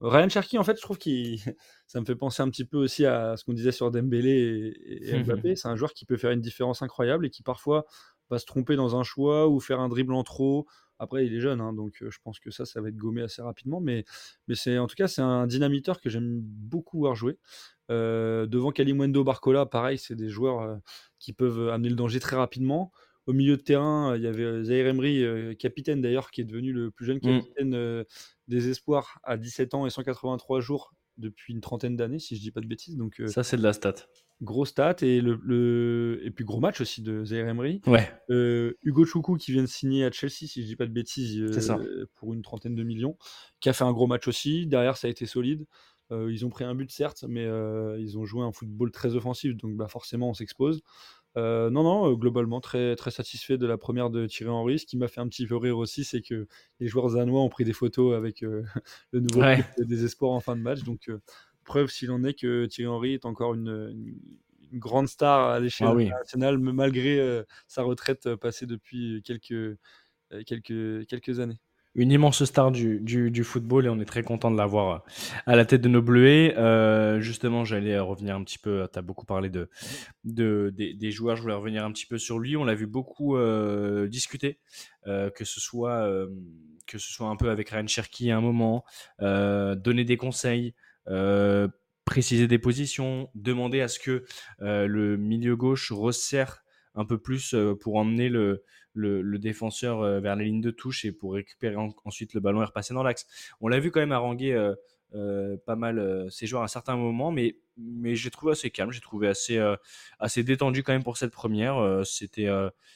Ryan 0.00 0.28
Cherky, 0.28 0.58
en 0.58 0.64
fait, 0.64 0.76
je 0.76 0.82
trouve 0.82 0.98
qu'il 0.98 1.38
ça 1.86 2.00
me 2.00 2.04
fait 2.04 2.16
penser 2.16 2.42
un 2.42 2.50
petit 2.50 2.64
peu 2.64 2.76
aussi 2.76 3.06
à 3.06 3.36
ce 3.36 3.44
qu'on 3.44 3.54
disait 3.54 3.72
sur 3.72 3.90
Dembélé 3.90 4.74
et, 4.84 5.10
et 5.10 5.22
Mbappé. 5.22 5.56
C'est 5.56 5.68
un 5.68 5.76
joueur 5.76 5.92
qui 5.92 6.04
peut 6.04 6.16
faire 6.16 6.30
une 6.30 6.40
différence 6.40 6.82
incroyable 6.82 7.26
et 7.26 7.30
qui 7.30 7.42
parfois 7.42 7.86
va 8.30 8.38
se 8.38 8.44
tromper 8.44 8.76
dans 8.76 8.96
un 8.96 9.04
choix 9.04 9.48
ou 9.48 9.60
faire 9.60 9.80
un 9.80 9.88
dribble 9.88 10.14
en 10.14 10.24
trop. 10.24 10.66
Après, 10.98 11.26
il 11.26 11.34
est 11.34 11.40
jeune, 11.40 11.60
hein, 11.60 11.74
donc 11.74 12.02
euh, 12.02 12.10
je 12.10 12.18
pense 12.22 12.38
que 12.40 12.50
ça, 12.50 12.64
ça 12.64 12.80
va 12.80 12.88
être 12.88 12.96
gommé 12.96 13.22
assez 13.22 13.42
rapidement. 13.42 13.80
Mais, 13.80 14.04
mais 14.48 14.54
c'est 14.54 14.78
en 14.78 14.86
tout 14.86 14.96
cas, 14.96 15.08
c'est 15.08 15.20
un 15.22 15.46
dynamiteur 15.46 16.00
que 16.00 16.08
j'aime 16.08 16.40
beaucoup 16.40 16.98
voir 16.98 17.14
jouer. 17.14 17.38
Euh, 17.90 18.46
devant 18.46 18.72
Kalimwendo, 18.72 19.22
Barcola, 19.24 19.66
pareil, 19.66 19.98
c'est 19.98 20.16
des 20.16 20.28
joueurs 20.28 20.60
euh, 20.62 20.76
qui 21.18 21.32
peuvent 21.32 21.68
amener 21.70 21.88
le 21.88 21.94
danger 21.96 22.20
très 22.20 22.36
rapidement. 22.36 22.92
Au 23.26 23.32
milieu 23.32 23.56
de 23.56 23.62
terrain, 23.62 24.12
euh, 24.12 24.16
il 24.16 24.22
y 24.22 24.26
avait 24.26 24.64
Zaire 24.64 24.86
Emery, 24.86 25.56
capitaine 25.56 26.00
d'ailleurs, 26.00 26.30
qui 26.30 26.40
est 26.40 26.44
devenu 26.44 26.72
le 26.72 26.90
plus 26.90 27.06
jeune 27.06 27.18
Mm. 27.18 27.20
capitaine 27.40 28.04
des 28.48 28.68
espoirs 28.68 29.18
à 29.24 29.36
17 29.36 29.74
ans 29.74 29.86
et 29.86 29.90
183 29.90 30.60
jours 30.60 30.92
depuis 31.18 31.54
une 31.54 31.60
trentaine 31.62 31.96
d'années, 31.96 32.18
si 32.18 32.36
je 32.36 32.40
dis 32.42 32.50
pas 32.50 32.60
de 32.60 32.66
bêtises. 32.66 32.96
Donc, 32.96 33.22
Ça, 33.26 33.42
c'est 33.42 33.56
de 33.56 33.62
la 33.62 33.72
stat. 33.72 33.94
gros 34.42 34.66
stat 34.66 34.96
et, 35.00 35.22
le, 35.22 35.40
le- 35.42 36.20
et 36.22 36.30
puis 36.30 36.44
gros 36.44 36.60
match 36.60 36.80
aussi 36.82 37.00
de 37.00 37.24
Zaire 37.24 37.48
Emery. 37.48 37.80
Ouais, 37.86 38.06
Hugo 38.82 39.04
Choukou 39.06 39.36
qui 39.36 39.50
vient 39.52 39.62
de 39.62 39.66
signer 39.68 40.04
à 40.04 40.10
Chelsea, 40.10 40.46
si 40.46 40.60
je 40.62 40.66
dis 40.66 40.76
pas 40.76 40.84
de 40.86 40.92
bêtises, 40.92 41.58
ça. 41.60 41.78
pour 42.16 42.34
une 42.34 42.42
trentaine 42.42 42.74
de 42.74 42.82
millions, 42.82 43.16
qui 43.60 43.68
a 43.70 43.72
fait 43.72 43.84
un 43.84 43.92
gros 43.92 44.06
match 44.06 44.28
aussi. 44.28 44.66
Derrière, 44.66 44.96
ça 44.98 45.06
a 45.06 45.10
été 45.10 45.24
solide. 45.26 45.64
Euh, 46.12 46.32
ils 46.32 46.46
ont 46.46 46.50
pris 46.50 46.64
un 46.64 46.74
but, 46.74 46.90
certes, 46.90 47.24
mais 47.28 47.44
euh, 47.44 47.98
ils 47.98 48.16
ont 48.18 48.24
joué 48.24 48.42
un 48.44 48.52
football 48.52 48.90
très 48.92 49.14
offensif, 49.16 49.56
donc 49.56 49.76
bah, 49.76 49.88
forcément, 49.88 50.30
on 50.30 50.34
s'expose. 50.34 50.82
Euh, 51.36 51.68
non, 51.68 51.82
non, 51.82 52.12
globalement, 52.14 52.60
très, 52.60 52.96
très 52.96 53.10
satisfait 53.10 53.58
de 53.58 53.66
la 53.66 53.76
première 53.76 54.08
de 54.08 54.26
Thierry 54.26 54.50
Henry. 54.50 54.78
Ce 54.78 54.86
qui 54.86 54.96
m'a 54.96 55.08
fait 55.08 55.20
un 55.20 55.28
petit 55.28 55.46
peu 55.46 55.56
rire 55.56 55.76
aussi, 55.78 56.04
c'est 56.04 56.22
que 56.22 56.46
les 56.80 56.88
joueurs 56.88 57.10
danois 57.12 57.42
ont 57.42 57.48
pris 57.50 57.64
des 57.64 57.74
photos 57.74 58.14
avec 58.16 58.40
le 59.12 59.20
nouveau 59.20 59.40
Ouais. 59.40 59.62
des 59.78 60.04
espoirs 60.04 60.32
en 60.32 60.40
fin 60.40 60.56
de 60.56 60.62
match. 60.62 60.82
Donc, 60.84 61.10
preuve 61.64 61.90
s'il 61.90 62.10
en 62.10 62.24
est 62.24 62.34
que 62.34 62.66
Thierry 62.66 62.88
Henry 62.88 63.12
est 63.14 63.26
encore 63.26 63.52
une, 63.54 63.68
une- 63.68 64.18
une 64.72 64.78
grande 64.80 65.08
star 65.08 65.50
à 65.50 65.60
l'échelle 65.60 65.88
Ah 65.88 65.94
oui. 65.94 66.10
m- 66.34 66.58
malgré 66.72 67.20
euh, 67.20 67.42
sa 67.68 67.82
retraite 67.82 68.26
euh, 68.26 68.36
passée 68.36 68.66
depuis 68.66 69.22
quelques, 69.24 69.52
euh, 69.52 69.76
quelques, 70.46 71.06
quelques 71.06 71.38
années. 71.40 71.58
Une 71.96 72.12
immense 72.12 72.44
star 72.44 72.70
du, 72.70 73.00
du, 73.00 73.44
football 73.44 73.86
et 73.86 73.88
on 73.88 73.98
est 73.98 74.04
très 74.04 74.22
content 74.22 74.50
de 74.50 74.56
l'avoir 74.56 75.02
à 75.46 75.56
la 75.56 75.64
tête 75.64 75.80
de 75.80 75.88
nos 75.88 76.02
Bleuets. 76.02 76.54
Euh, 76.56 77.20
justement, 77.20 77.64
j'allais 77.64 77.94
euh, 77.94 78.02
revenir 78.02 78.36
un 78.36 78.44
petit 78.44 78.58
peu, 78.58 78.86
tu 78.92 78.98
as 78.98 79.02
beaucoup 79.02 79.24
parlé 79.24 79.48
de, 79.48 79.70
de, 80.24 80.72
des, 80.76 81.10
joueurs, 81.10 81.36
je 81.36 81.42
voulais 81.42 81.54
revenir 81.54 81.84
un 81.84 81.92
petit 81.92 82.06
peu 82.06 82.18
sur 82.18 82.38
lui. 82.38 82.56
On 82.56 82.64
l'a 82.64 82.74
vu 82.74 82.86
beaucoup 82.86 83.36
euh, 83.36 84.08
discuter, 84.08 84.60
euh, 85.06 85.30
que, 85.30 85.46
ce 85.46 85.58
soit, 85.58 86.06
euh, 86.06 86.28
que 86.86 86.98
ce 86.98 87.10
soit 87.10 87.28
un 87.28 87.36
peu 87.36 87.48
avec 87.48 87.70
Ryan 87.70 87.86
Cherky 87.86 88.30
à 88.30 88.36
un 88.36 88.42
moment, 88.42 88.84
euh, 89.22 89.74
donner 89.74 90.04
des 90.04 90.18
conseils, 90.18 90.74
euh, 91.08 91.66
préciser 92.04 92.46
des 92.46 92.58
positions, 92.58 93.30
demander 93.34 93.80
à 93.80 93.88
ce 93.88 93.98
que 93.98 94.24
euh, 94.60 94.86
le 94.86 95.16
milieu 95.16 95.56
gauche 95.56 95.92
resserre 95.92 96.62
un 96.94 97.06
peu 97.06 97.18
plus 97.18 97.54
euh, 97.54 97.74
pour 97.74 97.96
emmener 97.96 98.28
le, 98.28 98.64
le, 98.96 99.38
défenseur 99.38 100.00
euh, 100.00 100.20
vers 100.20 100.36
la 100.36 100.44
ligne 100.44 100.60
de 100.60 100.70
touche 100.70 101.04
et 101.04 101.12
pour 101.12 101.34
récupérer 101.34 101.76
en- 101.76 101.94
ensuite 102.04 102.34
le 102.34 102.40
ballon 102.40 102.62
et 102.62 102.64
repasser 102.64 102.94
dans 102.94 103.02
l'axe. 103.02 103.26
On 103.60 103.68
l'a 103.68 103.78
vu 103.78 103.90
quand 103.90 104.00
même 104.00 104.12
haranguer 104.12 104.52
euh, 104.52 104.74
euh, 105.14 105.56
pas 105.66 105.76
mal 105.76 106.26
ses 106.30 106.46
joueurs 106.46 106.62
à 106.62 106.68
certains 106.68 106.96
moments, 106.96 107.30
mais, 107.30 107.58
mais 107.76 108.16
j'ai 108.16 108.30
trouvé 108.30 108.52
assez 108.52 108.70
calme, 108.70 108.90
j'ai 108.90 109.00
trouvé 109.00 109.28
assez, 109.28 109.58
assez 110.18 110.42
détendu 110.42 110.82
quand 110.82 110.92
même 110.92 111.04
pour 111.04 111.16
cette 111.16 111.32
première. 111.32 112.02
C'était, 112.04 112.48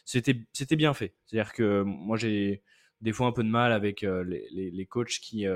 c'était, 0.05 0.41
c'était 0.53 0.77
bien 0.77 0.93
fait. 0.93 1.15
C'est-à-dire 1.27 1.53
que 1.53 1.83
moi 1.83 2.17
j'ai 2.17 2.63
des 3.01 3.13
fois 3.13 3.29
un 3.29 3.33
peu 3.33 3.45
de 3.45 3.49
mal 3.49 3.73
avec 3.73 4.03
les, 4.03 4.49
les, 4.51 4.87
coachs 4.87 5.21
qui, 5.23 5.47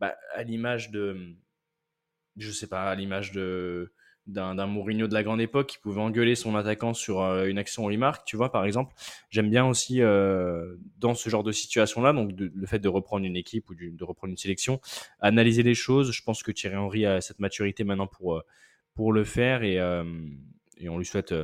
bah, 0.00 0.16
à 0.34 0.42
l'image 0.44 0.90
de, 0.90 1.36
je 2.36 2.50
sais 2.50 2.68
pas, 2.68 2.90
à 2.90 2.94
l'image 2.94 3.32
de 3.32 3.92
d'un 4.26 4.66
Mourinho 4.66 5.06
de 5.06 5.14
la 5.14 5.22
grande 5.22 5.40
époque 5.40 5.68
qui 5.68 5.78
pouvait 5.78 6.00
engueuler 6.00 6.34
son 6.34 6.56
attaquant 6.56 6.94
sur 6.94 7.22
euh, 7.22 7.46
une 7.46 7.58
action 7.58 7.88
il 7.90 7.98
marque, 7.98 8.26
tu 8.26 8.36
vois, 8.36 8.50
par 8.50 8.64
exemple. 8.64 8.94
J'aime 9.30 9.48
bien 9.50 9.64
aussi 9.66 10.02
euh, 10.02 10.76
dans 10.98 11.14
ce 11.14 11.28
genre 11.30 11.44
de 11.44 11.52
situation-là, 11.52 12.12
donc 12.12 12.32
le 12.36 12.66
fait 12.66 12.80
de 12.80 12.88
reprendre 12.88 13.24
une 13.24 13.36
équipe 13.36 13.70
ou 13.70 13.74
de 13.74 14.04
reprendre 14.04 14.32
une 14.32 14.36
sélection, 14.36 14.80
analyser 15.20 15.62
les 15.62 15.74
choses. 15.74 16.10
Je 16.10 16.22
pense 16.22 16.42
que 16.42 16.50
Thierry 16.50 16.76
Henry 16.76 17.06
a 17.06 17.20
cette 17.20 17.38
maturité 17.38 17.84
maintenant 17.84 18.08
pour, 18.08 18.36
euh, 18.36 18.42
pour 18.94 19.12
le 19.12 19.24
faire 19.24 19.62
et, 19.62 19.76
et 20.78 20.88
on 20.88 20.98
lui 20.98 21.06
souhaite 21.06 21.34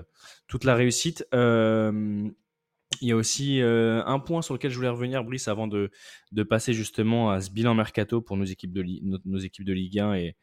toute 0.49 0.65
la 0.65 0.75
réussite. 0.75 1.27
Il 1.33 3.09
y 3.09 3.13
a 3.13 3.17
aussi 3.17 3.61
un 3.63 4.19
point 4.21 4.43
sur 4.43 4.55
lequel 4.55 4.71
je 4.71 4.77
voulais 4.77 4.89
revenir, 4.89 5.23
Brice, 5.23 5.49
avant 5.49 5.67
de, 5.69 5.91
de 6.33 6.43
passer 6.43 6.73
justement 6.73 7.31
à 7.31 7.41
ce 7.41 7.51
bilan 7.51 7.75
mercato 7.75 8.23
pour 8.23 8.37
nos 8.37 8.45
équipes 8.45 8.73
de, 8.73 8.85
nos, 9.25 9.39
équipes 9.39 9.67
de 9.67 9.73
Ligue 9.75 9.99
1 9.99 10.15
et, 10.15 10.37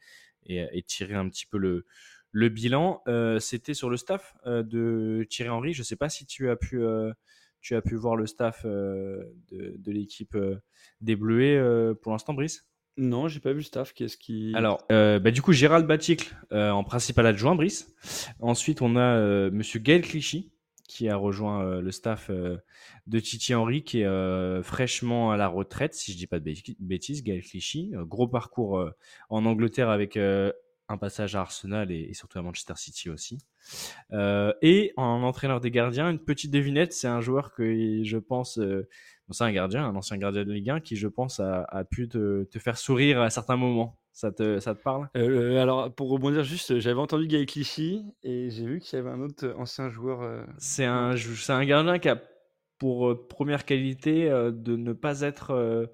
et, 0.46 0.66
et 0.72 0.82
tirer 0.82 1.14
un 1.14 1.28
petit 1.28 1.46
peu 1.46 1.58
le, 1.58 1.84
le 2.32 2.48
bilan. 2.48 3.02
Euh, 3.08 3.38
C'était 3.38 3.74
sur 3.74 3.90
le 3.90 3.96
staff 3.96 4.34
euh, 4.46 4.62
de 4.62 5.26
Thierry 5.28 5.50
Henry. 5.50 5.72
Je 5.72 5.80
ne 5.80 5.84
sais 5.84 5.96
pas 5.96 6.08
si 6.08 6.26
tu 6.26 6.48
as 6.50 6.56
pu, 6.56 6.82
euh, 6.82 7.12
tu 7.60 7.74
as 7.76 7.82
pu 7.82 7.94
voir 7.96 8.16
le 8.16 8.26
staff 8.26 8.64
de, 8.64 9.34
de 9.50 9.92
l'équipe 9.92 10.36
des 11.00 11.16
Bleuets 11.16 11.94
pour 12.02 12.12
l'instant, 12.12 12.34
Brice? 12.34 12.66
Non, 12.96 13.28
j'ai 13.28 13.40
pas 13.40 13.50
vu 13.52 13.58
le 13.58 13.62
staff. 13.64 13.92
Qu'est-ce 13.94 14.16
qui. 14.18 14.52
alors, 14.54 14.84
euh, 14.92 15.18
bah, 15.18 15.30
du 15.30 15.40
coup, 15.42 15.52
Gérald 15.52 15.86
Baticle 15.86 16.34
euh, 16.52 16.70
en 16.70 16.84
principal 16.84 17.24
adjoint, 17.26 17.54
Brice. 17.54 17.94
Ensuite, 18.40 18.82
on 18.82 18.96
a 18.96 19.00
euh, 19.16 19.50
Monsieur 19.50 19.78
Gaël 19.80 20.02
Clichy 20.02 20.50
qui 20.88 21.08
a 21.08 21.14
rejoint 21.14 21.80
le 21.80 21.92
staff 21.92 22.32
de 22.32 23.20
Titi 23.20 23.54
Henry, 23.54 23.84
qui 23.84 24.00
est 24.00 24.62
fraîchement 24.64 25.30
à 25.30 25.36
la 25.36 25.46
retraite, 25.46 25.94
si 25.94 26.10
je 26.12 26.16
dis 26.16 26.26
pas 26.26 26.40
de 26.40 26.44
bêti- 26.44 26.76
bêtises. 26.80 27.22
Gaël 27.22 27.42
Clichy, 27.42 27.92
gros 27.94 28.26
parcours 28.26 28.84
en 29.28 29.46
Angleterre 29.46 29.88
avec 29.88 30.18
un 30.90 30.98
passage 30.98 31.36
à 31.36 31.40
Arsenal 31.40 31.90
et, 31.90 32.08
et 32.10 32.14
surtout 32.14 32.38
à 32.38 32.42
Manchester 32.42 32.74
City 32.76 33.08
aussi. 33.10 33.38
Euh, 34.12 34.52
et 34.62 34.92
en 34.96 35.22
entraîneur 35.22 35.60
des 35.60 35.70
gardiens, 35.70 36.10
une 36.10 36.18
petite 36.18 36.50
devinette, 36.50 36.92
c'est 36.92 37.08
un 37.08 37.20
joueur 37.20 37.52
que 37.52 38.02
je 38.04 38.18
pense, 38.18 38.58
euh, 38.58 38.88
bon, 39.28 39.32
c'est 39.32 39.44
un 39.44 39.52
gardien, 39.52 39.84
un 39.84 39.94
ancien 39.96 40.18
gardien 40.18 40.44
de 40.44 40.52
Ligue 40.52 40.70
1 40.70 40.80
qui, 40.80 40.96
je 40.96 41.08
pense, 41.08 41.40
a, 41.40 41.62
a 41.64 41.84
pu 41.84 42.08
te, 42.08 42.44
te 42.44 42.58
faire 42.58 42.76
sourire 42.76 43.20
à 43.20 43.30
certains 43.30 43.56
moments. 43.56 43.96
Ça 44.12 44.32
te, 44.32 44.58
ça 44.58 44.74
te 44.74 44.82
parle? 44.82 45.08
Euh, 45.16 45.62
alors, 45.62 45.94
pour 45.94 46.10
rebondir 46.10 46.42
juste, 46.42 46.78
j'avais 46.80 46.98
entendu 47.00 47.26
Gaël 47.28 47.46
Clichy 47.46 48.02
et 48.22 48.50
j'ai 48.50 48.66
vu 48.66 48.80
qu'il 48.80 48.98
y 48.98 49.00
avait 49.00 49.10
un 49.10 49.20
autre 49.20 49.54
ancien 49.56 49.88
joueur. 49.88 50.22
euh, 50.22 50.42
C'est 50.58 50.84
un, 50.84 51.14
un 51.48 51.64
gardien 51.64 51.98
qui 51.98 52.08
a 52.08 52.20
pour 52.78 53.28
première 53.28 53.64
qualité 53.64 54.28
euh, 54.28 54.50
de 54.50 54.74
ne 54.76 54.92
pas 54.92 55.20
être 55.20 55.88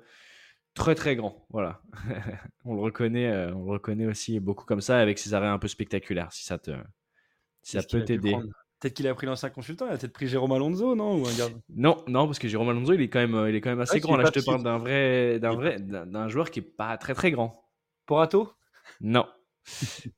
très 0.76 0.94
très 0.94 1.16
grand. 1.16 1.44
Voilà. 1.50 1.80
on 2.64 2.74
le 2.74 2.80
reconnaît, 2.80 3.26
euh, 3.26 3.52
on 3.54 3.64
le 3.64 3.72
reconnaît 3.72 4.06
aussi 4.06 4.38
beaucoup 4.38 4.64
comme 4.64 4.80
ça 4.80 4.98
avec 4.98 5.18
ses 5.18 5.34
arrêts 5.34 5.48
un 5.48 5.58
peu 5.58 5.66
spectaculaires. 5.66 6.32
Si 6.32 6.44
ça 6.44 6.58
te, 6.58 6.70
si 7.62 7.72
ça 7.72 7.82
peut 7.82 8.04
t'aider. 8.04 8.36
Peut-être 8.78 8.92
qu'il 8.92 9.08
a 9.08 9.14
pris 9.14 9.26
l'ancien 9.26 9.48
consultant, 9.48 9.86
il 9.86 9.94
a 9.94 9.96
peut-être 9.96 10.12
pris 10.12 10.28
Jérôme 10.28 10.52
Alonso, 10.52 10.94
non 10.94 11.18
Ou 11.18 11.26
un. 11.26 11.32
Non, 11.70 12.04
non, 12.08 12.26
parce 12.26 12.38
que 12.38 12.46
Jérôme 12.46 12.68
Alonso, 12.68 12.92
il 12.92 13.00
est 13.00 13.08
quand 13.08 13.20
même, 13.20 13.34
euh, 13.34 13.48
il 13.48 13.56
est 13.56 13.62
quand 13.62 13.70
même 13.70 13.80
assez 13.80 13.94
Ouais, 13.94 14.00
grand. 14.00 14.16
Là, 14.16 14.26
je 14.26 14.38
te 14.38 14.44
parle 14.44 14.62
d'un 14.62 14.76
vrai, 14.76 15.40
d'un 15.40 15.54
vrai, 15.54 15.80
d'un 15.80 16.28
joueur 16.28 16.50
qui 16.50 16.60
est 16.60 16.76
pas 16.76 16.96
très 16.98 17.14
très 17.14 17.30
grand. 17.30 17.64
Porato 18.04 18.52
Non, 19.00 19.26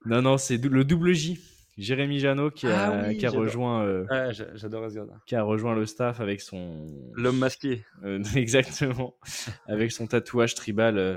non, 0.05 0.23
non, 0.23 0.39
c'est 0.39 0.63
le 0.63 0.85
double 0.85 1.15
J. 1.15 1.39
Jérémy 1.79 2.19
Janot 2.19 2.51
qui 2.51 2.67
a, 2.67 2.91
Ah 2.91 3.05
oui, 3.09 3.17
qui 3.17 3.25
a 3.25 3.31
rejoint, 3.31 3.85
euh, 3.85 4.05
Ouais, 4.11 4.35
j'adore 4.55 4.87
qui 5.27 5.37
a 5.37 5.43
rejoint 5.43 5.75
le 5.75 5.87
staff 5.87 6.21
avec 6.21 6.41
son, 6.41 6.87
L'homme 7.15 7.39
masqué. 7.39 7.85
Euh, 8.05 8.23
exactement, 8.37 9.17
avec 9.67 9.93
son 9.93 10.07
tatouage 10.07 10.55
tribal 10.55 10.99
euh, 10.99 11.17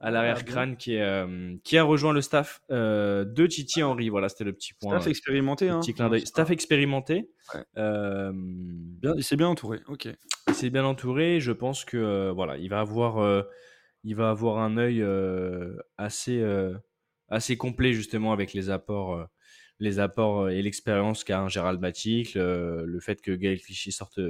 à 0.00 0.08
Ah, 0.08 0.10
l'arrière-crâne 0.10 0.76
qui, 0.76 0.96
est, 0.96 1.02
euh, 1.02 1.56
qui 1.64 1.78
a 1.78 1.82
rejoint 1.82 2.12
le 2.12 2.20
staff 2.20 2.60
euh, 2.70 3.24
de 3.24 3.46
Titi 3.46 3.82
Henry. 3.82 4.10
Voilà, 4.10 4.28
c'était 4.28 4.44
le 4.44 4.52
petit 4.52 4.74
point. 4.74 4.98
Staff 4.98 5.06
expérimenté, 5.08 5.70
hein. 5.70 5.80
petit 5.80 5.94
clin 5.94 6.10
d'œil. 6.10 6.26
Staff 6.26 6.50
expérimenté. 6.50 7.30
Ouais. 7.54 7.64
Euh, 7.78 8.30
Bien, 8.34 9.14
il 9.16 9.24
s'est 9.24 9.36
bien 9.36 9.48
entouré. 9.48 9.80
Ok. 9.88 10.08
il 10.48 10.54
s'est 10.54 10.68
bien 10.68 10.84
entouré. 10.84 11.40
Je 11.40 11.52
pense 11.52 11.86
que 11.86 11.96
euh, 11.96 12.32
voilà, 12.32 12.58
il 12.58 12.68
va 12.68 12.80
avoir, 12.80 13.18
euh, 13.18 13.42
il 14.02 14.14
va 14.16 14.28
avoir 14.28 14.58
un 14.58 14.76
œil 14.76 15.00
euh, 15.00 15.76
assez, 15.96 16.40
euh, 16.40 16.74
assez 17.28 17.56
complet 17.56 17.94
justement 17.94 18.32
avec 18.32 18.52
les 18.52 18.68
apports, 18.68 19.14
euh, 19.14 19.24
les 19.78 19.98
apports 19.98 20.42
euh, 20.42 20.48
et 20.48 20.62
l'expérience 20.62 21.24
qu'a 21.24 21.40
un 21.40 21.48
Gérald 21.48 21.80
Baticle, 21.80 22.38
euh, 22.38 22.84
le 22.86 23.00
fait 23.00 23.20
que 23.20 23.32
Gaël 23.32 23.60
Clichy 23.60 23.92
sorte, 23.92 24.20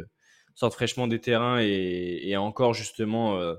sorte 0.55 0.75
fraîchement 0.75 1.07
des 1.07 1.21
terrains 1.21 1.61
et, 1.61 2.21
et 2.23 2.37
encore 2.37 2.75
justement 2.75 3.39
euh, 3.39 3.55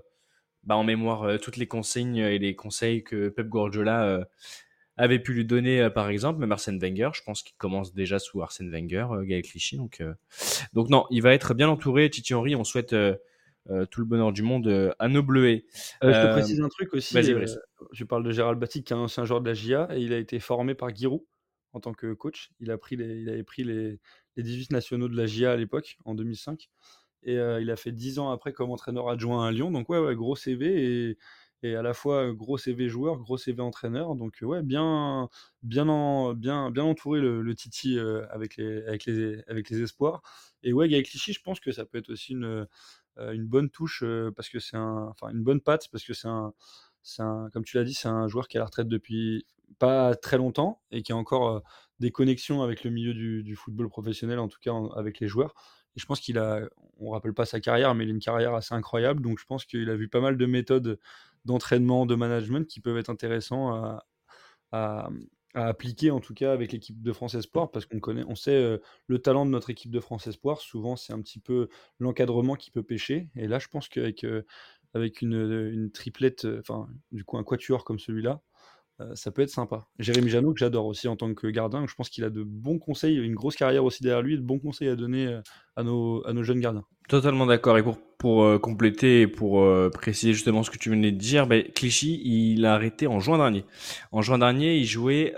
bah, 0.63 0.75
en 0.75 0.83
mémoire 0.83 1.23
euh, 1.23 1.37
toutes 1.37 1.57
les 1.57 1.67
consignes 1.67 2.17
et 2.17 2.39
les 2.39 2.55
conseils 2.55 3.03
que 3.03 3.29
Pep 3.29 3.47
Guardiola 3.47 4.05
euh, 4.05 4.25
avait 4.97 5.19
pu 5.19 5.33
lui 5.33 5.43
donner, 5.43 5.89
par 5.89 6.09
exemple, 6.09 6.39
même 6.39 6.53
Arsène 6.53 6.79
Wenger. 6.79 7.09
Je 7.13 7.21
pense 7.23 7.43
qu'il 7.43 7.57
commence 7.57 7.93
déjà 7.93 8.17
sous 8.17 8.41
Arsène 8.41 8.71
Wenger, 8.71 9.07
Gaël 9.23 9.41
Clichy. 9.41 9.75
Donc, 9.75 9.99
euh, 9.99 10.13
donc 10.71 10.89
non, 10.89 11.05
il 11.11 11.21
va 11.21 11.33
être 11.33 11.53
bien 11.53 11.67
entouré. 11.67 12.09
Titi 12.09 12.33
Henry, 12.33 12.55
on 12.55 12.63
souhaite 12.63 12.95
euh, 13.71 13.85
tout 13.87 13.99
le 13.99 14.05
bonheur 14.05 14.31
du 14.31 14.43
monde 14.43 14.67
euh, 14.67 14.93
à 14.99 15.07
nos 15.07 15.23
bleuets. 15.23 15.65
Euh, 16.03 16.13
je 16.13 16.27
te 16.27 16.31
précise 16.33 16.61
un 16.61 16.69
truc 16.69 16.93
aussi. 16.93 17.15
je 17.91 18.03
parle 18.03 18.23
de 18.23 18.31
Gérald 18.31 18.59
Batic, 18.59 18.85
qui 18.85 18.93
est 18.93 18.95
un 18.95 18.99
ancien 18.99 19.25
joueur 19.25 19.41
de 19.41 19.47
la 19.47 19.55
GIA, 19.55 19.87
et 19.91 20.01
il 20.01 20.13
a 20.13 20.17
été 20.17 20.39
formé 20.39 20.75
par 20.75 20.95
Giroud 20.95 21.21
en 21.75 21.79
tant 21.81 21.93
que 21.93 22.13
coach. 22.13 22.51
Il, 22.59 22.71
a 22.71 22.77
pris 22.77 22.95
les, 22.95 23.21
il 23.21 23.29
avait 23.29 23.43
pris 23.43 23.63
les, 23.63 23.99
les 24.37 24.43
18 24.43 24.71
nationaux 24.71 25.07
de 25.09 25.15
la 25.15 25.27
GIA 25.27 25.51
à 25.53 25.55
l'époque, 25.57 25.97
en 26.05 26.15
2005. 26.15 26.69
Et 27.23 27.37
euh, 27.37 27.61
il 27.61 27.71
a 27.71 27.75
fait 27.75 27.91
10 27.91 28.19
ans 28.19 28.31
après 28.31 28.53
comme 28.53 28.71
entraîneur 28.71 29.09
adjoint 29.09 29.45
à 29.47 29.51
Lyon. 29.51 29.71
Donc, 29.71 29.89
ouais, 29.89 30.15
gros 30.15 30.35
CV 30.35 31.09
et, 31.11 31.17
et 31.63 31.75
à 31.75 31.81
la 31.81 31.93
fois 31.93 32.31
gros 32.33 32.57
CV 32.57 32.87
joueur, 32.89 33.17
gros 33.19 33.37
CV 33.37 33.61
entraîneur. 33.61 34.15
Donc, 34.15 34.37
ouais, 34.41 34.61
bien, 34.63 35.29
bien, 35.63 35.87
en- 35.89 36.33
bien, 36.33 36.71
bien 36.71 36.83
entouré 36.83 37.19
le, 37.21 37.55
Titi 37.55 37.97
euh, 37.99 38.25
avec, 38.29 38.57
les, 38.57 38.83
avec, 38.85 39.05
les, 39.05 39.43
avec 39.47 39.69
les 39.69 39.81
espoirs. 39.81 40.21
Et 40.63 40.73
ouais, 40.73 40.87
Gaël 40.87 41.03
Clichy, 41.03 41.33
je 41.33 41.41
pense 41.41 41.59
que 41.59 41.71
ça 41.71 41.85
peut 41.85 41.97
être 41.97 42.09
aussi 42.11 42.33
une, 42.33 42.67
euh, 43.17 43.31
une 43.33 43.45
bonne 43.47 43.69
touche 43.69 44.03
parce 44.35 44.49
que 44.49 44.59
c'est 44.59 44.77
un, 44.77 45.07
enfin 45.09 45.29
une 45.29 45.43
bonne 45.43 45.61
patte 45.61 45.89
parce 45.91 46.03
que 46.03 46.13
c'est 46.13 46.27
un, 46.27 46.53
un, 47.19 47.49
comme 47.51 47.63
tu 47.63 47.77
l'as 47.77 47.83
dit, 47.83 47.93
c'est 47.93 48.07
un 48.07 48.27
joueur 48.27 48.47
qui 48.47 48.57
est 48.57 48.59
à 48.59 48.61
la 48.61 48.65
retraite 48.65 48.87
depuis 48.87 49.45
pas 49.79 50.15
très 50.15 50.37
longtemps 50.37 50.81
et 50.91 51.01
qui 51.01 51.11
a 51.11 51.15
encore 51.15 51.63
des 51.99 52.11
connexions 52.11 52.61
avec 52.61 52.83
le 52.83 52.91
milieu 52.91 53.13
du, 53.13 53.55
football 53.55 53.89
professionnel, 53.89 54.39
en 54.39 54.47
tout 54.47 54.59
cas 54.61 54.73
avec 54.95 55.19
les 55.19 55.27
joueurs. 55.27 55.53
Et 55.95 55.99
je 55.99 56.05
pense 56.05 56.19
qu'il 56.19 56.37
a, 56.37 56.67
on 56.97 57.11
rappelle 57.11 57.33
pas 57.33 57.45
sa 57.45 57.59
carrière, 57.59 57.95
mais 57.95 58.03
il 58.03 58.09
a 58.09 58.13
une 58.13 58.19
carrière 58.19 58.53
assez 58.53 58.73
incroyable. 58.73 59.21
Donc 59.21 59.39
je 59.39 59.45
pense 59.45 59.65
qu'il 59.65 59.89
a 59.89 59.95
vu 59.95 60.09
pas 60.09 60.19
mal 60.19 60.37
de 60.37 60.45
méthodes 60.45 60.99
d'entraînement, 61.45 62.05
de 62.05 62.15
management 62.15 62.67
qui 62.67 62.81
peuvent 62.81 62.97
être 62.97 63.09
intéressants 63.09 63.99
à, 64.71 65.09
appliquer 65.53 66.11
en 66.11 66.19
tout 66.19 66.33
cas 66.33 66.51
avec 66.51 66.73
l'équipe 66.73 67.01
de 67.01 67.13
France 67.13 67.33
Espoir 67.33 67.71
parce 67.71 67.85
qu'on 67.85 68.01
connaît, 68.01 68.25
on 68.27 68.35
sait 68.35 68.77
le 69.07 69.19
talent 69.19 69.45
de 69.45 69.51
notre 69.51 69.69
équipe 69.69 69.89
de 69.89 70.01
France 70.01 70.27
Espoir. 70.27 70.59
Souvent, 70.59 70.97
c'est 70.97 71.13
un 71.13 71.21
petit 71.21 71.39
peu 71.39 71.69
l'encadrement 71.97 72.55
qui 72.55 72.71
peut 72.71 72.83
pêcher. 72.83 73.29
Et 73.37 73.47
là, 73.47 73.59
je 73.59 73.69
pense 73.69 73.87
qu'avec 73.87 74.25
avec 74.93 75.21
une, 75.21 75.69
une 75.73 75.91
triplette, 75.91 76.47
enfin, 76.59 76.87
du 77.11 77.23
coup, 77.25 77.37
un 77.37 77.43
quatuor 77.43 77.83
comme 77.83 77.99
celui-là, 77.99 78.41
euh, 79.01 79.13
ça 79.13 79.29
peut 79.29 79.41
être 79.41 79.49
sympa. 79.49 79.87
Jérémy 79.99 80.29
Janot, 80.29 80.53
que 80.53 80.59
j'adore 80.59 80.85
aussi 80.85 81.09
en 81.09 81.17
tant 81.17 81.33
que 81.33 81.47
gardien, 81.47 81.85
je 81.85 81.93
pense 81.95 82.09
qu'il 82.09 82.23
a 82.23 82.29
de 82.29 82.43
bons 82.43 82.79
conseils, 82.79 83.17
une 83.17 83.35
grosse 83.35 83.57
carrière 83.57 83.83
aussi 83.83 84.03
derrière 84.03 84.21
lui, 84.21 84.37
de 84.37 84.41
bons 84.41 84.59
conseils 84.59 84.87
à 84.87 84.95
donner 84.95 85.27
euh, 85.27 85.41
à 85.75 85.83
nos, 85.83 86.25
à 86.25 86.31
nos 86.31 86.43
jeunes 86.43 86.61
gardiens. 86.61 86.85
Totalement 87.09 87.45
d'accord. 87.45 87.77
Et 87.77 87.83
pour, 87.83 87.97
pour 88.17 88.43
euh, 88.43 88.57
compléter 88.57 89.21
et 89.21 89.27
pour 89.27 89.67
préciser 89.91 90.33
justement 90.33 90.63
ce 90.63 90.71
que 90.71 90.77
tu 90.77 90.89
venais 90.89 91.11
de 91.11 91.17
dire, 91.17 91.45
ben, 91.45 91.63
Clichy, 91.75 92.21
il 92.23 92.65
a 92.65 92.73
arrêté 92.73 93.05
en 93.05 93.19
juin 93.19 93.37
dernier. 93.37 93.65
En 94.13 94.21
juin 94.21 94.37
dernier, 94.37 94.77
il 94.77 94.85
jouait 94.85 95.33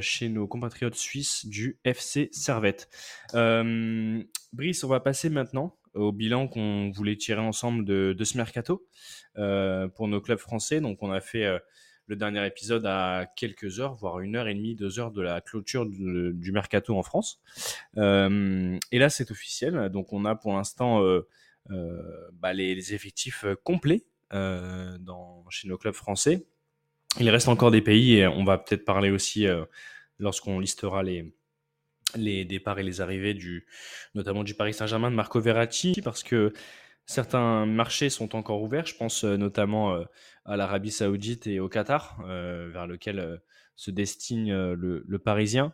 chez 0.00 0.28
nos 0.28 0.46
compatriotes 0.46 0.94
suisses 0.94 1.46
du 1.46 1.78
FC 1.84 2.28
Servette. 2.32 2.88
Brice, 3.32 4.84
on 4.84 4.88
va 4.88 5.00
passer 5.00 5.30
maintenant 5.30 5.76
au 5.94 6.12
bilan 6.12 6.48
qu'on 6.48 6.90
voulait 6.90 7.16
tirer 7.16 7.40
ensemble 7.40 7.84
de, 7.84 8.14
de 8.16 8.24
ce 8.24 8.36
mercato 8.36 8.86
pour 9.34 10.08
nos 10.08 10.20
clubs 10.20 10.38
français. 10.38 10.80
Donc, 10.80 11.02
on 11.02 11.10
a 11.10 11.20
fait 11.20 11.60
le 12.06 12.16
dernier 12.16 12.46
épisode 12.46 12.84
à 12.86 13.26
quelques 13.36 13.80
heures, 13.80 13.94
voire 13.94 14.20
une 14.20 14.36
heure 14.36 14.48
et 14.48 14.54
demie, 14.54 14.74
deux 14.74 14.98
heures 14.98 15.10
de 15.10 15.22
la 15.22 15.40
clôture 15.40 15.86
du 15.86 16.52
mercato 16.52 16.96
en 16.96 17.02
France. 17.02 17.40
Euh, 17.96 18.78
et 18.92 18.98
là, 18.98 19.08
c'est 19.08 19.30
officiel. 19.30 19.88
Donc, 19.88 20.12
on 20.12 20.24
a 20.24 20.34
pour 20.34 20.54
l'instant 20.54 21.02
euh, 21.02 21.26
euh, 21.70 22.28
bah, 22.34 22.52
les, 22.52 22.94
effectifs 22.94 23.44
complets 23.62 24.04
chez 24.30 25.68
nos 25.68 25.78
clubs 25.78 25.94
français. 25.94 26.44
Il 27.20 27.30
reste 27.30 27.48
encore 27.48 27.70
des 27.70 27.80
pays 27.80 28.16
et 28.16 28.26
on 28.26 28.44
va 28.44 28.58
peut-être 28.58 28.84
parler 28.84 29.10
aussi 29.10 29.46
lorsqu'on 30.18 30.58
listera 30.58 31.04
les, 31.04 32.44
départs 32.44 32.80
et 32.80 32.82
les 32.82 33.00
arrivées 33.00 33.38
notamment 34.14 34.42
du 34.42 34.54
Paris 34.54 34.74
Saint-Germain 34.74 35.10
de 35.12 35.16
Marco 35.16 35.40
Verratti, 35.40 36.00
parce 36.02 36.24
que 36.24 36.52
certains 37.06 37.64
marchés 37.66 38.10
sont 38.10 38.34
encore 38.34 38.60
ouverts. 38.62 38.86
Je 38.86 38.96
pense 38.96 39.22
notamment 39.22 40.04
à 40.44 40.56
l'Arabie 40.56 40.90
Saoudite 40.90 41.46
et 41.46 41.60
au 41.60 41.68
Qatar, 41.68 42.18
euh, 42.28 42.68
vers 42.72 42.86
lequel 42.86 43.18
euh, 43.18 43.36
se 43.76 43.90
destine 43.90 44.50
euh, 44.50 44.74
le, 44.76 45.02
le 45.06 45.18
Parisien. 45.18 45.72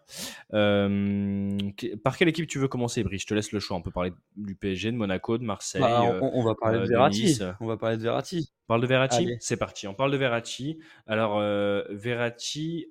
Que- 0.51 1.97
par 1.97 2.17
quelle 2.17 2.29
équipe 2.29 2.47
tu 2.47 2.59
veux 2.59 2.69
commencer, 2.69 3.03
Brice? 3.03 3.23
Je 3.23 3.27
te 3.27 3.35
laisse 3.35 3.53
le 3.53 3.61
choix. 3.61 3.77
On 3.77 3.83
peut 3.83 3.91
parler 3.91 4.13
du 4.37 4.55
PSG, 4.55 4.93
de 4.93 4.97
Monaco, 4.97 5.39
de 5.39 5.45
Marseille. 5.45 5.81
Bah, 5.81 6.19
on, 6.23 6.31
on 6.41 6.45
va 6.45 6.55
parler 6.55 6.79
de 6.79 6.85
de 6.85 6.89
Verratti. 6.89 7.25
Nice. 7.25 7.43
On 7.61 7.67
va 7.67 7.77
parler 7.77 7.97
de 7.97 8.03
Verratti. 8.03 8.51
on 8.65 8.67
parle 8.69 8.83
de 8.83 8.87
Verratti? 8.87 9.37
C'est 9.41 9.57
parti. 9.57 9.87
On 9.89 9.95
parle 9.95 10.13
de 10.13 10.17
Verratti. 10.17 10.79
Alors, 11.07 11.41
Verratti, 11.91 12.87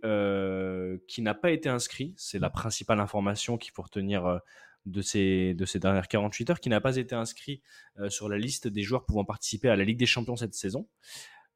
qui 1.07 1.21
n'a 1.21 1.33
pas 1.33 1.51
été 1.51 1.69
inscrit, 1.69 2.13
c'est 2.17 2.39
la 2.39 2.49
principale 2.49 2.99
information 2.99 3.57
qu'il 3.57 3.71
faut 3.71 3.81
retenir 3.83 4.39
de, 4.85 5.01
ces, 5.01 5.53
de 5.53 5.65
ces 5.65 5.79
dernières 5.79 6.07
48 6.07 6.49
heures, 6.49 6.59
qui 6.59 6.69
n'a 6.69 6.81
pas 6.81 6.95
été 6.97 7.15
inscrit 7.15 7.61
euh, 7.99 8.09
sur 8.09 8.29
la 8.29 8.37
liste 8.37 8.67
des 8.67 8.81
joueurs 8.81 9.05
pouvant 9.05 9.25
participer 9.25 9.69
à 9.69 9.75
la 9.75 9.83
Ligue 9.83 9.99
des 9.99 10.05
Champions 10.05 10.35
cette 10.35 10.53
saison. 10.55 10.87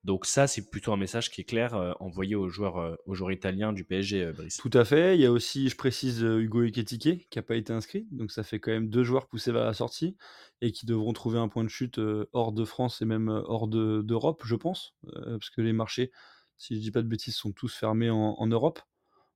Donc 0.04 0.26
ça, 0.26 0.47
c'est 0.47 0.70
plutôt 0.70 0.91
un 0.91 0.97
message 0.97 1.32
qui 1.32 1.41
est 1.41 1.45
clair 1.45 1.74
euh, 1.76 1.93
envoyé 1.99 2.36
aux 2.36 2.49
joueurs, 2.49 2.78
euh, 2.78 2.95
aux 3.06 3.16
joueurs 3.16 3.32
italiens 3.32 3.72
du 3.72 3.86
PSG, 3.86 4.24
euh. 4.24 4.34
Tout 4.60 4.70
à 4.74 4.84
fait. 4.84 5.16
Il 5.16 5.22
y 5.22 5.26
a 5.26 5.32
aussi, 5.32 5.70
je 5.70 5.78
précise, 5.78 6.22
Hugo 6.22 6.64
Ekitike 6.64 7.30
qui 7.30 7.38
n'a 7.38 7.43
pas 7.43 7.56
été 7.56 7.72
inscrit. 7.72 8.08
Donc 8.12 8.32
ça 8.32 8.43
fait 8.43 8.60
quand 8.60 8.72
même 8.72 8.89
deux 8.89 9.04
joueurs 9.04 9.28
poussés 9.28 9.51
vers 9.51 9.64
la 9.64 9.74
sortie 9.74 10.18
et 10.62 10.72
qui 10.72 10.86
devront 10.86 11.14
trouver 11.14 11.39
un 11.39 11.47
point 11.47 11.64
de 11.64 11.70
chute 11.70 11.99
hors 12.34 12.51
de 12.51 12.66
France 12.66 13.01
et 13.01 13.06
même 13.06 13.30
hors 13.30 13.68
de- 13.68 14.01
d'Europe, 14.04 14.41
je 14.45 14.56
pense. 14.56 14.95
Parce 15.12 15.49
que 15.49 15.62
les 15.62 15.74
marchés, 15.74 16.12
si 16.58 16.76
je 16.76 16.82
dis 16.82 16.91
pas 16.91 17.01
de 17.01 17.08
bêtises, 17.08 17.36
sont 17.36 17.51
tous 17.54 17.74
fermés 17.74 18.10
en 18.10 18.47
Europe. 18.47 18.80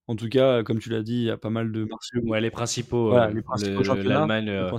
En 0.07 0.15
tout 0.15 0.29
cas, 0.29 0.63
comme 0.63 0.79
tu 0.79 0.89
l'as 0.89 1.03
dit, 1.03 1.15
il 1.17 1.23
y 1.23 1.29
a 1.29 1.37
pas 1.37 1.49
mal 1.49 1.71
de 1.71 1.83
marchés. 1.83 2.17
où- 2.23 2.29
Ouais, 2.29 2.39
les 2.39 2.49
principaux, 2.49 3.09
Voilà, 3.09 3.27
euh, 3.27 3.33
les 3.33 3.41
principaux 3.41 3.83
l'Allemagne, 3.83 4.49
euh, 4.49 4.71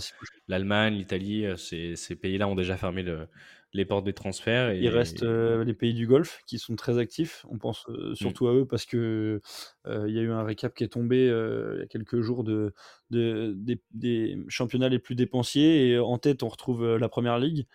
l'Allemagne, 0.49 0.95
l'Italie, 0.95 1.45
euh, 1.45 1.57
ces, 1.57 1.97
ces 1.97 2.17
pays-là 2.17 2.49
ont 2.49 2.55
déjà 2.55 2.77
fermé 2.79 3.03
le- 3.03 3.29
les 3.75 3.85
portes 3.85 4.05
des 4.07 4.15
transferts. 4.15 4.71
Et, 4.71 4.81
Il 4.81 4.89
reste 4.89 5.23
euh, 5.23 5.63
les 5.65 5.75
pays 5.75 5.93
du 5.93 6.07
Golfe 6.07 6.41
qui 6.47 6.59
sont 6.59 6.75
très 6.77 6.97
actifs. 6.99 7.45
On 7.51 7.59
pense 7.59 7.87
Mm. 7.89 7.93
euh, 7.93 8.15
surtout 8.15 8.49
à 8.49 8.55
eux 8.55 8.65
parce 8.67 8.87
que 8.87 9.43
euh, 9.87 10.05
il 10.09 10.15
y 10.15 10.19
a 10.19 10.23
eu 10.23 10.31
un 10.31 10.43
récap 10.45 10.75
qui 10.75 10.85
est 10.85 10.89
tombé 10.89 11.29
euh, 11.29 11.75
il 11.77 11.81
y 11.81 11.83
a 11.83 11.87
quelques 11.87 12.23
jours 12.23 12.43
de, 12.43 12.73
de- 13.11 13.53
des, 13.55 13.83
des 13.93 14.39
championnats 14.49 14.89
les 14.89 14.99
plus 14.99 15.15
dépensiers. 15.15 15.89
Et 15.91 15.99
en 15.99 16.17
tête, 16.17 16.43
on 16.43 16.49
retrouve 16.49 16.83
euh, 16.83 16.99
la 16.99 17.11
première 17.11 17.39
ligue. 17.39 17.67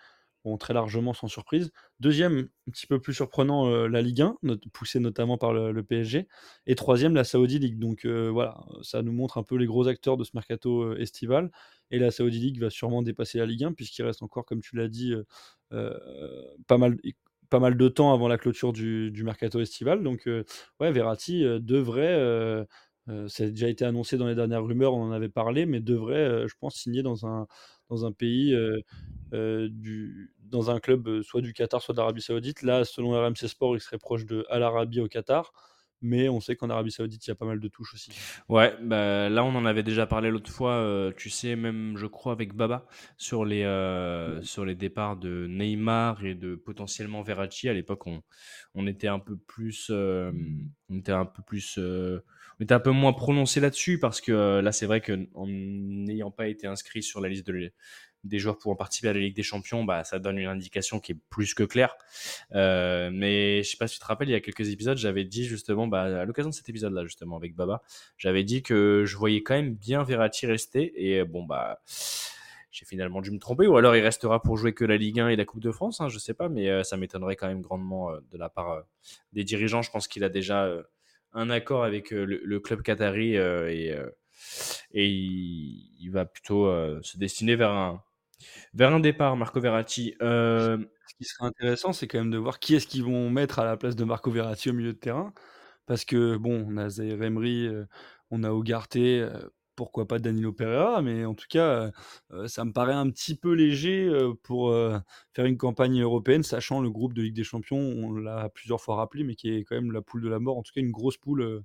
Très 0.58 0.74
largement 0.74 1.14
sans 1.14 1.26
surprise. 1.26 1.72
Deuxième, 2.00 2.48
un 2.68 2.70
petit 2.70 2.86
peu 2.86 3.00
plus 3.00 3.14
surprenant, 3.14 3.66
euh, 3.66 3.88
la 3.88 4.02
Ligue 4.02 4.20
1, 4.20 4.36
not- 4.42 4.58
poussée 4.74 5.00
notamment 5.00 5.38
par 5.38 5.54
le, 5.54 5.82
PSG. 5.82 6.28
Et 6.66 6.74
troisième, 6.74 7.14
la 7.14 7.24
Saudi 7.24 7.58
League. 7.58 7.78
Donc 7.78 8.04
euh, 8.04 8.28
voilà, 8.28 8.62
ça 8.82 9.00
nous 9.02 9.12
montre 9.12 9.38
un 9.38 9.42
peu 9.42 9.56
les 9.56 9.64
gros 9.64 9.88
acteurs 9.88 10.18
de 10.18 10.24
ce 10.24 10.32
mercato 10.34 10.82
euh, 10.82 11.00
estival. 11.00 11.50
Et 11.90 11.98
la 11.98 12.10
Saudi 12.10 12.40
League 12.40 12.60
va 12.60 12.68
sûrement 12.68 13.00
dépasser 13.00 13.38
la 13.38 13.46
Ligue 13.46 13.64
1, 13.64 13.72
puisqu'il 13.72 14.02
reste 14.02 14.22
encore, 14.22 14.44
comme 14.44 14.60
tu 14.60 14.76
l'as 14.76 14.88
dit, 14.88 15.14
pas, 16.66 16.76
mal, 16.76 17.76
de 17.76 17.88
temps 17.88 18.12
avant 18.12 18.28
la 18.28 18.36
clôture 18.36 18.74
du, 18.74 19.22
mercato 19.24 19.60
estival. 19.60 20.02
Donc 20.02 20.28
ouais, 20.80 20.92
Verratti 20.92 21.42
devrait, 21.60 22.66
ça 23.28 23.44
a 23.44 23.46
déjà 23.46 23.68
été 23.68 23.84
annoncé 23.86 24.18
dans 24.18 24.26
les 24.26 24.34
dernières 24.34 24.64
rumeurs, 24.64 24.94
on 24.94 25.04
en 25.04 25.12
avait 25.12 25.28
parlé, 25.28 25.64
mais 25.64 25.80
devrait, 25.80 26.46
je 26.48 26.54
pense, 26.58 26.76
signer 26.76 27.02
dans 27.02 27.26
un, 27.26 27.46
pays, 28.12 28.54
du, 29.32 30.34
dans 30.54 30.70
un 30.70 30.80
club 30.80 31.08
euh, 31.08 31.22
soit 31.22 31.40
du 31.40 31.52
Qatar, 31.52 31.82
soit 31.82 31.94
de 31.94 31.98
l'Arabie 31.98 32.22
Saoudite. 32.22 32.62
Là, 32.62 32.84
selon 32.84 33.10
RMC 33.10 33.48
Sport, 33.48 33.76
il 33.76 33.80
serait 33.80 33.98
proche 33.98 34.24
de 34.24 34.46
Al 34.48 34.62
Arabi 34.62 35.00
au 35.00 35.08
Qatar. 35.08 35.52
Mais 36.06 36.28
on 36.28 36.38
sait 36.38 36.54
qu'en 36.54 36.68
Arabie 36.68 36.90
Saoudite, 36.90 37.26
il 37.26 37.30
y 37.30 37.32
a 37.32 37.34
pas 37.34 37.46
mal 37.46 37.60
de 37.60 37.68
touches 37.68 37.94
aussi. 37.94 38.12
Ouais, 38.50 38.74
bah, 38.82 39.30
là 39.30 39.42
on 39.42 39.54
en 39.54 39.64
avait 39.64 39.82
déjà 39.82 40.06
parlé 40.06 40.30
l'autre 40.30 40.50
fois, 40.50 40.72
euh, 40.72 41.12
tu 41.16 41.30
sais, 41.30 41.56
même 41.56 41.96
je 41.96 42.04
crois 42.06 42.32
avec 42.32 42.52
Baba, 42.52 42.86
sur 43.16 43.46
les, 43.46 43.62
euh, 43.62 44.42
sur 44.42 44.66
les 44.66 44.74
départs 44.74 45.16
de 45.16 45.46
Neymar 45.48 46.22
et 46.26 46.34
de 46.34 46.56
potentiellement 46.56 47.22
Verratti. 47.22 47.70
À 47.70 47.72
l'époque, 47.72 48.06
on, 48.06 48.22
on 48.74 48.86
était 48.86 49.08
un 49.08 49.18
peu 49.18 49.36
plus, 49.36 49.88
euh, 49.90 50.30
on 50.90 50.98
était 50.98 51.12
un 51.12 51.24
peu 51.24 51.42
plus, 51.42 51.76
euh, 51.78 52.20
on 52.60 52.64
était 52.64 52.74
un 52.74 52.80
peu 52.80 52.90
moins 52.90 53.14
prononcé 53.14 53.60
là-dessus 53.60 53.98
parce 53.98 54.20
que 54.20 54.32
euh, 54.32 54.62
là 54.62 54.72
c'est 54.72 54.86
vrai 54.86 55.00
que 55.00 55.26
en 55.34 55.46
n'ayant 55.46 56.30
pas 56.30 56.48
été 56.48 56.66
inscrit 56.66 57.02
sur 57.02 57.22
la 57.22 57.30
liste 57.30 57.46
de, 57.46 57.72
des 58.24 58.38
joueurs 58.38 58.58
pouvant 58.58 58.76
participer 58.76 59.08
à 59.08 59.12
la 59.12 59.20
Ligue 59.20 59.36
des 59.36 59.42
Champions, 59.42 59.84
bah, 59.84 60.04
ça 60.04 60.18
donne 60.18 60.38
une 60.38 60.48
indication 60.48 61.00
qui 61.00 61.12
est 61.12 61.18
plus 61.30 61.54
que 61.54 61.62
claire. 61.62 61.96
Euh, 62.54 63.10
mais 63.12 63.62
je 63.62 63.70
sais 63.70 63.76
pas 63.76 63.86
si 63.86 63.94
tu 63.94 64.00
te 64.00 64.06
rappelles, 64.06 64.28
il 64.28 64.32
y 64.32 64.36
a 64.36 64.40
quelques 64.40 64.68
épisodes, 64.70 64.96
j'avais 64.96 65.24
dit 65.24 65.44
justement, 65.44 65.86
bah, 65.86 66.02
à 66.20 66.24
l'occasion 66.24 66.50
de 66.50 66.54
cet 66.54 66.68
épisode-là, 66.68 67.04
justement, 67.04 67.36
avec 67.36 67.54
Baba, 67.54 67.82
j'avais 68.18 68.44
dit 68.44 68.62
que 68.62 69.04
je 69.06 69.16
voyais 69.16 69.42
quand 69.42 69.54
même 69.54 69.74
bien 69.74 70.02
Verratti 70.02 70.46
rester. 70.46 70.92
Et 70.96 71.24
bon, 71.24 71.44
bah, 71.44 71.80
j'ai 72.70 72.84
finalement 72.84 73.20
dû 73.20 73.30
me 73.30 73.38
tromper. 73.38 73.66
Ou 73.66 73.76
alors 73.76 73.94
il 73.96 74.02
restera 74.02 74.42
pour 74.42 74.56
jouer 74.56 74.74
que 74.74 74.84
la 74.84 74.96
Ligue 74.96 75.20
1 75.20 75.28
et 75.28 75.36
la 75.36 75.44
Coupe 75.44 75.60
de 75.60 75.70
France, 75.70 76.00
hein, 76.00 76.08
je 76.08 76.18
sais 76.18 76.34
pas, 76.34 76.48
mais 76.48 76.68
euh, 76.68 76.82
ça 76.82 76.96
m'étonnerait 76.96 77.36
quand 77.36 77.46
même 77.46 77.62
grandement 77.62 78.10
euh, 78.10 78.20
de 78.32 78.38
la 78.38 78.48
part 78.48 78.70
euh, 78.70 78.80
des 79.32 79.44
dirigeants. 79.44 79.82
Je 79.82 79.90
pense 79.90 80.08
qu'il 80.08 80.24
a 80.24 80.28
déjà 80.28 80.64
euh, 80.64 80.82
un 81.34 81.50
accord 81.50 81.84
avec 81.84 82.12
euh, 82.12 82.24
le, 82.24 82.60
club 82.60 82.82
qatari 82.82 83.36
euh, 83.36 83.70
et, 83.70 83.92
euh, 83.92 84.08
et 84.92 85.08
il, 85.08 86.10
va 86.10 86.24
plutôt 86.24 86.66
euh, 86.66 87.00
se 87.02 87.18
destiner 87.18 87.56
vers 87.56 87.70
un, 87.70 88.02
vers 88.74 88.92
un 88.92 89.00
départ, 89.00 89.36
Marco 89.36 89.60
Verratti. 89.60 90.14
Euh, 90.22 90.78
ce 91.06 91.14
qui 91.16 91.24
serait 91.24 91.46
intéressant, 91.46 91.92
c'est 91.92 92.06
quand 92.08 92.18
même 92.18 92.30
de 92.30 92.38
voir 92.38 92.58
qui 92.58 92.74
est-ce 92.74 92.86
qu'ils 92.86 93.04
vont 93.04 93.30
mettre 93.30 93.58
à 93.58 93.64
la 93.64 93.76
place 93.76 93.96
de 93.96 94.04
Marco 94.04 94.30
Verratti 94.30 94.70
au 94.70 94.72
milieu 94.72 94.92
de 94.92 94.98
terrain. 94.98 95.32
Parce 95.86 96.04
que 96.04 96.36
bon, 96.36 96.66
on 96.68 96.76
a 96.78 96.88
Zaire 96.88 97.22
Emery, 97.22 97.66
euh, 97.66 97.84
on 98.30 98.42
a 98.44 98.50
Ugarte, 98.50 98.96
euh, 98.96 99.48
pourquoi 99.76 100.06
pas 100.08 100.18
Danilo 100.18 100.52
Pereira, 100.52 101.02
mais 101.02 101.24
en 101.24 101.34
tout 101.34 101.46
cas, 101.48 101.90
ça 102.46 102.64
me 102.64 102.72
paraît 102.72 102.92
un 102.94 103.10
petit 103.10 103.34
peu 103.34 103.52
léger 103.54 104.08
pour 104.44 104.72
faire 105.32 105.46
une 105.46 105.56
campagne 105.56 106.00
européenne, 106.00 106.44
sachant 106.44 106.80
le 106.80 106.90
groupe 106.90 107.12
de 107.12 107.22
Ligue 107.22 107.34
des 107.34 107.42
Champions, 107.42 107.78
on 107.78 108.12
l'a 108.12 108.48
plusieurs 108.50 108.80
fois 108.80 108.94
rappelé, 108.94 109.24
mais 109.24 109.34
qui 109.34 109.50
est 109.50 109.64
quand 109.64 109.74
même 109.74 109.90
la 109.90 110.00
poule 110.00 110.22
de 110.22 110.28
la 110.28 110.38
mort, 110.38 110.58
en 110.58 110.62
tout 110.62 110.70
cas 110.72 110.80
une 110.80 110.92
grosse 110.92 111.16
poule. 111.16 111.64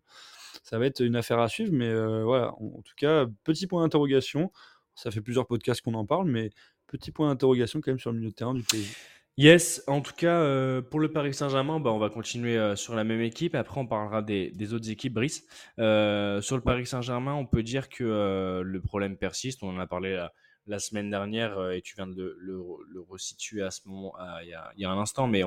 ça 0.63 0.79
va 0.79 0.87
être 0.87 1.01
une 1.01 1.15
affaire 1.15 1.37
à 1.39 1.49
suivre, 1.49 1.71
mais 1.71 1.93
voilà, 2.23 2.53
en 2.55 2.81
tout 2.81 2.95
cas, 2.97 3.27
petit 3.43 3.67
point 3.67 3.83
d'interrogation. 3.83 4.51
Ça 4.99 5.11
fait 5.11 5.21
plusieurs 5.21 5.47
podcasts 5.47 5.81
qu'on 5.81 5.93
en 5.93 6.05
parle, 6.05 6.27
mais 6.27 6.49
petit 6.87 7.11
point 7.11 7.29
d'interrogation 7.29 7.79
quand 7.79 7.91
même 7.91 7.99
sur 7.99 8.11
le 8.11 8.17
milieu 8.17 8.31
de 8.31 8.35
terrain 8.35 8.53
du 8.53 8.63
PSG. 8.63 8.93
Yes, 9.37 9.81
en 9.87 10.01
tout 10.01 10.11
cas, 10.11 10.41
euh, 10.41 10.81
pour 10.81 10.99
le 10.99 11.09
Paris 11.13 11.33
Saint-Germain, 11.33 11.79
bah, 11.79 11.91
on 11.91 11.99
va 11.99 12.09
continuer 12.09 12.57
euh, 12.57 12.75
sur 12.75 12.93
la 12.93 13.05
même 13.05 13.21
équipe. 13.21 13.55
Après, 13.55 13.79
on 13.79 13.87
parlera 13.87 14.21
des, 14.21 14.73
autres 14.73 14.89
équipes, 14.89 15.13
Brice. 15.13 15.45
Euh, 15.79 16.41
sur 16.41 16.57
le 16.57 16.61
Paris 16.61 16.85
Saint-Germain, 16.85 17.33
on 17.33 17.45
peut 17.45 17.63
dire 17.63 17.87
que 17.87 18.61
le 18.61 18.81
problème 18.81 19.15
persiste. 19.15 19.63
On 19.63 19.69
en 19.69 19.79
a 19.79 19.87
parlé 19.87 20.21
la, 20.67 20.79
semaine 20.79 21.09
dernière 21.09 21.71
et 21.71 21.81
tu 21.81 21.95
viens 21.95 22.07
de 22.07 22.35
le, 22.37 22.59
resituer 23.07 23.63
à 23.63 23.71
ce 23.71 23.87
moment, 23.87 24.13
il, 24.43 24.49
y 24.75 24.85
a, 24.85 24.91
un 24.91 24.99
instant, 24.99 25.27
mais 25.27 25.43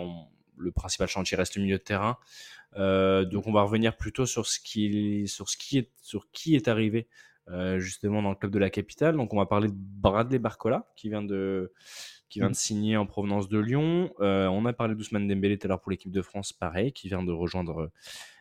le 0.57 0.73
principal 0.73 1.09
chantier 1.09 1.37
reste 1.37 1.57
le 1.57 1.63
milieu 1.63 1.77
de 1.77 1.83
terrain. 1.83 2.17
donc, 2.75 3.47
on 3.47 3.53
va 3.53 3.63
revenir 3.63 3.99
plutôt 3.99 4.25
sur 4.25 4.47
ce 4.47 4.59
sur 5.27 6.31
qui 6.33 6.57
est 6.57 6.69
arrivé 6.69 7.09
justement 7.79 8.23
dans 8.23 8.31
le 8.31 8.37
club 8.37 8.53
de 8.53 8.59
la 8.59 8.71
capitale. 8.71 9.17
Donc, 9.17 9.35
on 9.35 9.39
va 9.39 9.47
parler 9.47 9.69
de 9.69 9.75
Bradley 9.77 10.39
Barcola 10.39 10.87
qui 10.97 11.09
vient 11.09 11.23
de 11.23 11.73
qui 12.33 12.39
vient 12.39 12.49
de 12.49 12.55
signer 12.55 12.97
en 12.97 13.05
provenance 13.05 13.51
de 13.51 13.59
Lyon. 13.59 14.11
Euh, 14.21 14.47
on 14.47 14.65
a 14.65 14.73
parlé 14.73 14.95
d'Ousmane 14.95 15.29
Dembélé 15.29 15.59
tout 15.59 15.67
à 15.67 15.69
l'heure 15.69 15.83
pour 15.83 15.91
l'équipe 15.91 16.11
de 16.11 16.23
France, 16.23 16.55
pareil, 16.55 16.91
qui 16.91 17.09
vient 17.09 17.23
de 17.23 17.31
rejoindre 17.31 17.83
euh, 17.83 17.93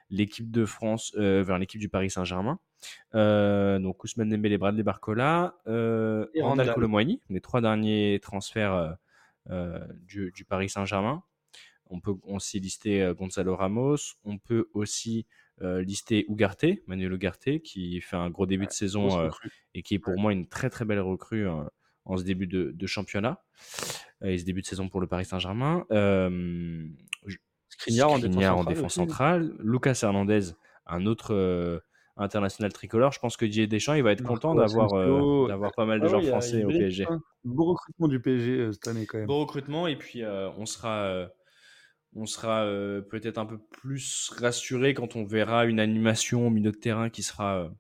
l'équipe 0.10 0.50
de 0.50 0.64
France 0.64 1.12
euh, 1.18 1.44
vers 1.44 1.60
l'équipe 1.60 1.80
du 1.80 1.90
Paris 1.90 2.10
Saint-Germain. 2.10 2.58
donc 3.14 4.02
Ousmane 4.06 4.30
Dembélé, 4.30 4.58
Bradley 4.58 4.84
Barcola, 4.84 5.56
euh, 5.68 6.26
et 6.34 6.42
Randall 6.42 6.74
Colomwani, 6.74 7.22
les 7.30 7.42
trois 7.42 7.60
derniers 7.60 8.20
transferts 8.22 8.96
du, 9.50 10.32
du, 10.32 10.46
Paris 10.46 10.70
Saint-Germain. 10.70 11.24
On 11.88 12.00
peut 12.00 12.16
aussi 12.24 12.62
lister 12.62 13.12
Gonzalo 13.18 13.58
Ramos. 13.58 13.98
On 14.24 14.38
peut 14.38 14.70
aussi 14.74 15.26
lister 15.62 16.26
Ugarte, 16.30 16.66
Manuel 16.88 17.14
Ugarte, 17.14 17.60
qui 17.64 18.02
fait 18.02 18.18
un 18.18 18.30
gros 18.30 18.46
début 18.46 18.66
de 18.66 18.72
saison 18.72 19.30
et 19.74 19.84
qui 19.84 19.96
est 19.96 20.00
pour 20.00 20.18
moi 20.18 20.34
une 20.34 20.48
très 20.48 20.70
très 20.70 20.86
belle 20.86 21.02
recrue 21.02 21.48
en 22.06 22.18
ce 22.18 22.24
début 22.24 22.48
de, 22.48 22.88
championnat 22.88 23.44
et 24.24 24.38
ce 24.38 24.46
début 24.46 24.62
de 24.62 24.66
saison 24.66 24.90
pour 24.90 25.02
le 25.02 25.08
Paris 25.08 25.26
Saint-Germain. 25.26 25.86
Euh, 25.92 26.86
Skriniar 27.70 28.12
en 28.12 28.64
défense 28.64 28.96
centrale, 28.96 29.54
Lucas 29.60 30.00
Hernandez, 30.04 30.52
un 30.86 31.06
autre 31.06 31.34
euh, 31.34 31.80
international 32.18 32.74
tricolore. 32.74 33.12
Je 33.12 33.20
pense 33.20 33.38
que 33.38 33.46
Didier 33.46 33.66
Deschamps, 33.66 33.94
il 33.94 34.04
va 34.04 34.12
être 34.12 34.24
content 34.24 34.54
d'avoir 34.54 34.94
euh, 34.94 35.48
d'avoir 35.48 35.72
pas 35.72 35.86
mal 35.86 36.00
de 36.00 36.06
ah 36.06 36.10
joueurs 36.10 36.24
français 36.24 36.64
au 36.64 36.68
PSG. 36.68 37.08
Beau 37.44 37.66
recrutement 37.66 38.08
du 38.08 38.20
PSG 38.20 38.74
cette 38.74 38.88
année 38.88 39.06
quand 39.06 39.18
même. 39.18 39.28
Beau 39.28 39.40
recrutement 39.40 39.88
et 39.88 39.96
puis 39.96 40.24
on 40.26 40.66
sera 40.66 41.30
on 42.16 42.26
sera 42.26 42.66
peut-être 43.10 43.38
un 43.38 43.46
peu 43.46 43.58
plus 43.58 44.32
rassuré 44.38 44.94
quand 44.94 45.16
on 45.16 45.24
verra 45.24 45.66
une 45.66 45.80
animation 45.80 46.48
au 46.48 46.50
milieu 46.50 46.72
de 46.72 46.78
terrain 46.78 47.10
qui 47.10 47.24
sera 47.24 47.72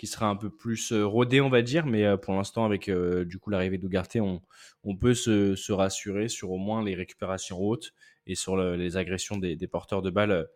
qui 0.00 0.06
sera 0.06 0.28
un 0.28 0.36
peu 0.36 0.48
plus 0.48 0.92
euh, 0.92 1.04
rodé, 1.04 1.42
on 1.42 1.50
va 1.50 1.60
dire. 1.60 1.84
Mais 1.84 2.06
euh, 2.06 2.16
pour 2.16 2.32
l'instant, 2.32 2.64
avec 2.64 2.88
euh, 2.88 3.26
du 3.26 3.38
coup 3.38 3.50
l'arrivée 3.50 3.76
d'Ougarté, 3.76 4.18
on, 4.18 4.40
on 4.82 4.96
peut 4.96 5.12
se, 5.12 5.54
se, 5.56 5.72
rassurer 5.72 6.28
sur 6.30 6.50
au 6.52 6.56
moins 6.56 6.82
les 6.82 6.94
récupérations 6.94 7.60
hautes 7.60 7.92
et 8.26 8.34
sur 8.34 8.56
les 8.56 8.96
agressions 8.96 9.36
des, 9.36 9.56
des, 9.56 9.66
porteurs 9.66 10.00
de 10.00 10.08
balles. 10.08 10.48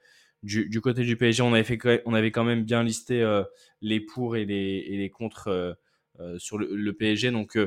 Du, 0.43 0.71
du, 0.71 0.81
côté 0.81 1.03
du 1.03 1.19
PSG, 1.19 1.43
on 1.43 1.53
avait, 1.53 1.63
fait, 1.63 2.03
on 2.07 2.15
avait 2.15 2.31
quand 2.31 2.45
même 2.45 2.65
bien 2.65 2.83
listé 2.83 3.23
les 3.83 4.01
pour 4.01 4.37
et 4.37 4.47
les, 4.47 4.85
et 4.87 4.97
les 4.97 5.11
contre 5.11 5.77
sur 6.39 6.57
le, 6.57 6.75
le, 6.75 6.93
PSG. 6.93 7.31
Donc, 7.31 7.59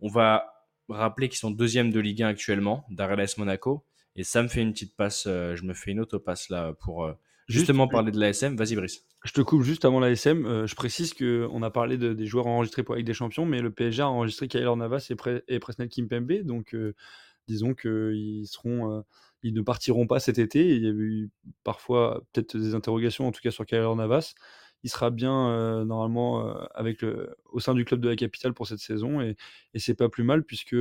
on 0.00 0.08
va 0.08 0.46
rappeler 0.88 1.28
qu'ils 1.28 1.38
sont 1.38 1.50
deuxième 1.50 1.90
de 1.90 2.00
Ligue 2.00 2.22
1 2.22 2.28
actuellement, 2.28 2.86
d'Arles 2.90 3.26
Monaco. 3.36 3.84
Et 4.16 4.24
ça 4.24 4.42
me 4.42 4.48
fait 4.48 4.62
une 4.62 4.72
petite 4.72 4.94
passe, 4.96 5.24
je 5.24 5.62
me 5.62 5.74
fais 5.74 5.92
une 5.92 6.00
auto-passe 6.00 6.48
là 6.50 6.74
pour 6.80 7.10
justement 7.48 7.88
parler 7.88 8.12
de 8.12 8.18
l'ASM. 8.18 8.56
Vas-y, 8.56 8.74
Brice. 8.74 9.04
Je 9.24 9.32
te 9.32 9.40
coupe 9.40 9.62
juste 9.62 9.84
avant 9.84 10.00
l'ASM. 10.00 10.46
Euh, 10.46 10.66
je 10.66 10.74
précise 10.74 11.14
qu'on 11.14 11.62
a 11.62 11.70
parlé 11.70 11.96
de, 11.96 12.12
des 12.12 12.26
joueurs 12.26 12.46
enregistrés 12.46 12.82
pour 12.82 12.96
Ligue 12.96 13.06
des 13.06 13.14
Champions, 13.14 13.46
mais 13.46 13.60
le 13.60 13.70
PSG 13.70 14.02
a 14.02 14.08
enregistré 14.08 14.48
Kyler 14.48 14.74
Navas 14.76 15.06
et, 15.10 15.14
Pre 15.14 15.42
et 15.46 15.58
Presnel 15.60 15.88
Kimpembe. 15.88 16.42
Donc, 16.42 16.74
euh, 16.74 16.94
disons 17.46 17.74
qu'ils 17.74 18.46
seront, 18.48 18.90
euh, 18.90 19.02
ils 19.42 19.54
ne 19.54 19.62
partiront 19.62 20.06
pas 20.06 20.18
cet 20.18 20.38
été. 20.38 20.74
Il 20.74 20.82
y 20.82 20.88
a 20.88 20.90
eu 20.90 21.30
parfois 21.62 22.22
peut-être 22.32 22.56
des 22.56 22.74
interrogations, 22.74 23.28
en 23.28 23.32
tout 23.32 23.40
cas 23.40 23.52
sur 23.52 23.64
Kyler 23.64 23.94
Navas. 23.96 24.34
Il 24.84 24.90
sera 24.90 25.10
bien 25.10 25.84
normalement 25.84 26.56
avec 26.74 27.02
le, 27.02 27.36
au 27.52 27.60
sein 27.60 27.72
du 27.72 27.84
club 27.84 28.00
de 28.00 28.08
la 28.08 28.16
capitale 28.16 28.52
pour 28.52 28.66
cette 28.66 28.80
saison 28.80 29.20
et, 29.20 29.36
et 29.74 29.78
c'est 29.78 29.94
pas 29.94 30.08
plus 30.08 30.24
mal 30.24 30.42
puisque 30.42 30.74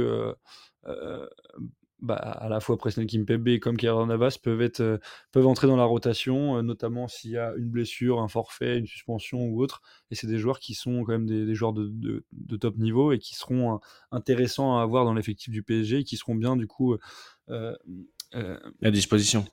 bah, 2.02 2.16
à 2.16 2.50
la 2.50 2.60
fois 2.60 2.78
Presnel 2.78 3.08
Kimpembe 3.08 3.60
comme 3.60 3.78
Keylor 3.78 4.06
Navas 4.08 4.38
peuvent, 4.42 4.62
être, 4.62 4.82
euh, 4.82 4.98
peuvent 5.32 5.48
entrer 5.48 5.68
dans 5.68 5.76
la 5.76 5.84
rotation, 5.84 6.58
euh, 6.58 6.62
notamment 6.62 7.08
s'il 7.08 7.32
y 7.32 7.38
a 7.38 7.54
une 7.58 7.70
blessure, 7.70 8.20
un 8.20 8.28
forfait, 8.28 8.78
une 8.78 8.88
suspension 8.88 9.44
ou 9.44 9.62
autre. 9.62 9.82
Et 10.10 10.16
c'est 10.16 10.28
des 10.28 10.38
joueurs 10.38 10.60
qui 10.60 10.74
sont 10.74 11.04
quand 11.04 11.12
même 11.12 11.28
des, 11.28 11.46
des 11.46 11.56
joueurs 11.56 11.74
de, 11.74 11.88
de, 11.88 12.24
de, 12.32 12.58
top 12.58 12.78
niveau 12.78 13.12
et 13.12 13.20
qui 13.20 13.36
seront 13.36 13.76
euh, 13.76 13.78
intéressants 14.12 14.78
à 14.78 14.82
avoir 14.82 15.06
dans 15.06 15.14
l'effectif 15.14 15.52
du 15.52 15.64
PSG 15.64 16.00
et 16.00 16.04
qui 16.04 16.18
seront 16.18 16.36
bien 16.36 16.56
du 16.56 16.68
coup 16.68 16.96
à 17.48 18.92
disposition 18.92 19.46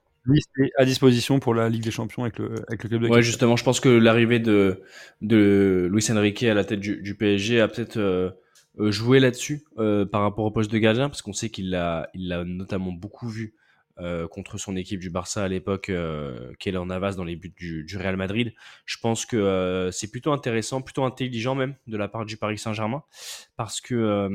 à 0.77 0.85
disposition 0.85 1.41
pour 1.41 1.55
la 1.55 1.69
Ligue 1.69 1.85
des 1.85 1.91
Champions 1.91 2.23
avec 2.23 2.39
le, 2.39 2.55
avec 2.69 2.83
le 2.83 2.89
club 2.89 3.03
de 3.03 3.09
Ouais, 3.09 3.23
justement, 3.23 3.57
je 3.57 3.65
pense 3.65 3.81
que 3.81 3.89
l'arrivée 3.89 4.39
de, 4.39 4.83
de 5.23 5.89
Luis 5.91 6.11
Enrique 6.11 6.43
à 6.43 6.55
la 6.55 6.65
tête 6.65 6.81
du, 6.81 7.01
du 7.01 7.15
PSG 7.15 7.61
a 7.61 7.69
peut-être 7.69 7.97
euh, 7.97 8.31
jouer 8.79 9.21
là-dessus 9.21 9.65
euh, 9.79 10.07
par 10.07 10.23
rapport 10.23 10.45
au 10.45 10.51
poste 10.51 10.71
de 10.71 10.79
gardien, 10.79 11.09
parce 11.09 11.23
qu'on 11.23 11.33
sait 11.33 11.51
qu'il 11.51 11.71
l'a 11.71 12.09
il 12.15 12.29
l'a 12.29 12.45
notamment 12.45 12.93
beaucoup 12.93 13.29
vu 13.29 13.55
euh, 14.01 14.29
contre 14.29 14.59
son 14.59 14.77
équipe 14.77 15.01
du 15.01 15.11
Barça 15.11 15.43
à 15.43 15.49
l'époque, 15.49 15.89
euh, 15.89 16.53
Keller 16.61 16.85
Navas 16.85 17.15
dans 17.17 17.25
les 17.25 17.35
buts 17.35 17.53
du, 17.57 17.97
Real 17.97 18.17
Madrid. 18.17 18.55
Je 18.85 18.97
pense 18.99 19.27
que 19.27 19.37
euh, 19.37 19.91
c'est 19.91 20.09
plutôt 20.09 20.33
intéressant, 20.33 20.83
plutôt 20.83 21.05
intelligent 21.05 21.57
même 21.57 21.75
de 21.89 21.97
la 21.97 22.07
part 22.07 22.25
du 22.25 22.37
Paris 22.37 22.59
Saint-Germain, 22.59 23.03
parce 23.57 23.81
que 23.81 24.29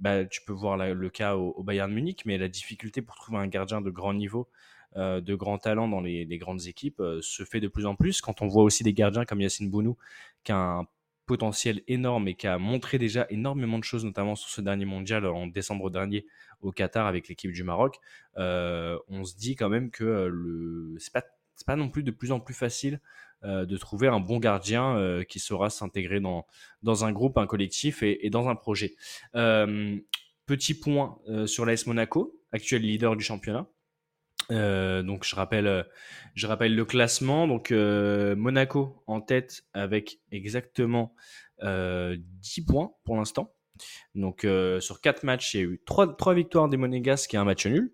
bah, 0.00 0.24
tu 0.26 0.42
peux 0.46 0.52
voir 0.52 0.76
le 0.76 1.10
cas 1.10 1.34
au, 1.34 1.54
au, 1.56 1.64
Bayern 1.64 1.92
Munich, 1.92 2.22
mais 2.24 2.38
la 2.38 2.48
difficulté 2.48 3.02
pour 3.02 3.16
trouver 3.16 3.38
un 3.38 3.48
gardien 3.48 3.80
de 3.80 3.90
grand 3.90 4.14
niveau, 4.14 4.48
de 4.96 5.34
grand 5.34 5.58
talent 5.58 5.88
dans 5.88 6.00
les, 6.00 6.24
les 6.24 6.38
grandes 6.38 6.66
équipes 6.66 7.02
se 7.20 7.44
fait 7.44 7.60
de 7.60 7.68
plus 7.68 7.86
en 7.86 7.96
plus. 7.96 8.20
Quand 8.20 8.42
on 8.42 8.46
voit 8.46 8.62
aussi 8.62 8.84
des 8.84 8.94
gardiens 8.94 9.24
comme 9.24 9.40
Yacine 9.40 9.70
Bounou, 9.70 9.96
qui 10.44 10.52
a 10.52 10.56
un 10.56 10.86
potentiel 11.28 11.82
énorme 11.86 12.26
et 12.26 12.34
qui 12.34 12.48
a 12.48 12.58
montré 12.58 12.98
déjà 12.98 13.26
énormément 13.30 13.78
de 13.78 13.84
choses, 13.84 14.04
notamment 14.04 14.34
sur 14.34 14.48
ce 14.48 14.60
dernier 14.60 14.86
mondial 14.86 15.26
en 15.26 15.46
décembre 15.46 15.90
dernier 15.90 16.26
au 16.60 16.72
Qatar 16.72 17.06
avec 17.06 17.28
l'équipe 17.28 17.52
du 17.52 17.62
Maroc, 17.62 17.98
euh, 18.38 18.98
on 19.06 19.22
se 19.22 19.36
dit 19.36 19.54
quand 19.54 19.68
même 19.68 19.92
que 19.92 20.04
euh, 20.04 20.28
le 20.28 20.96
c'est 20.98 21.12
pas 21.12 21.22
pas 21.66 21.76
non 21.76 21.88
plus 21.88 22.04
de 22.04 22.12
plus 22.12 22.30
en 22.30 22.38
plus 22.38 22.54
facile 22.54 23.00
euh, 23.42 23.66
de 23.66 23.76
trouver 23.76 24.06
un 24.06 24.20
bon 24.20 24.38
gardien 24.38 25.22
qui 25.28 25.38
saura 25.40 25.70
s'intégrer 25.70 26.20
dans 26.20 26.46
dans 26.82 27.04
un 27.04 27.12
groupe, 27.12 27.36
un 27.36 27.46
collectif 27.46 28.02
et, 28.02 28.26
et 28.26 28.30
dans 28.30 28.48
un 28.48 28.56
projet. 28.56 28.96
Petit 30.46 30.72
point 30.72 31.18
sur 31.46 31.66
l'AS 31.66 31.86
Monaco, 31.86 32.40
actuel 32.52 32.82
leader 32.82 33.16
du 33.16 33.24
championnat. 33.24 33.66
Euh, 34.50 35.02
donc 35.02 35.24
je 35.24 35.36
rappelle, 35.36 35.86
je 36.34 36.46
rappelle 36.46 36.74
le 36.74 36.84
classement. 36.84 37.46
Donc 37.46 37.70
euh, 37.70 38.36
Monaco 38.36 39.02
en 39.06 39.20
tête 39.20 39.64
avec 39.74 40.20
exactement 40.32 41.14
euh, 41.62 42.16
10 42.18 42.64
points 42.64 42.92
pour 43.04 43.16
l'instant. 43.16 43.54
Donc 44.14 44.44
euh, 44.44 44.80
sur 44.80 45.00
4 45.00 45.22
matchs, 45.22 45.54
il 45.54 45.56
y 45.58 45.60
a 45.60 45.66
eu 45.66 45.80
3, 45.86 46.16
3 46.16 46.34
victoires 46.34 46.68
des 46.68 46.76
Monégasques 46.76 47.34
et 47.34 47.36
un 47.36 47.44
match 47.44 47.66
nul. 47.66 47.92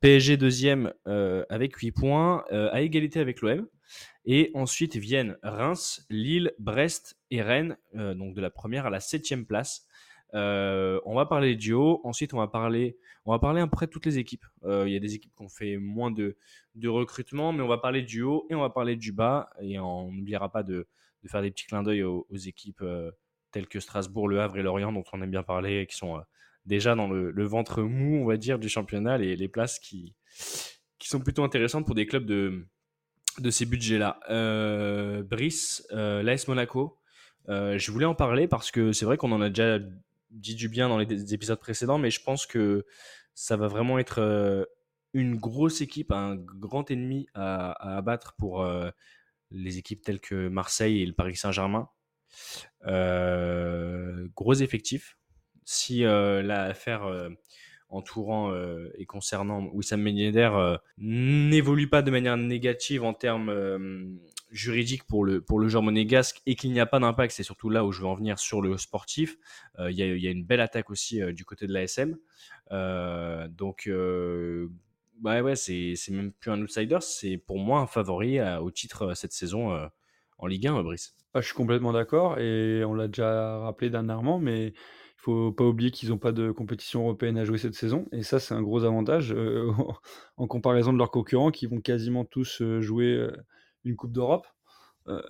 PSG 0.00 0.36
deuxième 0.36 0.92
euh, 1.06 1.44
avec 1.48 1.76
8 1.76 1.92
points, 1.92 2.44
à 2.50 2.80
égalité 2.80 3.20
avec 3.20 3.40
l'OM. 3.40 3.66
Et 4.24 4.50
ensuite 4.54 4.96
viennent 4.96 5.36
Reims, 5.44 6.04
Lille, 6.10 6.52
Brest 6.58 7.16
et 7.30 7.42
Rennes, 7.42 7.76
donc 7.94 8.34
de 8.34 8.40
la 8.40 8.50
première 8.50 8.86
à 8.86 8.90
la 8.90 8.98
septième 8.98 9.46
place. 9.46 9.86
Euh, 10.36 11.00
on 11.06 11.14
va 11.14 11.24
parler 11.26 11.56
du 11.56 11.72
haut. 11.72 12.00
Ensuite, 12.04 12.34
on 12.34 12.38
va 12.38 12.46
parler, 12.46 12.98
on 13.24 13.32
va 13.32 13.38
parler 13.38 13.60
après 13.62 13.86
toutes 13.86 14.04
les 14.04 14.18
équipes. 14.18 14.44
Euh, 14.64 14.84
il 14.86 14.92
y 14.92 14.96
a 14.96 15.00
des 15.00 15.14
équipes 15.14 15.34
qui 15.34 15.42
ont 15.42 15.48
fait 15.48 15.78
moins 15.78 16.10
de, 16.10 16.36
recrutement, 16.84 17.52
mais 17.52 17.62
on 17.62 17.68
va 17.68 17.78
parler 17.78 18.02
du 18.02 18.22
haut 18.22 18.46
et 18.50 18.54
on 18.54 18.60
va 18.60 18.70
parler 18.70 18.96
du 18.96 19.12
bas. 19.12 19.48
Et 19.60 19.78
on 19.78 20.12
n'oubliera 20.12 20.52
pas 20.52 20.62
de, 20.62 20.86
faire 21.26 21.42
des 21.42 21.50
petits 21.50 21.66
clins 21.66 21.82
d'œil 21.82 22.02
aux, 22.02 22.26
équipes 22.36 22.82
euh, 22.82 23.10
telles 23.50 23.66
que 23.66 23.80
Strasbourg, 23.80 24.28
Le 24.28 24.40
Havre 24.40 24.58
et 24.58 24.62
Lorient, 24.62 24.92
dont 24.92 25.04
on 25.12 25.22
aime 25.22 25.30
bien 25.30 25.42
parler, 25.42 25.80
et 25.80 25.86
qui 25.86 25.96
sont 25.96 26.22
déjà 26.66 26.94
dans 26.94 27.08
le, 27.08 27.44
ventre 27.44 27.82
mou, 27.82 28.22
on 28.22 28.26
va 28.26 28.36
dire, 28.36 28.58
du 28.58 28.68
championnat, 28.68 29.18
et 29.18 29.34
les 29.36 29.48
places 29.48 29.78
qui, 29.78 30.14
sont 31.00 31.20
plutôt 31.20 31.44
intéressantes 31.44 31.86
pour 31.86 31.94
des 31.94 32.06
clubs 32.06 32.26
de, 32.26 32.66
de 33.38 33.50
ces 33.50 33.64
budgets-là. 33.64 34.20
Brice, 35.22 35.86
l'AS 35.90 36.46
Monaco. 36.46 36.98
je 37.48 37.90
voulais 37.90 38.06
en 38.06 38.14
parler 38.14 38.46
parce 38.46 38.70
que 38.70 38.92
c'est 38.92 39.04
vrai 39.04 39.16
qu'on 39.16 39.32
en 39.32 39.40
a 39.40 39.48
déjà 39.48 39.78
dit 40.30 40.54
du 40.54 40.68
bien 40.68 40.88
dans 40.88 40.98
les 40.98 41.34
épisodes 41.34 41.58
précédents, 41.58 41.98
mais 41.98 42.10
je 42.10 42.22
pense 42.22 42.46
que 42.46 42.84
ça 43.34 43.56
va 43.56 43.68
vraiment 43.68 43.98
être 43.98 44.68
une 45.12 45.36
grosse 45.36 45.80
équipe, 45.80 46.12
un 46.12 46.36
grand 46.36 46.90
ennemi 46.90 47.26
à, 47.34 47.96
abattre 47.96 48.34
pour 48.38 48.66
les 49.50 49.78
équipes 49.78 50.02
telles 50.02 50.20
que 50.20 50.48
Marseille 50.48 51.02
et 51.02 51.06
le 51.06 51.12
Paris 51.12 51.36
Saint-Germain. 51.36 51.88
gros 52.84 54.54
effectif. 54.54 55.18
Si 55.64 56.00
l'affaire 56.00 57.30
entourant 57.88 58.54
et 58.96 59.06
concernant 59.06 59.66
Wissam 59.72 60.02
Ben 60.04 60.78
n'évolue 60.98 61.88
pas 61.88 62.02
de 62.02 62.10
manière 62.10 62.36
négative 62.36 63.04
en 63.04 63.14
termes 63.14 64.18
juridique 64.50 65.04
pour 65.04 65.24
le, 65.24 65.40
pour 65.40 65.58
le 65.58 65.68
genre 65.68 65.82
monégasque 65.82 66.40
et 66.46 66.54
qu'il 66.54 66.72
n'y 66.72 66.80
a 66.80 66.86
pas 66.86 66.98
d'impact, 66.98 67.32
c'est 67.34 67.42
surtout 67.42 67.70
là 67.70 67.84
où 67.84 67.92
je 67.92 68.00
veux 68.00 68.06
en 68.06 68.14
venir 68.14 68.38
sur 68.38 68.62
le 68.62 68.76
sportif. 68.78 69.36
Euh, 69.78 69.90
il 69.90 69.96
y, 69.96 70.26
a 70.26 70.30
une 70.30 70.44
belle 70.44 70.60
attaque 70.60 70.90
aussi 70.90 71.20
euh, 71.20 71.32
du 71.32 71.44
côté 71.44 71.66
de 71.66 71.72
l'ASM. 71.72 72.16
Euh, 72.72 73.48
donc, 73.48 73.90
bah 75.20 75.42
ouais, 75.42 75.56
c'est 75.56 75.96
même 76.10 76.32
plus 76.32 76.50
un 76.50 76.60
outsider, 76.60 76.98
c'est 77.00 77.38
pour 77.38 77.58
moi 77.58 77.80
un 77.80 77.86
favori 77.86 78.40
au 78.60 78.70
titre 78.70 79.14
cette 79.14 79.32
saison 79.32 79.88
en 80.38 80.46
Ligue 80.46 80.66
1, 80.66 80.82
Brice. 80.82 81.16
Ah, 81.34 81.40
je 81.40 81.46
suis 81.46 81.54
complètement 81.54 81.92
d'accord 81.92 82.38
et 82.38 82.82
on 82.84 82.94
l'a 82.94 83.08
déjà 83.08 83.58
rappelé 83.58 83.90
dernièrement, 83.90 84.38
mais 84.38 84.68
il 84.68 84.74
faut 85.16 85.52
pas 85.52 85.64
oublier 85.64 85.90
qu'ils 85.90 86.10
n'ont 86.10 86.18
pas 86.18 86.32
de 86.32 86.50
compétition 86.50 87.02
européenne 87.02 87.38
à 87.38 87.44
jouer 87.44 87.58
cette 87.58 87.74
saison 87.74 88.06
et 88.12 88.22
ça 88.22 88.38
c'est 88.38 88.54
un 88.54 88.62
gros 88.62 88.84
avantage 88.84 89.34
en 90.36 90.46
comparaison 90.46 90.92
de 90.92 90.98
leurs 90.98 91.10
concurrents 91.10 91.50
qui 91.50 91.66
vont 91.66 91.80
quasiment 91.80 92.24
tous 92.24 92.62
jouer 92.80 93.28
une 93.86 93.96
Coupe 93.96 94.12
d'Europe. 94.12 94.46
Euh, 95.08 95.20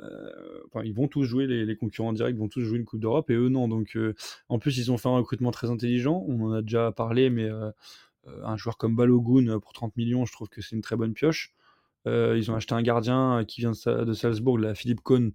enfin, 0.67 0.85
ils 0.85 0.95
vont 0.95 1.09
tous 1.09 1.25
jouer, 1.25 1.47
les, 1.47 1.77
concurrents 1.77 2.13
directs 2.13 2.37
vont 2.37 2.49
tous 2.49 2.63
jouer 2.63 2.79
une 2.79 2.85
Coupe 2.85 3.01
d'Europe 3.01 3.31
et 3.31 3.35
eux 3.35 3.49
non. 3.49 3.69
Donc, 3.69 3.97
euh, 3.97 4.15
en 4.49 4.59
plus, 4.59 4.79
ils 4.79 4.91
ont 4.91 4.99
fait 4.99 5.09
un 5.09 5.17
recrutement 5.17 5.51
très 5.51 5.71
intelligent. 5.71 6.25
On 6.29 6.47
en 6.47 6.53
a 6.53 6.63
déjà 6.63 6.93
parlé, 6.93 7.31
mais 7.31 7.45
euh, 7.45 7.71
un 8.43 8.57
joueur 8.57 8.79
comme 8.79 8.97
Balogun 8.97 9.59
pour 9.61 9.73
30 9.73 9.97
millions, 9.97 10.25
je 10.25 10.33
trouve 10.33 10.49
que 10.49 10.63
c'est 10.63 10.75
une 10.75 10.83
très 10.83 10.97
bonne 10.97 11.13
pioche. 11.13 11.55
ils 12.07 12.51
ont 12.51 12.55
acheté 12.55 12.75
un 12.75 12.83
gardien 12.83 13.45
qui 13.47 13.61
vient 13.61 13.73
de 13.73 14.13
Salzbourg, 14.13 14.59
la 14.59 14.75
Philippe 14.75 15.01
Cohn, 15.03 15.33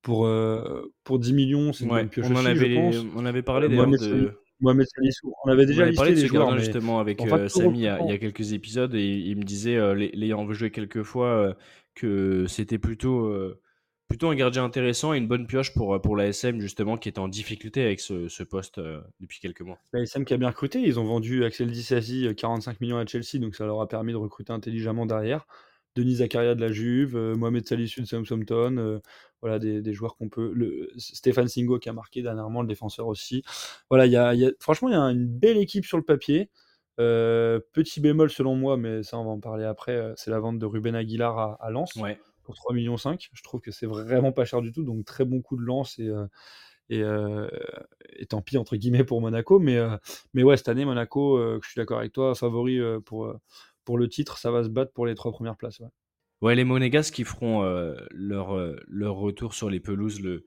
pour, 0.00 0.28
pour 1.04 1.18
10 1.18 1.32
millions. 1.34 1.72
C'est 1.72 1.84
une 1.84 1.90
bonne 1.90 2.08
pioche 2.08 2.26
on 2.28 2.34
aussi, 2.34 2.42
en 2.42 2.46
avait, 2.46 2.70
je 2.70 2.98
pense. 2.98 3.06
On 3.14 3.26
avait 3.26 3.42
parlé 3.42 3.68
de. 3.68 4.32
Mohamed 4.60 4.86
Salissou. 4.86 5.34
On 5.44 5.50
avait 5.50 5.66
déjà 5.66 5.82
on 5.82 5.86
listé 5.86 6.14
les 6.14 6.26
joueurs, 6.28 6.56
justement 6.56 7.00
avec 7.00 7.20
Samy 7.48 7.80
il 7.80 7.82
y, 7.82 7.88
a, 7.88 8.18
quelques 8.18 8.52
épisodes 8.52 8.94
et 8.94 9.18
il 9.18 9.36
me 9.36 9.42
disait, 9.42 9.76
l'ayant 10.14 10.50
joué 10.52 10.70
quelques 10.70 11.02
fois, 11.02 11.56
que 11.94 12.46
c'était 12.48 12.78
plutôt, 12.78 13.26
euh, 13.26 13.60
plutôt 14.08 14.28
un 14.28 14.34
gardien 14.34 14.64
intéressant 14.64 15.14
et 15.14 15.18
une 15.18 15.28
bonne 15.28 15.46
pioche 15.46 15.74
pour, 15.74 16.00
pour 16.00 16.16
l'ASM, 16.16 16.60
justement, 16.60 16.96
qui 16.96 17.08
est 17.08 17.18
en 17.18 17.28
difficulté 17.28 17.82
avec 17.82 18.00
ce, 18.00 18.42
poste 18.42 18.78
euh, 18.78 19.00
depuis 19.20 19.40
quelques 19.40 19.62
mois. 19.62 19.78
L'ASM 19.92 20.24
qui 20.24 20.34
a 20.34 20.36
bien 20.36 20.48
recruté, 20.48 20.80
ils 20.80 20.98
ont 20.98 21.04
vendu 21.04 21.44
Axel 21.44 21.70
Dissasi 21.70 22.28
45 22.36 22.72
euh, 22.72 22.76
millions 22.80 22.98
à 22.98 23.06
Chelsea, 23.06 23.38
donc 23.40 23.54
ça 23.54 23.64
leur 23.66 23.80
a 23.80 23.88
permis 23.88 24.12
de 24.12 24.18
recruter 24.18 24.52
intelligemment 24.52 25.06
derrière. 25.06 25.46
Denis 25.94 26.16
Zakaria 26.16 26.54
de 26.54 26.60
la 26.62 26.72
Juve, 26.72 27.14
Mohamed 27.36 27.66
Salissou 27.66 28.00
de 28.00 28.06
Southampton, 28.06 29.02
voilà 29.42 29.58
des, 29.58 29.92
joueurs 29.92 30.16
qu'on 30.16 30.30
peut. 30.30 30.88
Stéphane 30.96 31.48
Singo 31.48 31.78
qui 31.78 31.90
a 31.90 31.92
marqué 31.92 32.22
dernièrement, 32.22 32.62
le 32.62 32.66
défenseur 32.68 33.08
aussi. 33.08 33.42
Voilà, 33.90 34.06
y 34.06 34.16
a, 34.16 34.32
franchement, 34.58 34.88
il 34.88 34.92
y 34.92 34.96
a 34.96 35.02
une 35.02 35.26
belle 35.26 35.58
équipe 35.58 35.84
sur 35.84 35.98
le 35.98 36.02
papier. 36.02 36.48
Euh, 37.00 37.58
petit 37.72 38.00
bémol 38.00 38.30
selon 38.30 38.54
moi, 38.54 38.76
mais 38.76 39.02
ça 39.02 39.18
on 39.18 39.24
va 39.24 39.30
en 39.30 39.40
parler 39.40 39.64
après, 39.64 39.96
euh, 39.96 40.12
c'est 40.16 40.30
la 40.30 40.40
vente 40.40 40.58
de 40.58 40.66
Ruben 40.66 40.94
Aguilar 40.94 41.38
à, 41.38 41.58
à 41.60 41.70
Lens 41.70 41.94
pour 42.42 42.54
3,5 42.54 42.74
millions. 42.74 42.96
Je 42.96 43.42
trouve 43.42 43.60
que 43.60 43.70
c'est 43.70 43.86
vraiment 43.86 44.32
pas 44.32 44.44
cher 44.44 44.60
du 44.60 44.72
tout, 44.72 44.84
donc 44.84 45.04
très 45.04 45.24
bon 45.24 45.40
coup 45.40 45.56
de 45.56 45.62
lance 45.62 45.98
et, 45.98 46.10
euh, 46.92 47.48
et, 48.18 48.26
tant 48.26 48.42
pis 48.42 48.58
entre 48.58 48.76
guillemets 48.76 49.04
pour 49.04 49.20
Monaco. 49.20 49.58
Mais, 49.58 49.78
mais 50.34 50.42
ouais, 50.42 50.56
cette 50.56 50.68
année, 50.68 50.84
Monaco, 50.84 51.38
je 51.62 51.66
suis 51.68 51.78
d'accord 51.78 52.00
avec 52.00 52.12
toi, 52.12 52.34
favori 52.34 52.80
pour, 53.06 53.32
pour 53.84 53.96
le 53.96 54.08
titre, 54.08 54.36
ça 54.36 54.50
va 54.50 54.64
se 54.64 54.68
battre 54.68 54.92
pour 54.92 55.06
les 55.06 55.14
trois 55.14 55.32
premières 55.32 55.56
places. 55.56 55.80
Ouais. 55.80 55.88
Ouais, 56.42 56.56
les 56.56 56.64
Monégasques 56.64 57.14
qui 57.14 57.22
feront 57.22 57.62
leur, 58.10 58.58
leur 58.88 59.14
retour 59.14 59.54
sur 59.54 59.70
les 59.70 59.78
pelouses 59.78 60.20
le, 60.20 60.44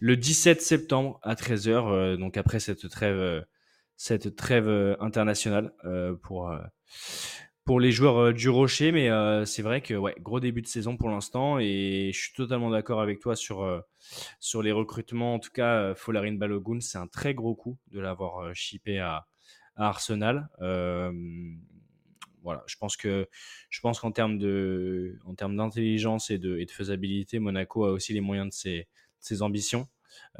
le 0.00 0.16
17 0.16 0.62
septembre 0.62 1.20
à 1.22 1.34
13h, 1.34 2.16
donc 2.16 2.38
après 2.38 2.58
cette 2.58 2.88
trêve 2.88 3.44
cette 3.96 4.36
trêve 4.36 4.68
euh, 4.68 4.96
internationale 5.00 5.72
euh, 5.84 6.14
pour, 6.14 6.50
euh, 6.50 6.58
pour 7.64 7.80
les 7.80 7.92
joueurs 7.92 8.32
du 8.32 8.48
Rocher. 8.48 8.92
Mais 8.92 9.08
c'est 9.46 9.62
vrai 9.62 9.80
que 9.80 9.94
ouais, 9.94 10.14
gros 10.20 10.40
début 10.40 10.62
de 10.62 10.66
saison 10.66 10.96
pour 10.96 11.08
l'instant 11.08 11.58
et 11.58 12.10
je 12.12 12.18
suis 12.18 12.34
totalement 12.34 12.70
d'accord 12.70 13.00
avec 13.00 13.20
toi 13.20 13.36
sur, 13.36 13.82
sur 14.40 14.62
les 14.62 14.72
recrutements. 14.72 15.34
En 15.34 15.38
tout 15.38 15.52
cas, 15.52 15.94
Folarin 15.94 16.34
Balogun, 16.34 16.80
c'est 16.80 16.98
un 16.98 17.06
très 17.06 17.34
gros 17.34 17.54
coup 17.54 17.78
de 17.90 18.00
l'avoir 18.00 18.54
shippé 18.54 18.98
à, 18.98 19.26
Arsenal. 19.76 20.48
voilà, 22.42 22.62
je 22.66 22.76
pense 22.76 22.96
que 22.96 23.26
je 23.70 23.80
pense 23.80 23.98
qu'en 23.98 24.12
termes 24.12 24.38
de 24.38 25.18
en 25.24 25.34
termes 25.34 25.56
d'intelligence 25.56 26.30
et 26.30 26.38
de, 26.38 26.58
et 26.58 26.66
de 26.66 26.70
faisabilité, 26.70 27.38
Monaco 27.38 27.86
a 27.86 27.90
aussi 27.90 28.12
les 28.12 28.20
moyens 28.20 28.48
de 28.48 28.52
ses, 28.52 28.78
de 28.78 28.86
ses 29.20 29.42
ambitions. 29.42 29.88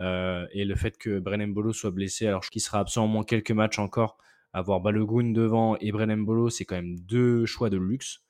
Euh, 0.00 0.46
et 0.52 0.64
le 0.64 0.74
fait 0.74 0.98
que 0.98 1.18
Brennan 1.18 1.52
Bolo 1.52 1.72
soit 1.72 1.90
blessé, 1.90 2.26
alors 2.26 2.44
qu'il 2.44 2.60
sera 2.60 2.80
absent 2.80 3.04
au 3.04 3.08
moins 3.08 3.24
quelques 3.24 3.52
matchs 3.52 3.78
encore, 3.78 4.18
avoir 4.52 4.80
Balogun 4.80 5.32
devant 5.32 5.76
et 5.78 5.92
Brennan 5.92 6.24
Bolo, 6.24 6.50
c'est 6.50 6.64
quand 6.64 6.76
même 6.76 6.98
deux 7.00 7.46
choix 7.46 7.70
de 7.70 7.76
luxe. 7.76 8.20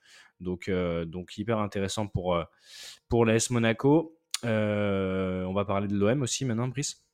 Donc, 0.41 0.69
euh, 0.69 1.05
donc 1.05 1.37
hyper 1.39 1.59
intéressant 1.59 2.07
pour, 2.07 2.35
euh, 2.35 2.45
pour 3.09 3.25
l'AS 3.25 3.51
Monaco. 3.51 4.19
on 4.43 5.53
va 5.55 5.65
parler 5.65 5.89
de 5.89 5.97
l'OM 5.97 6.23
aussi 6.23 6.45
maintenant, 6.45 6.69
Brice. 6.69 7.05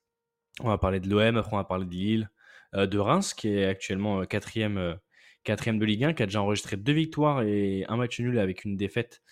On 0.61 0.69
va 0.69 0.79
parler 0.79 1.01
de 1.01 1.09
l'OM, 1.09 1.37
après 1.37 1.53
on 1.55 1.59
va 1.59 1.65
parler 1.65 1.87
de 1.87 1.93
Lille, 1.93 2.31
de 2.75 2.99
Reims, 2.99 3.35
qui 3.35 3.49
est 3.49 3.65
actuellement 3.65 4.25
quatrième, 4.27 4.99
quatrième 5.45 5.79
de 5.79 5.85
Ligue 5.85 6.05
1, 6.05 6.13
qui 6.13 6.23
a 6.23 6.27
déjà 6.27 6.43
enregistré 6.43 6.77
deux 6.77 6.93
victoires 6.93 7.43
et 7.43 7.85
un 7.89 7.97
match 7.97 8.21
nul 8.21 8.39
avec 8.39 8.65
une 8.65 8.77
défaite 8.77 9.23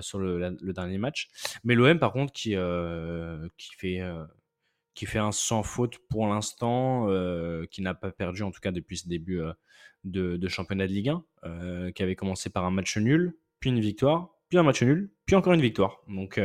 sur 0.00 0.18
le, 0.18 0.56
dernier 0.72 0.98
match. 0.98 1.30
Mais 1.64 1.74
l'OM, 1.74 1.98
par 1.98 2.12
contre, 2.12 2.32
qui, 2.32 2.54
qui 3.56 3.74
fait 3.76 4.00
qui 4.98 5.06
fait 5.06 5.20
un 5.20 5.30
sans 5.30 5.62
faute 5.62 5.98
pour 6.10 6.26
l'instant, 6.26 7.08
euh, 7.08 7.66
qui 7.70 7.82
n'a 7.82 7.94
pas 7.94 8.10
perdu 8.10 8.42
en 8.42 8.50
tout 8.50 8.58
cas 8.58 8.72
depuis 8.72 8.96
ce 8.96 9.06
début 9.06 9.40
euh, 9.40 9.52
de, 10.02 10.48
championnat 10.48 10.88
de 10.88 10.92
Ligue 10.92 11.10
1, 11.10 11.24
euh, 11.44 11.92
qui 11.92 12.02
avait 12.02 12.16
commencé 12.16 12.50
par 12.50 12.64
un 12.64 12.72
match 12.72 12.96
nul, 12.96 13.38
puis 13.60 13.70
une 13.70 13.78
victoire, 13.78 14.30
puis 14.48 14.58
un 14.58 14.64
match 14.64 14.82
nul, 14.82 15.12
puis 15.24 15.36
encore 15.36 15.52
une 15.52 15.60
victoire. 15.60 16.00
Donc 16.08 16.40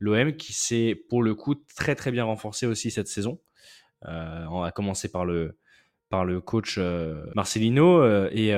l'OM 0.00 0.32
qui 0.32 0.52
s'est 0.52 1.00
pour 1.08 1.22
le 1.22 1.36
coup 1.36 1.54
très 1.76 1.94
très 1.94 2.10
bien 2.10 2.24
renforcé 2.24 2.66
aussi 2.66 2.90
cette 2.90 3.06
saison. 3.06 3.40
on 4.02 4.62
a 4.64 4.72
commencé 4.72 5.08
par 5.08 5.24
le, 5.24 5.56
par 6.08 6.24
le 6.24 6.40
coach 6.40 6.76
Marcelino 7.36 8.04
et, 8.32 8.48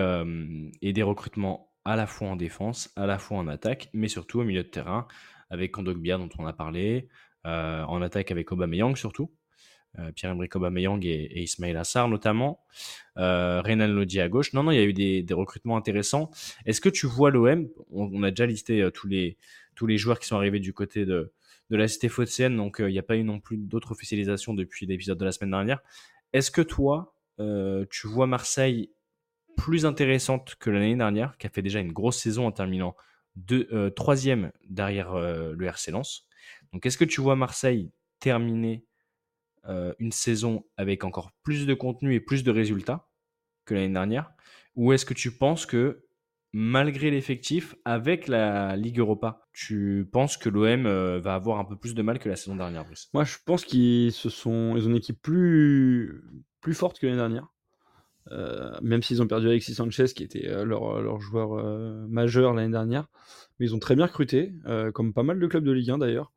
et 0.80 0.92
des 0.94 1.02
recrutements 1.02 1.70
à 1.84 1.96
la 1.96 2.06
fois 2.06 2.28
en 2.28 2.36
défense, 2.36 2.90
à 2.96 3.04
la 3.04 3.18
fois 3.18 3.36
en 3.36 3.48
attaque, 3.48 3.90
mais 3.92 4.08
surtout 4.08 4.40
au 4.40 4.44
milieu 4.44 4.62
de 4.62 4.68
terrain 4.68 5.06
avec 5.50 5.72
Kondogbia 5.72 6.16
dont 6.16 6.30
on 6.38 6.46
a 6.46 6.54
parlé, 6.54 7.10
en 7.44 8.02
attaque 8.02 8.30
avec 8.30 8.52
Aubameyang 8.52 8.96
surtout. 8.96 9.30
Euh, 9.98 10.10
Pierre-Emerick 10.10 10.56
Aubameyang 10.56 11.04
et, 11.04 11.10
et 11.10 11.42
Ismail 11.42 11.76
Assar 11.76 12.08
notamment, 12.08 12.64
euh, 13.18 13.60
Renan 13.60 14.02
à 14.02 14.28
gauche. 14.28 14.54
Non, 14.54 14.62
non, 14.62 14.70
il 14.70 14.76
y 14.76 14.80
a 14.80 14.84
eu 14.84 14.94
des, 14.94 15.34
recrutements 15.34 15.76
intéressants. 15.76 16.30
Est-ce 16.64 16.80
que 16.80 16.88
tu 16.88 17.06
vois 17.06 17.30
l'OM 17.30 17.68
on, 17.90 18.22
a 18.22 18.30
déjà 18.30 18.46
listé 18.46 18.80
euh, 18.80 18.90
tous, 18.90 19.06
les, 19.06 19.36
tous 19.74 19.86
les 19.86 19.98
joueurs 19.98 20.18
qui 20.18 20.26
sont 20.26 20.36
arrivés 20.36 20.60
du 20.60 20.72
côté 20.72 21.04
de, 21.04 21.32
de 21.68 21.76
la 21.76 21.88
cité 21.88 22.08
phocéenne, 22.08 22.56
donc 22.56 22.76
il 22.78 22.86
n'y 22.86 22.98
a 22.98 23.02
pas 23.02 23.16
eu 23.16 23.24
non 23.24 23.38
plus 23.38 23.58
d'autres 23.58 23.92
officialisations 23.92 24.54
depuis 24.54 24.86
l'épisode 24.86 25.18
de 25.18 25.24
la 25.26 25.32
semaine 25.32 25.50
dernière. 25.50 25.82
Est-ce 26.32 26.50
que 26.50 26.62
toi, 26.62 27.14
tu 27.90 28.06
vois 28.06 28.26
Marseille 28.26 28.90
plus 29.56 29.84
intéressante 29.84 30.54
que 30.58 30.70
l'année 30.70 30.96
dernière, 30.96 31.36
qui 31.36 31.46
a 31.46 31.50
fait 31.50 31.62
déjà 31.62 31.80
une 31.80 31.92
grosse 31.92 32.18
saison 32.18 32.46
en 32.46 32.52
terminant 32.52 32.96
de, 33.36 33.90
troisième 33.90 34.52
derrière 34.68 35.14
le 35.14 35.64
RC 35.66 35.92
Lens? 35.92 36.26
Donc, 36.72 36.86
est-ce 36.86 36.98
que 36.98 37.04
tu 37.04 37.20
vois 37.20 37.36
Marseille 37.36 37.90
terminer 38.18 38.84
euh, 39.68 39.92
une 39.98 40.12
saison 40.12 40.64
avec 40.76 41.04
encore 41.04 41.32
plus 41.42 41.66
de 41.66 41.74
contenu 41.74 42.14
et 42.14 42.20
plus 42.20 42.42
de 42.44 42.50
résultats 42.50 43.08
que 43.64 43.74
l'année 43.74 43.92
dernière? 43.92 44.32
Ou 44.74 44.92
est-ce 44.92 45.04
que 45.04 45.14
tu 45.14 45.30
penses 45.30 45.66
que 45.66 46.06
malgré 46.54 47.10
l'effectif, 47.10 47.74
avec 47.84 48.26
la 48.28 48.76
Ligue 48.76 48.98
Europa, 48.98 49.46
tu 49.52 50.08
penses 50.12 50.36
que 50.36 50.48
l'OM 50.48 50.86
euh, 50.86 51.18
va 51.18 51.34
avoir 51.34 51.58
un 51.58 51.64
peu 51.64 51.76
plus 51.76 51.94
de 51.94 52.02
mal 52.02 52.18
que 52.18 52.28
la 52.28 52.36
saison 52.36 52.56
dernière, 52.56 52.84
Bruce 52.84 53.08
Moi, 53.14 53.24
je 53.24 53.36
pense 53.44 53.64
qu'ils 53.64 54.12
se 54.12 54.28
sont, 54.30 54.74
ils 54.76 54.86
ont 54.86 54.90
une 54.90 54.96
équipe 54.96 55.20
plus, 55.20 56.22
plus 56.60 56.74
forte 56.74 56.98
que 56.98 57.06
l'année 57.06 57.18
dernière. 57.18 57.48
Euh, 58.30 58.78
même 58.82 59.02
s'ils 59.02 59.20
ont 59.20 59.26
perdu 59.26 59.48
Alexis 59.48 59.74
Sanchez, 59.74 60.06
qui 60.14 60.22
était 60.22 60.64
leur, 60.64 61.02
leur, 61.02 61.20
joueur 61.20 61.64
majeur 62.08 62.54
l'année 62.54 62.72
dernière. 62.72 63.08
Mais 63.58 63.66
ils 63.66 63.74
ont 63.74 63.80
très 63.80 63.96
bien 63.96 64.06
recruté, 64.06 64.54
comme 64.94 65.12
pas 65.12 65.22
mal 65.22 65.40
de 65.40 65.46
clubs 65.46 65.64
de 65.64 65.72
Ligue 65.72 65.90
1 65.90 65.98
d'ailleurs. 65.98 66.32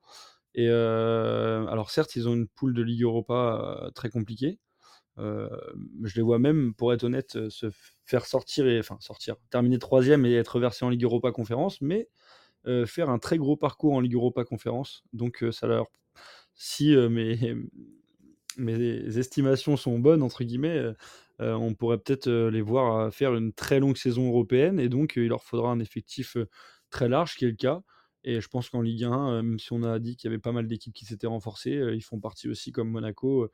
Et 0.55 0.69
alors 0.69 1.91
certes, 1.91 2.15
ils 2.15 2.29
ont 2.29 2.33
une 2.33 2.47
poule 2.47 2.73
de 2.73 2.81
Ligue 2.81 3.03
Europa 3.03 3.91
très 3.95 4.09
compliquée. 4.09 4.59
je 5.17 6.15
les 6.15 6.21
vois 6.21 6.39
même, 6.39 6.73
pour 6.75 6.93
être 6.93 7.03
honnête, 7.03 7.49
se 7.49 7.67
faire 8.05 8.25
sortir 8.25 8.67
et 8.67 8.79
enfin 8.79 8.97
sortir, 9.01 9.35
terminer 9.51 9.79
troisième 9.79 10.25
et 10.25 10.33
être 10.35 10.59
versé 10.59 10.85
en 10.85 10.89
Ligue 10.89 11.03
Europa 11.03 11.31
Conférence, 11.31 11.81
mais 11.81 12.09
faire 12.87 13.09
un 13.09 13.19
très 13.19 13.37
gros 13.37 13.57
parcours 13.57 13.93
en 13.93 14.01
Ligue 14.01 14.15
Europa 14.15 14.43
Conférence. 14.45 15.03
Donc 15.13 15.43
ça 15.51 15.67
leur, 15.67 15.87
si 16.55 16.95
mes 16.95 17.55
mes 18.57 19.17
estimations 19.17 19.77
sont 19.77 19.99
bonnes, 19.99 20.23
entre 20.23 20.43
guillemets, 20.43 20.81
on 21.39 21.73
pourrait 21.73 21.97
peut-être 21.97 22.29
les 22.29 22.61
voir 22.61 23.13
faire 23.13 23.35
une 23.35 23.53
très 23.53 23.79
longue 23.79 23.97
saison 23.97 24.27
européenne 24.29 24.79
et 24.79 24.89
donc 24.89 25.15
il 25.17 25.27
leur 25.27 25.43
faudra 25.43 25.71
un 25.71 25.79
effectif 25.79 26.37
très 26.89 27.09
large, 27.09 27.35
qui 27.35 27.45
est 27.45 27.49
le 27.49 27.55
cas. 27.55 27.81
Et 28.25 28.41
je 28.41 28.47
pense 28.47 28.69
qu'en 28.69 28.81
Ligue 28.81 29.03
1, 29.03 29.43
même 29.43 29.59
si 29.59 29.71
on 29.71 29.83
a 29.83 29.99
dit 29.99 30.15
qu'il 30.15 30.27
y 30.27 30.33
avait 30.33 30.41
pas 30.41 30.51
mal 30.51 30.67
d'équipes 30.67 30.93
qui 30.93 31.05
s'étaient 31.05 31.27
renforcées, 31.27 31.79
ils 31.93 32.01
font 32.01 32.19
partie 32.19 32.49
aussi, 32.49 32.71
comme 32.71 32.89
Monaco, 32.89 33.51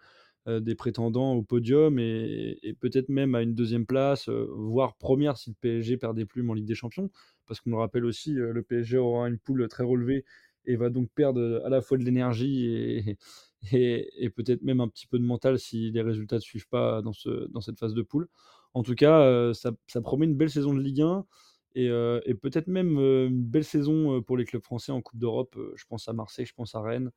des 0.48 0.76
prétendants 0.76 1.34
au 1.34 1.44
podium 1.44 2.00
et, 2.00 2.76
peut-être 2.80 3.10
même 3.10 3.36
à 3.36 3.42
une 3.42 3.54
deuxième 3.54 3.86
place, 3.86 4.30
voire 4.30 4.96
première 4.96 5.38
si 5.38 5.50
le 5.50 5.56
PSG 5.60 5.98
perd 5.98 6.16
des 6.16 6.26
plumes 6.26 6.50
en 6.50 6.54
Ligue 6.54 6.66
des 6.66 6.74
Champions. 6.74 7.12
Parce 7.46 7.60
qu'on 7.60 7.72
le 7.72 7.76
rappelle 7.76 8.06
aussi, 8.06 8.32
le 8.34 8.64
PSG 8.64 8.98
aura 8.98 9.28
une 9.28 9.38
poule 9.38 9.68
très 9.68 9.84
relevée 9.84 10.24
et 10.66 10.78
va 10.78 10.90
donc 10.90 11.10
perdre 11.14 11.62
à 11.66 11.70
la 11.70 11.82
fois 11.82 11.98
de 11.98 12.04
l'énergie 12.04 13.18
et, 13.74 14.30
peut-être 14.30 14.62
même 14.62 14.80
un 14.80 14.88
petit 14.88 15.06
peu 15.06 15.20
de 15.20 15.26
mental 15.26 15.60
si 15.60 15.92
les 15.92 16.02
résultats 16.02 16.38
ne 16.38 16.42
suivent 16.42 16.70
pas 16.70 17.02
dans, 17.02 17.14
ce, 17.14 17.50
dans 17.52 17.62
cette 17.62 17.78
phase 17.78 17.94
de 17.94 18.04
poule. 18.04 18.30
En 18.74 18.84
tout 18.84 18.96
cas, 18.96 19.54
ça, 19.54 19.74
promet 20.02 20.26
une 20.26 20.38
belle 20.38 20.50
saison 20.50 20.74
de 20.74 20.80
Ligue 20.80 21.02
1 21.02 21.26
et, 21.76 21.88
et 22.26 22.34
peut-être 22.34 22.68
même 22.68 22.98
une 22.98 23.44
belle 23.44 23.64
saison 23.64 24.22
pour 24.22 24.38
les 24.38 24.46
clubs 24.46 24.64
français 24.64 24.92
en 24.92 25.02
Coupe 25.02 25.20
d'Europe. 25.20 25.58
Je 25.76 25.86
pense 25.86 26.08
à 26.08 26.14
Marseille, 26.14 26.46
je 26.46 26.54
pense 26.54 26.76
à 26.76 26.82
Rennes. 26.82 27.12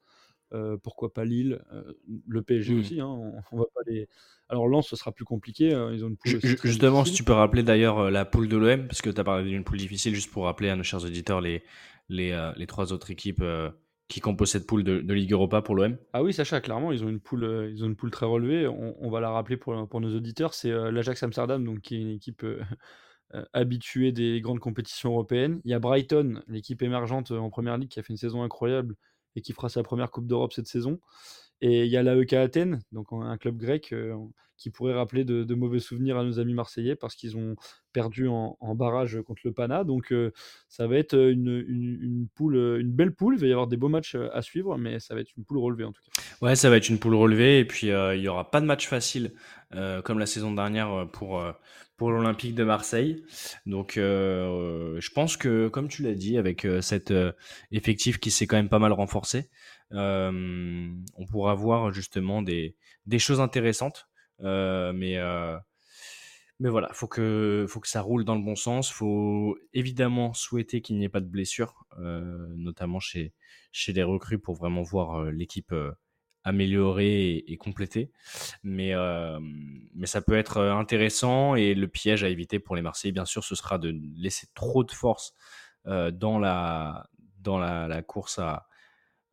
pourquoi 0.83 1.13
pas 1.13 1.25
Lille, 1.25 1.61
le 2.27 2.43
PSG 2.43 2.75
mmh. 2.75 2.79
aussi. 2.79 3.01
Hein, 3.01 3.09
on, 3.53 3.57
va 3.57 3.65
pas 3.75 3.81
les... 3.87 4.09
Alors 4.49 4.69
Lens, 4.69 4.89
ce 4.89 4.97
sera 4.97 5.13
plus 5.13 5.25
compliqué. 5.25 5.73
Hein, 5.73 5.91
ils 5.93 6.05
ont 6.05 6.09
une 6.09 6.17
poule 6.17 6.41
Justement, 6.63 7.05
si 7.05 7.13
tu 7.13 7.25
peux 7.25 7.33
rappeler 7.33 7.63
d'ailleurs 7.63 8.11
la 8.11 8.25
poule 8.25 8.49
de 8.49 8.57
l'OM, 8.57 8.87
parce 8.87 9.03
que 9.03 9.11
tu 9.11 9.21
as 9.21 9.25
parlé 9.25 9.49
d'une 9.49 9.65
poule 9.65 9.79
difficile, 9.79 10.15
juste 10.15 10.31
pour 10.31 10.45
rappeler 10.45 10.69
à 10.69 10.77
nos 10.77 10.85
chers 10.85 11.05
auditeurs 11.05 11.41
les, 11.41 11.63
les, 12.09 12.51
les 12.57 12.67
trois 12.67 12.93
autres 12.93 13.11
équipes 13.11 13.43
qui 14.09 14.21
composent 14.21 14.51
cette 14.51 14.67
poule 14.67 14.85
de, 14.85 15.13
Ligue 15.13 15.33
Europa 15.33 15.63
pour 15.63 15.75
l'OM 15.75 15.97
Ah 16.13 16.23
oui, 16.23 16.33
Sacha, 16.33 16.61
clairement, 16.61 16.93
ils 16.93 17.05
ont 17.05 17.09
une 17.09 17.21
poule, 17.21 17.71
ils 17.73 17.83
ont 17.85 17.87
une 17.87 17.97
poule 17.97 18.11
très 18.11 18.27
relevée. 18.27 18.67
On, 18.69 19.11
va 19.11 19.21
la 19.21 19.31
rappeler 19.31 19.57
pour, 19.57 19.89
pour 19.89 20.01
nos 20.01 20.15
auditeurs. 20.15 20.55
C'est 20.55 20.71
l'Ajax 20.71 21.23
Amsterdam, 21.23 21.65
donc, 21.65 21.81
qui 21.81 21.97
est 21.97 22.01
une 22.01 22.11
équipe 22.11 22.45
euh, 23.35 23.45
habituée 23.53 24.13
des 24.13 24.41
grandes 24.41 24.61
compétitions 24.61 25.11
européennes. 25.11 25.61
Il 25.65 25.71
y 25.71 25.75
a 25.75 25.79
Brighton, 25.79 26.43
l'équipe 26.49 26.83
émergente 26.83 27.31
en 27.31 27.51
première 27.51 27.79
ligue, 27.79 27.89
qui 27.89 28.01
a 28.01 28.03
fait 28.03 28.13
une 28.13 28.19
saison 28.19 28.43
incroyable 28.43 28.97
et 29.37 29.41
qui 29.41 29.53
fera 29.53 29.69
sa 29.69 29.83
première 29.83 30.11
Coupe 30.11 30.27
d'Europe 30.27 30.53
cette 30.53 30.67
saison. 30.67 31.01
Et 31.61 31.85
il 31.85 31.91
y 31.91 31.97
a 31.97 32.03
l'AEK 32.03 32.33
Athènes, 32.35 32.81
donc 32.93 33.09
un 33.13 33.37
club 33.39 33.57
grec 33.57 33.95
qui 34.57 34.71
pourrait 34.71 34.95
rappeler 34.95 35.25
de, 35.25 35.55
mauvais 35.55 35.79
souvenirs 35.79 36.17
à 36.19 36.25
nos 36.25 36.39
amis 36.39 36.55
marseillais 36.55 36.97
parce 36.97 37.15
qu'ils 37.15 37.37
ont 37.37 37.57
perdu 37.93 38.29
en, 38.29 38.57
barrage 38.75 39.21
contre 39.27 39.43
le 39.45 39.53
Pana. 39.53 39.85
Donc 39.85 40.13
ça 40.69 40.87
va 40.87 40.97
être 40.97 41.17
une, 41.17 42.29
poule, 42.35 42.57
une 42.81 42.93
belle 42.93 43.15
poule. 43.15 43.35
Il 43.35 43.41
va 43.41 43.47
y 43.47 43.53
avoir 43.53 43.67
des 43.67 43.77
beaux 43.77 43.89
matchs 43.89 44.17
à 44.33 44.43
suivre, 44.43 44.79
mais 44.79 45.01
ça 45.01 45.15
va 45.15 45.21
être 45.21 45.31
une 45.37 45.45
poule 45.45 45.59
relevée 45.59 45.85
en 45.85 45.93
tout 45.93 46.03
cas. 46.03 46.23
Ouais, 46.41 46.57
ça 46.57 46.71
va 46.71 46.77
être 46.77 46.89
une 46.89 46.99
poule 46.99 47.15
relevée. 47.15 47.59
Et 47.61 47.65
puis 47.65 47.89
il 47.89 48.21
n'y 48.21 48.29
aura 48.29 48.51
pas 48.51 48.61
de 48.61 48.67
match 48.67 48.87
facile 48.89 49.33
comme 50.05 50.19
la 50.19 50.27
saison 50.27 50.53
dernière 50.53 51.09
pour, 51.13 51.43
pour 51.97 52.11
l'Olympique 52.11 52.55
de 52.55 52.65
Marseille. 52.65 53.25
Donc 53.67 53.95
je 53.97 55.11
pense 55.13 55.37
que, 55.37 55.69
comme 55.69 55.89
tu 55.89 56.03
l'as 56.03 56.15
dit, 56.15 56.39
avec 56.39 56.67
cet 56.81 57.13
effectif 57.73 58.19
qui 58.19 58.31
s'est 58.31 58.47
quand 58.47 58.57
même 58.57 58.69
pas 58.69 58.79
mal 58.79 58.93
renforcé, 58.93 59.51
on 59.95 61.27
pourra 61.31 61.55
voir 61.55 61.93
justement 61.93 62.43
des, 62.43 62.77
choses 63.19 63.41
intéressantes. 63.41 64.09
Mais, 64.41 65.19
mais 66.61 66.69
voilà, 66.69 66.89
faut 66.93 67.09
que, 67.09 67.67
faut 67.69 67.81
que 67.81 67.89
ça 67.89 68.01
roule 68.01 68.25
dans 68.25 68.35
le 68.35 68.43
bon 68.43 68.57
sens. 68.57 68.91
faut 68.91 69.57
évidemment 69.73 70.33
souhaiter 70.33 70.81
qu'il 70.81 70.97
n'y 70.99 71.05
ait 71.05 71.09
pas 71.09 71.21
de 71.21 71.27
blessures, 71.27 71.87
notamment 71.99 73.01
chez, 73.01 73.33
chez 73.73 73.93
les 73.93 74.03
recrues 74.03 74.39
pour 74.39 74.55
vraiment 74.55 74.83
voir 74.83 75.25
l'équipe 75.25 75.75
améliorée 76.45 77.37
et, 77.47 77.57
complétée. 77.57 78.11
Mais, 78.63 78.93
mais 79.95 80.07
ça 80.07 80.21
peut 80.21 80.37
être 80.37 80.61
intéressant 80.61 81.55
et 81.55 81.75
le 81.75 81.89
piège 81.89 82.25
à 82.25 82.29
éviter 82.29 82.59
pour 82.59 82.77
les 82.77 82.83
Marseillais, 82.83 83.13
bien 83.13 83.25
sûr, 83.25 83.45
ce 83.45 83.55
sera 83.55 83.79
de 83.79 83.95
laisser 84.17 84.49
trop 84.55 84.85
de 84.85 84.93
force 84.93 85.35
dans, 85.87 86.39
la, 86.39 87.09
dans 87.41 87.59
la 87.59 88.03
course 88.03 88.39
à, 88.39 88.67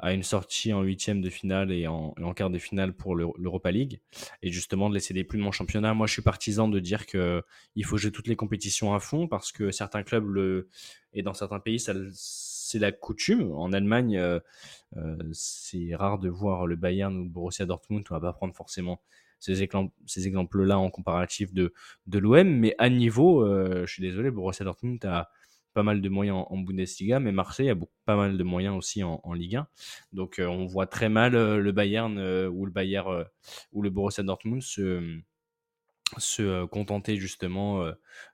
à 0.02 0.14
une 0.14 0.24
sortie 0.24 0.74
en 0.74 0.82
huitième 0.82 1.22
de 1.22 1.30
finale 1.30 1.72
et 1.72 1.88
en, 1.88 2.14
quart 2.36 2.50
de 2.50 2.58
finale 2.58 2.94
pour 2.94 3.16
l'Europa 3.16 3.72
League, 3.72 4.02
et 4.42 4.52
justement 4.52 4.90
de 4.90 4.96
laisser 4.96 5.14
des 5.14 5.24
plumes 5.24 5.46
en 5.46 5.52
championnat. 5.52 5.94
Moi, 5.94 6.08
je 6.08 6.14
suis 6.14 6.22
partisan 6.22 6.68
de 6.68 6.80
dire 6.80 7.06
que 7.06 7.44
il 7.76 7.86
faut 7.86 7.98
jouer 7.98 8.12
toutes 8.12 8.28
les 8.28 8.36
compétitions 8.36 8.94
à 8.94 9.00
fond 9.00 9.28
parce 9.28 9.52
que 9.52 9.72
certains 9.72 10.04
clubs 10.04 10.66
et 11.14 11.22
dans 11.22 11.34
certains 11.34 11.60
pays, 11.60 11.80
c'est 11.80 12.80
la 12.80 12.92
coutume. 12.92 13.52
En 13.52 13.74
Allemagne, 13.74 14.18
euh, 14.18 14.40
euh, 14.98 15.18
c'est 15.34 15.94
rare 15.96 16.20
de 16.20 16.30
voir 16.30 16.66
le 16.66 16.76
Bayern 16.76 17.16
ou 17.16 17.24
le 17.24 17.30
Borussia 17.30 17.66
Dortmund. 17.66 18.04
On 18.10 18.16
va 18.16 18.22
pas 18.22 18.34
prendre 18.34 18.56
forcément 18.56 19.02
ces, 19.40 19.62
exemples, 19.62 19.94
ces 20.06 20.28
exemples-là 20.28 20.80
en 20.80 20.90
comparatif 20.90 21.54
de, 21.54 21.74
de 22.08 22.20
l'OM, 22.20 22.48
mais 22.48 22.76
à 22.78 22.90
niveau, 22.90 23.46
euh, 23.46 23.86
je 23.86 23.94
suis 23.94 24.02
désolé, 24.02 24.32
Borussia 24.32 24.64
Dortmund 24.64 25.04
a 25.06 25.30
pas 25.74 25.84
mal 25.84 26.02
de 26.02 26.10
moyens 26.10 26.46
en, 26.50 26.58
Bundesliga, 26.58 27.20
mais 27.20 27.32
Marseille 27.32 27.70
a 27.70 27.76
beaucoup, 27.76 27.92
pas 28.06 28.16
mal 28.16 28.38
de 28.38 28.44
moyens 28.44 28.76
aussi 28.76 29.04
en, 29.04 29.34
Ligue 29.34 29.58
1. 29.58 29.68
Donc 30.14 30.40
euh, 30.40 30.46
on 30.46 30.66
voit 30.66 30.88
très 30.88 31.10
mal 31.10 31.36
euh, 31.36 31.58
le 31.60 31.72
Bayern 31.72 32.18
euh, 32.18 32.50
ou 32.50 32.66
le 32.66 32.72
Bayern 32.72 33.26
ou 33.72 33.82
le 33.82 33.90
Borussia 33.90 34.24
Dortmund 34.24 34.62
se, 34.62 35.20
se 36.18 36.66
contenter 36.66 37.16
justement 37.18 37.86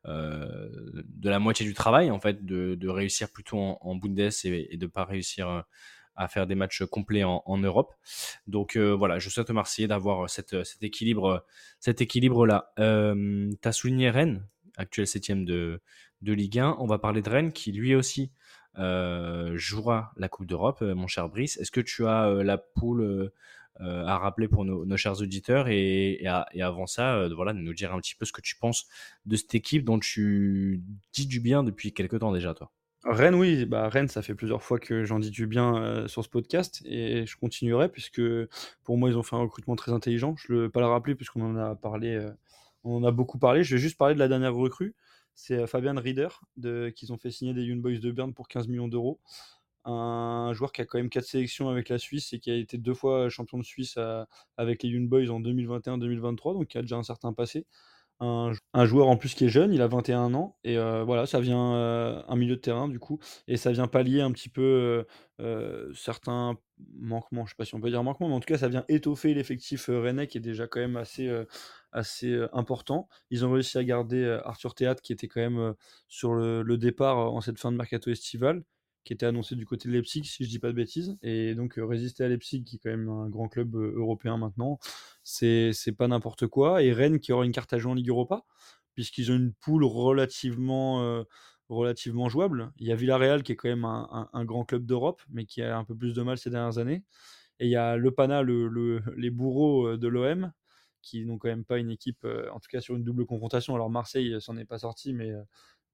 de 0.06 1.30
la 1.30 1.40
moitié 1.40 1.66
du 1.66 1.74
travail, 1.74 2.12
en 2.12 2.20
fait, 2.20 2.46
de, 2.46 2.88
réussir 2.88 3.32
plutôt 3.32 3.58
en, 3.60 3.96
Bundes 3.96 4.20
et, 4.20 4.78
de 4.78 4.86
ne 4.86 4.90
pas 4.90 5.06
réussir 5.06 5.64
à 6.16 6.28
faire 6.28 6.48
des 6.48 6.56
matchs 6.56 6.84
complets 6.86 7.24
en, 7.24 7.58
Europe. 7.58 7.94
Donc 8.48 8.78
voilà, 8.78 9.20
je 9.20 9.30
souhaite 9.30 9.52
aux 9.52 9.88
d'avoir 9.88 10.30
cette, 10.30 10.64
cet 10.64 10.82
équilibre, 10.84 11.46
cet 11.80 12.02
équilibre 12.02 12.48
là. 12.48 12.74
tu 12.78 13.58
as 13.64 13.72
souligné 13.72 14.10
Rennes, 14.10 14.44
actuel 14.78 15.08
septième 15.08 15.46
de, 15.46 15.82
de 16.22 16.34
Ligue 16.34 16.60
1. 16.60 16.78
On 16.80 16.88
va 16.88 16.98
parler 16.98 17.22
de 17.22 17.30
Rennes 17.30 17.52
qui 17.52 17.72
lui 17.72 17.96
aussi 17.96 18.32
euh, 18.80 19.54
jouera 19.56 20.12
la 20.18 20.30
Coupe 20.30 20.46
d'Europe, 20.46 20.82
euh, 20.82 20.94
mon 20.94 21.08
cher 21.08 21.30
Brice. 21.30 21.58
Est-ce 21.58 21.72
que 21.72 21.82
tu 21.82 22.06
as 22.06 22.28
euh, 22.28 22.44
la 22.44 22.58
poule 22.58 23.32
à 23.80 24.18
rappeler 24.18 24.48
pour 24.48 24.66
nos, 24.66 24.98
chers 24.98 25.22
auditeurs 25.22 25.68
et, 25.70 26.26
avant 26.60 26.88
ça, 26.88 27.28
voilà, 27.36 27.54
nous 27.54 27.74
dire 27.76 27.94
un 27.94 28.00
petit 28.00 28.16
peu 28.16 28.26
ce 28.26 28.32
que 28.32 28.42
tu 28.42 28.56
penses 28.56 28.88
de 29.28 29.36
cette 29.36 29.54
équipe 29.54 29.86
dont 29.86 30.00
tu 30.00 30.82
dis 31.14 31.28
du 31.28 31.40
bien 31.40 31.62
depuis 31.62 31.94
quelques 31.94 32.20
temps 32.20 32.32
déjà, 32.32 32.56
toi? 32.56 32.72
Rennes, 33.04 33.36
oui, 33.36 33.66
bah, 33.66 33.88
Rennes, 33.88 34.08
ça 34.08 34.24
fait 34.24 34.34
plusieurs 34.34 34.64
fois 34.64 34.80
que 34.80 35.04
j'en 35.04 35.20
dis 35.20 35.30
du 35.30 35.46
bien 35.46 36.08
sur 36.08 36.24
ce 36.24 36.30
podcast 36.30 36.82
et 36.86 37.28
je 37.28 37.38
continuerai 37.38 37.88
puisque 37.88 38.20
pour 38.84 38.98
moi, 38.98 39.12
ils 39.12 39.16
ont 39.16 39.22
fait 39.22 39.36
un 39.36 39.42
recrutement 39.42 39.76
très 39.76 39.92
intelligent. 39.92 40.36
Je 40.38 40.54
ne 40.54 40.58
veux 40.62 40.70
pas 40.72 40.80
le 40.80 40.88
rappeler 40.88 41.14
puisqu'on 41.14 41.44
en 41.44 41.56
a 41.56 41.76
parlé, 41.76 42.20
on 42.84 42.96
en 42.96 43.04
a 43.04 43.12
beaucoup 43.12 43.38
parlé. 43.38 43.64
Je 43.64 43.76
vais 43.76 43.80
juste 43.80 44.00
parler 44.00 44.16
de 44.16 44.20
la 44.20 44.28
dernière 44.28 44.56
recrue 44.56 44.96
c'est 45.38 45.60
euh, 45.60 45.68
Fabian 45.68 45.96
Rieder 45.96 46.30
qu'ils 46.96 47.14
ont 47.14 47.18
fait 47.18 47.30
signer 47.30 47.54
des 47.54 47.62
Young 47.62 47.80
Boys 47.80 48.00
de 48.00 48.12
Berne 48.12 48.34
pour 48.34 48.48
15 48.48 48.68
millions 48.68 48.88
d'euros. 48.88 49.22
Un 49.86 50.52
joueur 50.54 50.74
qui 50.74 50.82
a 50.82 50.86
quand 50.86 50.98
même 50.98 51.10
quatre 51.10 51.28
sélections 51.28 51.70
avec 51.70 51.88
la 51.90 52.00
Suisse 52.00 52.34
et 52.34 52.40
qui 52.40 52.52
a 52.52 52.56
été 52.56 52.78
deux 52.78 52.96
fois 52.96 53.30
champion 53.30 53.58
de 53.58 53.64
Suisse 53.64 53.98
avec 54.58 54.84
les 54.84 54.90
Young 54.90 55.08
Boys 55.08 55.30
en 55.30 55.40
2021-2023, 55.40 56.56
donc 56.56 56.68
qui 56.68 56.78
a 56.78 56.82
déjà 56.82 56.98
un 56.98 57.04
certain 57.04 57.32
passé. 57.32 57.66
Un, 58.20 58.52
joueur 58.86 59.10
en 59.10 59.16
plus 59.16 59.36
qui 59.36 59.46
est 59.46 59.50
jeune, 59.50 59.72
il 59.72 59.82
a 59.82 59.88
21 59.88 60.34
ans, 60.34 60.58
et 60.64 60.78
euh, 60.78 61.04
voilà, 61.04 61.28
ça 61.28 61.40
vient 61.40 61.76
euh, 61.76 62.24
un 62.28 62.36
milieu 62.36 62.56
de 62.56 62.62
terrain 62.62 62.88
du 62.88 62.98
coup, 62.98 63.20
et 63.48 63.58
ça 63.58 63.72
vient 63.72 63.88
pallier 63.88 64.22
un 64.22 64.32
petit 64.32 64.50
peu 64.50 65.06
certains 65.94 66.58
manquements, 66.96 67.46
je 67.46 67.52
sais 67.52 67.56
pas 67.56 67.66
si 67.66 67.76
on 67.76 67.80
peut 67.80 67.92
dire 67.92 68.02
manquements, 68.04 68.28
mais 68.28 68.34
en 68.34 68.40
tout 68.40 68.48
cas 68.48 68.58
ça 68.58 68.70
vient 68.70 68.86
étoffer 68.90 69.36
l'effectif 69.36 69.86
rennais 69.88 70.26
qui 70.26 70.40
est 70.40 70.42
déjà 70.42 70.66
quand 70.66 70.80
même 70.80 70.98
assez 70.98 71.32
assez 71.92 72.40
important. 72.54 73.08
Ils 73.30 73.46
ont 73.46 73.52
réussi 73.52 73.78
à 73.78 73.84
garder 73.84 74.40
Arthur 74.44 74.76
Théâtre 74.76 75.02
qui 75.02 75.14
était 75.14 75.28
quand 75.28 75.42
même 75.42 75.74
sur 76.08 76.34
le, 76.34 76.78
départ 76.78 77.18
en 77.18 77.42
cette 77.42 77.60
fin 77.60 77.72
de 77.72 77.78
mercato 77.78 78.12
estival, 78.12 78.64
qui 79.04 79.14
était 79.14 79.26
annoncé 79.26 79.56
du 79.56 79.66
côté 79.66 79.88
de 79.88 79.94
Leipzig, 79.94 80.26
si 80.26 80.44
je 80.44 80.50
dis 80.50 80.60
pas 80.60 80.68
de 80.68 80.74
bêtises. 80.74 81.18
Et 81.22 81.56
donc 81.56 81.76
résister 81.78 82.24
à 82.24 82.28
Leipzig, 82.28 82.64
qui 82.64 82.76
est 82.76 82.80
quand 82.80 82.90
même 82.90 83.10
un 83.10 83.30
grand 83.30 83.48
club 83.48 83.76
européen 83.76 84.38
maintenant, 84.38 84.80
c'est 85.24 85.74
pas 85.98 86.08
n'importe 86.08 86.48
quoi. 86.48 86.84
Et 86.84 86.92
Rennes 86.94 87.20
qui 87.20 87.32
aura 87.32 87.46
une 87.46 87.52
carte 87.52 87.74
à 87.74 87.78
jouer 87.78 87.92
en 87.92 87.96
Ligue 87.96 88.10
Europa, 88.10 88.44
puisqu'ils 88.94 89.32
ont 89.32 89.36
une 89.36 89.54
poule 89.54 89.84
relativement 89.84 91.24
relativement 91.70 92.30
jouable. 92.30 92.72
Il 92.78 92.88
y 92.88 92.92
a 92.92 92.96
Villarreal 92.96 93.44
qui 93.44 93.52
est 93.52 93.56
quand 93.56 93.70
même 93.70 93.86
un, 93.86 94.46
grand 94.46 94.64
club 94.66 94.86
d'Europe, 94.86 95.22
mais 95.30 95.46
qui 95.46 95.62
a 95.62 95.78
un 95.78 95.84
peu 95.84 95.96
plus 95.96 96.14
de 96.14 96.22
mal 96.22 96.38
ces 96.38 96.50
dernières 96.50 96.78
années. 96.78 97.04
Et 97.60 97.66
il 97.66 97.72
y 97.72 97.76
a 97.76 97.98
Le 97.98 98.12
Pana, 98.12 98.42
le, 98.42 99.02
les 99.18 99.30
bourreaux 99.30 99.98
de 99.98 100.08
l'OM, 100.08 100.52
qui 101.08 101.26
n'ont 101.26 101.38
quand 101.38 101.48
même 101.48 101.64
pas 101.64 101.78
une 101.78 101.90
équipe, 101.90 102.26
euh, 102.26 102.50
en 102.52 102.60
tout 102.60 102.68
cas 102.70 102.82
sur 102.82 102.96
une 102.96 103.04
double 103.04 103.26
confrontation. 103.26 103.74
Alors 103.76 103.90
Marseille 103.90 104.34
euh, 104.34 104.40
s'en 104.42 104.58
est 104.58 104.66
pas 104.66 104.80
sorti, 104.80 105.14
mais, 105.14 105.32
euh, 105.32 105.42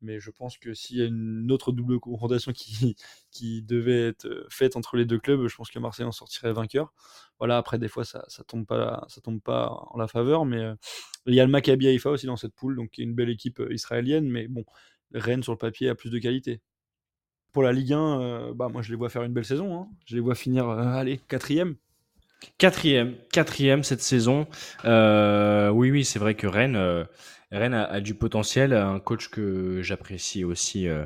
mais 0.01 0.19
je 0.19 0.31
pense 0.31 0.57
que 0.57 0.73
s'il 0.73 0.97
y 0.97 1.01
a 1.03 1.05
une 1.05 1.51
autre 1.51 1.71
double 1.71 1.99
confrontation 1.99 2.51
qui, 2.51 2.95
devait 3.63 4.07
être 4.09 4.47
faite 4.49 4.75
entre 4.75 4.97
les 4.97 5.05
deux 5.05 5.19
clubs, 5.19 5.47
je 5.47 5.55
pense 5.55 5.69
que 5.69 5.79
Marseille 5.79 6.05
en 6.05 6.11
sortirait 6.11 6.51
vainqueur. 6.53 6.93
Voilà, 7.39 7.57
après 7.57 7.77
des 7.77 7.87
fois 7.87 8.05
ça, 8.05 8.25
ça 8.27 8.43
tombe 8.43 8.65
pas 8.65 9.07
tombe 9.23 9.41
pas 9.41 9.69
en 9.91 9.97
la 9.97 10.07
faveur, 10.07 10.45
mais 10.45 10.73
il 11.27 11.35
y 11.35 11.39
a 11.39 11.45
le 11.45 11.51
Maccabi 11.51 11.87
Haïfa 11.87 12.09
aussi 12.09 12.25
dans 12.25 12.37
cette 12.37 12.53
poule, 12.55 12.75
donc 12.75 12.97
une 12.97 13.13
belle 13.13 13.29
équipe 13.29 13.61
israélienne, 13.69 14.29
mais 14.29 14.47
bon, 14.47 14.65
Rennes 15.13 15.43
sur 15.43 15.53
le 15.53 15.57
papier 15.59 15.89
a 15.89 15.95
plus 15.95 16.09
de 16.09 16.19
qualité. 16.19 16.61
Pour 17.53 17.63
la 17.63 17.71
Ligue 17.71 17.93
1, 17.93 18.53
bah 18.53 18.69
moi 18.69 18.81
je 18.81 18.89
les 18.89 18.95
vois 18.95 19.09
faire 19.09 19.23
une 19.23 19.33
belle 19.33 19.45
saison, 19.45 19.75
hein. 19.77 19.89
je 20.05 20.15
les 20.15 20.21
vois 20.21 20.35
finir 20.35 20.65
quatrième 21.27 21.77
Quatrième, 22.57 23.15
quatrième 23.31 23.83
cette 23.83 24.01
saison. 24.01 24.47
Euh, 24.85 25.69
oui, 25.69 25.91
oui, 25.91 26.05
c'est 26.05 26.19
vrai 26.19 26.35
que 26.35 26.47
Rennes, 26.47 26.75
euh, 26.75 27.05
Rennes 27.51 27.73
a, 27.73 28.01
du 28.01 28.15
potentiel, 28.15 28.73
un 28.73 28.99
coach 28.99 29.29
que 29.29 29.81
j'apprécie 29.81 30.43
aussi 30.43 30.87
euh, 30.87 31.05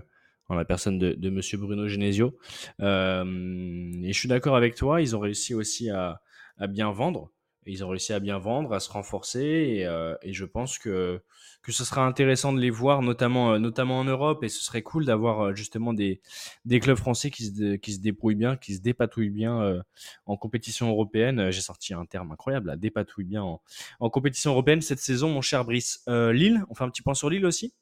en 0.49 0.55
la 0.55 0.65
personne 0.65 0.97
de, 0.97 1.13
de 1.13 1.29
Monsieur 1.29 1.57
Bruno 1.57 1.88
Genesio. 1.88 2.38
Et 2.79 2.83
je 2.83 4.13
suis 4.13 4.29
d'accord 4.29 4.55
avec 4.55 4.75
toi, 4.75 5.01
ils 5.01 5.15
ont 5.15 5.19
réussi 5.19 5.53
aussi 5.53 5.89
à, 5.89 6.21
à 6.57 6.67
bien 6.67 6.91
vendre. 6.91 7.31
Ils 7.68 7.84
ont 7.84 7.89
réussi 7.89 8.13
à 8.13 8.20
bien 8.20 8.38
vendre, 8.39 8.74
à 8.74 8.80
se 8.80 8.89
renforcer, 8.89 9.39
et, 9.41 9.86
euh, 9.86 10.15
et 10.22 10.34
je 10.34 10.45
pense 10.45 10.78
que 10.80 11.22
que 11.63 11.72
ce 11.74 11.84
sera 11.84 12.05
intéressant 12.05 12.53
de 12.53 12.59
les 12.61 12.70
voir, 12.70 13.01
notamment 13.01 13.53
euh, 13.53 13.59
notamment 13.59 13.99
en 13.99 14.05
Europe, 14.05 14.43
et 14.43 14.49
ce 14.49 14.63
serait 14.63 14.84
cool 14.84 15.05
d'avoir 15.05 15.41
euh, 15.41 15.53
justement 15.55 15.93
des 15.93 16.22
des 16.65 16.80
clubs 16.80 16.97
français 16.97 17.30
qui 17.30 17.45
se 17.45 17.76
qui 17.76 17.93
se 17.93 17.99
débrouillent 17.99 18.36
bien, 18.36 18.55
qui 18.57 18.76
se 18.76 18.82
dépatouillent 18.82 19.30
bien 19.30 19.61
euh, 19.61 19.82
en 20.26 20.38
compétition 20.38 20.89
européenne. 20.89 21.51
J'ai 21.51 21.61
sorti 21.61 21.93
un 21.93 22.05
terme 22.05 22.32
incroyable, 22.32 22.68
là, 22.68 22.76
dépatouille 22.78 23.26
bien 23.26 23.43
en, 23.43 23.61
en 23.99 24.09
compétition 24.09 24.51
européenne 24.51 24.82
cette 24.82 24.99
saison, 24.99 25.30
mon 25.30 25.41
cher 25.41 25.65
Brice. 25.65 26.03
Lille, 26.07 26.63
on 26.70 26.76
fait 26.76 26.84
un 26.84 26.89
petit 26.89 27.01
point 27.01 27.13
sur 27.13 27.30
Lille 27.30 27.45
aussi? 27.45 27.74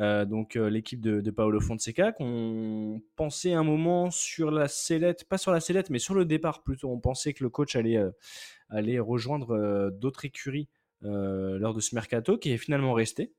Euh, 0.00 0.24
donc 0.24 0.56
euh, 0.56 0.70
l'équipe 0.70 1.00
de, 1.00 1.30
Paolo 1.30 1.60
Fonseca, 1.60 2.12
qu'on 2.12 3.02
pensait 3.16 3.52
un 3.52 3.62
moment 3.62 4.10
sur 4.10 4.50
la 4.50 4.68
sellette, 4.68 5.24
pas 5.28 5.38
sur 5.38 5.52
la 5.52 5.60
sellette, 5.60 5.90
mais 5.90 5.98
sur 5.98 6.14
le 6.14 6.24
départ 6.24 6.62
plutôt. 6.62 6.90
On 6.90 7.00
pensait 7.00 7.34
que 7.34 7.44
le 7.44 7.50
coach 7.50 7.76
allait, 7.76 7.98
euh, 7.98 9.02
rejoindre 9.02 9.90
d'autres 9.90 10.24
écuries 10.24 10.68
lors 11.02 11.74
de 11.74 11.80
ce 11.80 11.94
mercato, 11.94 12.38
qui 12.38 12.52
est 12.52 12.58
finalement 12.58 12.92
resté. 12.92 13.32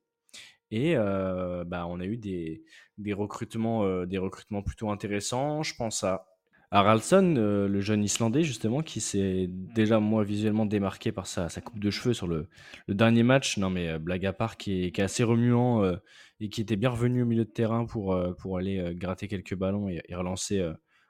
Et 0.70 0.96
bah, 0.96 1.86
on 1.88 2.00
a 2.00 2.06
eu 2.06 2.18
des, 2.18 2.64
des 2.98 3.14
recrutements, 3.14 4.06
des 4.06 4.18
recrutements 4.18 4.62
plutôt 4.62 4.90
intéressants. 4.90 5.64
Je 5.64 5.74
pense 5.76 6.04
à 6.04 6.33
Haraldsson, 6.74 7.36
euh, 7.38 7.68
le 7.68 7.82
jeune 7.82 8.04
Islandais, 8.04 8.42
justement, 8.42 8.82
qui 8.82 9.00
s'est 9.00 9.46
déjà, 9.48 10.00
moi, 10.00 10.24
visuellement 10.24 10.66
démarqué 10.66 11.12
par 11.12 11.28
sa, 11.28 11.48
coupe 11.62 11.78
de 11.78 11.92
cheveux 11.92 12.16
sur 12.16 12.26
le, 12.26 12.48
dernier 12.88 13.22
match. 13.22 13.58
Non, 13.58 13.70
mais 13.70 13.90
euh, 13.90 14.00
blague 14.00 14.26
à 14.26 14.34
part, 14.34 14.58
qui 14.58 14.84
est, 14.84 15.00
assez 15.00 15.24
remuant 15.24 15.84
euh, 15.84 15.96
et 16.40 16.50
qui 16.50 16.62
était 16.62 16.76
bien 16.76 16.90
revenu 16.90 17.22
au 17.22 17.26
milieu 17.28 17.46
de 17.46 17.52
terrain 17.52 17.86
pour, 17.86 18.16
aller 18.58 18.96
gratter 18.96 19.28
quelques 19.28 19.54
ballons 19.54 19.88
et, 19.88 20.02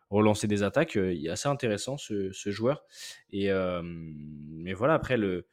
relancer, 0.10 0.48
des 0.48 0.64
attaques. 0.64 0.96
Il 0.96 1.26
est 1.26 1.30
assez 1.30 1.48
intéressant, 1.48 1.96
ce, 1.98 2.30
joueur. 2.52 2.84
Et, 3.32 3.50
mais 3.82 4.74
voilà, 4.74 4.96
après, 4.96 5.16
le, 5.16 5.48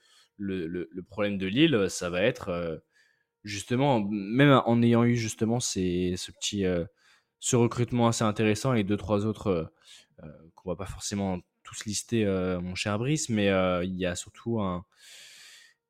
problème 1.09 1.39
de 1.39 1.47
Lille, 1.47 1.87
ça 1.89 2.11
va 2.11 2.21
être 2.23 2.83
justement, 3.45 4.05
même 4.11 4.61
en 4.67 4.83
ayant 4.83 5.05
eu 5.05 5.15
justement 5.15 5.61
ce 5.61 6.33
petit 6.33 6.65
ce 7.41 7.57
recrutement 7.57 8.07
assez 8.07 8.23
intéressant 8.23 8.75
et 8.75 8.85
deux 8.85 8.99
trois 8.99 9.25
autres 9.25 9.73
qu'on 10.55 10.71
va 10.71 10.77
pas 10.77 10.87
forcément 10.87 11.39
tous 11.62 11.85
lister, 11.85 12.25
euh, 12.25 12.61
mon 12.61 12.75
cher 12.75 12.99
Brice, 12.99 13.29
mais 13.29 13.49
euh, 13.51 13.85
il 13.85 13.97
y 13.97 14.07
a 14.07 14.14
surtout 14.14 14.61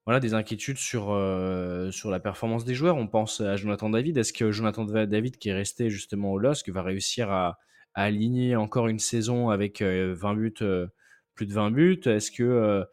voilà, 0.07 0.21
des 0.21 0.35
inquiétudes 0.35 0.79
sur, 0.79 1.11
euh, 1.11 1.91
sur 1.91 2.11
la 2.11 2.21
performance 2.21 2.65
des 2.65 2.75
joueurs. 2.75 2.97
On 2.97 3.07
pense 3.07 3.41
à 3.41 3.57
Jonathan 3.57 3.91
David. 3.91 4.17
Est-ce 4.19 4.33
que 4.33 4.51
Jonathan 4.51 4.85
David, 4.85 5.37
qui 5.37 5.51
est 5.51 5.55
resté 5.55 5.91
justement 5.91 6.33
au 6.33 6.39
LOSC, 6.39 6.69
va 6.71 6.83
réussir 6.83 7.31
à, 7.31 7.59
aligner 7.95 8.55
encore 8.57 8.87
une 8.87 9.01
saison 9.01 9.51
avec 9.51 9.83
euh, 9.83 10.15
20 10.17 10.35
buts, 10.35 10.55
euh, 10.63 10.87
plus 11.35 11.47
de 11.47 11.53
20 11.53 11.71
buts? 11.71 12.01
Est-ce 12.07 12.31
que 12.31 12.43
euh, 12.43 12.85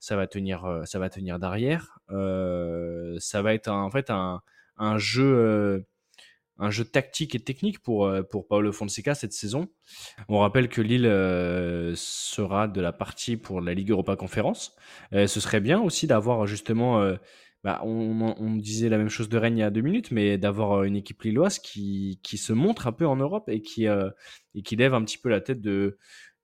ça 0.00 0.16
va 0.16 0.26
tenir, 0.26 0.64
euh, 0.64 0.84
ça 0.84 0.98
va 0.98 1.08
tenir 1.08 1.38
derrière? 1.38 1.98
Euh, 2.10 3.16
Ça 3.20 3.42
va 3.42 3.54
être 3.54 3.68
en 3.68 3.90
fait 3.90 4.10
un, 4.10 4.42
un 4.76 4.98
jeu. 4.98 5.84
Un 6.58 6.70
jeu 6.70 6.84
tactique 6.84 7.34
et 7.34 7.40
technique 7.40 7.80
pour, 7.80 8.06
euh, 8.06 8.22
pour 8.22 8.46
Paulo 8.46 8.72
Fonseca 8.72 9.14
cette 9.14 9.32
saison. 9.32 9.68
On 10.28 10.38
rappelle 10.38 10.68
que 10.68 10.80
Lille 10.80 11.06
euh, 11.06 11.92
sera 11.96 12.68
de 12.68 12.80
la 12.80 12.92
partie 12.92 13.36
pour 13.36 13.60
la 13.60 13.74
Ligue 13.74 13.90
Europa 13.90 14.16
Conférence. 14.16 14.74
Euh, 15.12 15.26
ce 15.26 15.40
serait 15.40 15.60
bien 15.60 15.80
aussi 15.80 16.06
d'avoir 16.06 16.46
justement, 16.46 17.14
bah, 17.64 17.80
on, 17.84 18.56
disait 18.56 18.88
la 18.88 18.98
même 18.98 19.08
chose 19.08 19.28
de 19.28 19.38
Rennes 19.38 19.58
il 19.58 19.60
y 19.60 19.64
a 19.64 19.70
deux 19.70 19.80
minutes, 19.80 20.10
mais 20.10 20.38
d'avoir 20.38 20.84
une 20.84 20.96
équipe 20.96 21.22
lilloise 21.22 21.58
qui, 21.58 22.20
qui 22.22 22.38
se 22.38 22.52
montre 22.52 22.86
un 22.86 22.92
peu 22.92 23.06
en 23.06 23.16
Europe 23.16 23.48
et 23.48 23.60
qui, 23.60 23.86
et 23.86 24.62
qui 24.62 24.76
lève 24.76 24.94
un 24.94 25.04
petit 25.04 25.18
peu 25.18 25.28
la 25.28 25.40
tête 25.40 25.60
du, 25.60 25.96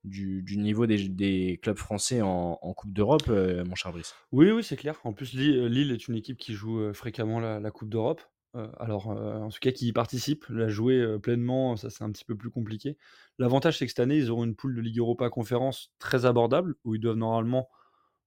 niveau 0.05 0.87
des, 0.87 1.59
clubs 1.63 1.79
français 1.79 2.21
en, 2.23 2.57
Coupe 2.75 2.93
d'Europe, 2.93 3.25
euh, 3.29 3.65
mon 3.65 3.75
cher 3.75 3.93
Brice. 3.93 4.15
Oui, 4.33 4.51
oui, 4.51 4.63
c'est 4.63 4.77
clair. 4.77 5.01
En 5.05 5.13
plus, 5.13 5.33
Lille, 5.33 5.93
est 5.93 6.09
une 6.09 6.17
équipe 6.17 6.39
qui 6.39 6.55
joue 6.55 6.93
fréquemment 6.93 7.41
la 7.41 7.71
Coupe 7.71 7.89
d'Europe. 7.89 8.21
Euh, 8.55 8.69
alors, 8.79 9.11
euh, 9.11 9.39
en 9.39 9.49
tout 9.49 9.59
cas, 9.61 9.73
qui 9.73 9.89
y 9.89 9.93
participe. 9.93 10.45
La 10.49 10.69
jouer 10.69 10.99
euh, 10.99 11.19
pleinement, 11.19 11.77
ça 11.77 11.91
c'est 11.91 12.05
un 12.05 12.11
petit 12.11 12.25
peu 12.25 12.37
plus 12.37 12.51
compliqué. 12.51 12.97
L'avantage, 13.39 13.79
c'est 13.79 13.87
que 13.87 13.91
cette 13.91 14.01
année, 14.01 14.17
ils 14.17 14.31
auront 14.31 14.45
une 14.45 14.55
poule 14.55 14.75
de 14.75 14.81
Ligue 14.81 14.99
Europa 14.99 15.29
Conférence 15.31 15.91
très 15.99 16.27
abordable, 16.27 16.75
où 16.85 16.95
ils 16.95 17.01
doivent 17.01 17.17
normalement. 17.17 17.69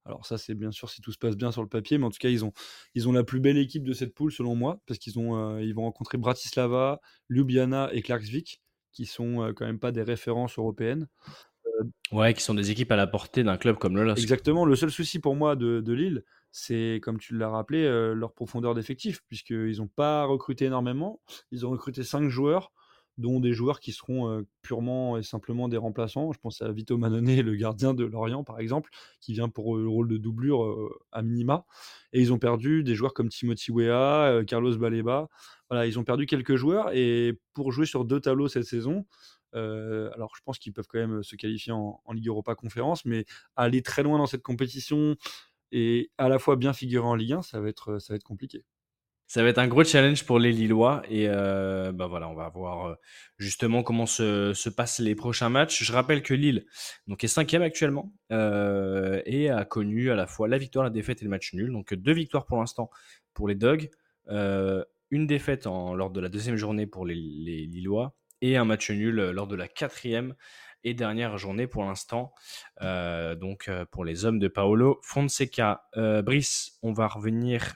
Alors, 0.06 0.26
ça, 0.26 0.38
c'est 0.38 0.54
bien 0.54 0.72
sûr 0.72 0.90
si 0.90 1.02
tout 1.02 1.12
se 1.12 1.18
passe 1.18 1.36
bien 1.36 1.52
sur 1.52 1.64
le 1.64 1.70
papier, 1.70 1.98
mais 1.98 2.06
en 2.06 2.12
tout 2.12 2.20
cas, 2.20 2.30
ils 2.30 2.46
ont, 2.46 2.54
ils 2.94 3.08
ont 3.10 3.12
la 3.12 3.24
plus 3.24 3.40
belle 3.40 3.58
équipe 3.58 3.84
de 3.84 3.94
cette 3.94 4.14
poule, 4.14 4.32
selon 4.32 4.56
moi, 4.56 4.80
parce 4.86 5.00
qu'ils 5.00 5.18
ont, 5.18 5.58
ils 5.58 5.74
vont 5.74 5.84
rencontrer 5.84 6.20
Bratislava, 6.20 7.02
Ljubljana 7.30 7.90
et 7.92 8.04
Klaksvik, 8.04 8.62
qui 8.92 9.08
sont 9.08 9.52
quand 9.56 9.66
même 9.66 9.80
pas 9.80 9.92
des 9.92 10.04
références 10.04 10.60
européennes. 10.60 11.08
Ouais, 12.12 12.34
qui 12.36 12.44
sont 12.44 12.54
des 12.54 12.70
équipes 12.70 12.92
à 12.92 12.96
la 12.96 13.08
portée 13.08 13.44
d'un 13.44 13.58
club 13.58 13.78
comme 13.78 13.98
le. 13.98 14.12
Exactement. 14.12 14.64
Le 14.64 14.76
seul 14.76 14.92
souci 14.92 15.20
pour 15.20 15.36
moi 15.36 15.56
de, 15.56 15.82
de 15.82 15.94
Lille, 15.94 16.24
c'est, 16.58 17.02
comme 17.04 17.20
tu 17.20 17.38
l'as 17.38 17.50
rappelé, 17.50 17.84
euh, 17.84 18.14
leur 18.14 18.32
profondeur 18.32 18.76
d'effectif, 18.76 19.22
puisqu'ils 19.28 19.80
n'ont 19.80 19.90
pas 19.90 20.24
recruté 20.24 20.64
énormément. 20.66 21.20
Ils 21.52 21.66
ont 21.66 21.70
recruté 21.70 22.02
cinq 22.04 22.30
joueurs, 22.30 22.72
dont 23.18 23.42
des 23.42 23.52
joueurs 23.52 23.82
qui 23.82 23.92
seront 23.92 24.30
euh, 24.30 24.48
purement 24.62 25.18
et 25.18 25.24
simplement 25.24 25.68
des 25.68 25.76
remplaçants. 25.76 26.32
Je 26.32 26.40
pense 26.40 26.62
à 26.62 26.72
Vito 26.72 26.98
Manone, 26.98 27.42
le 27.42 27.56
gardien 27.56 27.94
de 27.94 28.06
Lorient, 28.06 28.46
par 28.46 28.60
exemple, 28.60 28.90
qui 29.20 29.34
vient 29.34 29.50
pour 29.50 29.76
euh, 29.76 29.82
le 29.82 29.90
rôle 29.90 30.08
de 30.08 30.16
doublure 30.16 30.64
euh, 30.64 30.98
à 31.12 31.22
minima. 31.22 31.66
Et 32.14 32.22
ils 32.22 32.32
ont 32.32 32.40
perdu 32.40 32.86
des 32.86 32.96
joueurs 32.96 33.14
comme 33.14 33.28
Timothy 33.28 33.72
Weah, 33.72 34.28
euh, 34.28 34.46
Carlos 34.46 34.78
Baleba. 34.78 35.28
Voilà, 35.70 35.88
ils 35.88 36.00
ont 36.00 36.06
perdu 36.06 36.26
quelques 36.26 36.56
joueurs. 36.56 36.92
Et 36.94 37.38
pour 37.54 37.74
jouer 37.74 37.86
sur 37.86 38.06
deux 38.06 38.22
tableaux 38.22 38.48
cette 38.48 38.64
saison, 38.64 39.06
euh, 39.56 40.10
alors 40.14 40.34
je 40.38 40.42
pense 40.46 40.58
qu'ils 40.58 40.72
peuvent 40.72 40.88
quand 40.88 41.00
même 41.00 41.22
se 41.22 41.36
qualifier 41.36 41.74
en, 41.74 42.02
en 42.06 42.14
Ligue 42.14 42.28
Europa 42.28 42.56
Conférence, 42.56 43.04
mais 43.04 43.26
aller 43.58 43.82
très 43.82 44.04
loin 44.04 44.18
dans 44.18 44.26
cette 44.26 44.44
compétition 44.44 45.16
et 45.78 46.10
à 46.18 46.30
la 46.30 46.40
fois 46.40 46.56
bien 46.56 46.72
figurer 46.72 47.06
en 47.06 47.16
Ligue 47.16 47.34
1, 47.34 47.42
ça 47.42 47.60
va 47.60 47.68
être, 47.68 48.00
ça 48.00 48.14
va 48.14 48.16
être 48.16 48.24
compliqué. 48.24 48.64
Ça 49.28 49.44
va 49.44 49.50
être 49.50 49.58
un 49.58 49.68
gros 49.68 49.84
challenge 49.84 50.24
pour 50.24 50.40
les 50.40 50.54
Lillois 50.54 51.02
et 51.10 51.28
euh, 51.28 51.92
bah 51.92 52.08
voilà, 52.08 52.30
on 52.30 52.34
va 52.34 52.48
voir 52.48 52.88
euh, 52.88 52.96
justement 53.38 53.84
comment 53.84 54.06
se, 54.06 54.54
se 54.54 54.70
passent 54.70 55.00
les 55.00 55.16
prochains 55.16 55.50
matchs. 55.50 55.84
Je 55.84 55.92
rappelle 55.92 56.24
que 56.24 56.34
Lille 56.34 56.66
donc 57.08 57.26
est 57.26 57.28
cinquième 57.28 57.62
actuellement 57.62 58.14
euh, 58.32 59.22
et 59.26 59.50
a 59.50 59.66
connu 59.66 60.12
à 60.12 60.16
la 60.16 60.28
fois 60.28 60.48
la 60.48 60.58
victoire, 60.58 60.86
la 60.86 60.92
défaite 60.92 61.22
et 61.22 61.26
le 61.26 61.30
match 61.30 61.54
nul. 61.54 61.74
Donc 61.74 61.94
deux 61.94 62.14
victoires 62.14 62.46
pour 62.46 62.58
l'instant 62.58 62.90
pour 63.34 63.50
les 63.50 63.56
Dogs, 63.56 63.90
euh, 64.30 64.82
une 65.12 65.28
défaite 65.28 65.66
lors 65.66 66.10
de 66.10 66.22
la 66.22 66.30
deuxième 66.30 66.56
journée 66.56 66.88
pour 66.88 67.06
les, 67.06 67.16
les 67.16 67.66
Lillois 67.66 68.16
et 68.40 68.56
un 68.56 68.64
match 68.64 68.92
nul 68.92 69.16
lors 69.32 69.48
de 69.48 69.56
la 69.58 69.68
quatrième 69.68 70.36
et 70.86 70.94
dernière 70.94 71.38
journée 71.38 71.68
pour 71.68 71.84
l'instant. 71.84 72.32
Euh, 72.82 73.36
donc 73.36 73.68
euh, 73.68 73.84
pour 73.92 74.06
les 74.06 74.24
hommes 74.24 74.40
de 74.40 74.48
Paolo 74.48 75.00
Fonseca. 75.04 75.84
Euh, 75.98 76.22
Brice, 76.22 76.78
on 76.82 76.94
va 76.94 77.08
revenir 77.08 77.76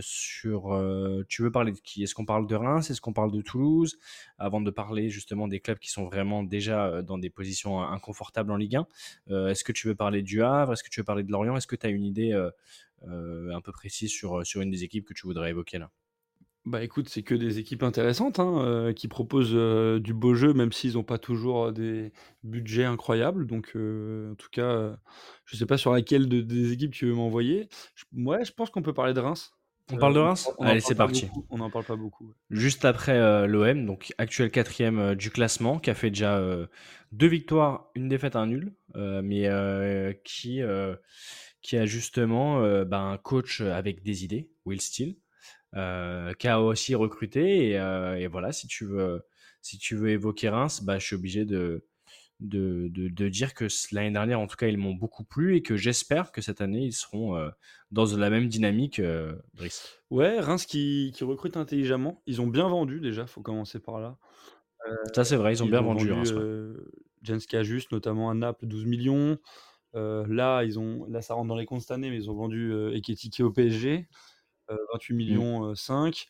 sur. 0.00 1.24
tu 1.28 1.42
veux 1.42 1.50
parler 1.50 1.72
de 1.72 1.78
qui? 1.78 2.02
Est-ce 2.02 2.14
qu'on 2.14 2.24
parle 2.24 2.46
de 2.46 2.54
Reims? 2.54 2.90
Est-ce 2.90 3.02
qu'on 3.02 3.12
parle 3.12 3.32
de 3.32 3.42
Toulouse? 3.42 3.98
Avant 4.38 4.62
de 4.62 4.70
parler 4.70 5.10
justement 5.10 5.46
des 5.46 5.60
clubs 5.60 5.78
qui 5.78 5.90
sont 5.90 6.06
vraiment 6.06 6.42
déjà 6.42 7.02
dans 7.02 7.18
des 7.18 7.28
positions 7.28 7.82
inconfortables 7.82 8.50
en 8.50 8.56
Ligue 8.56 8.76
1. 8.76 8.86
Euh, 9.30 9.48
Est-ce 9.48 9.62
que 9.62 9.72
tu 9.72 9.88
veux 9.88 9.94
parler 9.94 10.22
du 10.22 10.42
Havre? 10.42 10.72
Est-ce 10.72 10.82
que 10.82 10.88
tu 10.88 11.00
veux 11.00 11.04
parler 11.04 11.22
de 11.22 11.30
Lorient? 11.30 11.54
Est-ce 11.56 11.66
que 11.66 11.76
tu 11.76 11.86
as 11.86 11.90
une 11.90 12.04
idée 12.04 12.32
un 13.02 13.60
peu 13.60 13.72
précise 13.72 14.10
sur 14.10 14.60
une 14.62 14.70
des 14.70 14.84
équipes 14.84 15.06
que 15.06 15.14
tu 15.14 15.26
voudrais 15.26 15.50
évoquer 15.50 15.78
là? 15.78 15.90
Bah 16.68 16.82
écoute, 16.82 17.08
c'est 17.08 17.22
que 17.22 17.34
des 17.34 17.58
équipes 17.58 17.82
intéressantes 17.82 18.38
hein, 18.40 18.58
euh, 18.62 18.92
qui 18.92 19.08
proposent 19.08 19.52
euh, 19.54 20.00
du 20.00 20.12
beau 20.12 20.34
jeu, 20.34 20.52
même 20.52 20.70
s'ils 20.70 20.94
n'ont 20.94 21.02
pas 21.02 21.16
toujours 21.16 21.66
euh, 21.66 21.72
des 21.72 22.12
budgets 22.44 22.84
incroyables. 22.84 23.46
Donc, 23.46 23.72
euh, 23.74 24.32
en 24.32 24.34
tout 24.34 24.50
cas, 24.52 24.62
euh, 24.64 24.94
je 25.46 25.56
sais 25.56 25.64
pas 25.64 25.78
sur 25.78 25.92
laquelle 25.92 26.28
de- 26.28 26.42
des 26.42 26.72
équipes 26.72 26.92
tu 26.92 27.06
veux 27.06 27.14
m'envoyer. 27.14 27.68
Je- 27.94 28.04
ouais, 28.22 28.44
je 28.44 28.52
pense 28.52 28.68
qu'on 28.68 28.82
peut 28.82 28.92
parler 28.92 29.14
de 29.14 29.20
Reims. 29.20 29.50
On 29.90 29.94
Euh, 29.94 30.00
parle 30.00 30.12
de 30.12 30.18
en- 30.18 30.24
Reims? 30.26 30.46
on 30.58 30.64
en 30.64 30.66
Allez, 30.66 30.80
parle 30.80 30.82
c'est 30.82 30.94
pas 30.94 31.06
parti. 31.06 31.24
beaucoup, 31.24 31.46
On 31.48 31.56
n'en 31.56 31.70
parle 31.70 31.84
pas 31.86 31.96
beaucoup. 31.96 32.34
Juste 32.50 32.84
après 32.84 33.46
l'OM, 33.46 33.86
donc 33.86 34.12
actuel 34.18 34.50
quatrième 34.50 34.98
euh, 34.98 35.14
du 35.14 35.30
classement, 35.30 35.78
qui 35.78 35.88
a 35.88 35.94
fait 35.94 36.10
déjà 36.10 36.36
euh, 36.38 36.66
deux 37.12 37.26
victoires, 37.28 37.88
une 37.94 38.08
défaite, 38.08 38.36
un 38.36 38.46
nul, 38.46 38.74
euh, 38.96 39.22
mais 39.22 39.46
euh, 39.48 40.12
qui, 40.24 40.60
euh, 40.60 40.96
qui 41.62 41.76
a 41.78 41.86
justement 41.86 42.60
euh, 42.62 42.84
bah, 42.84 43.00
un 43.00 43.16
coach 43.18 43.60
avec 43.62 44.02
des 44.02 44.24
idées, 44.24 44.50
Will 44.66 44.80
Steele, 44.80 45.16
euh, 45.74 46.32
qui 46.34 46.48
a 46.48 46.60
aussi 46.62 46.94
recruté. 46.94 47.70
Et, 47.70 47.78
euh, 47.78 48.16
et 48.16 48.26
voilà, 48.26 48.52
si 48.52 48.66
tu 48.66 48.84
veux, 48.84 49.22
si 49.62 49.78
tu 49.78 49.96
veux 49.96 50.10
évoquer 50.10 50.48
Reims, 50.48 50.82
bah, 50.82 50.98
je 50.98 51.06
suis 51.06 51.16
obligé 51.16 51.44
de, 51.44 51.84
de, 52.40 52.88
de, 52.90 53.08
de 53.08 53.28
dire 53.28 53.52
que 53.54 53.66
l'année 53.92 54.12
dernière, 54.12 54.40
en 54.40 54.46
tout 54.46 54.56
cas, 54.56 54.68
ils 54.68 54.78
m'ont 54.78 54.94
beaucoup 54.94 55.24
plu 55.24 55.56
et 55.56 55.62
que 55.62 55.76
j'espère 55.76 56.30
que 56.32 56.40
cette 56.40 56.60
année, 56.60 56.84
ils 56.84 56.92
seront 56.92 57.36
euh, 57.36 57.50
dans 57.90 58.04
la 58.16 58.30
même 58.30 58.48
dynamique, 58.48 59.00
euh, 59.00 59.34
Brice. 59.54 60.00
Ouais, 60.10 60.38
Reims 60.40 60.64
qui, 60.64 61.12
qui 61.14 61.24
recrute 61.24 61.56
intelligemment. 61.56 62.22
Ils 62.26 62.40
ont 62.40 62.46
bien 62.46 62.68
vendu 62.68 63.00
déjà, 63.00 63.26
faut 63.26 63.42
commencer 63.42 63.80
par 63.80 63.98
là. 64.00 64.16
Ça, 65.12 65.24
c'est 65.24 65.36
vrai, 65.36 65.52
ils 65.52 65.62
ont 65.62 65.66
Ils 65.66 65.70
bien 65.70 65.80
ont 65.80 65.94
vendu. 65.94 66.08
vendu 66.08 66.32
Reims, 66.32 66.78
Jens 67.22 67.46
Cajus, 67.46 67.82
notamment 67.90 68.30
à 68.30 68.34
Naples, 68.34 68.66
12 68.66 68.86
millions. 68.86 69.36
Là, 69.94 70.62
ils 70.62 70.78
ont, 70.78 71.04
là, 71.10 71.20
ça 71.20 71.34
rentre 71.34 71.48
dans 71.48 71.56
les 71.56 71.66
comptes 71.66 71.80
cette 71.82 71.90
année, 71.90 72.08
mais 72.10 72.16
ils 72.16 72.30
ont 72.30 72.34
vendu 72.34 72.72
Eketike 72.94 73.40
au 73.40 73.50
PSG, 73.50 74.08
28 74.92 75.14
millions 75.14 75.70
euh, 75.70 75.74
5. 75.74 76.26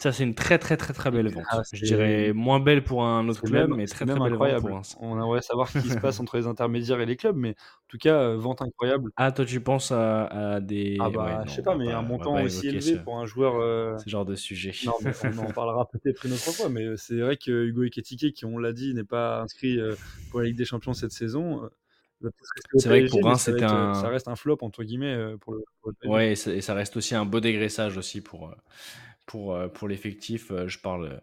Ça, 0.00 0.10
c'est 0.10 0.24
une 0.24 0.34
très 0.34 0.58
très 0.58 0.76
très 0.76 0.92
très 0.92 1.12
belle 1.12 1.28
vente. 1.32 1.44
Ah, 1.48 1.62
je 1.72 1.84
dirais 1.84 2.32
moins 2.32 2.58
belle 2.58 2.82
pour 2.82 3.04
un 3.04 3.28
autre 3.28 3.42
club, 3.42 3.68
même- 3.68 3.76
mais 3.76 3.86
très 3.86 4.04
très 4.04 4.14
belle 4.14 4.32
incroyable. 4.32 4.66
pour 4.66 4.76
un. 4.76 4.82
On 4.98 5.14
aimerait 5.16 5.42
savoir 5.42 5.68
ce 5.68 5.78
qui 5.80 5.88
se 5.88 5.96
passe 5.98 6.18
entre 6.20 6.36
les 6.36 6.48
intermédiaires 6.48 7.00
et 7.00 7.06
les 7.06 7.14
clubs, 7.16 7.36
mais 7.36 7.50
en 7.50 7.86
tout 7.86 7.98
cas, 7.98 8.16
euh, 8.20 8.36
vente 8.36 8.60
incroyable. 8.62 9.12
Ah, 9.16 9.30
toi, 9.30 9.44
tu 9.44 9.60
penses 9.60 9.92
à, 9.92 10.24
à 10.54 10.60
des. 10.60 10.96
Ah 10.98 11.10
bah, 11.10 11.24
ouais, 11.26 11.38
non, 11.38 11.44
je 11.46 11.52
sais 11.54 11.62
pas, 11.62 11.76
mais 11.76 11.86
pas- 11.86 11.98
un 11.98 12.02
montant 12.02 12.42
aussi 12.42 12.66
élevé 12.66 12.80
ce, 12.80 12.96
pour 12.96 13.18
un 13.18 13.26
joueur. 13.26 13.54
euh, 13.60 13.96
ce 13.98 14.10
genre 14.10 14.24
de 14.24 14.34
sujet. 14.34 14.72
Non, 14.84 14.94
mais 15.04 15.12
on 15.22 15.38
en 15.38 15.52
parlera 15.52 15.88
peut-être 15.88 16.26
une 16.26 16.32
autre 16.32 16.50
fois, 16.52 16.68
mais 16.68 16.82
euh, 16.84 16.96
c'est 16.96 17.20
vrai 17.20 17.36
que 17.36 17.66
Hugo 17.66 17.84
Ekitike, 17.84 18.34
qui 18.34 18.44
on 18.44 18.58
l'a 18.58 18.72
dit, 18.72 18.94
n'est 18.94 19.04
pas 19.04 19.42
inscrit 19.42 19.78
euh, 19.78 19.94
pour 20.30 20.40
la 20.40 20.46
Ligue 20.46 20.56
des 20.56 20.64
Champions 20.64 20.94
cette 20.94 21.12
saison. 21.12 21.70
Au 22.26 22.30
C'est 22.76 22.88
vrai 22.88 23.02
que 23.02 23.08
pour 23.08 23.24
Reims, 23.24 23.42
c'était 23.44 23.64
un- 23.64 23.94
Ça 23.94 24.08
reste 24.08 24.28
un 24.28 24.36
flop, 24.36 24.58
entre 24.62 24.84
guillemets, 24.84 25.14
euh, 25.14 25.36
pour 25.38 25.54
le, 25.54 25.64
pour 25.80 25.90
le 25.90 25.94
PSG. 25.96 26.10
Ouais, 26.10 26.32
et 26.32 26.36
ça, 26.36 26.52
et 26.52 26.60
ça 26.60 26.74
reste 26.74 26.96
aussi 26.96 27.14
un 27.14 27.24
beau 27.24 27.40
dégraissage 27.40 27.96
aussi 27.96 28.20
pour, 28.20 28.48
euh, 28.50 28.54
pour, 29.26 29.54
euh, 29.54 29.68
pour 29.68 29.88
l'effectif. 29.88 30.52
Je 30.66 30.78
parle, 30.78 31.22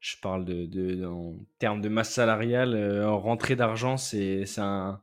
je 0.00 0.16
parle 0.22 0.44
de, 0.46 0.66
de- 0.66 1.04
en 1.06 1.36
termes 1.58 1.80
de 1.82 1.88
masse 1.90 2.12
salariale, 2.14 2.74
en 3.04 3.18
rentrée 3.20 3.56
d'argent, 3.56 3.96
c'est 3.98 4.46
c'est 4.46 4.60
un, 4.62 5.02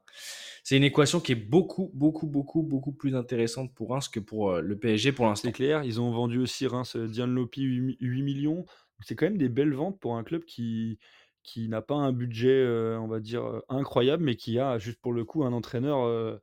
c'est 0.63 0.77
une 0.77 0.83
équation 0.83 1.19
qui 1.19 1.33
est 1.33 1.35
beaucoup, 1.35 1.91
beaucoup, 1.93 2.27
beaucoup, 2.27 2.63
beaucoup 2.63 2.93
plus 2.93 3.15
intéressante 3.15 3.73
pour 3.75 3.91
Reims 3.91 4.09
que 4.09 4.19
pour 4.19 4.53
le 4.59 4.77
PSG 4.77 5.11
pour 5.11 5.27
l'instant. 5.27 5.49
C'est 5.49 5.53
clair, 5.53 5.83
ils 5.83 6.01
ont 6.01 6.11
vendu 6.11 6.39
aussi 6.39 6.67
Reims 6.67 6.95
Diane 6.97 7.33
Lopi 7.35 7.63
8, 7.63 7.97
8 8.01 8.23
millions. 8.23 8.65
C'est 9.01 9.15
quand 9.15 9.25
même 9.25 9.37
des 9.37 9.49
belles 9.49 9.73
ventes 9.73 9.99
pour 9.99 10.17
un 10.17 10.23
club 10.23 10.45
qui, 10.45 10.99
qui 11.43 11.67
n'a 11.69 11.81
pas 11.81 11.95
un 11.95 12.11
budget, 12.11 12.49
euh, 12.49 12.99
on 12.99 13.07
va 13.07 13.19
dire, 13.19 13.43
euh, 13.45 13.61
incroyable, 13.69 14.23
mais 14.23 14.35
qui 14.35 14.59
a, 14.59 14.77
juste 14.77 14.99
pour 15.01 15.13
le 15.13 15.25
coup, 15.25 15.43
un 15.43 15.53
entraîneur 15.53 16.05
euh, 16.05 16.39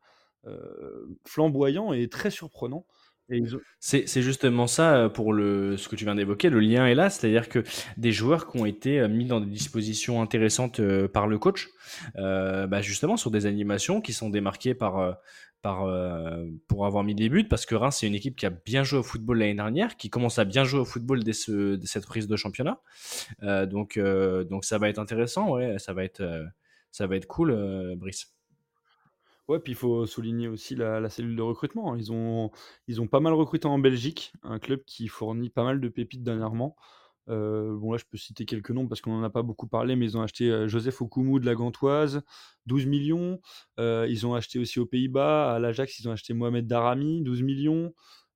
flamboyant 1.26 1.92
et 1.92 2.08
très 2.08 2.30
surprenant. 2.30 2.86
C'est 3.80 4.22
justement 4.22 4.66
ça 4.66 4.96
euh, 4.96 5.08
pour 5.08 5.32
le, 5.32 5.76
ce 5.76 5.88
que 5.88 5.96
tu 5.96 6.04
viens 6.04 6.14
d'évoquer, 6.14 6.48
le 6.48 6.60
lien 6.60 6.86
est 6.86 6.94
là, 6.94 7.10
c'est-à-dire 7.10 7.48
que 7.48 7.62
des 7.98 8.10
joueurs 8.10 8.50
qui 8.50 8.58
ont 8.58 8.64
été 8.64 9.00
euh, 9.00 9.08
mis 9.08 9.26
dans 9.26 9.40
des 9.40 9.50
dispositions 9.50 10.22
intéressantes 10.22 10.80
euh, 10.80 11.08
par 11.08 11.26
le 11.26 11.38
coach, 11.38 11.68
bah 12.14 12.80
justement 12.80 13.16
sur 13.16 13.30
des 13.30 13.46
animations 13.46 14.00
qui 14.00 14.12
sont 14.12 14.30
démarquées 14.30 14.74
par, 14.74 15.16
par, 15.62 15.86
pour 16.68 16.86
avoir 16.86 17.02
mis 17.04 17.14
des 17.14 17.28
buts, 17.28 17.44
parce 17.48 17.66
que 17.66 17.74
Reims 17.74 17.96
c'est 18.00 18.06
une 18.06 18.14
équipe 18.14 18.36
qui 18.36 18.46
a 18.46 18.50
bien 18.50 18.82
joué 18.84 18.98
au 18.98 19.02
football 19.02 19.38
l'année 19.38 19.54
dernière, 19.54 19.96
qui 19.96 20.10
commence 20.10 20.38
à 20.38 20.44
bien 20.44 20.64
jouer 20.64 20.80
au 20.80 20.84
football 20.84 21.24
dès, 21.24 21.32
ce, 21.32 21.76
dès 21.76 21.86
cette 21.86 22.06
prise 22.06 22.28
de 22.28 22.36
championnat, 22.36 22.80
donc, 23.42 23.98
donc 23.98 24.64
ça 24.64 24.78
va 24.78 24.88
être 24.88 24.98
intéressant, 24.98 25.50
ouais, 25.50 25.78
ça 25.78 25.92
va 25.92 26.04
être, 26.04 26.22
ça 26.92 27.06
va 27.06 27.16
être 27.16 27.26
cool, 27.26 27.56
Brice. 27.96 28.37
Ouais, 29.48 29.58
puis 29.60 29.72
il 29.72 29.76
faut 29.76 30.04
souligner 30.06 30.46
aussi 30.48 30.74
la, 30.76 31.00
la 31.00 31.08
cellule 31.08 31.34
de 31.34 31.42
recrutement. 31.42 31.94
Ils 31.96 32.12
ont, 32.12 32.50
ils 32.86 33.00
ont 33.00 33.06
pas 33.06 33.20
mal 33.20 33.32
recruté 33.32 33.66
en 33.66 33.78
Belgique, 33.78 34.32
un 34.42 34.58
club 34.58 34.82
qui 34.84 35.08
fournit 35.08 35.48
pas 35.48 35.64
mal 35.64 35.80
de 35.80 35.88
pépites 35.88 36.22
dernièrement. 36.22 36.76
Euh, 37.30 37.74
bon, 37.76 37.92
là, 37.92 37.98
je 37.98 38.04
peux 38.10 38.18
citer 38.18 38.44
quelques 38.46 38.70
noms 38.70 38.86
parce 38.88 39.00
qu'on 39.00 39.12
n'en 39.16 39.22
a 39.22 39.30
pas 39.30 39.42
beaucoup 39.42 39.66
parlé, 39.66 39.96
mais 39.96 40.04
ils 40.06 40.16
ont 40.18 40.22
acheté 40.22 40.50
euh, 40.50 40.68
Joseph 40.68 41.00
Okumu 41.00 41.40
de 41.40 41.46
la 41.46 41.54
Gantoise, 41.54 42.22
12 42.66 42.86
millions. 42.86 43.40
Euh, 43.78 44.06
ils 44.08 44.26
ont 44.26 44.34
acheté 44.34 44.58
aussi 44.58 44.80
aux 44.80 44.86
Pays-Bas, 44.86 45.54
à 45.54 45.58
l'Ajax, 45.58 45.98
ils 45.98 46.08
ont 46.08 46.12
acheté 46.12 46.34
Mohamed 46.34 46.66
Darami, 46.66 47.22
12 47.22 47.42
millions. 47.42 47.92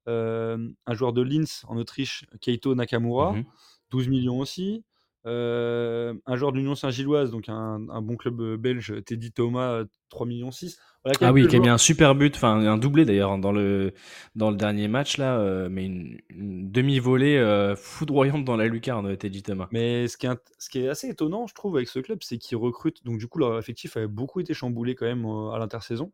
Un 0.06 0.94
joueur 0.94 1.12
de 1.12 1.22
Linz 1.22 1.62
en 1.68 1.76
Autriche, 1.76 2.26
Keito 2.40 2.74
Nakamura, 2.74 3.32
Mhm. 3.32 3.44
12 3.90 4.08
millions 4.08 4.40
aussi. 4.40 4.84
Euh, 5.26 6.14
un 6.26 6.36
joueur 6.36 6.52
de 6.52 6.58
l'Union 6.58 6.74
Saint-Gilloise, 6.74 7.30
donc 7.30 7.48
un, 7.48 7.88
un 7.88 8.02
bon 8.02 8.16
club 8.16 8.40
euh, 8.40 8.56
belge, 8.56 8.94
Teddy 9.04 9.32
Thomas, 9.32 9.72
euh, 9.72 9.84
3 10.08 10.26
millions 10.26 10.50
6. 10.50 10.78
Voilà 11.04 11.16
Ah 11.20 11.32
oui, 11.32 11.46
qui 11.46 11.56
a 11.56 11.60
mis 11.60 11.68
un 11.68 11.78
super 11.78 12.14
but, 12.14 12.34
enfin 12.36 12.54
un 12.66 12.78
doublé 12.78 13.04
d'ailleurs 13.04 13.32
hein, 13.32 13.38
dans 13.38 13.52
le, 13.52 13.92
dans 14.34 14.50
le 14.50 14.56
dernier 14.56 14.88
match 14.88 15.18
là, 15.18 15.38
euh, 15.38 15.68
mais 15.70 15.84
une, 15.86 16.18
une 16.30 16.70
demi-volée 16.70 17.36
euh, 17.36 17.76
foudroyante 17.76 18.44
dans 18.44 18.56
la 18.56 18.66
lucarne, 18.66 19.16
Teddy 19.16 19.42
Thomas. 19.42 19.68
Mais 19.70 20.06
ce 20.08 20.16
qui, 20.16 20.26
est, 20.26 20.30
int- 20.30 20.38
ce 20.58 20.68
qui 20.68 20.80
est 20.80 20.88
assez 20.88 21.08
étonnant, 21.08 21.46
je 21.46 21.54
trouve, 21.54 21.76
avec 21.76 21.88
ce 21.88 21.98
club, 21.98 22.18
c'est 22.22 22.38
qu'ils 22.38 22.58
recrutent. 22.58 23.04
Donc, 23.04 23.18
du 23.18 23.26
coup, 23.26 23.38
leur 23.38 23.58
effectif 23.58 23.96
avait 23.96 24.06
beaucoup 24.06 24.40
été 24.40 24.52
chamboulé 24.54 24.94
quand 24.94 25.06
même 25.06 25.24
euh, 25.24 25.50
à 25.52 25.58
l'intersaison. 25.58 26.12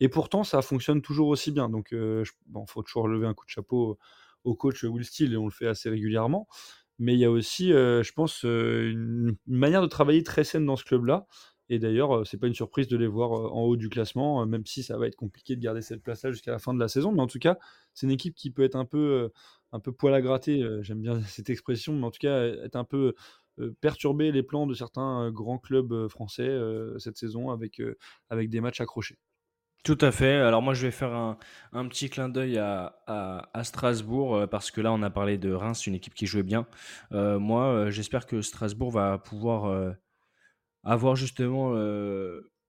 Et 0.00 0.08
pourtant, 0.08 0.44
ça 0.44 0.62
fonctionne 0.62 1.02
toujours 1.02 1.28
aussi 1.28 1.52
bien. 1.52 1.68
Donc, 1.68 1.88
il 1.92 2.24
bon, 2.46 2.66
faut 2.66 2.82
toujours 2.82 3.08
lever 3.08 3.26
un 3.26 3.34
coup 3.34 3.46
de 3.46 3.50
chapeau 3.50 3.98
au 4.44 4.54
coach 4.54 4.84
Will 4.84 5.04
Steele 5.04 5.34
et 5.34 5.36
on 5.36 5.46
le 5.46 5.52
fait 5.52 5.66
assez 5.68 5.90
régulièrement. 5.90 6.48
Mais 6.98 7.14
il 7.14 7.20
y 7.20 7.24
a 7.24 7.30
aussi, 7.30 7.68
je 7.70 8.12
pense, 8.12 8.42
une, 8.42 9.36
manière 9.46 9.82
de 9.82 9.86
travailler 9.86 10.22
très 10.22 10.44
saine 10.44 10.66
dans 10.66 10.76
ce 10.76 10.84
club-là. 10.84 11.26
Et 11.70 11.78
d'ailleurs, 11.78 12.26
c'est 12.26 12.38
pas 12.38 12.46
une 12.46 12.54
surprise 12.54 12.88
de 12.88 12.96
les 12.96 13.06
voir 13.06 13.30
en 13.54 13.62
haut 13.62 13.76
du 13.76 13.88
classement, 13.90 14.44
même 14.46 14.64
si 14.64 14.82
ça 14.82 14.96
va 14.96 15.06
être 15.06 15.16
compliqué 15.16 15.54
de 15.54 15.60
garder 15.60 15.82
cette 15.82 16.02
place-là 16.02 16.32
jusqu'à 16.32 16.50
la 16.50 16.58
fin 16.58 16.72
de 16.72 16.80
la 16.80 16.88
saison. 16.88 17.12
Mais 17.12 17.20
en 17.20 17.26
tout 17.26 17.38
cas, 17.38 17.58
c'est 17.94 18.06
une 18.06 18.12
équipe 18.12 18.34
qui 18.34 18.50
peut 18.50 18.62
être 18.64 18.76
un 18.76 18.86
peu, 18.86 19.30
un 19.72 19.80
poil 19.80 20.14
à 20.14 20.22
gratter. 20.22 20.66
J'aime 20.82 21.00
bien 21.00 21.20
cette 21.22 21.50
expression, 21.50 21.94
mais 21.94 22.06
en 22.06 22.10
tout 22.10 22.20
cas, 22.20 22.44
être 22.46 22.76
un 22.76 22.84
peu 22.84 23.14
perturber 23.80 24.32
les 24.32 24.42
plans 24.42 24.66
de 24.66 24.74
certains 24.74 25.30
grands 25.30 25.58
clubs 25.58 26.08
français 26.08 26.58
cette 26.98 27.16
saison 27.16 27.50
avec 27.50 27.80
des 28.50 28.60
matchs 28.60 28.80
accrochés. 28.80 29.18
Tout 29.84 29.98
à 30.00 30.10
fait. 30.10 30.34
Alors 30.34 30.60
moi, 30.60 30.74
je 30.74 30.82
vais 30.82 30.90
faire 30.90 31.14
un, 31.14 31.88
petit 31.88 32.10
clin 32.10 32.28
d'œil 32.28 32.58
à, 32.58 33.62
Strasbourg 33.62 34.34
euh, 34.36 34.46
parce 34.46 34.70
que 34.70 34.80
là, 34.80 34.92
on 34.92 35.02
a 35.02 35.10
parlé 35.10 35.38
de 35.38 35.52
Reims, 35.52 35.86
une 35.86 35.94
équipe 35.94 36.14
qui 36.14 36.26
jouait 36.26 36.42
bien. 36.42 36.66
Euh, 37.12 37.38
moi, 37.38 37.64
euh, 37.64 37.90
j'espère 37.90 38.26
que 38.26 38.42
Strasbourg 38.42 38.90
va 38.90 39.18
pouvoir 39.18 39.94
avoir 40.84 41.16
justement 41.16 41.74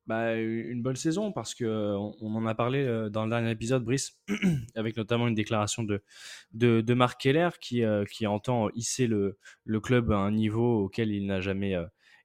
bah, 0.07 0.35
une 0.35 0.81
bonne 0.81 0.95
saison 0.95 1.31
parce 1.31 1.53
que 1.53 1.65
euh, 1.65 1.97
on, 1.97 2.15
on 2.21 2.35
en 2.35 2.45
a 2.45 2.55
parlé 2.55 2.85
dans 3.11 3.25
le 3.25 3.29
dernier 3.29 3.51
épisode, 3.51 3.83
Brice, 3.83 4.19
avec 4.75 4.95
notamment 4.97 5.27
une 5.27 5.35
déclaration 5.35 5.83
de, 5.83 6.01
de, 6.53 6.93
Marc 6.93 7.21
Keller 7.21 7.49
qui, 7.59 7.85
entend 8.25 8.69
hisser 8.75 9.07
le, 9.07 9.37
club 9.81 10.11
à 10.11 10.17
un 10.17 10.31
niveau 10.31 10.85
auquel 10.85 11.11
il 11.11 11.25
n'a 11.25 11.41
jamais, 11.41 11.75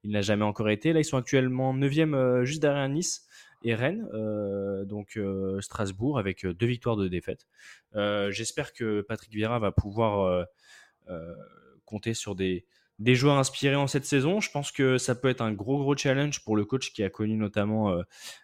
il 0.03 0.12
n'a 0.12 0.22
jamais 0.22 0.45
encore 0.45 0.70
été. 0.70 0.93
Là, 0.93 1.01
ils 1.01 1.05
sont 1.05 1.18
actuellement 1.18 1.74
9e 1.74 2.45
juste 2.45 2.62
derrière 2.62 2.89
Nice 2.89 3.26
et 3.64 3.74
Rennes, 3.74 4.06
euh, 4.12 4.84
donc 4.84 5.16
euh, 5.16 5.60
Strasbourg 5.62 6.18
avec 6.18 6.44
euh, 6.44 6.52
deux 6.52 6.66
victoires 6.66 6.96
de 6.96 7.08
défaite. 7.08 7.46
Euh, 7.96 8.30
J'espère 8.30 8.74
que 8.74 9.00
Patrick 9.00 9.32
Vieira 9.32 9.58
va 9.58 9.72
pouvoir 9.72 10.46
compter 11.84 12.14
sur 12.14 12.34
des, 12.34 12.64
des 12.98 13.14
joueurs 13.14 13.36
inspirés 13.36 13.76
en 13.76 13.86
cette 13.86 14.04
saison. 14.04 14.40
Je 14.40 14.50
pense 14.50 14.72
que 14.72 14.98
ça 14.98 15.14
peut 15.14 15.28
être 15.28 15.40
un 15.40 15.52
gros 15.52 15.78
gros 15.78 15.96
challenge 15.96 16.44
pour 16.44 16.56
le 16.56 16.64
coach 16.64 16.92
qui 16.92 17.02
a 17.02 17.10
connu 17.10 17.36
notamment 17.36 17.94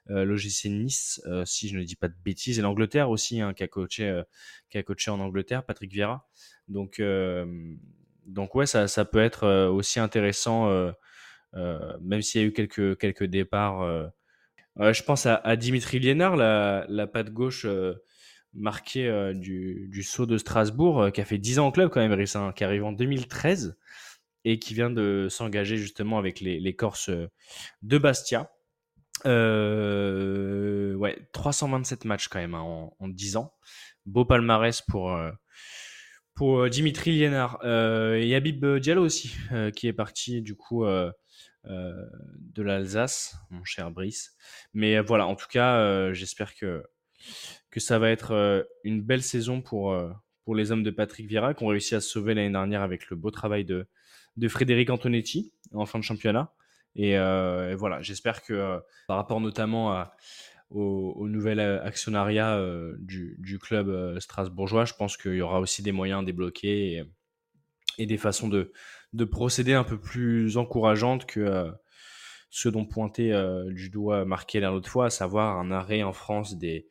l'OGC 0.07 0.67
Nice, 0.67 1.23
si 1.45 1.69
je 1.69 1.79
ne 1.79 1.85
dis 1.85 1.97
pas 1.97 2.09
de 2.09 2.15
bêtises, 2.23 2.59
et 2.59 2.63
l'Angleterre 2.63 3.09
aussi, 3.11 3.41
hein, 3.41 3.55
qui, 3.55 3.63
a 3.63 3.69
coaché, 3.69 4.23
qui 4.69 4.79
a 4.79 4.83
coaché 4.83 5.11
en 5.11 5.21
Angleterre, 5.21 5.65
Patrick 5.65 5.91
Vieira. 5.91 6.29
Donc, 6.69 7.01
donc 8.27 8.55
ouais, 8.55 8.67
ça, 8.67 8.89
ça 8.89 9.05
peut 9.07 9.23
être 9.23 9.69
aussi 9.69 10.01
intéressant, 10.01 10.71
même 11.55 12.21
s'il 12.23 12.41
y 12.43 12.45
a 12.45 12.47
eu 12.47 12.53
quelques, 12.53 12.99
quelques 12.99 13.25
départs. 13.25 14.13
Je 14.79 15.03
pense 15.03 15.27
à, 15.27 15.57
Dimitri 15.57 15.99
Liénard, 15.99 16.37
la, 16.37 17.07
patte 17.07 17.31
gauche 17.31 17.65
euh, 17.67 17.95
marquée 18.55 19.07
euh, 19.07 19.33
du, 19.35 19.89
du 19.91 20.03
saut 20.03 20.27
de 20.27 20.39
Strasbourg, 20.39 21.03
euh, 21.03 21.11
qui 21.11 21.21
a 21.21 21.25
fait 21.25 21.39
10 21.39 21.59
ans 21.59 21.69
au 21.69 21.73
club 21.73 21.91
quand 21.91 22.01
même, 22.01 22.13
Brice, 22.13 22.37
hein, 22.37 22.53
qui 22.55 22.65
arrive 22.65 22.85
en 22.85 22.93
2013 22.93 23.77
et 24.45 24.59
qui 24.59 24.75
vient 24.75 24.91
de 24.91 25.29
s'engager 25.29 25.77
justement 25.77 26.19
avec 26.19 26.41
les, 26.41 26.75
Corses 26.75 27.11
de 27.83 27.99
Bastia. 27.99 28.51
Ouais, 29.27 31.19
327 31.33 32.07
matchs 32.07 32.29
quand 32.29 32.39
même 32.39 32.55
hein, 32.55 32.61
en, 32.61 32.97
en 32.99 33.09
10 33.09 33.37
ans. 33.37 33.53
Beau 34.07 34.25
palmarès 34.25 34.81
pour, 34.81 35.15
pour 36.35 36.71
Dimitri 36.71 37.13
Liénard. 37.13 37.63
Et 37.65 38.35
Habib 38.35 38.65
Diallo 38.65 39.05
aussi, 39.05 39.37
qui 39.77 39.89
est 39.89 39.93
parti 39.93 40.41
du 40.41 40.57
coup 40.57 40.87
de 41.65 42.63
l'Alsace, 42.63 43.37
mon 43.51 43.65
cher 43.65 43.91
Brice. 43.91 44.37
Mais 44.75 44.97
euh, 44.97 45.03
voilà, 45.03 45.27
en 45.27 45.37
tout 45.37 45.49
cas, 45.49 45.77
euh, 45.79 46.13
j'espère 46.13 46.55
que, 46.55 46.83
que 47.71 47.81
ça 47.81 47.99
va 47.99 48.11
être 48.11 48.33
euh, 48.33 48.63
une 48.85 49.03
belle 49.03 49.23
saison 49.23 49.61
pour, 49.61 49.93
euh, 49.93 50.11
pour 50.45 50.55
les 50.55 50.73
hommes 50.73 50.83
de 50.83 50.91
Patrick 50.91 51.27
Vieira, 51.27 51.55
qui 51.55 51.65
ont 51.65 51.69
réussi 51.69 51.95
à 51.95 52.01
se 52.01 52.09
sauver 52.09 52.35
l'année 52.35 52.51
dernière 52.51 52.83
avec 52.83 53.11
le 53.11 53.17
beau 53.17 53.31
travail 53.31 53.65
de, 53.65 53.87
de 54.37 54.49
Frédéric 54.49 54.91
Antonetti 54.91 55.53
en 55.73 55.87
fin 55.87 55.99
de 55.99 56.05
championnat. 56.05 56.53
Et, 56.97 57.17
euh, 57.19 57.77
voilà, 57.77 58.03
j'espère 58.03 58.43
que 58.43 58.53
euh, 58.53 58.79
par 59.07 59.17
rapport 59.17 59.41
notamment 59.41 59.93
à, 59.93 60.17
au, 60.71 61.29
nouvel 61.29 61.61
euh, 61.61 61.83
actionnariat 61.85 62.57
euh, 62.57 62.97
du, 62.99 63.37
du 63.39 63.59
club 63.59 63.89
euh, 63.89 64.19
strasbourgeois, 64.21 64.85
je 64.85 64.95
pense 64.95 65.17
qu'il 65.17 65.35
y 65.35 65.41
aura 65.41 65.61
aussi 65.61 65.83
des 65.83 65.93
moyens 65.93 66.25
débloqués 66.25 66.95
et, 66.95 67.05
et 67.99 68.07
des 68.07 68.17
façons 68.17 68.49
de, 68.49 68.73
de 69.13 69.25
procéder 69.25 69.73
un 69.73 69.85
peu 69.85 69.99
plus 69.99 70.57
encourageantes 70.57 71.27
que 71.27 71.41
euh, 71.41 71.71
ce 72.51 72.69
dont 72.69 72.85
pointait 72.85 73.33
euh, 73.33 73.71
du 73.73 73.91
doigt 73.91 74.25
marqué 74.25 74.61
l'autre 74.61 74.89
fois, 74.89 75.07
à 75.07 75.11
savoir 75.11 75.59
un 75.59 75.71
arrêt 75.71 76.03
en 76.03 76.13
France 76.13 76.59
des, 76.59 76.89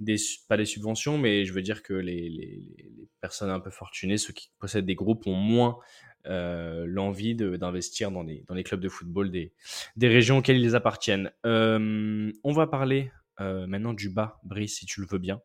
des 0.00 0.16
pas 0.48 0.56
des 0.56 0.64
subventions, 0.64 1.18
mais 1.18 1.44
je 1.44 1.52
veux 1.52 1.62
dire 1.62 1.82
que 1.82 1.94
les, 1.94 2.28
les, 2.28 2.62
les 2.78 3.08
personnes 3.20 3.50
un 3.50 3.60
peu 3.60 3.70
fortunées, 3.70 4.16
ceux 4.16 4.32
qui 4.32 4.50
possèdent 4.58 4.86
des 4.86 4.94
groupes, 4.94 5.26
ont 5.26 5.34
moins 5.34 5.78
l'envie 6.24 7.34
d'investir 7.34 8.12
dans, 8.12 8.22
dans 8.22 8.54
les 8.54 8.62
clubs 8.62 8.78
de 8.78 8.88
football 8.88 9.32
des, 9.32 9.52
des 9.96 10.06
régions 10.06 10.38
auxquelles 10.38 10.60
ils 10.60 10.76
appartiennent. 10.76 11.32
on 11.42 12.52
va 12.52 12.68
parler 12.68 13.10
maintenant 13.40 13.92
du 13.92 14.08
bas, 14.08 14.38
Brice, 14.44 14.76
si 14.78 14.86
tu 14.86 15.00
le 15.00 15.08
veux 15.10 15.18
bien. 15.18 15.42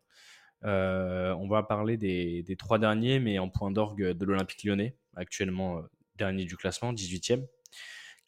on 0.62 1.48
va 1.48 1.64
parler 1.64 1.96
des, 1.96 2.44
des, 2.44 2.54
trois 2.54 2.78
derniers, 2.78 3.18
mais 3.18 3.40
en 3.40 3.48
point 3.48 3.72
d'orgue 3.72 4.12
de 4.12 4.24
l'Olympique 4.24 4.62
lyonnais, 4.62 4.96
actuellement 5.16 5.82
dernier 6.18 6.44
du 6.44 6.56
classement, 6.56 6.92
18e 6.92 7.46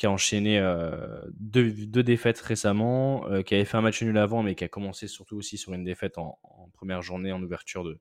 qui 0.01 0.07
a 0.07 0.11
enchaîné 0.11 0.59
euh, 0.59 1.21
deux, 1.35 2.03
défaites 2.03 2.41
récemment, 2.41 3.29
euh, 3.29 3.43
qui 3.43 3.55
avait 3.55 3.67
fait 3.67 3.77
un 3.77 3.83
match 3.83 4.03
nul 4.03 4.17
avant, 4.17 4.43
mais 4.43 4.55
qui 4.55 4.65
a 4.65 4.69
commencé 4.69 5.07
surtout 5.09 5.37
aussi 5.37 5.59
sur 5.59 5.75
une 5.75 5.85
défaite 5.85 6.17
en, 6.17 6.39
première 6.73 7.03
journée 7.03 7.33
en 7.33 7.43
ouverture 7.43 7.85
de, 7.85 8.01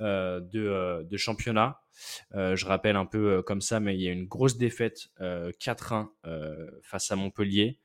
euh, 0.00 0.40
de, 0.52 1.16
championnat. 1.16 1.80
je 2.34 2.66
rappelle 2.66 2.96
un 2.96 3.06
peu 3.06 3.40
comme 3.40 3.62
ça, 3.62 3.80
mais 3.80 3.94
il 3.94 4.02
y 4.02 4.08
a 4.08 4.12
une 4.12 4.26
grosse 4.26 4.58
défaite 4.58 5.08
4-1 5.18 6.10
face 6.82 7.10
à 7.10 7.16
Montpellier. 7.16 7.80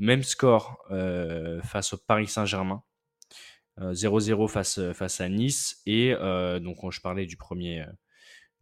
Même 0.00 0.24
score 0.24 0.84
face 1.62 1.92
au 1.92 1.98
Paris 1.98 2.26
Saint-Germain. 2.26 2.82
0-0 3.78 4.48
face, 4.48 4.80
face 4.92 5.20
à 5.20 5.28
Nice. 5.28 5.80
Et 5.86 6.12
donc, 6.60 6.90
je 6.90 7.00
parlais 7.00 7.26
du 7.26 7.36
premier, 7.36 7.86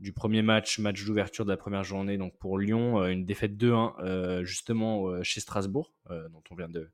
du 0.02 0.12
premier 0.12 0.42
match, 0.42 0.80
match 0.80 1.04
d'ouverture 1.04 1.44
de 1.44 1.50
la 1.50 1.56
première 1.56 1.84
journée 1.84 2.18
donc 2.18 2.36
pour 2.38 2.58
Lyon, 2.58 3.00
euh, 3.00 3.10
une 3.10 3.24
défaite 3.24 3.56
2-1 3.56 3.94
euh, 4.00 4.44
justement 4.44 5.06
euh, 5.06 5.22
chez 5.22 5.40
Strasbourg, 5.40 5.94
dont 6.10 6.42
on 6.50 6.56
vient 6.56 6.68
de, 6.68 6.90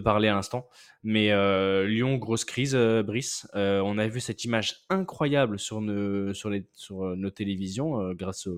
parler 0.00 0.26
à 0.26 0.34
l'instant. 0.34 0.68
Mais 1.04 1.28
Lyon, 1.86 2.16
grosse 2.16 2.44
crise, 2.44 2.74
Brice. 2.74 3.46
on 3.54 3.96
a 3.96 4.08
vu 4.08 4.20
cette 4.20 4.44
image 4.44 4.82
incroyable 4.90 5.58
sur 5.58 5.80
nos, 5.80 6.32
télévisions 7.30 8.12
grâce 8.12 8.48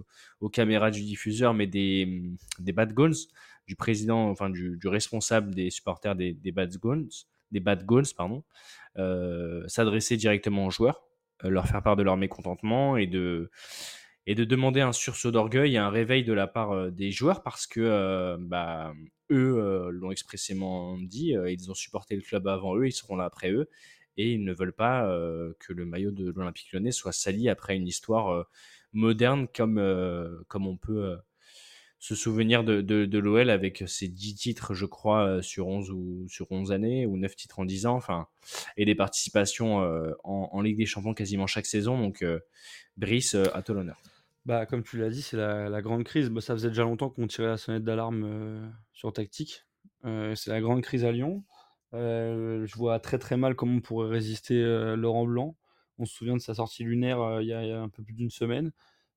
aux 0.40 0.48
caméras 0.48 0.90
du 0.90 1.02
diffuseur, 1.02 1.52
mais 1.52 1.66
des, 1.66 2.32
Bad 2.72 2.94
Guns, 2.94 3.28
du 3.68 3.76
président, 3.76 4.30
enfin 4.30 4.48
du, 4.48 4.80
responsable 4.86 5.54
des 5.54 5.70
supporters 5.70 6.16
des, 6.16 6.32
Bad 6.52 6.74
Guns, 6.78 7.26
des 7.52 7.62
s'adresser 9.68 10.16
directement 10.16 10.66
aux 10.66 10.70
joueurs 10.70 11.06
leur 11.42 11.66
faire 11.66 11.82
part 11.82 11.96
de 11.96 12.02
leur 12.02 12.16
mécontentement 12.16 12.96
et 12.96 13.06
de, 13.06 13.50
et 14.26 14.34
de 14.34 14.44
demander 14.44 14.80
un 14.80 14.92
sursaut 14.92 15.30
d'orgueil 15.30 15.74
et 15.74 15.78
un 15.78 15.90
réveil 15.90 16.24
de 16.24 16.32
la 16.32 16.46
part 16.46 16.72
euh, 16.72 16.90
des 16.90 17.10
joueurs 17.10 17.42
parce 17.42 17.66
que 17.66 17.80
euh, 17.80 18.36
bah, 18.40 18.92
eux 19.30 19.90
l'ont 19.90 20.12
expressément 20.12 20.96
dit, 20.98 21.34
ils 21.48 21.70
ont 21.70 21.74
supporté 21.74 22.14
le 22.14 22.22
club 22.22 22.46
avant 22.46 22.76
eux, 22.76 22.86
ils 22.86 22.92
seront 22.92 23.16
là 23.16 23.24
après 23.24 23.50
eux 23.50 23.68
et 24.16 24.32
ils 24.32 24.44
ne 24.44 24.52
veulent 24.52 24.72
pas 24.72 25.04
que 25.58 25.72
le 25.72 25.84
maillot 25.84 26.12
de 26.12 26.30
l'Olympique 26.30 26.72
lyonnais 26.72 26.92
soit 26.92 27.10
sali 27.10 27.48
après 27.48 27.74
une 27.74 27.88
histoire 27.88 28.46
moderne 28.92 29.48
comme, 29.52 29.82
comme 30.46 30.68
on 30.68 30.76
peut 30.76 31.16
se 32.06 32.14
souvenir 32.14 32.62
de, 32.62 33.18
l'OL 33.18 33.50
avec 33.50 33.82
ses 33.88 34.06
10 34.06 34.36
titres, 34.36 34.74
je 34.74 34.86
crois, 34.86 35.26
euh, 35.26 35.42
sur 35.42 35.66
11 35.66 35.90
ou 35.90 36.28
sur 36.28 36.46
11 36.52 36.70
années, 36.70 37.04
ou 37.04 37.16
9 37.16 37.34
titres 37.34 37.58
en 37.58 37.64
10 37.64 37.86
ans, 37.86 37.96
enfin, 37.96 38.28
et 38.76 38.84
des 38.84 38.94
participations 38.94 39.82
euh, 39.82 40.12
en, 40.22 40.60
Ligue 40.60 40.78
des 40.78 40.86
Champions 40.86 41.14
quasiment 41.14 41.48
chaque 41.48 41.66
saison. 41.66 41.98
Donc, 41.98 42.22
euh, 42.22 42.38
Brice, 42.96 43.34
à 43.34 43.60
toi 43.62 43.74
l'honneur. 43.74 44.00
Bah, 44.44 44.66
comme 44.66 44.84
tu 44.84 44.98
l'as 44.98 45.10
dit, 45.10 45.20
c'est 45.20 45.36
la, 45.36 45.82
grande 45.82 46.04
crise. 46.04 46.30
Bah, 46.30 46.40
ça 46.40 46.54
faisait 46.54 46.68
déjà 46.68 46.84
longtemps 46.84 47.10
qu'on 47.10 47.26
tirait 47.26 47.48
la 47.48 47.56
sonnette 47.56 47.82
d'alarme 47.82 48.72
sur 48.92 49.12
tactique. 49.12 49.64
c'est 50.04 50.46
la 50.46 50.60
grande 50.60 50.82
crise 50.82 51.04
à 51.04 51.10
Lyon. 51.10 51.42
je 51.92 52.76
vois 52.76 53.00
très 53.00 53.18
très 53.18 53.36
mal 53.36 53.56
comment 53.56 53.78
on 53.78 53.80
pourrait 53.80 54.10
résister 54.10 54.62
Laurent 54.96 55.26
Blanc. 55.26 55.56
On 55.98 56.04
se 56.04 56.14
souvient 56.14 56.36
de 56.36 56.40
sa 56.40 56.54
sortie 56.54 56.84
lunaire 56.84 57.40
il 57.40 57.48
y, 57.48 57.52
a 57.52 57.80
un 57.80 57.88
peu 57.88 58.04
plus 58.04 58.14
d'une 58.14 58.30
semaine. 58.30 58.70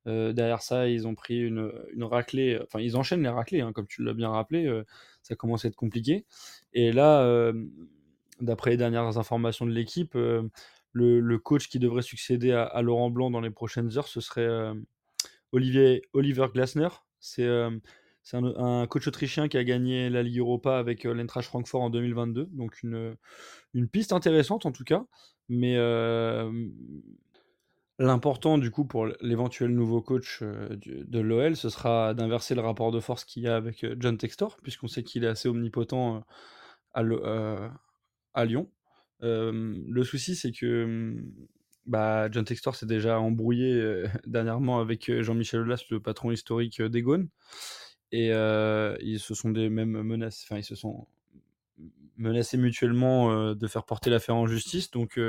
Euh, 0.10 0.34
derrière 0.34 0.62
ça, 0.62 0.88
ils 0.88 1.08
ont 1.08 1.16
pris 1.16 1.40
une, 1.40 1.72
raclée. 2.02 2.60
Enfin, 2.64 2.80
ils 2.80 2.98
enchaînent 2.98 3.24
les 3.24 3.30
raclées, 3.30 3.62
hein, 3.62 3.72
comme 3.74 3.88
tu 3.88 4.04
l'as 4.04 4.14
bien 4.14 4.30
rappelé. 4.30 4.66
Euh, 4.66 4.84
ça 5.22 5.36
commence 5.36 5.66
à 5.66 5.68
être 5.68 5.76
compliqué. 5.76 6.26
Et 6.74 6.92
là, 6.92 7.22
euh, 7.22 7.54
d'après 8.42 8.72
les 8.72 8.78
dernières 8.78 9.18
informations 9.18 9.66
de 9.66 9.72
l'équipe, 9.72 10.16
le, 10.16 10.50
le, 10.94 11.38
coach 11.40 11.68
qui 11.70 11.80
devrait 11.80 12.02
succéder 12.02 12.52
à, 12.52 12.82
Laurent 12.82 13.10
Blanc 13.10 13.30
dans 13.30 13.42
les 13.42 13.52
prochaines 13.52 13.98
heures, 13.98 14.08
ce 14.08 14.22
serait 14.22 14.48
Olivier, 15.52 16.04
Oliver 16.14 16.48
Glasner. 16.54 16.90
C'est 17.20 17.46
un, 17.48 17.80
un, 18.34 18.88
coach 18.88 19.08
autrichien 19.08 19.48
qui 19.50 19.58
a 19.58 19.64
gagné 19.64 20.10
la 20.10 20.24
Ligue 20.24 20.40
Europa 20.40 20.78
avec 20.78 21.04
l'Eintracht 21.04 21.48
Francfort 21.48 21.82
en 21.82 21.90
2022. 21.90 22.48
Donc 22.52 22.82
une, 22.82 23.16
une 23.74 23.88
piste 23.88 24.14
intéressante 24.14 24.66
en 24.66 24.72
tout 24.72 24.86
cas. 24.86 25.06
Mais 25.50 25.76
L'important, 28.02 28.58
du 28.58 28.72
coup, 28.72 28.86
pour 28.86 29.08
l'éventuel 29.20 29.72
nouveau 29.72 30.02
coach 30.02 30.40
euh, 30.42 30.70
de 30.80 31.20
l'OL, 31.20 31.58
ce 31.58 31.68
sera 31.70 32.14
d'inverser 32.14 32.56
le 32.56 32.62
rapport 32.62 32.94
de 32.94 33.02
force 33.02 33.26
qu'il 33.26 33.44
y 33.44 33.48
a 33.50 33.58
avec 33.58 33.84
euh, 33.84 33.98
John 34.00 34.18
Textor, 34.18 34.58
puisqu'on 34.64 34.88
sait 34.88 35.04
qu'il 35.04 35.26
est 35.26 35.28
assez 35.28 35.50
omnipotent 35.50 36.24
euh, 36.96 37.70
à, 38.34 38.46
Lyon. 38.46 38.72
le 39.20 40.04
souci, 40.06 40.38
c'est 40.38 40.54
que 40.54 40.86
hum, 40.86 41.30
bah, 41.88 42.32
John 42.32 42.46
Textor 42.46 42.74
s'est 42.74 42.86
déjà 42.86 43.20
embrouillé 43.20 44.06
dernièrement 44.26 44.80
avec 44.80 45.12
Jean-Michel 45.22 45.60
Aulas, 45.62 45.84
le 45.90 46.00
patron 46.00 46.32
historique 46.32 46.82
d'Egon. 46.82 47.28
Et 48.14 48.30
ils 48.30 49.20
se 49.20 49.34
sont 49.36 49.50
des 49.50 49.68
mêmes 49.70 50.02
menaces, 50.04 50.46
enfin, 50.46 50.58
ils 50.58 50.64
se 50.64 50.76
sont 50.76 51.06
menacés 52.16 52.58
mutuellement 52.58 53.54
de 53.54 53.68
faire 53.68 53.84
porter 53.84 54.10
l'affaire 54.10 54.38
en 54.38 54.48
justice. 54.48 54.90
Donc, 54.90 55.20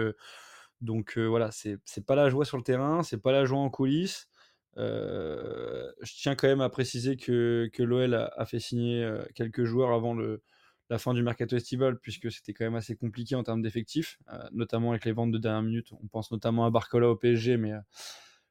donc 0.80 1.18
voilà, 1.18 1.50
c'est 1.50 2.06
pas 2.06 2.14
la 2.14 2.30
joie 2.30 2.44
sur 2.44 2.56
le 2.56 2.62
terrain, 2.62 3.02
c'est 3.02 3.20
pas 3.20 3.32
la 3.32 3.44
joie 3.44 3.58
en 3.58 3.70
coulisses. 3.70 4.28
je 4.76 6.12
tiens 6.20 6.34
quand 6.34 6.48
même 6.48 6.60
à 6.60 6.70
préciser 6.70 7.16
que, 7.16 7.68
que 7.72 7.82
l'OL 7.82 8.14
a, 8.14 8.46
fait 8.46 8.60
signer 8.60 9.08
quelques 9.34 9.64
joueurs 9.64 9.92
avant 9.92 10.14
le, 10.14 10.42
la 10.90 10.98
fin 10.98 11.14
du 11.14 11.22
mercato 11.22 11.56
estival, 11.56 11.98
puisque 11.98 12.30
c'était 12.32 12.52
quand 12.52 12.64
même 12.64 12.74
assez 12.74 12.96
compliqué 12.96 13.36
en 13.36 13.44
termes 13.44 13.62
d'effectifs, 13.62 14.18
notamment 14.52 14.90
avec 14.90 15.04
les 15.04 15.12
ventes 15.12 15.30
de 15.30 15.38
dernière 15.38 15.62
minute. 15.62 15.92
On 16.02 16.08
pense 16.08 16.30
notamment 16.32 16.66
à 16.66 16.70
Barcola 16.70 17.08
au 17.08 17.16
PSG, 17.16 17.56
mais 17.56 17.72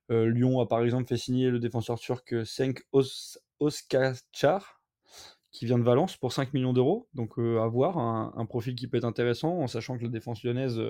Lyon 0.09 0.59
a 0.61 0.65
par 0.65 0.81
exemple 0.81 1.07
fait 1.07 1.17
signer 1.17 1.49
le 1.49 1.59
défenseur 1.59 1.99
turc 1.99 2.45
Senk 2.45 2.83
Os 2.91 3.39
qui 5.51 5.65
vient 5.65 5.79
de 5.79 5.83
Valence 5.83 6.15
pour 6.15 6.31
5 6.31 6.53
millions 6.53 6.73
d'euros. 6.73 7.09
Donc 7.13 7.37
à 7.37 7.67
voir, 7.67 7.97
un, 7.97 8.33
un, 8.37 8.45
profil 8.45 8.75
qui 8.75 8.87
peut 8.87 8.97
être 8.97 9.03
intéressant, 9.03 9.59
en 9.59 9.67
sachant 9.67 9.97
que 9.97 10.03
la 10.03 10.09
défense 10.09 10.43
lyonnaise 10.43 10.81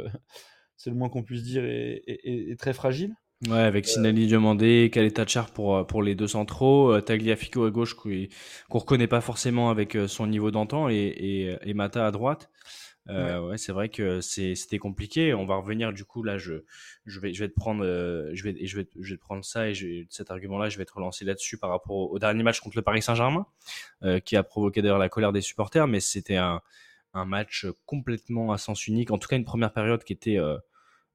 c'est 0.79 0.89
le 0.89 0.95
moins 0.95 1.09
qu'on 1.09 1.23
puisse 1.23 1.43
dire, 1.43 1.63
est, 1.65 2.57
très 2.57 2.73
fragile. 2.73 3.13
Ouais, 3.47 3.59
avec 3.59 3.85
euh, 3.85 3.89
Sinali 3.89 4.27
Diomandé, 4.27 4.89
Kaleta 4.91 5.25
Char 5.27 5.51
pour, 5.51 5.75
euh, 5.75 5.83
pour 5.83 6.01
les 6.01 6.15
deux 6.15 6.27
centraux, 6.27 6.93
euh, 6.93 7.01
Tagliafico 7.01 7.65
à 7.65 7.69
gauche 7.69 7.93
qu'on 7.93 8.09
ne 8.09 8.27
reconnaît 8.69 9.07
pas 9.07 9.19
forcément 9.19 9.69
avec 9.69 9.97
son 10.07 10.25
niveau 10.25 10.51
d'antan 10.51 10.89
et, 10.89 11.57
et, 11.61 11.73
Mata 11.73 12.07
à 12.07 12.11
droite. 12.11 12.49
ouais, 13.09 13.57
c'est 13.57 13.73
vrai 13.73 13.89
que 13.89 14.21
c'était 14.21 14.77
compliqué. 14.77 15.33
On 15.33 15.45
va 15.45 15.55
revenir 15.55 15.91
du 15.91 16.05
coup 16.05 16.23
là. 16.23 16.37
Je, 16.37 16.63
je 17.05 17.19
vais 17.19 17.33
je 17.33 17.43
vais 17.43 17.49
te 17.49 17.55
prendre 17.55 17.83
je 17.83 18.43
vais 18.43 18.65
je 18.65 18.77
vais 18.77 18.87
je 18.99 19.13
vais 19.13 19.17
te 19.17 19.21
prendre 19.21 19.43
ça 19.43 19.69
et 19.69 20.07
cet 20.09 20.31
argument-là, 20.31 20.69
je 20.69 20.77
vais 20.77 20.85
te 20.85 20.93
relancer 20.93 21.25
là-dessus 21.25 21.57
par 21.57 21.71
rapport 21.71 22.11
au, 22.11 22.19
dernier 22.19 22.43
match 22.43 22.61
contre 22.61 22.77
le 22.77 22.83
Paris 22.83 23.01
Saint-Germain, 23.01 23.47
qui 24.25 24.37
a 24.37 24.43
provoqué 24.43 24.81
d'ailleurs 24.81 24.99
la 24.99 25.09
colère 25.09 25.33
des 25.33 25.41
supporters, 25.41 25.87
mais 25.87 25.99
c'était 25.99 26.37
un 26.37 26.61
un 27.15 27.25
match 27.25 27.65
complètement 27.85 28.51
à 28.51 28.59
sens 28.59 28.87
unique. 28.87 29.11
En 29.11 29.17
tout 29.17 29.27
cas, 29.27 29.35
une 29.35 29.45
première 29.45 29.73
période 29.73 30.03
qui 30.03 30.13
était 30.13 30.37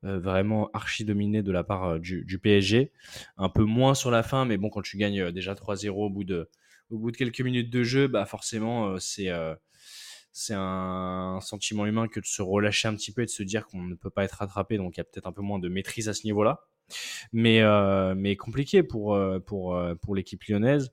vraiment 0.05 0.71
archi 0.73 1.05
dominé 1.05 1.43
de 1.43 1.51
la 1.51 1.65
part 1.65 1.85
euh, 1.85 1.99
du, 1.99 2.39
PSG. 2.39 2.93
Un 3.39 3.49
peu 3.49 3.65
moins 3.65 3.95
sur 3.95 4.11
la 4.11 4.23
fin, 4.23 4.45
mais 4.45 4.57
bon, 4.57 4.69
quand 4.69 4.83
tu 4.83 4.97
gagnes 4.97 5.21
euh, 5.21 5.33
déjà 5.33 5.55
3-0 5.55 5.89
au 5.91 6.11
bout 6.11 6.25
de 6.25 6.49
quelques 7.17 7.41
minutes 7.41 7.71
de 7.71 7.83
jeu, 7.83 8.07
bah 8.07 8.27
forcément, 8.27 8.99
c'est 8.99 9.29
c'est 10.37 10.55
un 10.57 11.39
sentiment 11.41 11.87
humain 11.87 12.09
que 12.09 12.21
de 12.21 12.27
se 12.27 12.43
relâcher 12.43 12.89
un 12.89 12.95
petit 12.95 13.13
peu 13.13 13.23
et 13.23 13.25
de 13.25 13.31
se 13.31 13.43
dire 13.43 13.67
qu'on 13.67 13.83
ne 13.83 13.95
peut 13.95 14.11
pas 14.11 14.25
être 14.25 14.39
rattrapé. 14.39 14.77
Donc 14.77 14.97
il 14.97 14.99
y 14.99 15.01
a 15.01 15.05
peut-être 15.05 15.27
un 15.27 15.33
peu 15.33 15.43
moins 15.43 15.59
de 15.59 15.69
maîtrise 15.69 16.09
à 16.09 16.15
ce 16.15 16.25
niveau-là. 16.25 16.67
Mais, 17.33 17.63
mais 18.15 18.37
compliqué 18.37 18.83
pour, 18.83 19.19
pour, 19.47 19.81
pour 20.03 20.15
l'équipe 20.15 20.43
lyonnaise. 20.45 20.93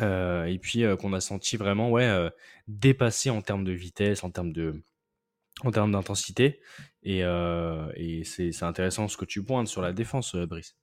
et 0.00 0.58
puis 0.62 0.84
qu'on 1.00 1.12
a 1.12 1.20
senti 1.20 1.56
vraiment 1.56 1.90
ouais, 1.90 2.30
dépasser 2.68 3.30
en 3.30 3.42
termes 3.42 3.64
de 3.64 3.72
vitesse, 3.72 4.22
en 4.22 4.30
termes 4.30 4.52
de, 4.52 4.82
en 5.64 5.70
termes 5.70 5.92
d'intensité. 5.92 6.60
Et, 7.02 7.24
euh, 7.24 7.90
c'est 8.24 8.62
intéressant 8.62 9.08
ce 9.08 9.16
que 9.16 9.24
tu 9.24 9.42
pointes 9.42 9.68
sur 9.68 9.82
la 9.82 9.92
défense, 9.92 10.34
euh, 10.34 10.46
Brice. 10.46 10.76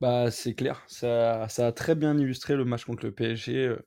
Bah, 0.00 0.30
c'est 0.30 0.54
clair, 0.54 0.82
ça, 0.88 1.44
a 1.44 1.72
très 1.72 1.94
bien 1.94 2.18
illustré 2.18 2.56
le 2.56 2.64
match 2.64 2.84
contre 2.84 3.04
le 3.04 3.12
PSG, 3.12 3.66
euh, 3.66 3.86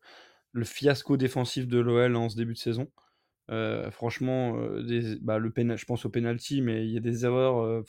le 0.53 0.63
fiasco 0.63 1.17
défensif 1.17 1.67
de 1.67 1.79
l'OL 1.79 2.15
en 2.15 2.29
ce 2.29 2.37
début 2.37 2.53
de 2.53 2.57
saison. 2.57 2.89
franchement, 3.91 4.53
bah, 5.21 5.37
le 5.37 5.51
je 5.75 5.85
pense 5.85 6.05
au 6.05 6.09
penalty, 6.09 6.61
mais 6.61 6.85
il 6.85 6.91
y 6.91 6.97
a 6.97 7.01
des 7.01 7.25
erreurs 7.25 7.83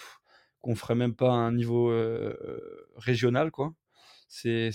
qu'on 0.60 0.74
ferait 0.74 0.96
même 0.96 1.14
pas 1.14 1.30
à 1.30 1.36
un 1.36 1.52
niveau 1.52 1.92
régional. 2.96 3.52
quoi. 3.52 3.74
C'est 4.28 4.72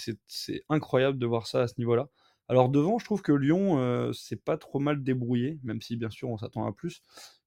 incroyable 0.69 1.19
de 1.19 1.25
voir 1.25 1.47
ça 1.47 1.63
à 1.63 1.67
ce 1.67 1.73
niveau-là. 1.77 2.07
Alors 2.47 2.69
devant, 2.69 2.99
je 2.99 3.05
trouve 3.05 3.21
que 3.21 3.33
Lyon, 3.33 4.11
c'est 4.13 4.41
pas 4.41 4.57
trop 4.57 4.79
mal 4.79 5.03
débrouillé, 5.03 5.59
même 5.63 5.81
si 5.81 5.97
bien 5.97 6.09
sûr 6.09 6.29
on 6.29 6.37
s'attend 6.37 6.65
à 6.65 6.71
plus. 6.71 7.01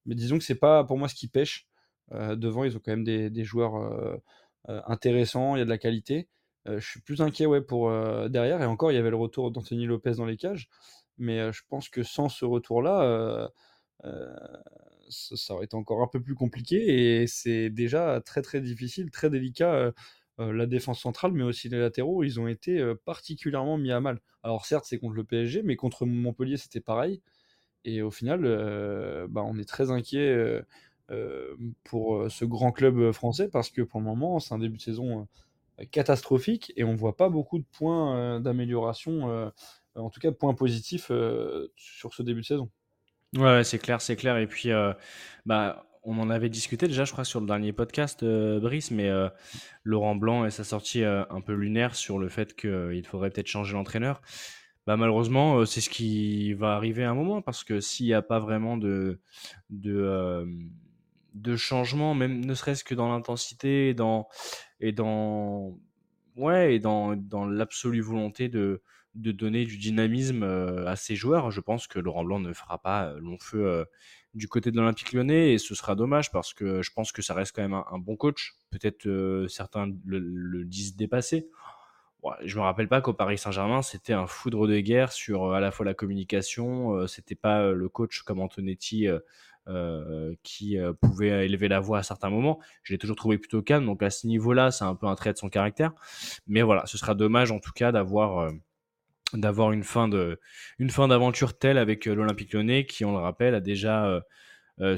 Mais 0.07 0.15
disons 0.15 0.39
que 0.39 0.45
c'est 0.45 0.55
pas 0.55 0.85
pour 0.85 0.99
moi 0.99 1.09
ce 1.09 1.15
qui 1.15 1.29
pêche. 1.29 1.67
devant, 2.13 2.65
ils 2.65 2.77
ont 2.77 2.81
quand 2.81 2.93
même 2.93 3.05
des, 3.05 3.45
joueurs 3.45 4.21
intéressants, 4.69 5.57
il 5.57 5.61
y 5.61 5.63
a 5.63 5.65
de 5.65 5.71
la 5.71 5.79
qualité. 5.79 6.29
je 6.67 6.81
suis 6.81 7.01
plus 7.01 7.21
inquiet 7.23 7.47
ouais, 7.47 7.61
pour 7.63 7.91
derrière. 8.29 8.63
Et 8.63 8.67
encore, 8.67 8.93
il 8.93 8.95
y 8.95 8.99
avait 8.99 9.11
le 9.11 9.17
retour 9.17 9.51
d'Anthony 9.51 9.87
Lopez 9.87 10.15
dans 10.17 10.27
les 10.27 10.37
cages. 10.37 10.69
Mais 11.19 11.53
je 11.53 11.63
pense 11.69 11.89
que 11.89 12.03
sans 12.03 12.29
ce 12.29 12.45
retour-là, 12.45 13.51
ça, 15.09 15.55
aurait 15.55 15.67
été 15.67 15.77
encore 15.77 16.03
un 16.03 16.09
peu 16.09 16.21
plus 16.21 16.35
compliqué. 16.35 17.23
Et 17.23 17.27
c'est 17.27 17.71
déjà 17.71 18.21
très 18.21 18.43
très 18.43 18.61
difficile, 18.61 19.11
très 19.11 19.31
délicat. 19.31 19.93
la 20.39 20.67
défense 20.67 21.01
centrale, 21.01 21.33
mais 21.33 21.45
aussi 21.45 21.69
les 21.69 21.79
latéraux, 21.79 22.25
ils 22.25 22.41
ont 22.41 22.49
été 22.49 22.83
particulièrement 23.05 23.79
mis 23.79 23.93
à 23.93 24.01
mal. 24.01 24.21
Alors 24.43 24.67
certes, 24.67 24.85
c'est 24.87 24.99
contre 24.99 25.15
le 25.15 25.25
PSG, 25.25 25.63
mais 25.63 25.77
contre 25.77 26.07
Montpellier, 26.07 26.59
c'était 26.59 26.81
pareil. 26.81 27.23
Et 27.85 28.03
au 28.03 28.11
final, 28.11 28.43
bah, 29.29 29.43
on 29.45 29.59
est 29.59 29.69
très 29.69 29.91
inquiet 29.91 30.63
pour 31.85 32.31
ce 32.31 32.45
grand 32.45 32.73
club 32.73 33.13
français 33.13 33.49
parce 33.49 33.71
que 33.71 33.83
pour 33.83 34.01
le 34.01 34.07
moment, 34.07 34.41
c'est 34.41 34.55
un 34.55 34.59
début 34.59 34.79
de 34.79 34.83
saison 34.83 35.29
catastrophique 35.91 36.73
et 36.77 36.85
on 36.85 36.95
voit 36.95 37.17
pas 37.17 37.29
beaucoup 37.29 37.59
de 37.59 37.65
points 37.77 38.41
d'amélioration, 38.41 39.53
en 39.97 40.11
tout 40.11 40.21
cas 40.21 40.31
de 40.31 40.37
points 40.37 40.55
positifs 40.55 41.11
sur 41.77 42.15
ce 42.15 42.23
début 42.23 42.41
de 42.41 42.47
saison. 42.47 42.71
Ouais, 43.37 43.65
c'est 43.65 43.79
clair, 43.79 44.01
c'est 44.01 44.17
clair. 44.17 44.39
Et 44.39 44.47
puis, 44.47 44.71
bah, 45.45 45.85
on 46.05 46.19
en 46.19 46.31
avait 46.31 46.49
discuté 46.49 46.87
déjà, 46.87 47.05
je 47.05 47.13
crois, 47.13 47.25
sur 47.25 47.41
le 47.41 47.47
dernier 47.47 47.73
podcast, 47.73 48.25
Brice, 48.25 48.91
mais 48.91 49.11
Laurent 49.83 50.15
Blanc 50.15 50.47
et 50.47 50.51
sa 50.51 50.65
sortie 50.65 51.05
un 51.05 51.41
peu 51.41 51.53
lunaire 51.53 51.95
sur 51.97 52.19
le 52.19 52.29
fait 52.29 52.55
qu'il 52.55 53.05
faudrait 53.07 53.31
peut-être 53.31 53.49
changer 53.49 53.75
l'entraîneur. 53.75 54.23
Bah, 54.87 54.97
malheureusement, 54.99 55.65
c'est 55.65 55.81
ce 55.81 55.89
qui 55.89 56.53
va 56.53 56.75
arriver 56.75 57.05
à 57.05 57.11
un 57.11 57.15
moment 57.15 57.41
parce 57.41 57.65
que 57.65 57.81
s'il 57.81 58.07
n'y 58.07 58.13
a 58.13 58.21
pas 58.21 58.39
vraiment 58.39 58.77
de, 58.77 59.19
de, 59.71 60.47
de 61.33 61.57
changement, 61.57 62.15
même 62.15 62.45
ne 62.45 62.55
serait-ce 62.55 62.85
que 62.85 62.95
dans 62.95 63.09
l'intensité 63.09 63.89
et 63.89 63.95
dans, 63.95 64.29
et 64.81 64.93
dans, 64.93 65.79
ouais, 66.37 66.75
et 66.75 66.81
dans, 66.81 67.17
dans 67.17 67.47
l'absolue 67.47 68.03
volonté 68.03 68.51
de, 68.51 68.83
de 69.15 69.33
donner 69.33 69.65
du 69.65 69.79
dynamisme 69.79 70.43
à 70.43 70.97
ses 70.97 71.17
joueurs, 71.17 71.51
je 71.51 71.63
pense 71.63 71.87
que 71.87 71.99
Laurent 71.99 72.25
Blanc 72.25 72.41
ne 72.41 72.53
fera 72.53 72.79
pas 72.79 73.15
long 73.21 73.39
feu 73.41 73.87
du 74.35 74.49
côté 74.49 74.71
de 74.71 74.77
l'Olympique 74.77 75.13
lyonnais 75.13 75.55
et 75.55 75.59
ce 75.59 75.75
sera 75.75 75.95
dommage 75.95 76.31
parce 76.31 76.53
que 76.53 76.83
je 76.83 76.91
pense 76.93 77.13
que 77.13 77.23
ça 77.23 77.35
reste 77.35 77.55
quand 77.55 77.63
même 77.63 77.73
un, 77.91 77.99
bon 77.99 78.17
coach. 78.17 78.55
Peut-être 78.71 79.47
certains 79.49 79.87
le, 80.05 80.19
le, 80.19 80.65
disent 80.65 80.97
dépassé 80.97 81.49
je 82.45 82.57
me 82.57 82.63
rappelle 82.63 82.89
pas 82.89 83.01
qu'au 83.01 83.13
Paris 83.13 83.39
Saint-Germain, 83.39 83.83
c'était 83.83 84.13
un 84.13 84.27
foudre 84.27 84.67
de 84.67 84.79
guerre 84.81 85.13
sur 85.13 85.45
euh, 85.45 85.55
à 85.55 85.61
la 85.61 85.71
fois 85.71 85.85
la 85.85 85.95
communication, 85.95 86.95
euh, 86.95 87.07
c'était 87.07 87.35
pas 87.35 87.61
euh, 87.63 87.75
le 87.75 87.89
coach 87.89 88.23
comme 88.23 88.41
Antonetti 88.41 89.07
qui 90.43 90.77
pouvait 91.01 91.47
élever 91.47 91.69
la 91.69 91.81
voix 91.81 91.99
à 91.99 92.03
certains 92.03 92.29
moments. 92.29 92.61
Je 92.83 92.93
l'ai 92.93 92.99
toujours 92.99 93.17
trouvé 93.17 93.39
plutôt 93.39 93.63
calme, 93.63 93.87
donc 93.87 94.03
à 94.03 94.11
ce 94.11 94.27
niveau-là, 94.27 94.71
c'est 94.71 94.85
un 94.85 94.95
peu 94.95 95.07
un 95.07 95.15
trait 95.15 95.33
de 95.33 95.39
son 95.39 95.49
caractère. 95.49 95.93
Mais 96.47 96.61
voilà, 96.61 96.85
ce 96.85 96.99
sera 96.99 97.15
dommage 97.15 97.51
en 97.51 97.61
tout 97.61 97.73
cas 97.73 97.91
d'avoir 97.91 98.53
d'avoir 99.33 99.73
une 99.73 99.83
fin 99.83 100.07
de 100.07 100.39
une 100.79 100.91
fin 100.91 101.09
d'aventure 101.09 101.57
telle 101.57 101.79
avec 101.79 102.05
l'Olympique 102.05 102.53
Lyonnais 102.53 102.85
qui, 102.85 103.07
on 103.07 103.13
le 103.13 103.19
rappelle, 103.23 103.55
a 103.55 103.61
déjà 103.61 104.23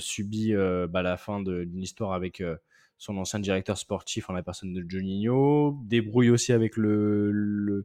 subi 0.00 0.52
bah, 0.88 1.02
la 1.02 1.16
fin 1.16 1.40
d'une 1.40 1.80
histoire 1.80 2.12
avec 2.12 2.42
son 2.98 3.16
ancien 3.18 3.40
directeur 3.40 3.78
sportif 3.78 4.30
en 4.30 4.32
la 4.32 4.42
personne 4.42 4.72
de 4.72 4.84
Juninho, 4.88 5.78
débrouille 5.84 6.30
aussi 6.30 6.52
avec 6.52 6.76
le, 6.76 7.84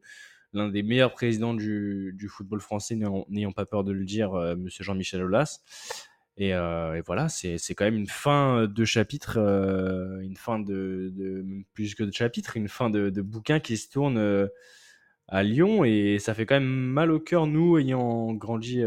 l'un 0.53 0.69
des 0.69 0.83
meilleurs 0.83 1.13
présidents 1.13 1.53
du, 1.53 2.27
football 2.29 2.61
français, 2.61 2.97
n'ayant 3.29 3.51
pas 3.51 3.65
peur 3.65 3.83
de 3.83 3.91
le 3.91 4.05
dire. 4.05 4.33
Euh, 4.33 4.55
Monsieur 4.55 4.83
Jean-Michel 4.83 5.23
Aulas. 5.23 5.61
Euh, 6.39 6.93
et, 6.93 7.01
voilà, 7.01 7.29
c'est, 7.29 7.57
quand 7.75 7.85
même 7.85 7.97
une 7.97 8.07
fin 8.07 8.65
de 8.67 8.85
chapitre, 8.85 9.38
euh, 9.38 10.19
une 10.21 10.38
fin 10.38 10.59
de, 10.59 11.45
plus 11.73 11.93
que 11.93 12.03
de 12.03 12.13
chapitre, 12.13 12.57
une 12.57 12.69
fin 12.69 12.89
de, 12.89 13.09
bouquin 13.21 13.59
qui 13.59 13.77
se 13.77 13.89
tourne 13.89 14.49
à 15.27 15.43
Lyon 15.43 15.85
et 15.85 16.17
ça 16.19 16.33
fait 16.33 16.45
quand 16.45 16.55
même 16.55 16.65
mal 16.65 17.11
au 17.11 17.19
cœur, 17.19 17.47
nous 17.47 17.77
ayant 17.77 18.33
grandi, 18.33 18.83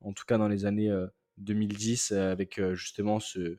en 0.00 0.12
tout 0.12 0.24
cas 0.26 0.38
dans 0.38 0.48
les 0.48 0.66
années 0.66 0.92
2010, 1.38 2.12
avec 2.12 2.60
justement 2.74 3.20
ce, 3.20 3.58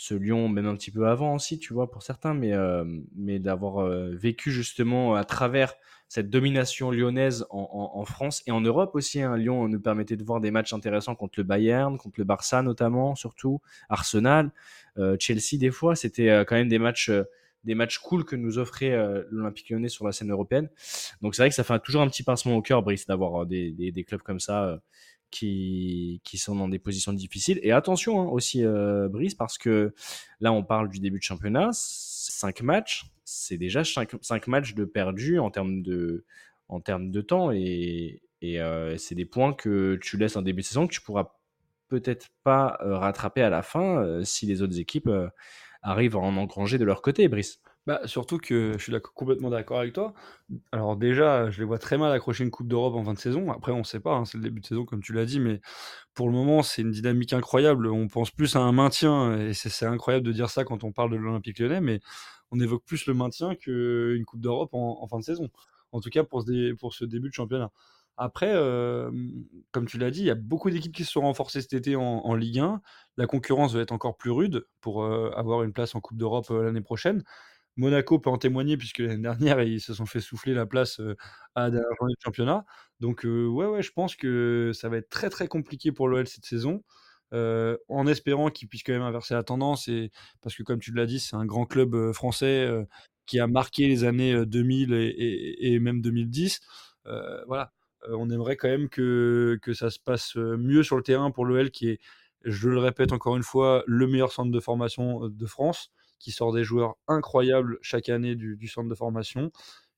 ce 0.00 0.14
Lyon, 0.14 0.48
même 0.48 0.66
un 0.66 0.76
petit 0.76 0.92
peu 0.92 1.08
avant 1.08 1.34
aussi, 1.34 1.58
tu 1.58 1.74
vois, 1.74 1.90
pour 1.90 2.04
certains, 2.04 2.32
mais, 2.32 2.52
euh, 2.52 2.84
mais 3.16 3.40
d'avoir 3.40 3.78
euh, 3.78 4.14
vécu 4.14 4.52
justement 4.52 5.16
à 5.16 5.24
travers 5.24 5.74
cette 6.06 6.30
domination 6.30 6.92
lyonnaise 6.92 7.44
en, 7.50 8.04
France 8.04 8.44
et 8.46 8.52
en 8.52 8.60
Europe 8.60 8.92
aussi. 8.94 9.20
hein. 9.20 9.36
Lyon 9.36 9.66
nous 9.68 9.80
permettait 9.80 10.16
de 10.16 10.22
voir 10.22 10.40
des 10.40 10.52
matchs 10.52 10.72
intéressants 10.72 11.16
contre 11.16 11.34
le 11.40 11.42
Bayern, 11.42 11.98
contre 11.98 12.14
le 12.18 12.24
Barça 12.24 12.62
notamment, 12.62 13.16
surtout, 13.16 13.60
Arsenal, 13.88 14.52
euh, 14.98 15.16
Chelsea 15.18 15.58
des 15.58 15.72
fois. 15.72 15.96
C'était 15.96 16.44
quand 16.46 16.54
même 16.54 16.68
des 16.68 16.78
matchs, 16.78 17.10
des 17.64 17.74
matchs 17.74 17.98
cool 17.98 18.24
que 18.24 18.36
nous 18.36 18.58
offrait 18.58 18.96
l'Olympique 19.30 19.68
lyonnais 19.68 19.88
sur 19.88 20.06
la 20.06 20.12
scène 20.12 20.30
européenne. 20.30 20.70
Donc 21.22 21.34
c'est 21.34 21.42
vrai 21.42 21.48
que 21.50 21.56
ça 21.56 21.64
fait 21.64 21.78
toujours 21.80 22.02
un 22.02 22.08
petit 22.08 22.22
pincement 22.22 22.56
au 22.56 22.62
cœur, 22.62 22.82
Brice, 22.82 23.04
d'avoir 23.06 23.46
des, 23.46 23.72
des, 23.72 23.90
des, 23.90 24.04
clubs 24.04 24.22
comme 24.22 24.40
ça 24.40 24.80
qui, 25.30 26.20
qui 26.24 26.38
sont 26.38 26.54
dans 26.54 26.68
des 26.68 26.78
positions 26.78 27.12
difficiles. 27.12 27.60
Et 27.62 27.72
attention 27.72 28.20
hein, 28.20 28.26
aussi, 28.26 28.64
euh, 28.64 29.08
Brice, 29.08 29.34
parce 29.34 29.58
que 29.58 29.94
là, 30.40 30.52
on 30.52 30.62
parle 30.64 30.88
du 30.88 31.00
début 31.00 31.18
de 31.18 31.22
championnat. 31.22 31.70
5 31.72 32.62
matchs, 32.62 33.06
c'est 33.24 33.58
déjà 33.58 33.84
5, 33.84 34.46
matchs 34.46 34.74
de 34.74 34.84
perdus 34.84 35.38
en 35.38 35.50
termes 35.50 35.82
de, 35.82 36.24
en 36.68 36.80
termes 36.80 37.10
de 37.10 37.20
temps. 37.20 37.50
Et, 37.52 38.22
et 38.42 38.60
euh, 38.60 38.96
c'est 38.96 39.14
des 39.14 39.24
points 39.24 39.52
que 39.52 39.98
tu 40.02 40.16
laisses 40.16 40.36
en 40.36 40.42
début 40.42 40.62
de 40.62 40.66
saison 40.66 40.86
que 40.86 40.92
tu 40.92 41.00
pourras 41.00 41.34
peut-être 41.88 42.28
pas 42.44 42.78
euh, 42.82 42.96
rattraper 42.96 43.42
à 43.42 43.50
la 43.50 43.62
fin 43.62 44.22
si 44.24 44.46
les 44.46 44.62
autres 44.62 44.78
équipes 44.78 45.10
arrivent 45.82 46.16
à 46.16 46.20
en 46.20 46.36
engranger 46.36 46.78
de 46.78 46.84
leur 46.84 47.02
côté, 47.02 47.28
Brice. 47.28 47.60
Bah, 47.88 48.02
surtout 48.04 48.36
que 48.36 48.74
je 48.76 48.82
suis 48.82 48.92
complètement 49.14 49.48
d'accord 49.48 49.78
avec 49.78 49.94
toi. 49.94 50.12
Alors 50.72 50.94
déjà, 50.94 51.48
je 51.48 51.58
les 51.58 51.64
vois 51.64 51.78
très 51.78 51.96
mal 51.96 52.12
accrocher 52.12 52.44
une 52.44 52.50
coupe 52.50 52.68
d'Europe 52.68 52.94
en 52.94 53.02
fin 53.02 53.14
de 53.14 53.18
saison. 53.18 53.50
Après, 53.50 53.72
on 53.72 53.78
ne 53.78 53.82
sait 53.82 53.98
pas, 53.98 54.14
hein, 54.14 54.26
c'est 54.26 54.36
le 54.36 54.42
début 54.42 54.60
de 54.60 54.66
saison 54.66 54.84
comme 54.84 55.00
tu 55.02 55.14
l'as 55.14 55.24
dit, 55.24 55.40
mais 55.40 55.62
pour 56.12 56.26
le 56.26 56.34
moment, 56.34 56.62
c'est 56.62 56.82
une 56.82 56.90
dynamique 56.90 57.32
incroyable. 57.32 57.86
On 57.86 58.06
pense 58.06 58.30
plus 58.30 58.56
à 58.56 58.58
un 58.58 58.72
maintien, 58.72 59.38
et 59.38 59.54
c'est 59.54 59.86
incroyable 59.86 60.26
de 60.26 60.32
dire 60.32 60.50
ça 60.50 60.64
quand 60.64 60.84
on 60.84 60.92
parle 60.92 61.12
de 61.12 61.16
l'Olympique 61.16 61.60
lyonnais, 61.60 61.80
mais 61.80 62.00
on 62.50 62.60
évoque 62.60 62.84
plus 62.84 63.06
le 63.06 63.14
maintien 63.14 63.54
qu'une 63.54 64.22
coupe 64.26 64.42
d'Europe 64.42 64.74
en, 64.74 65.08
fin 65.08 65.18
de 65.18 65.24
saison. 65.24 65.48
En 65.92 66.00
tout 66.00 66.10
cas, 66.10 66.24
pour 66.24 66.42
ce, 66.42 66.74
pour 66.74 66.92
ce 66.92 67.06
début 67.06 67.30
de 67.30 67.34
championnat. 67.34 67.70
Après, 68.18 68.52
comme 69.72 69.86
tu 69.86 69.96
l'as 69.96 70.10
dit, 70.10 70.20
il 70.20 70.26
y 70.26 70.30
a 70.30 70.34
beaucoup 70.34 70.68
d'équipes 70.70 70.94
qui 70.94 71.04
se 71.04 71.12
sont 71.12 71.22
renforcées 71.22 71.62
cet 71.62 71.72
été 71.72 71.96
en, 71.96 72.34
Ligue 72.34 72.58
1. 72.58 72.82
La 73.16 73.26
concurrence 73.26 73.72
va 73.72 73.80
être 73.80 73.92
encore 73.92 74.18
plus 74.18 74.30
rude 74.30 74.66
pour 74.82 75.06
avoir 75.06 75.62
une 75.62 75.72
place 75.72 75.94
en 75.94 76.00
Coupe 76.00 76.18
d'Europe 76.18 76.50
l'année 76.50 76.82
prochaine. 76.82 77.24
Monaco 77.78 78.18
peut 78.18 78.28
en 78.28 78.38
témoigner 78.38 78.76
puisque 78.76 78.98
l'année 78.98 79.22
dernière, 79.22 79.62
ils 79.62 79.80
se 79.80 79.94
sont 79.94 80.04
fait 80.04 80.20
souffler 80.20 80.52
la 80.52 80.66
place 80.66 81.00
à 81.54 81.62
la 81.62 81.70
dernière 81.70 81.94
journée 81.98 82.14
de 82.14 82.22
championnat. 82.22 82.64
Donc, 83.00 83.22
ouais, 83.24 83.66
ouais, 83.66 83.82
je 83.82 83.92
pense 83.92 84.16
que 84.16 84.72
ça 84.74 84.88
va 84.88 84.98
être 84.98 85.08
très 85.08 85.30
très 85.30 85.46
compliqué 85.48 85.92
pour 85.92 86.08
l'OL 86.08 86.26
cette 86.26 86.44
saison. 86.44 86.82
en 87.32 88.06
espérant 88.06 88.50
qu'il 88.50 88.68
puisse 88.68 88.82
quand 88.82 88.92
même 88.92 89.02
inverser 89.02 89.34
la 89.34 89.44
tendance, 89.44 89.88
et, 89.88 90.10
parce 90.42 90.56
que 90.56 90.64
comme 90.64 90.80
tu 90.80 90.92
l'as 90.92 91.06
dit, 91.06 91.20
c'est 91.20 91.36
un 91.36 91.46
grand 91.46 91.66
club 91.66 92.12
français 92.12 92.68
qui 93.26 93.38
a 93.38 93.46
marqué 93.46 93.86
les 93.86 94.04
années 94.04 94.44
2000 94.44 94.92
et, 94.92 95.78
même 95.78 96.02
2010. 96.02 96.60
voilà, 97.46 97.72
on 98.08 98.28
aimerait 98.28 98.56
quand 98.56 98.68
même 98.68 98.88
que, 98.88 99.58
que 99.62 99.72
ça 99.72 99.90
se 99.90 100.00
passe 100.00 100.34
mieux 100.34 100.82
sur 100.82 100.96
le 100.96 101.02
terrain 101.04 101.30
pour 101.30 101.44
l'OL 101.44 101.70
qui 101.70 101.90
est, 101.90 102.00
je 102.44 102.68
le 102.68 102.78
répète 102.78 103.12
encore 103.12 103.36
une 103.36 103.42
fois, 103.44 103.84
le 103.86 104.08
meilleur 104.08 104.32
centre 104.32 104.50
de 104.50 104.60
formation 104.60 105.28
de 105.28 105.46
France 105.46 105.92
qui 106.18 106.32
sort 106.32 106.52
des 106.52 106.64
joueurs 106.64 106.96
incroyables 107.06 107.78
chaque 107.82 108.08
année 108.08 108.34
du, 108.34 108.68
centre 108.68 108.88
de 108.88 108.94
formation. 108.94 109.50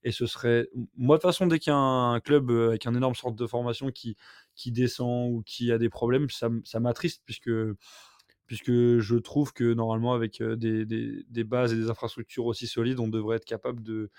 Et 0.02 0.12
ce 0.12 0.26
serait, 0.26 0.68
moi 0.96 1.16
de 1.16 1.20
toute 1.20 1.28
façon, 1.30 1.46
dès 1.46 1.58
qu'il 1.58 1.72
y 1.72 1.74
a 1.74 1.78
un 1.78 2.20
club 2.20 2.50
euh, 2.50 2.68
avec 2.68 2.86
un 2.86 2.94
énorme 2.94 3.14
centre 3.14 3.36
de 3.36 3.46
formation 3.46 3.90
qui, 3.90 4.16
qui 4.54 4.72
descend 4.72 5.30
ou 5.30 5.42
qui 5.44 5.72
a 5.72 5.78
des 5.78 5.90
problèmes, 5.90 6.28
ça, 6.30 6.80
m'attriste 6.80 7.22
puisque, 7.26 7.50
puisque 8.46 8.70
je 8.70 9.16
trouve 9.16 9.52
que 9.52 9.74
normalement, 9.74 10.14
avec 10.14 10.40
euh, 10.40 10.56
des, 10.56 10.86
des, 10.86 11.44
bases 11.44 11.72
et 11.74 11.76
des 11.76 11.90
infrastructures 11.90 12.46
aussi 12.46 12.66
solides, 12.66 12.98
on 12.98 13.08
devrait 13.08 13.36
être 13.36 13.44
capable 13.44 13.82
de, 13.82 14.10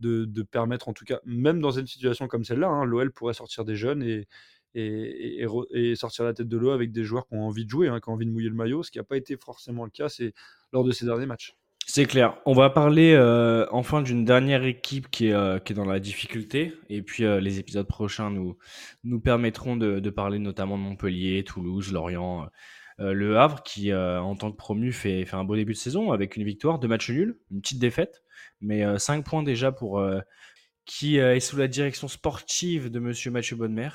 de, 0.00 0.42
permettre, 0.42 0.88
en 0.88 0.92
tout 0.92 1.04
cas, 1.04 1.20
même 1.24 1.60
dans 1.60 1.70
une 1.70 1.86
situation 1.86 2.28
comme 2.28 2.44
celle-là, 2.44 2.68
hein, 2.68 2.84
l'OL 2.84 3.12
pourrait 3.12 3.34
sortir 3.34 3.64
des 3.64 3.76
jeunes 3.76 4.02
et, 4.02 4.26
et, 4.74 5.94
sortir 5.96 6.24
la 6.24 6.34
tête 6.34 6.48
de 6.48 6.56
l'eau 6.56 6.70
avec 6.70 6.92
des 6.92 7.04
joueurs 7.04 7.26
qui 7.26 7.34
ont 7.34 7.46
envie 7.46 7.64
de 7.64 7.70
jouer, 7.70 7.88
hein, 7.88 8.00
qui 8.00 8.08
ont 8.10 8.12
envie 8.12 8.26
de 8.26 8.30
mouiller 8.30 8.48
le 8.48 8.54
maillot, 8.54 8.82
ce 8.82 8.90
qui 8.90 8.98
n'a 8.98 9.04
pas 9.04 9.16
été 9.16 9.36
forcément 9.36 9.84
le 9.84 9.90
cas 9.90 10.08
de 10.84 10.92
ces 10.92 11.06
derniers 11.06 11.26
matchs. 11.26 11.56
C'est 11.88 12.04
clair. 12.04 12.36
On 12.46 12.52
va 12.52 12.68
parler 12.68 13.12
euh, 13.14 13.64
enfin 13.70 14.02
d'une 14.02 14.24
dernière 14.24 14.64
équipe 14.64 15.08
qui 15.08 15.28
est, 15.28 15.32
euh, 15.32 15.60
qui 15.60 15.72
est 15.72 15.76
dans 15.76 15.84
la 15.84 16.00
difficulté. 16.00 16.74
Et 16.88 17.00
puis 17.00 17.24
euh, 17.24 17.38
les 17.40 17.60
épisodes 17.60 17.86
prochains 17.86 18.28
nous, 18.28 19.20
permettront 19.20 19.76
de, 19.76 20.10
parler 20.10 20.40
notamment 20.40 20.76
de 20.76 20.82
Montpellier, 20.82 21.44
Toulouse, 21.44 21.92
Lorient, 21.92 22.48
Le 22.98 23.38
Havre, 23.38 23.62
qui 23.62 23.94
en 23.94 24.34
tant 24.34 24.50
que 24.50 24.56
promu 24.56 24.90
fait, 24.90 25.26
un 25.32 25.44
beau 25.44 25.54
début 25.54 25.74
de 25.74 25.78
saison 25.78 26.10
avec 26.10 26.36
une 26.36 26.42
victoire, 26.42 26.80
deux 26.80 26.88
matchs 26.88 27.10
nuls, 27.10 27.38
une 27.52 27.60
petite 27.60 27.78
défaite, 27.78 28.22
mais 28.60 28.98
cinq 28.98 29.24
points 29.24 29.44
déjà 29.44 29.70
pour 29.70 30.04
qui 30.86 31.18
est 31.18 31.40
sous 31.40 31.56
la 31.56 31.68
direction 31.68 32.08
sportive 32.08 32.90
de 32.90 32.98
Monsieur 32.98 33.30
Mathieu 33.30 33.56
Bonnemer 33.56 33.90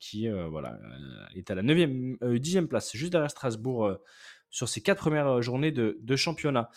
qui 0.00 0.28
voilà, 0.28 0.78
est 1.36 1.50
à 1.50 1.54
la 1.54 1.62
9e, 1.62 2.18
10e 2.18 2.66
place, 2.66 2.96
juste 2.96 3.12
derrière 3.12 3.30
Strasbourg 3.30 3.98
sur 4.54 4.68
ses 4.68 4.80
quatre 4.80 4.98
premières 4.98 5.42
journées 5.42 5.72
de, 5.72 6.16
championnat. 6.16 6.70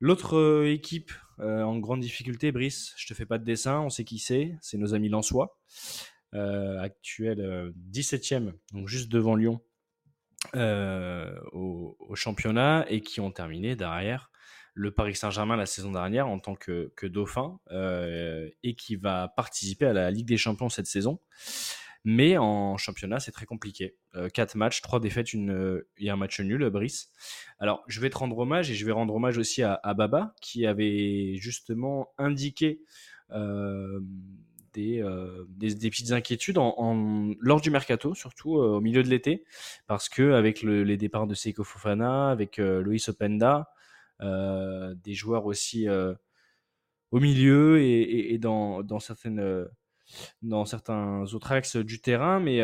L'autre 0.00 0.64
équipe 0.66 1.12
en 1.38 1.78
grande 1.78 2.00
difficulté, 2.00 2.52
Brice. 2.52 2.94
Je 2.96 3.06
te 3.06 3.14
fais 3.14 3.26
pas 3.26 3.38
de 3.38 3.44
dessin, 3.44 3.80
on 3.80 3.90
sait 3.90 4.04
qui 4.04 4.18
c'est. 4.18 4.56
C'est 4.62 4.78
nos 4.78 4.94
amis 4.94 5.10
Lensois, 5.10 5.58
actuel 6.32 7.72
17e, 7.92 8.54
donc 8.72 8.88
juste 8.88 9.10
devant 9.12 9.36
Lyon 9.36 9.60
au, 10.54 12.14
championnat 12.14 12.86
et 12.88 13.02
qui 13.02 13.20
ont 13.20 13.30
terminé 13.30 13.76
derrière 13.76 14.30
le 14.78 14.92
Paris 14.92 15.16
Saint-Germain 15.16 15.56
la 15.56 15.66
saison 15.66 15.92
dernière 15.92 16.28
en 16.28 16.38
tant 16.38 16.54
que, 16.54 16.92
dauphin 17.02 17.58
euh, 17.72 18.48
et 18.62 18.74
qui 18.74 18.96
va 18.96 19.28
participer 19.28 19.86
à 19.86 19.92
la 19.92 20.10
Ligue 20.10 20.28
des 20.28 20.36
Champions 20.38 20.68
cette 20.68 20.86
saison. 20.86 21.20
Mais 22.10 22.38
en 22.38 22.78
championnat, 22.78 23.20
c'est 23.20 23.32
très 23.32 23.44
compliqué. 23.44 23.96
Euh, 24.14 24.30
quatre 24.30 24.54
matchs, 24.54 24.80
trois 24.80 24.98
défaites 24.98 25.34
une, 25.34 25.82
et 25.98 26.08
un 26.08 26.16
match 26.16 26.40
nul, 26.40 26.70
Brice. 26.70 27.10
Alors, 27.58 27.84
je 27.86 28.00
vais 28.00 28.08
te 28.08 28.16
rendre 28.16 28.38
hommage 28.38 28.70
et 28.70 28.74
je 28.74 28.86
vais 28.86 28.92
rendre 28.92 29.14
hommage 29.14 29.36
aussi 29.36 29.62
à, 29.62 29.78
Baba 29.94 30.34
qui 30.40 30.64
avait 30.64 31.36
justement 31.36 32.08
indiqué 32.16 32.80
euh, 33.32 34.00
des, 34.72 35.04
des, 35.50 35.90
petites 35.90 36.12
inquiétudes 36.12 36.56
lors 36.56 37.60
du 37.60 37.70
mercato, 37.70 38.14
surtout 38.14 38.52
au 38.52 38.80
milieu 38.80 39.02
de 39.02 39.08
l'été, 39.08 39.44
parce 39.86 40.08
que 40.08 40.32
avec 40.32 40.62
les 40.62 40.96
départs 40.96 41.26
de 41.26 41.34
Seiko 41.34 41.64
Fofana, 41.64 42.30
avec 42.30 42.56
Loïs 42.56 43.08
Openda, 43.08 43.68
euh, 44.20 44.94
des 45.04 45.14
joueurs 45.14 45.46
aussi 45.46 45.88
euh, 45.88 46.12
au 47.12 47.20
milieu 47.20 47.80
et, 47.80 48.36
dans, 48.38 48.82
dans, 48.82 48.98
certaines 48.98 49.38
euh, 49.38 49.66
dans 50.42 50.64
certains 50.64 51.22
autres 51.34 51.52
axes 51.52 51.76
du 51.76 52.00
terrain, 52.00 52.40
mais 52.40 52.60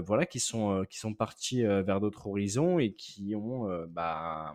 voilà, 0.00 0.26
qui 0.26 0.40
sont, 0.40 0.84
qui 0.88 0.98
sont 0.98 1.14
partis 1.14 1.62
vers 1.62 2.00
d'autres 2.00 2.26
horizons 2.26 2.78
et 2.78 2.92
qui 2.92 3.34
ont, 3.34 3.68
bah, 3.88 4.54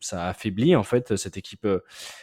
ça 0.00 0.24
a 0.24 0.28
affaibli 0.28 0.76
en 0.76 0.84
fait 0.84 1.16
cette 1.16 1.36
équipe, 1.36 1.66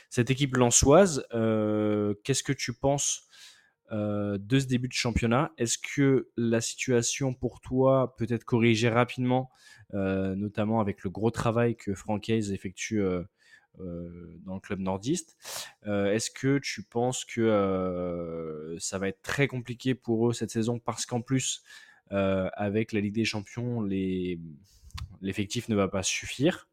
cette 0.10 0.30
équipe 0.32 0.56
lançoise. 0.56 1.26
Qu'est-ce 1.32 2.44
que 2.44 2.54
tu 2.54 2.74
penses 2.74 3.28
de 3.92 4.60
ce 4.60 4.66
début 4.66 4.88
de 4.88 4.94
championnat? 4.94 5.52
Est-ce 5.58 5.78
que 5.78 6.30
la 6.38 6.62
situation 6.62 7.34
pour 7.34 7.62
toi 7.62 8.16
peut 8.18 8.28
être 8.30 8.44
corrigée 8.44 8.90
rapidement 8.90 9.52
euh, 9.94 10.36
notamment 10.36 10.82
avec 10.82 11.04
le 11.04 11.10
gros 11.10 11.32
travail 11.32 11.76
que 11.76 11.94
Franck 11.94 12.30
Hayes 12.30 12.52
effectue 12.52 13.02
euh, 13.02 13.22
euh, 13.22 13.24
dans 13.78 14.56
le 14.56 14.60
club 14.60 14.80
nordiste. 14.80 15.38
Est-ce 15.86 16.32
que 16.32 16.60
tu 16.60 16.84
penses 16.84 17.26
que 17.26 18.76
ça 18.80 18.98
va 18.98 19.08
être 19.08 19.22
très 19.22 19.48
compliqué 19.48 19.96
pour 19.96 20.30
eux 20.30 20.34
cette 20.34 20.52
saison 20.52 20.80
parce 20.80 21.06
qu'en 21.06 21.22
plus, 21.22 21.64
avec 22.10 22.92
la 22.92 23.02
Ligue 23.02 23.16
des 23.16 23.26
Champions, 23.26 23.82
l'effectif 25.22 25.70
ne 25.70 25.76
va 25.76 25.88
pas 25.88 26.04
suffire. 26.04 26.68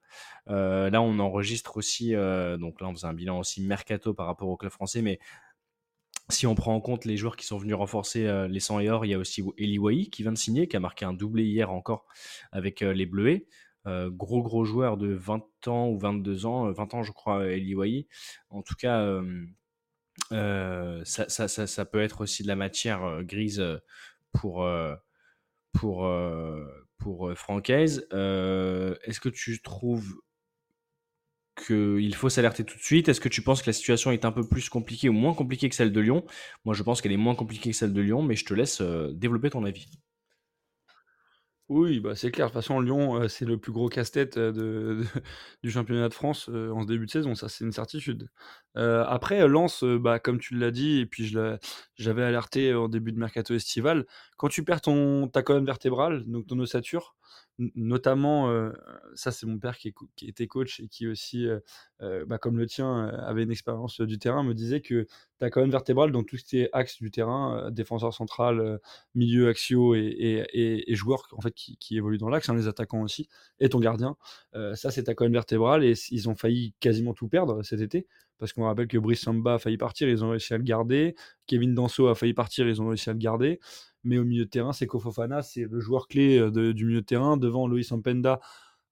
là, 0.46 1.02
on 1.02 1.18
enregistre 1.18 1.76
aussi, 1.76 2.12
donc 2.12 2.80
là, 2.80 2.88
on 2.88 2.94
faisait 2.94 3.06
un 3.06 3.14
bilan 3.14 3.38
aussi 3.38 3.62
mercato 3.62 4.14
par 4.14 4.26
rapport 4.26 4.48
au 4.48 4.56
club 4.56 4.72
français, 4.72 5.02
mais 5.02 5.18
si 6.28 6.46
on 6.46 6.54
prend 6.54 6.74
en 6.74 6.80
compte 6.80 7.04
les 7.04 7.16
joueurs 7.16 7.36
qui 7.36 7.46
sont 7.46 7.58
venus 7.58 7.74
renforcer 7.74 8.26
euh, 8.26 8.48
les 8.48 8.60
100 8.60 8.80
et 8.80 8.90
or, 8.90 9.04
il 9.04 9.10
y 9.10 9.14
a 9.14 9.18
aussi 9.18 9.44
Eli 9.58 9.78
Wai 9.78 10.06
qui 10.06 10.22
vient 10.22 10.32
de 10.32 10.38
signer, 10.38 10.66
qui 10.66 10.76
a 10.76 10.80
marqué 10.80 11.04
un 11.04 11.12
doublé 11.12 11.44
hier 11.44 11.70
encore 11.70 12.06
avec 12.52 12.82
euh, 12.82 12.92
les 12.92 13.06
Bleuets. 13.06 13.46
Euh, 13.86 14.10
gros 14.10 14.42
gros 14.42 14.64
joueur 14.64 14.96
de 14.96 15.08
20 15.12 15.68
ans 15.68 15.88
ou 15.88 15.98
22 15.98 16.46
ans, 16.46 16.70
20 16.70 16.94
ans 16.94 17.02
je 17.02 17.12
crois, 17.12 17.46
Eli 17.46 17.74
Wai. 17.74 18.06
En 18.50 18.62
tout 18.62 18.74
cas, 18.74 19.20
ça, 20.30 21.28
ça, 21.28 21.48
ça, 21.48 21.66
ça, 21.66 21.84
peut 21.84 22.00
être 22.00 22.22
aussi 22.22 22.42
de 22.42 22.48
la 22.48 22.56
matière 22.56 23.22
grise 23.24 23.62
pour, 24.32 24.68
pour, 25.72 26.08
pour 26.98 27.32
Francaise. 27.36 28.06
Est-ce 28.10 29.20
que 29.20 29.28
tu 29.28 29.60
trouves 29.62 30.14
qu'il 31.56 32.14
faut 32.14 32.28
s'alerter 32.28 32.64
tout 32.64 32.76
de 32.76 32.82
suite? 32.82 33.08
Est-ce 33.08 33.20
que 33.20 33.28
tu 33.28 33.42
penses 33.42 33.62
que 33.62 33.68
la 33.68 33.72
situation 33.72 34.10
est 34.10 34.24
un 34.24 34.32
peu 34.32 34.46
plus 34.46 34.68
compliquée 34.68 35.08
ou 35.08 35.12
moins 35.12 35.34
compliquée 35.34 35.68
que 35.68 35.74
celle 35.74 35.92
de 35.92 36.00
Lyon? 36.00 36.24
Moi, 36.64 36.74
je 36.74 36.82
pense 36.82 37.00
qu'elle 37.00 37.12
est 37.12 37.16
moins 37.16 37.34
compliquée 37.34 37.70
que 37.70 37.76
celle 37.76 37.92
de 37.92 38.00
Lyon, 38.00 38.22
mais 38.22 38.36
je 38.36 38.44
te 38.44 38.54
laisse 38.54 38.80
euh, 38.80 39.12
développer 39.12 39.50
ton 39.50 39.64
avis. 39.64 39.86
Oui, 41.74 42.00
bah 42.00 42.14
c'est 42.16 42.30
clair. 42.30 42.48
De 42.48 42.50
toute 42.52 42.60
façon, 42.60 42.80
Lyon, 42.80 43.16
euh, 43.22 43.28
c'est 43.28 43.46
le 43.46 43.56
plus 43.56 43.72
gros 43.72 43.88
casse-tête 43.88 44.36
euh, 44.36 45.02
du 45.62 45.70
championnat 45.70 46.08
de 46.08 46.14
France 46.14 46.48
en 46.48 46.82
ce 46.82 46.86
début 46.86 47.06
de 47.06 47.10
saison. 47.10 47.34
Ça, 47.34 47.48
c'est 47.48 47.64
une 47.64 47.72
certitude. 47.72 48.28
après, 48.74 49.46
Lens, 49.48 49.82
bah, 49.84 50.18
comme 50.18 50.38
tu 50.38 50.54
l'as 50.56 50.70
dit, 50.70 50.98
et 51.00 51.06
puis 51.06 51.24
j'avais 51.96 52.22
alerté 52.22 52.74
en 52.74 52.88
début 52.88 53.12
de 53.12 53.18
mercato 53.18 53.54
estival, 53.54 54.06
quand 54.36 54.48
tu 54.48 54.64
perds 54.64 54.82
ton, 54.82 55.28
ta 55.28 55.42
colonne 55.42 55.64
vertébrale, 55.64 56.24
donc 56.26 56.46
ton 56.46 56.58
ossature, 56.58 57.14
notamment, 57.58 58.70
ça 59.14 59.30
c'est 59.30 59.46
mon 59.46 59.58
père 59.58 59.76
qui, 59.76 59.94
était 60.22 60.46
coach 60.46 60.80
et 60.80 60.88
qui 60.88 61.06
aussi, 61.06 61.46
bah, 62.00 62.38
comme 62.38 62.58
le 62.58 62.66
tien, 62.66 63.06
avait 63.08 63.42
une 63.42 63.50
expérience 63.50 64.00
du 64.00 64.18
terrain, 64.18 64.42
me 64.42 64.54
disait 64.54 64.80
que 64.80 65.06
ta 65.38 65.50
colonne 65.50 65.70
vertébrale 65.70 66.12
dans 66.12 66.22
tout 66.22 66.36
ce 66.36 66.44
qui 66.44 66.58
est 66.60 66.70
axe 66.72 67.00
du 67.00 67.10
terrain, 67.10 67.70
défenseur 67.70 68.14
central, 68.14 68.80
milieu 69.14 69.48
axio 69.48 69.94
et, 69.94 70.46
et, 70.52 70.94
joueur 70.94 71.22
en 71.32 71.40
fait, 71.40 71.52
qui, 71.52 71.76
qui 71.76 71.96
évolue 71.96 72.18
dans 72.18 72.28
l'axe, 72.28 72.48
hein, 72.48 72.54
les 72.54 72.68
attaquants 72.68 73.02
aussi, 73.02 73.28
et 73.60 73.68
ton 73.68 73.80
gardien, 73.80 74.16
ça 74.74 74.90
c'est 74.90 75.04
ta 75.04 75.14
colonne 75.14 75.32
vertébrale 75.32 75.84
et 75.84 75.94
ils 76.10 76.28
ont 76.28 76.34
failli 76.34 76.74
quasiment 76.80 77.14
tout 77.14 77.28
perdre 77.28 77.62
cet 77.62 77.80
été 77.80 78.06
parce 78.42 78.52
qu'on 78.52 78.64
rappelle 78.64 78.88
que 78.88 78.98
Brice 78.98 79.20
Samba 79.20 79.54
a 79.54 79.58
failli 79.60 79.76
partir, 79.76 80.08
ils 80.08 80.24
ont 80.24 80.30
réussi 80.30 80.52
à 80.52 80.58
le 80.58 80.64
garder. 80.64 81.14
Kevin 81.46 81.76
Danso 81.76 82.08
a 82.08 82.16
failli 82.16 82.34
partir, 82.34 82.66
ils 82.66 82.82
ont 82.82 82.88
réussi 82.88 83.08
à 83.08 83.12
le 83.12 83.20
garder 83.20 83.60
mais 84.04 84.18
au 84.18 84.24
milieu 84.24 84.44
de 84.44 84.50
terrain, 84.50 84.72
c'est 84.72 84.86
Kofofana, 84.86 85.42
c'est 85.42 85.64
le 85.64 85.80
joueur 85.80 86.08
clé 86.08 86.38
euh, 86.38 86.72
du 86.74 86.84
milieu 86.84 87.00
de 87.00 87.06
terrain. 87.06 87.36
Devant 87.36 87.66
Loïs 87.66 87.92
Ampenda, 87.92 88.40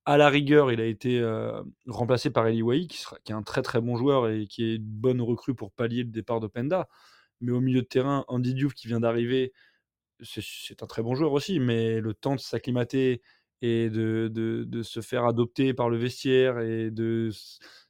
à 0.05 0.17
la 0.17 0.29
rigueur, 0.29 0.73
il 0.73 0.81
a 0.81 0.87
été 0.87 1.21
euh, 1.21 1.63
remplacé 1.87 2.31
par 2.31 2.47
Eli 2.47 2.63
Wai, 2.63 2.87
qui, 2.87 3.05
qui, 3.25 3.33
est 3.33 3.35
un 3.35 3.43
très 3.43 3.63
très 3.63 3.81
bon 3.81 3.97
joueur 3.97 4.29
et 4.29 4.47
qui 4.47 4.65
est 4.65 4.77
une 4.77 4.85
bonne 4.85 5.21
recrue 5.21 5.55
pour 5.55 5.73
pallier 5.73 6.05
le 6.05 6.11
départ 6.11 6.41
de 6.41 6.47
Penda. 6.47 6.89
Mais 7.41 7.53
au 7.53 7.61
milieu 7.61 7.83
de 7.83 7.87
terrain, 7.87 8.25
Andy 8.29 8.55
Diouf 8.55 8.75
qui 8.75 8.89
vient 8.89 9.01
d'arriver, 9.01 9.53
c'est 10.23 10.83
un 10.83 10.87
très 10.87 11.03
bon 11.03 11.15
joueur 11.15 11.33
aussi, 11.33 11.61
mais 11.61 12.01
le 12.01 12.15
temps 12.15 12.35
de 12.35 12.41
s'acclimater 12.41 13.23
et 13.63 13.91
de, 13.91 14.83
se 14.83 15.01
faire 15.01 15.25
adopter 15.27 15.75
par 15.75 15.91
le 15.91 15.97
vestiaire 15.99 16.61
et 16.61 16.91
de 16.91 17.31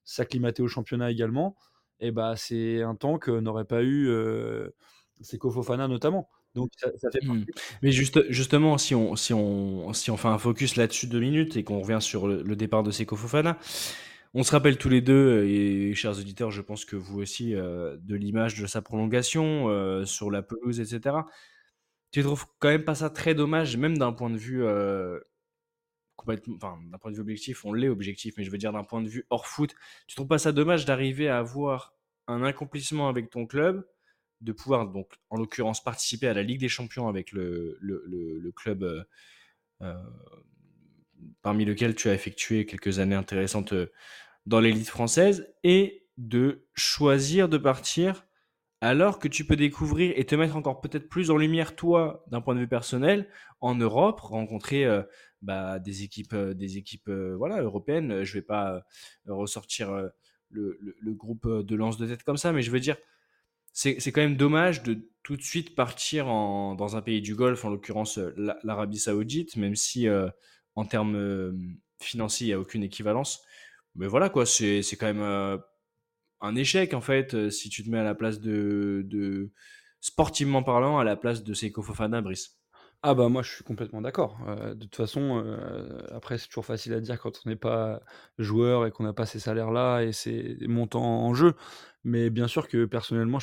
s'acclimater 0.04 0.62
au 0.62 0.68
championnat 0.68 1.10
également, 1.10 1.56
eh 2.00 2.10
bah, 2.10 2.34
c'est 2.36 2.82
un 2.82 2.94
temps 2.94 3.18
que 3.18 3.30
n'aurait 3.30 3.64
pas 3.64 3.82
eu 3.82 4.08
euh, 4.08 4.70
Kofofana 5.38 5.88
notamment. 5.88 6.28
Donc 6.54 6.70
ça, 6.76 6.90
fait 7.12 7.24
mmh. 7.24 7.46
Mais 7.82 7.92
juste, 7.92 8.24
justement, 8.28 8.76
si 8.76 8.94
on, 8.94 9.14
si, 9.14 9.32
on, 9.32 9.92
si 9.92 10.10
on 10.10 10.16
fait 10.16 10.28
un 10.28 10.38
focus 10.38 10.76
là-dessus 10.76 11.06
deux 11.06 11.20
minutes 11.20 11.56
et 11.56 11.64
qu'on 11.64 11.80
revient 11.80 12.00
sur 12.00 12.26
le, 12.26 12.56
départ 12.56 12.82
de 12.82 12.90
Seko 12.90 13.16
Fofana, 13.16 13.56
on 14.34 14.42
se 14.42 14.52
rappelle 14.52 14.76
tous 14.76 14.88
les 14.88 15.00
deux, 15.00 15.44
et 15.44 15.94
chers 15.94 16.18
auditeurs, 16.18 16.50
je 16.50 16.62
pense 16.62 16.84
que 16.84 16.96
vous 16.96 17.20
aussi, 17.20 17.54
euh, 17.54 17.96
de 18.00 18.16
l'image 18.16 18.60
de 18.60 18.66
sa 18.66 18.82
prolongation 18.82 19.68
euh, 19.68 20.04
sur 20.04 20.30
la 20.30 20.42
pelouse, 20.42 20.80
etc. 20.80 21.16
Tu 22.12 22.22
trouves 22.22 22.46
quand 22.58 22.68
même 22.68 22.84
pas 22.84 22.96
ça 22.96 23.10
très 23.10 23.34
dommage, 23.34 23.76
même 23.76 23.96
d'un 23.98 24.12
point 24.12 24.30
de 24.30 24.36
vue 24.36 24.64
euh, 24.64 25.20
complètement, 26.16 26.56
enfin, 26.56 26.78
d'un 26.90 26.98
point 26.98 27.10
de 27.12 27.16
vue 27.16 27.22
objectif, 27.22 27.64
on 27.64 27.72
l'est 27.72 27.88
objectif, 27.88 28.34
mais 28.36 28.44
je 28.44 28.50
veux 28.50 28.58
dire 28.58 28.72
d'un 28.72 28.84
point 28.84 29.02
de 29.02 29.08
vue 29.08 29.26
hors 29.30 29.46
foot, 29.46 29.74
tu 30.06 30.16
trouves 30.16 30.28
pas 30.28 30.38
ça 30.38 30.52
dommage 30.52 30.84
d'arriver 30.84 31.28
à 31.28 31.38
avoir 31.38 31.94
un 32.26 32.42
accomplissement 32.44 33.08
avec 33.08 33.30
ton 33.30 33.46
club 33.46 33.86
de 34.40 34.52
pouvoir, 34.52 34.88
donc, 34.88 35.12
en 35.28 35.36
l'occurrence, 35.36 35.82
participer 35.82 36.28
à 36.28 36.34
la 36.34 36.42
Ligue 36.42 36.60
des 36.60 36.68
Champions 36.68 37.08
avec 37.08 37.32
le, 37.32 37.78
le, 37.80 38.52
club 38.52 38.82
euh, 38.82 39.02
euh, 39.82 39.94
parmi 41.42 41.64
lequel 41.64 41.94
tu 41.94 42.08
as 42.08 42.14
effectué 42.14 42.66
quelques 42.66 42.98
années 42.98 43.14
intéressantes 43.14 43.72
euh, 43.72 43.92
dans 44.46 44.60
l'élite 44.60 44.88
française 44.88 45.52
et 45.62 46.06
de 46.16 46.66
choisir 46.74 47.48
de 47.48 47.58
partir 47.58 48.26
alors 48.80 49.18
que 49.18 49.28
tu 49.28 49.44
peux 49.44 49.56
découvrir 49.56 50.14
et 50.16 50.24
te 50.24 50.34
mettre 50.34 50.56
encore 50.56 50.80
peut-être 50.80 51.08
plus 51.08 51.30
en 51.30 51.36
lumière, 51.36 51.76
toi, 51.76 52.24
d'un 52.28 52.40
point 52.40 52.54
de 52.54 52.60
vue 52.60 52.68
personnel, 52.68 53.28
en 53.60 53.74
Europe, 53.74 54.20
rencontrer 54.20 54.86
bah, 55.42 55.78
des 55.78 56.02
équipes, 56.02 56.34
des 56.34 56.78
équipes 56.78 57.10
voilà, 57.10 57.60
européennes. 57.60 58.24
Je 58.24 58.32
vais 58.32 58.42
pas 58.42 58.82
ressortir 59.26 59.90
le, 60.48 60.78
le, 60.80 61.12
groupe 61.12 61.46
de 61.46 61.76
lance 61.76 61.98
de 61.98 62.06
tête 62.06 62.22
comme 62.22 62.38
ça, 62.38 62.52
mais 62.52 62.62
je 62.62 62.70
veux 62.70 62.80
dire, 62.80 62.96
c'est 63.72 64.12
quand 64.12 64.20
même 64.20 64.36
dommage 64.36 64.82
de 64.82 65.10
tout 65.22 65.36
de 65.36 65.42
suite 65.42 65.74
partir 65.74 66.28
en, 66.28 66.74
dans 66.74 66.96
un 66.96 67.02
pays 67.02 67.20
du 67.20 67.34
Golfe, 67.34 67.64
en 67.64 67.70
l'occurrence 67.70 68.18
euh, 68.18 68.34
l'Arabie 68.64 68.98
Saoudite, 68.98 69.56
même 69.56 69.76
si 69.76 70.08
euh, 70.08 70.28
en 70.76 70.84
termes 70.84 71.16
euh, 71.16 71.52
financiers, 72.00 72.46
il 72.46 72.50
n'y 72.50 72.54
a 72.54 72.60
aucune 72.60 72.82
équivalence. 72.82 73.42
Mais 73.94 74.06
voilà, 74.06 74.28
quoi, 74.28 74.46
c'est 74.46 74.82
quand 74.98 75.12
même 75.12 75.60
un 76.40 76.54
échec, 76.54 76.94
en 76.94 77.00
fait, 77.00 77.50
si 77.50 77.68
tu 77.68 77.82
te 77.82 77.90
mets 77.90 77.98
à 77.98 78.04
la 78.04 78.14
place 78.14 78.40
de, 78.40 79.02
de 79.04 79.50
sportivement 80.00 80.62
parlant, 80.62 80.98
à 80.98 81.04
la 81.04 81.16
place 81.16 81.42
de 81.42 81.52
Seiko 81.54 81.82
Fofana, 81.82 82.20
Brice. 82.22 82.59
Ah 83.02 83.14
bah 83.14 83.30
moi 83.30 83.40
je 83.42 83.50
suis 83.50 83.64
complètement 83.64 84.02
d'accord. 84.02 84.36
de 84.74 84.84
toute 84.84 84.94
façon, 84.94 85.42
après 86.10 86.36
c'est 86.36 86.48
toujours 86.48 86.66
facile 86.66 86.92
à 86.92 87.00
dire 87.00 87.18
quand 87.18 87.40
on 87.44 87.48
n'est 87.48 87.56
pas 87.56 88.02
joueur 88.38 88.84
et 88.86 88.90
qu'on 88.90 89.04
n'a 89.04 89.14
pas 89.14 89.24
ces 89.24 89.38
salaires-là 89.40 90.02
et 90.02 90.12
ces 90.12 90.58
montants 90.68 91.02
en 91.24 91.32
jeu. 91.34 91.54
Mais 92.04 92.28
bien 92.28 92.46
sûr 92.46 92.68
que 92.68 92.84
personnellement, 92.84 93.38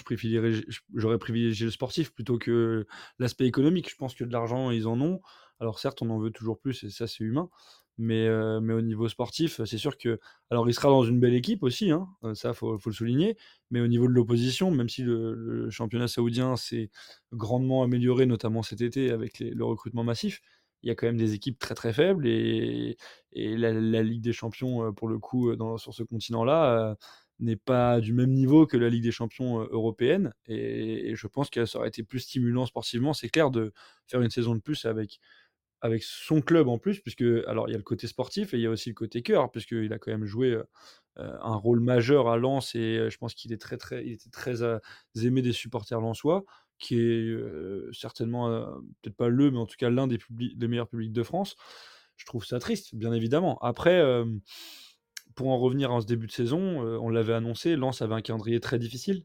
j'aurais 0.94 1.18
privilégié 1.18 1.66
le 1.66 1.72
sportif 1.72 2.14
plutôt 2.14 2.38
que 2.38 2.86
l'aspect 3.18 3.46
économique. 3.48 3.90
Je 3.90 3.96
pense 3.96 4.14
que 4.14 4.24
de 4.24 4.32
l'argent, 4.32 4.70
ils 4.70 4.88
en 4.88 5.00
ont. 5.02 5.22
Alors 5.60 5.80
certes, 5.80 6.04
on 6.04 6.10
en 6.12 6.20
veut 6.20 6.30
toujours 6.32 6.60
plus 6.60 6.84
et 6.84 6.92
ça, 6.92 7.08
c'est 7.08 7.24
humain. 7.24 7.50
Mais, 7.98 8.28
euh, 8.28 8.60
mais 8.62 8.74
au 8.74 8.82
niveau 8.82 9.10
sportif, 9.10 9.62
c'est 9.66 9.78
sûr 9.78 9.98
que. 9.98 10.20
Alors, 10.52 10.70
il 10.70 10.74
sera 10.74 10.90
dans 10.90 11.04
une 11.04 11.20
belle 11.20 11.34
équipe 11.34 11.64
aussi, 11.64 11.92
hein, 11.92 12.08
euh, 12.24 12.36
ça, 12.36 12.50
il 12.50 12.56
faut, 12.56 12.80
le 12.86 12.92
souligner. 12.92 13.38
Mais 13.72 13.82
au 13.82 13.88
niveau 13.88 14.08
de 14.08 14.14
l'opposition, 14.14 14.70
même 14.72 14.90
si 14.90 15.02
le, 15.04 15.70
championnat 15.72 16.08
saoudien 16.08 16.56
s'est 16.56 16.90
grandement 17.34 17.84
amélioré, 17.84 18.26
notamment 18.26 18.64
cet 18.64 18.82
été 18.82 19.10
avec 19.12 19.40
le 19.40 19.66
recrutement 19.66 20.04
massif, 20.04 20.42
il 20.84 20.90
y 20.90 20.92
a 20.92 20.96
quand 20.96 21.08
même 21.08 21.18
des 21.18 21.34
équipes 21.34 21.58
très 21.60 21.76
très 21.76 21.92
faibles. 21.94 22.28
Et, 22.28 22.98
la, 23.34 24.04
Ligue 24.04 24.22
des 24.22 24.34
Champions, 24.34 24.94
pour 24.94 25.08
le 25.08 25.18
coup, 25.20 25.52
sur 25.78 25.94
ce 25.94 26.04
continent-là, 26.04 26.92
euh, 26.92 26.96
n'est 27.40 27.56
pas 27.56 28.00
du 28.00 28.14
même 28.14 28.32
niveau 28.32 28.66
que 28.68 28.78
la 28.78 28.90
Ligue 28.90 29.04
des 29.04 29.12
Champions 29.12 29.60
européenne. 29.72 30.34
Et, 30.48 31.10
et 31.10 31.16
je 31.16 31.28
pense 31.28 31.50
que 31.50 31.66
ça 31.66 31.80
aurait 31.80 31.90
été 31.90 32.04
plus 32.04 32.20
stimulant 32.20 32.66
sportivement, 32.68 33.14
c'est 33.14 33.30
clair, 33.30 33.52
de 33.52 33.74
faire 34.08 34.22
une 34.22 34.30
saison 34.30 34.56
de 34.56 34.62
plus 34.62 34.86
avec 34.86 35.20
avec 35.82 36.04
son 36.04 36.42
club 36.42 36.68
en 36.68 36.78
plus, 36.78 37.00
puisque 37.00 37.24
alors 37.48 37.70
il 37.70 37.72
y 37.72 37.76
a 37.76 37.78
le 37.78 37.84
côté 37.84 38.08
sportif 38.08 38.54
et 38.54 38.58
il 38.58 38.64
y 38.64 38.66
a 38.66 38.70
aussi 38.70 38.90
le 38.90 38.96
côté 38.96 39.22
cœur, 39.22 39.52
puisqu'il 39.52 39.94
a 39.94 40.00
quand 40.00 40.12
même 40.12 40.26
joué 40.26 40.58
euh, 41.20 41.38
un 41.42 41.56
rôle 41.56 41.80
majeur 41.80 42.30
à 42.30 42.38
Lens 42.38 42.76
et 42.76 43.10
je 43.10 43.18
pense 43.18 43.34
qu'il 43.34 43.54
est 43.54 43.62
très 43.62 43.78
très, 43.78 44.06
il 44.06 44.14
était 44.14 44.30
très 44.30 44.62
euh, 44.62 44.80
aimé 45.16 45.42
des 45.42 45.54
supporters 45.54 46.00
lensois, 46.00 46.44
qui 46.80 47.00
est 47.00 47.26
euh, 47.26 47.90
certainement 47.92 48.50
peut-être 49.02 49.16
pas 49.16 49.30
le, 49.30 49.52
mais 49.52 49.58
en 49.58 49.66
tout 49.66 49.78
cas 49.78 49.90
l'un 49.90 50.08
des, 50.08 50.20
des, 50.30 50.68
meilleurs 50.68 50.88
publics 50.88 51.14
de 51.14 51.24
France. 51.24 51.56
Je 52.18 52.26
trouve 52.26 52.46
ça 52.46 52.60
triste, 52.60 52.96
bien 52.96 53.14
évidemment. 53.14 53.60
Après, 53.60 54.02
pour 55.36 55.50
en 55.50 55.60
revenir 55.60 55.92
à 55.92 56.02
ce 56.02 56.08
début 56.08 56.26
de 56.26 56.32
saison, 56.32 56.82
on 56.82 57.10
l'avait 57.10 57.34
annoncé, 57.34 57.76
Lens 57.76 58.02
avait 58.02 58.16
un 58.16 58.22
calendrier 58.22 58.60
très 58.60 58.80
difficile. 58.80 59.24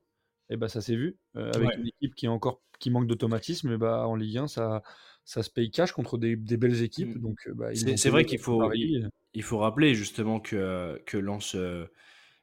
Et 0.51 0.57
bah 0.59 0.69
ça 0.69 0.83
s'est 0.83 0.97
vu 0.97 1.17
avec 1.35 1.69
ouais. 1.69 1.77
une 1.79 1.87
équipe 1.87 2.15
qui 2.15 2.27
est 2.27 2.29
encore 2.29 2.61
qui 2.79 2.91
manque 2.91 3.07
d'automatisme. 3.07 3.73
Et 3.73 3.79
bah 3.79 4.07
en 4.07 4.15
Ligue 4.15 4.39
1, 4.39 4.49
ça 4.49 4.83
ça 5.25 5.43
se 5.43 5.51
paye 5.51 5.71
cash 5.71 5.93
contre 5.93 6.19
des, 6.19 6.37
des 6.37 6.57
belles 6.57 6.83
équipes. 6.83 7.17
Mmh. 7.17 7.21
Donc, 7.21 7.49
bah, 7.55 7.69
c'est 7.75 8.11
vrai 8.11 8.25
qu'il 8.25 8.39
faut, 8.39 8.73
il, 8.73 9.11
il, 9.35 9.43
faut 9.43 9.59
rappeler 9.59 9.95
justement 9.95 10.41
que, 10.41 11.01
que 11.07 11.17
Lens 11.17 11.55
euh, 11.55 11.87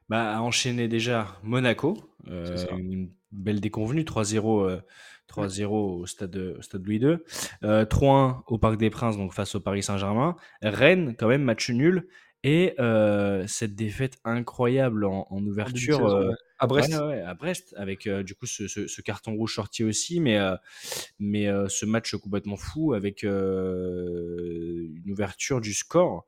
bah, 0.07 0.37
a 0.37 0.41
enchaîné 0.41 0.87
déjà 0.87 1.39
Monaco, 1.43 1.97
euh, 2.29 2.55
une 2.77 3.11
belle 3.31 3.59
déconvenue, 3.59 4.03
3-0 4.03 4.69
euh, 4.69 4.81
3-0 5.29 5.67
au 5.67 6.05
stade, 6.07 6.35
au 6.35 6.61
stade 6.61 6.85
Louis 6.85 6.97
II, 6.97 7.17
3-1 7.61 8.41
au 8.47 8.57
Parc 8.57 8.77
des 8.77 8.89
Princes, 8.89 9.17
donc 9.17 9.33
face 9.33 9.53
au 9.53 9.59
Paris 9.59 9.83
Saint-Germain, 9.83 10.35
Rennes, 10.63 11.15
quand 11.19 11.27
même, 11.27 11.43
match 11.43 11.69
nul, 11.69 12.07
et 12.43 12.73
cette 13.45 13.75
défaite 13.75 14.17
incroyable 14.23 15.05
en, 15.05 15.27
en 15.29 15.45
ouverture. 15.45 16.33
À 16.59 16.67
Brest. 16.67 16.91
Ouais, 16.91 16.99
ouais, 16.99 17.21
à 17.21 17.33
Brest, 17.35 17.73
avec 17.77 18.05
euh, 18.05 18.21
du 18.21 18.35
coup 18.35 18.45
ce, 18.45 18.67
ce, 18.67 18.85
ce, 18.85 19.01
carton 19.01 19.33
rouge 19.33 19.55
sorti 19.55 19.85
aussi, 19.85 20.19
mais, 20.19 20.37
euh, 20.37 20.57
mais 21.17 21.47
euh, 21.47 21.69
ce 21.69 21.85
match 21.85 22.13
complètement 22.17 22.57
fou 22.57 22.93
avec 22.93 23.23
une 23.23 23.31
ouverture 25.07 25.61
du 25.61 25.73
score 25.73 26.25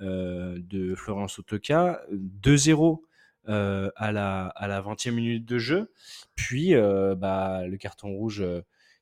de 0.00 0.94
Florence 0.94 1.38
Otoka, 1.38 2.02
2-0 2.12 3.00
à, 3.46 4.12
la, 4.12 4.46
à 4.48 4.68
la 4.68 4.82
20e 4.82 5.12
minute 5.12 5.46
de 5.46 5.58
jeu, 5.58 5.92
puis 6.34 6.74
bah, 6.74 7.66
le 7.66 7.76
carton 7.76 8.08
rouge 8.08 8.44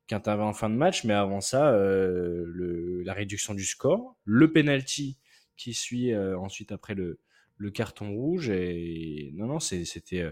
qui 0.06 0.14
intervient 0.14 0.46
en 0.46 0.54
fin 0.54 0.70
de 0.70 0.74
match, 0.74 1.04
mais 1.04 1.14
avant 1.14 1.40
ça, 1.40 1.72
le, 1.72 3.02
la 3.04 3.12
réduction 3.12 3.54
du 3.54 3.64
score, 3.64 4.16
le 4.24 4.52
penalty 4.52 5.18
qui 5.56 5.74
suit 5.74 6.16
ensuite 6.16 6.72
après 6.72 6.94
le, 6.94 7.20
le 7.58 7.70
carton 7.70 8.10
rouge 8.12 8.48
et 8.50 9.32
non 9.34 9.46
non 9.46 9.60
c'était 9.60 10.22
euh, 10.22 10.30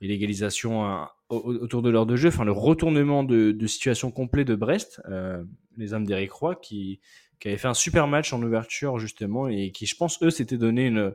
l'égalisation 0.00 0.84
hein, 0.86 1.10
autour 1.28 1.82
de 1.82 1.90
l'heure 1.90 2.06
de 2.06 2.16
jeu 2.16 2.28
enfin 2.28 2.44
le 2.44 2.52
retournement 2.52 3.24
de, 3.24 3.52
de 3.52 3.66
situation 3.66 4.10
complet 4.10 4.44
de 4.44 4.54
Brest 4.54 5.02
euh, 5.08 5.42
les 5.76 5.92
hommes 5.92 6.06
d'Eric 6.06 6.32
Roy 6.32 6.54
qui, 6.56 7.00
qui 7.40 7.48
avaient 7.48 7.58
fait 7.58 7.68
un 7.68 7.74
super 7.74 8.06
match 8.06 8.32
en 8.32 8.40
ouverture 8.42 8.98
justement 8.98 9.48
et 9.48 9.72
qui 9.72 9.86
je 9.86 9.96
pense 9.96 10.22
eux 10.22 10.30
s'étaient 10.30 10.58
donné 10.58 10.86
une, 10.86 11.12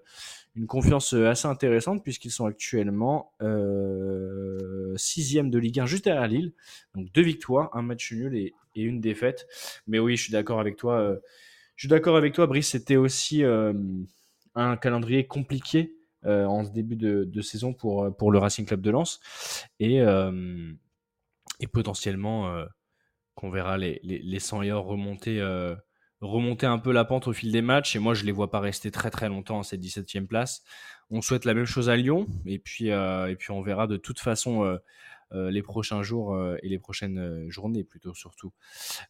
une 0.58 0.68
confiance 0.68 1.14
assez 1.14 1.48
intéressante 1.48 2.04
puisqu'ils 2.04 2.32
sont 2.32 2.46
actuellement 2.48 3.32
euh, 3.42 4.94
sixième 4.98 5.50
de 5.50 5.60
Ligue 5.60 5.80
1 5.80 5.86
juste 5.86 6.04
derrière 6.04 6.28
Lille. 6.28 6.52
Donc 6.96 7.12
deux 7.14 7.22
victoires 7.22 7.70
un 7.74 7.84
match 7.84 8.12
nul 8.12 8.36
et, 8.36 8.54
et 8.76 8.82
une 8.82 9.00
défaite. 9.00 9.48
Mais 9.88 10.00
oui 10.00 10.18
je 10.18 10.24
suis 10.24 10.32
d'accord 10.34 10.60
avec 10.60 10.76
toi 10.76 11.00
euh, 11.00 11.16
je 11.76 11.84
suis 11.84 11.90
d'accord 11.90 12.18
avec 12.18 12.34
toi 12.34 12.48
Brice 12.48 12.70
c'était 12.70 12.96
aussi 12.96 13.44
euh, 13.44 13.72
un 14.58 14.78
calendrier 14.78 15.28
compliqué 15.28 15.96
euh, 16.26 16.46
en 16.46 16.66
ce 16.66 16.72
début 16.72 16.96
de, 16.96 17.24
de, 17.24 17.42
saison 17.42 17.74
pour, 17.74 18.04
euh, 18.04 18.12
pour 18.12 18.32
le 18.32 18.40
Racing 18.40 18.66
Club 18.66 18.82
de 18.82 18.90
Lens. 18.90 19.20
Et, 19.80 20.02
euh, 20.02 20.72
et 21.60 21.68
potentiellement, 21.68 22.50
euh, 22.50 22.66
qu'on 23.36 23.50
verra 23.50 23.78
les, 23.78 24.00
les, 24.04 24.20
les 24.20 24.40
100 24.40 24.60
remonter, 24.82 25.40
euh, 25.40 25.76
remonter 26.22 26.66
un 26.66 26.80
peu 26.80 26.92
la 26.92 27.06
pente 27.06 27.28
au 27.28 27.34
fil 27.34 27.52
des 27.52 27.62
matchs. 27.62 27.96
Et 27.96 28.00
moi, 28.00 28.14
je 28.14 28.22
ne 28.22 28.26
les 28.26 28.32
vois 28.32 28.50
pas 28.50 28.60
rester 28.60 28.90
très 28.90 29.12
très 29.12 29.30
longtemps 29.30 29.60
à 29.60 29.64
cette 29.64 29.82
17e 29.82 30.26
place. 30.26 30.64
On 31.12 31.22
souhaite 31.22 31.46
la 31.46 31.54
même 31.54 31.66
chose 31.66 31.90
à 31.90 31.96
Lyon. 31.96 32.28
Et 32.46 32.58
puis, 32.58 32.88
et 32.88 33.36
puis 33.38 33.52
on 33.52 33.62
verra 33.62 33.88
de 33.88 33.98
toute 33.98 34.20
façon. 34.20 34.78
Euh, 35.34 35.52
les 35.52 35.62
prochains 35.62 36.04
jours 36.04 36.34
euh, 36.34 36.56
et 36.64 36.70
les 36.70 36.80
prochaines 36.80 37.50
journées 37.50 37.84
plutôt 37.84 38.14
surtout 38.14 38.54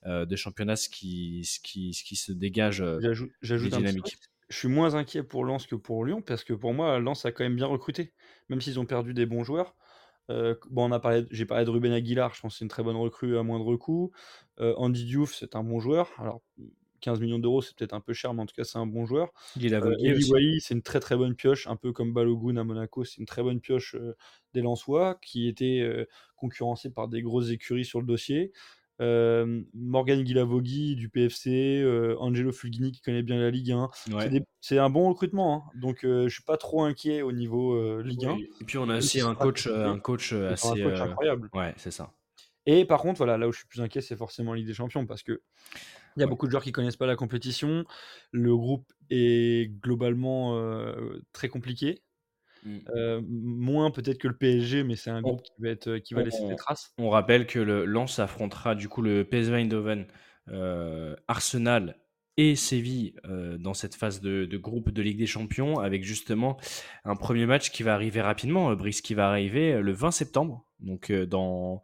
de 0.03 0.35
championnat 0.35 0.75
ce 0.75 0.89
qui, 0.89 1.45
ce 1.45 1.59
qui, 1.59 1.93
ce 1.93 2.03
qui 2.03 2.15
se 2.15 2.31
dégage 2.31 2.83
J'ajoute 3.43 3.75
dynamique 3.75 4.17
je 4.49 4.57
suis 4.57 4.67
moins 4.67 4.95
inquiet 4.95 5.23
pour 5.23 5.43
Lens 5.43 5.65
que 5.67 5.75
pour 5.75 6.05
Lyon 6.05 6.21
parce 6.21 6.43
que 6.43 6.53
pour 6.53 6.73
moi, 6.73 6.99
Lens 6.99 7.25
a 7.25 7.31
quand 7.31 7.43
même 7.43 7.55
bien 7.55 7.67
recruté, 7.67 8.13
même 8.49 8.61
s'ils 8.61 8.79
ont 8.79 8.85
perdu 8.85 9.13
des 9.13 9.25
bons 9.25 9.43
joueurs. 9.43 9.75
Euh, 10.29 10.55
bon, 10.69 10.89
on 10.89 10.91
a 10.91 10.99
parlé, 10.99 11.25
j'ai 11.31 11.45
parlé 11.45 11.65
de 11.65 11.69
Ruben 11.69 11.91
Aguilar, 11.91 12.33
je 12.33 12.41
pense 12.41 12.53
que 12.53 12.59
c'est 12.59 12.65
une 12.65 12.69
très 12.69 12.83
bonne 12.83 12.97
recrue 12.97 13.37
à 13.37 13.43
moindre 13.43 13.75
coût. 13.75 14.11
Euh, 14.59 14.73
Andy 14.77 15.05
Diouf, 15.05 15.33
c'est 15.33 15.55
un 15.55 15.63
bon 15.63 15.79
joueur. 15.79 16.09
Alors, 16.17 16.41
15 17.01 17.19
millions 17.19 17.39
d'euros, 17.39 17.61
c'est 17.61 17.75
peut-être 17.77 17.93
un 17.93 18.01
peu 18.01 18.13
cher, 18.13 18.33
mais 18.33 18.41
en 18.41 18.45
tout 18.45 18.55
cas, 18.55 18.63
c'est 18.63 18.77
un 18.77 18.87
bon 18.87 19.05
joueur. 19.05 19.31
Il 19.55 19.73
euh, 19.73 20.59
c'est 20.59 20.73
une 20.73 20.81
très 20.81 20.99
très 20.99 21.15
bonne 21.15 21.35
pioche, 21.35 21.67
un 21.67 21.75
peu 21.75 21.93
comme 21.93 22.13
Balogun 22.13 22.57
à 22.57 22.63
Monaco, 22.63 23.03
c'est 23.03 23.17
une 23.17 23.25
très 23.25 23.43
bonne 23.43 23.61
pioche 23.61 23.95
des 24.53 24.61
Lensois 24.61 25.19
qui 25.21 25.47
était 25.47 25.79
euh, 25.81 26.05
concurrencé 26.35 26.89
par 26.89 27.07
des 27.07 27.21
grosses 27.21 27.51
écuries 27.51 27.85
sur 27.85 28.01
le 28.01 28.07
dossier. 28.07 28.51
Euh, 28.99 29.61
Morgan 29.73 30.23
Guilavogui 30.23 30.95
du 30.95 31.09
PFC, 31.09 31.81
euh, 31.81 32.15
Angelo 32.19 32.51
Fulgini 32.51 32.91
qui 32.91 33.01
connaît 33.01 33.21
bien 33.21 33.37
la 33.37 33.51
Ligue 33.51 33.71
1. 33.71 33.89
Ouais. 34.11 34.43
C'est 34.59 34.79
un 34.79 34.89
bon 34.89 35.09
recrutement, 35.09 35.55
hein. 35.67 35.79
donc 35.79 36.03
euh, 36.03 36.27
je 36.27 36.33
suis 36.33 36.43
pas 36.43 36.57
trop 36.57 36.83
inquiet 36.83 37.21
au 37.21 37.31
niveau 37.31 38.01
Ligue 38.01 38.25
1. 38.25 38.33
Oui. 38.33 38.49
Et 38.61 38.65
puis 38.65 38.77
on 38.77 38.89
a 38.89 38.97
aussi 38.97 39.21
un 39.21 39.35
coach, 39.35 39.67
un 39.67 39.99
coach 39.99 40.33
assez 40.33 40.83
un 40.83 40.89
coach 40.89 40.99
incroyable. 40.99 41.49
Ouais, 41.53 41.73
c'est 41.77 41.91
ça. 41.91 42.11
Et 42.65 42.85
par 42.85 43.01
contre, 43.01 43.17
voilà, 43.19 43.37
là 43.37 43.47
où 43.47 43.51
je 43.51 43.59
suis 43.59 43.67
plus 43.67 43.81
inquiet, 43.81 44.01
c'est 44.01 44.17
forcément 44.17 44.53
Ligue 44.53 44.67
des 44.67 44.73
Champions 44.73 45.05
parce 45.05 45.23
que 45.23 45.41
il 46.15 46.21
y 46.21 46.23
a 46.23 46.25
ouais. 46.25 46.29
beaucoup 46.29 46.47
de 46.47 46.51
joueurs 46.51 46.63
qui 46.63 46.71
connaissent 46.71 46.97
pas 46.97 47.05
la 47.05 47.15
compétition. 47.15 47.85
Le 48.31 48.57
groupe 48.57 48.91
est 49.11 49.71
globalement 49.79 50.59
très 51.33 51.49
compliqué. 51.49 52.01
Mmh. 52.67 52.79
Euh, 52.95 53.21
moins 53.29 53.91
peut-être 53.91 54.17
que 54.17 54.27
le 54.27 54.35
PSG, 54.35 54.83
mais 54.83 54.97
c'est 54.97 55.09
un 55.09 55.21
groupe 55.21 55.41
qui 55.41 55.53
va, 55.59 55.69
être, 55.69 55.97
qui 55.99 56.13
va 56.13 56.21
on, 56.21 56.25
laisser 56.25 56.45
des 56.45 56.55
traces. 56.55 56.93
On 56.97 57.09
rappelle 57.09 57.47
que 57.47 57.59
le 57.59 57.85
Lens 57.85 58.19
affrontera 58.19 58.75
du 58.75 58.89
coup 58.89 59.01
le 59.01 59.23
PSV 59.23 59.55
Eindhoven, 59.55 60.05
euh, 60.49 61.15
Arsenal 61.29 61.97
et 62.35 62.55
Séville 62.55 63.15
euh, 63.25 63.57
dans 63.57 63.73
cette 63.73 63.95
phase 63.95 64.19
de, 64.19 64.45
de, 64.45 64.57
groupe 64.57 64.91
de 64.91 65.01
Ligue 65.01 65.17
des 65.17 65.27
Champions, 65.27 65.79
avec 65.79 66.03
justement 66.03 66.57
un 67.05 67.15
premier 67.15 67.45
match 67.45 67.71
qui 67.71 67.83
va 67.83 67.93
arriver 67.93 68.21
rapidement, 68.21 68.73
Brice, 68.75 69.01
qui 69.01 69.13
va 69.13 69.29
arriver 69.29 69.81
le 69.81 69.93
20 69.93 70.11
septembre, 70.11 70.65
donc 70.81 71.11
dans, 71.11 71.81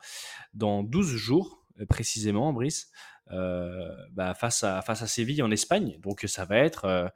dans 0.53 0.83
12 0.83 1.07
jours 1.15 1.65
précisément, 1.89 2.51
Brice. 2.51 2.91
Euh, 3.31 3.95
bah, 4.11 4.33
face, 4.33 4.63
à, 4.63 4.81
face 4.81 5.01
à 5.01 5.07
Séville 5.07 5.41
en 5.41 5.51
Espagne. 5.51 5.97
Donc 6.01 6.25
ça 6.27 6.43
va 6.43 6.57
être 6.57 6.85
euh, 6.85 7.07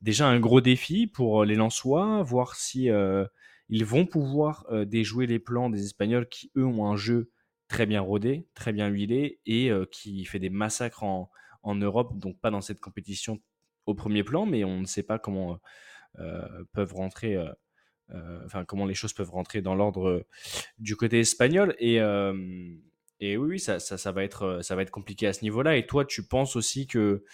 déjà 0.00 0.28
un 0.28 0.38
gros 0.38 0.60
défi 0.60 1.06
pour 1.08 1.44
les 1.44 1.56
Lensois, 1.56 2.22
voir 2.22 2.54
si 2.54 2.90
euh, 2.90 3.26
ils 3.68 3.84
vont 3.84 4.06
pouvoir 4.06 4.66
déjouer 4.86 5.26
les 5.26 5.38
plans 5.38 5.68
des 5.68 5.84
Espagnols 5.84 6.28
qui, 6.28 6.50
eux, 6.56 6.64
ont 6.64 6.86
un 6.86 6.96
jeu 6.96 7.30
très 7.66 7.86
bien 7.86 8.00
rodé, 8.00 8.46
très 8.54 8.72
bien 8.72 8.86
huilé 8.88 9.40
et 9.44 9.70
qui 9.92 10.24
fait 10.24 10.38
des 10.38 10.48
massacres 10.48 11.02
en, 11.02 11.30
en, 11.62 11.74
Europe, 11.74 12.18
donc 12.18 12.40
pas 12.40 12.50
dans 12.50 12.62
cette 12.62 12.80
compétition 12.80 13.40
au 13.84 13.94
premier 13.94 14.22
plan, 14.24 14.46
mais 14.46 14.64
on 14.64 14.80
ne 14.80 14.86
sait 14.86 15.02
pas 15.02 15.18
comment 15.18 15.58
peuvent 16.72 16.94
rentrer 16.94 17.36
enfin 18.46 18.64
comment 18.64 18.86
les 18.86 18.94
choses 18.94 19.12
peuvent 19.12 19.30
rentrer 19.30 19.60
dans 19.60 19.74
l'ordre 19.74 20.24
du 20.78 20.96
côté 20.96 21.20
espagnol 21.20 21.74
et, 21.78 22.00
euh, 22.00 22.32
et 23.20 23.36
oui, 23.36 23.58
ça, 23.58 23.80
ça, 23.80 24.12
être, 24.16 24.60
ça 24.62 24.76
va 24.76 24.82
être 24.82 24.90
compliqué 24.90 25.26
à 25.26 25.32
ce 25.32 25.42
niveau-là. 25.42 25.76
Et 25.76 25.86
toi, 25.86 26.04
tu 26.04 26.26
penses 26.26 26.56
aussi 26.56 26.86
que, 26.86 27.24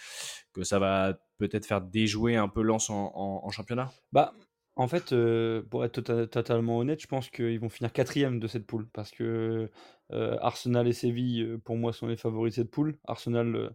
ça 0.63 0.79
va 0.79 1.19
peut-être 1.37 1.65
faire 1.65 1.81
déjouer 1.81 2.35
un 2.35 2.47
peu 2.47 2.61
Lens 2.61 2.89
en, 2.89 3.49
championnat? 3.49 3.91
Bah, 4.11 4.33
en 4.75 4.87
fait, 4.87 5.13
euh, 5.13 5.61
pour 5.63 5.85
être 5.85 6.01
tota-, 6.01 6.27
totalement 6.27 6.79
honnête, 6.79 7.01
je 7.01 7.07
pense 7.07 7.29
qu'ils 7.29 7.59
vont 7.59 7.69
finir 7.69 7.93
quatrième 7.93 8.39
de 8.39 8.47
cette 8.47 8.65
poule 8.65 8.87
parce 8.93 9.11
que 9.11 9.69
euh, 10.11 10.37
Arsenal 10.41 10.87
et 10.87 10.93
Séville, 10.93 11.57
pour 11.63 11.77
moi, 11.77 11.93
sont 11.93 12.07
les 12.07 12.17
favoris 12.17 12.55
de 12.55 12.63
cette 12.63 12.71
poule. 12.71 12.97
Arsenal, 13.05 13.55
euh, 13.55 13.69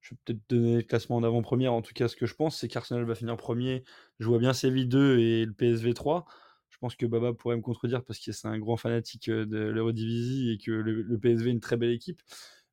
je 0.00 0.14
vais 0.14 0.18
peut-être 0.24 0.42
donner 0.48 0.76
le 0.76 0.82
classement 0.82 1.16
en 1.16 1.24
avant-première. 1.24 1.72
En 1.72 1.82
tout 1.82 1.94
cas, 1.94 2.08
ce 2.08 2.16
que 2.16 2.26
je 2.26 2.34
pense, 2.34 2.58
c'est 2.58 2.68
qu'Arsenal 2.68 3.04
va 3.04 3.14
finir 3.14 3.36
premier. 3.36 3.84
Je 4.18 4.26
vois 4.26 4.38
bien 4.38 4.52
Séville 4.52 4.86
2 4.86 5.18
et 5.18 5.44
le 5.46 5.52
PSV 5.52 5.94
3 5.94 6.26
je 6.26 6.43
pense 6.84 6.96
que 6.96 7.06
Baba 7.06 7.32
pourrait 7.32 7.56
me 7.56 7.62
contredire 7.62 8.04
parce 8.04 8.18
que 8.18 8.30
c'est 8.30 8.46
un 8.46 8.58
grand 8.58 8.76
fanatique 8.76 9.30
de 9.30 9.56
l'Eurodivisie 9.70 10.50
et 10.52 10.58
que 10.58 10.70
le, 10.70 11.18
PSV 11.18 11.48
est 11.48 11.52
une 11.52 11.60
très 11.60 11.78
belle 11.78 11.92
équipe. 11.92 12.20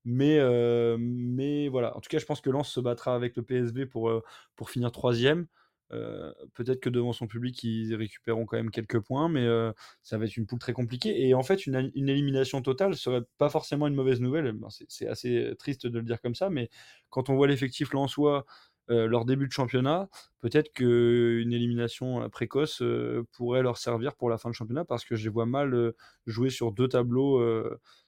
Mais, 0.04 0.38
euh, 0.40 0.98
mais 1.00 1.70
voilà, 1.70 1.96
en 1.96 2.02
tout 2.02 2.10
cas, 2.10 2.20
je 2.20 2.26
pense 2.26 2.42
que 2.42 2.50
Lens 2.50 2.68
se 2.70 2.82
battra 2.82 3.16
avec 3.16 3.38
le 3.38 3.44
PSV 3.44 3.86
pour, 3.86 4.10
euh, 4.10 4.22
pour 4.58 4.70
finir 4.70 4.92
troisième. 4.92 5.48
Euh, 5.94 6.34
peut-être 6.56 6.82
que 6.82 6.90
devant 6.90 7.14
son 7.14 7.28
public, 7.28 7.64
ils 7.64 7.96
récupéreront 7.96 8.46
quand 8.46 8.58
même 8.58 8.72
quelques 8.72 9.00
points, 9.00 9.30
mais 9.30 9.46
euh, 9.46 9.72
ça 10.02 10.18
va 10.18 10.26
être 10.26 10.36
une 10.36 10.46
poule 10.46 10.60
très 10.60 10.74
compliquée. 10.74 11.26
Et 11.28 11.34
en 11.34 11.44
fait, 11.44 11.66
une, 11.66 11.92
élimination 11.96 12.62
totale 12.62 12.96
serait 12.96 13.22
pas 13.38 13.50
forcément 13.50 13.88
une 13.88 13.96
mauvaise 13.96 14.20
nouvelle. 14.20 14.54
C'est 14.90 15.08
assez 15.08 15.54
triste 15.58 15.88
de 15.88 16.00
le 16.00 16.06
dire 16.06 16.20
comme 16.22 16.36
ça, 16.36 16.50
mais 16.50 16.70
quand 17.10 17.30
on 17.30 17.36
voit 17.36 17.48
l'effectif 17.48 17.94
lensois 17.94 18.46
euh, 18.92 19.08
leur 19.08 19.26
début 19.26 19.48
de 19.48 19.52
championnat, 19.52 20.10
peut-être 20.42 20.72
qu'une 20.74 21.54
élimination 21.54 22.30
précoce 22.30 22.82
euh, 22.82 23.26
pourrait 23.34 23.64
leur 23.64 23.78
servir 23.78 24.16
pour 24.16 24.30
la 24.30 24.38
fin 24.38 24.50
de 24.50 24.56
championnat, 24.56 24.86
parce 24.86 25.06
que 25.06 25.16
je 25.16 25.24
les 25.24 25.30
vois 25.30 25.46
mal 25.46 25.74
euh, 25.74 25.96
jouer 26.28 26.50
sur 26.50 26.72
deux 26.72 26.88
tableaux 26.88 27.42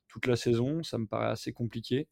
toute 0.07 0.27
la 0.27 0.35
saison. 0.35 0.83
Ça 0.83 0.97
me 0.97 1.07
paraît 1.07 1.27
assez 1.27 1.53
compliqué. 1.53 2.07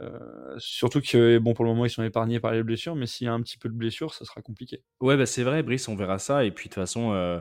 Euh, 0.00 0.56
surtout 0.58 1.00
que 1.00 1.38
bon 1.38 1.54
pour 1.54 1.64
le 1.64 1.70
moment 1.70 1.84
ils 1.84 1.90
sont 1.90 2.02
épargnés 2.02 2.40
par 2.40 2.50
les 2.50 2.64
blessures, 2.64 2.96
mais 2.96 3.06
s'il 3.06 3.26
y 3.26 3.28
a 3.28 3.32
un 3.32 3.40
petit 3.40 3.58
peu 3.58 3.68
de 3.68 3.74
blessures, 3.74 4.12
ça 4.12 4.24
sera 4.24 4.42
compliqué. 4.42 4.82
Ouais, 5.00 5.16
bah 5.16 5.26
c'est 5.26 5.44
vrai, 5.44 5.62
Brice, 5.62 5.86
on 5.86 5.94
verra 5.94 6.18
ça. 6.18 6.44
Et 6.44 6.50
puis 6.50 6.68
de 6.68 6.74
toute 6.74 6.82
façon, 6.82 7.12
euh, 7.12 7.40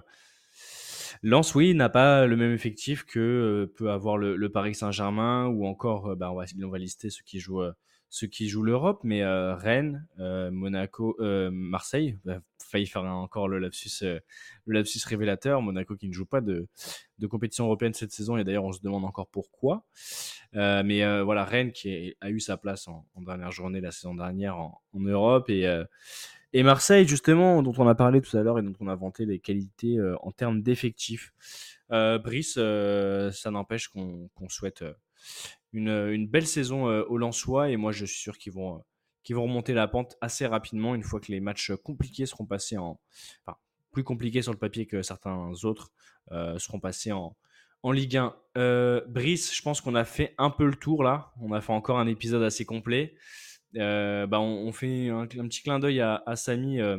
Lens, 1.23 1.55
oui, 1.55 1.73
n'a 1.73 1.89
pas 1.89 2.25
le 2.25 2.35
même 2.35 2.51
effectif 2.51 3.05
que 3.05 3.19
euh, 3.19 3.73
peut 3.75 3.91
avoir 3.91 4.17
le, 4.17 4.49
Paris 4.49 4.75
Saint-Germain 4.75 5.47
ou 5.47 5.65
encore, 5.65 6.11
euh, 6.11 6.15
bah, 6.15 6.31
on, 6.31 6.69
va, 6.69 6.77
lister 6.77 7.09
ceux 7.09 7.23
qui 7.23 7.39
jouent, 7.39 7.61
euh, 7.61 7.71
ceux 8.13 8.27
qui 8.27 8.47
jouent 8.47 8.61
l'Europe, 8.61 8.99
mais 9.03 9.23
euh, 9.23 9.55
Rennes, 9.55 10.05
euh, 10.19 10.51
Monaco, 10.51 11.15
euh, 11.19 11.49
Marseille, 11.51 12.19
bah, 12.25 12.41
failli 12.59 12.85
faire 12.85 13.03
encore 13.05 13.47
le 13.47 13.57
lapsus, 13.57 14.03
le 14.03 14.21
lapsus 14.67 14.99
révélateur. 15.07 15.63
Monaco 15.63 15.95
qui 15.95 16.09
ne 16.09 16.13
joue 16.13 16.27
pas 16.27 16.39
de, 16.39 16.67
compétition 17.27 17.65
européenne 17.65 17.95
cette 17.95 18.11
saison 18.11 18.37
et 18.37 18.43
d'ailleurs 18.43 18.65
on 18.65 18.71
se 18.71 18.81
demande 18.81 19.03
encore 19.03 19.27
pourquoi. 19.29 19.87
Mais 20.53 21.23
voilà, 21.23 21.43
Rennes 21.43 21.71
qui 21.71 22.15
a 22.21 22.29
eu 22.29 22.39
sa 22.39 22.55
place 22.55 22.87
en, 22.87 23.03
dernière 23.17 23.51
journée 23.51 23.81
la 23.81 23.91
saison 23.91 24.13
dernière 24.13 24.59
en, 24.59 24.79
Europe 24.93 25.49
et, 25.49 25.65
Marseille 26.53 27.07
justement 27.07 27.63
dont 27.63 27.73
on 27.79 27.87
a 27.87 27.95
parlé 27.95 28.21
tout 28.21 28.37
à 28.37 28.43
l'heure 28.43 28.59
et 28.59 28.61
dont 28.61 28.75
on 28.79 28.87
a 28.89 28.95
vanté 28.95 29.25
les 29.25 29.39
qualités 29.39 29.97
en 30.21 30.31
termes 30.31 30.61
d'effectifs. 30.61 31.33
Brice, 31.89 32.53
ça 32.53 33.51
n'empêche 33.51 33.87
qu'on 33.87 34.29
souhaite 34.49 34.83
une, 35.73 35.89
une 35.89 36.27
belle 36.27 36.47
saison 36.47 36.87
euh, 36.87 37.03
aux 37.03 37.17
Lensois 37.17 37.69
et 37.69 37.77
moi 37.77 37.91
je 37.91 38.05
suis 38.05 38.19
sûr 38.19 38.37
qu'ils 38.37 38.53
vont, 38.53 38.75
euh, 38.75 38.79
qu'ils 39.23 39.35
vont 39.35 39.43
remonter 39.43 39.73
la 39.73 39.87
pente 39.87 40.17
assez 40.21 40.45
rapidement 40.45 40.95
une 40.95 41.03
fois 41.03 41.19
que 41.19 41.31
les 41.31 41.39
matchs 41.39 41.71
compliqués 41.83 42.25
seront 42.25 42.45
passés 42.45 42.77
en, 42.77 42.99
enfin 43.45 43.57
plus 43.91 44.03
compliqués 44.03 44.41
sur 44.41 44.51
le 44.51 44.59
papier 44.59 44.85
que 44.85 45.01
certains 45.01 45.51
autres 45.63 45.91
euh, 46.31 46.57
seront 46.57 46.79
passés 46.79 47.11
en, 47.11 47.37
en 47.83 47.91
Ligue 47.91 48.17
1. 48.17 48.35
Euh, 48.57 49.01
Brice, 49.07 49.55
je 49.55 49.61
pense 49.61 49.81
qu'on 49.81 49.95
a 49.95 50.05
fait 50.05 50.33
un 50.37 50.49
peu 50.49 50.65
le 50.65 50.75
tour 50.75 51.03
là. 51.03 51.31
On 51.39 51.53
a 51.53 51.61
fait 51.61 51.73
encore 51.73 51.99
un 51.99 52.07
épisode 52.07 52.43
assez 52.43 52.65
complet. 52.65 53.15
Euh, 53.77 54.27
bah, 54.27 54.39
on, 54.39 54.71
fait 54.71 55.09
un, 55.09 55.27
petit 55.27 55.63
clin 55.63 55.79
d'œil 55.79 56.01
à, 56.01 56.21
Samy 56.35 56.79
euh, 56.79 56.97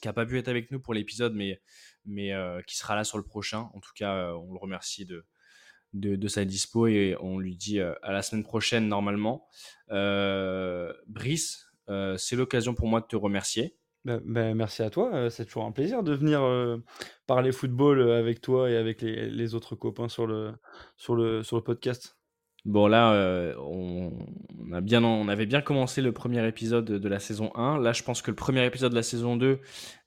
qui 0.00 0.08
a 0.08 0.12
pas 0.12 0.26
pu 0.26 0.38
être 0.38 0.48
avec 0.48 0.70
nous 0.70 0.80
pour 0.80 0.94
l'épisode, 0.94 1.34
mais, 1.34 1.60
mais 2.04 2.32
euh, 2.32 2.62
qui 2.62 2.76
sera 2.76 2.94
là 2.94 3.04
sur 3.04 3.18
le 3.18 3.24
prochain. 3.24 3.70
En 3.74 3.80
tout 3.80 3.92
cas, 3.94 4.14
euh, 4.14 4.32
on 4.32 4.52
le 4.52 4.58
remercie 4.58 5.04
de, 5.04 5.26
de, 5.94 6.16
de, 6.16 6.28
sa 6.28 6.44
dispo 6.44 6.86
et 6.86 7.16
on 7.20 7.38
lui 7.38 7.56
dit 7.56 7.80
euh, 7.80 7.94
à 8.02 8.12
la 8.12 8.22
semaine 8.22 8.44
prochaine 8.44 8.88
normalement. 8.88 9.46
Euh, 9.90 10.92
Brice, 11.06 11.66
c'est 12.16 12.36
l'occasion 12.36 12.74
pour 12.74 12.86
moi 12.86 13.00
de 13.00 13.06
te 13.06 13.16
remercier. 13.16 13.76
Ben, 14.04 14.20
ben, 14.24 14.54
merci 14.54 14.82
à 14.82 14.90
toi, 14.90 15.28
c'est 15.30 15.46
toujours 15.46 15.64
un 15.64 15.72
plaisir 15.72 16.02
de 16.02 16.14
venir 16.14 16.42
euh, 16.42 16.78
parler 17.26 17.50
football 17.50 18.10
avec 18.12 18.40
toi 18.40 18.70
et 18.70 18.76
avec 18.76 19.02
les, 19.02 19.28
les, 19.28 19.54
autres 19.54 19.74
copains 19.74 20.08
sur 20.08 20.26
le, 20.26 20.52
sur 20.96 21.16
le, 21.16 21.42
sur 21.42 21.56
le 21.56 21.62
podcast. 21.62 22.17
Bon 22.68 22.86
là, 22.86 23.14
euh, 23.14 23.54
on, 23.60 24.12
a 24.74 24.82
bien, 24.82 25.02
on 25.02 25.28
avait 25.28 25.46
bien 25.46 25.62
commencé 25.62 26.02
le 26.02 26.12
premier 26.12 26.46
épisode 26.46 26.84
de 26.84 27.08
la 27.08 27.18
saison 27.18 27.50
1. 27.54 27.80
Là, 27.80 27.94
je 27.94 28.02
pense 28.02 28.20
que 28.20 28.30
le 28.30 28.34
premier 28.34 28.66
épisode 28.66 28.90
de 28.90 28.96
la 28.96 29.02
saison 29.02 29.38
2, 29.38 29.58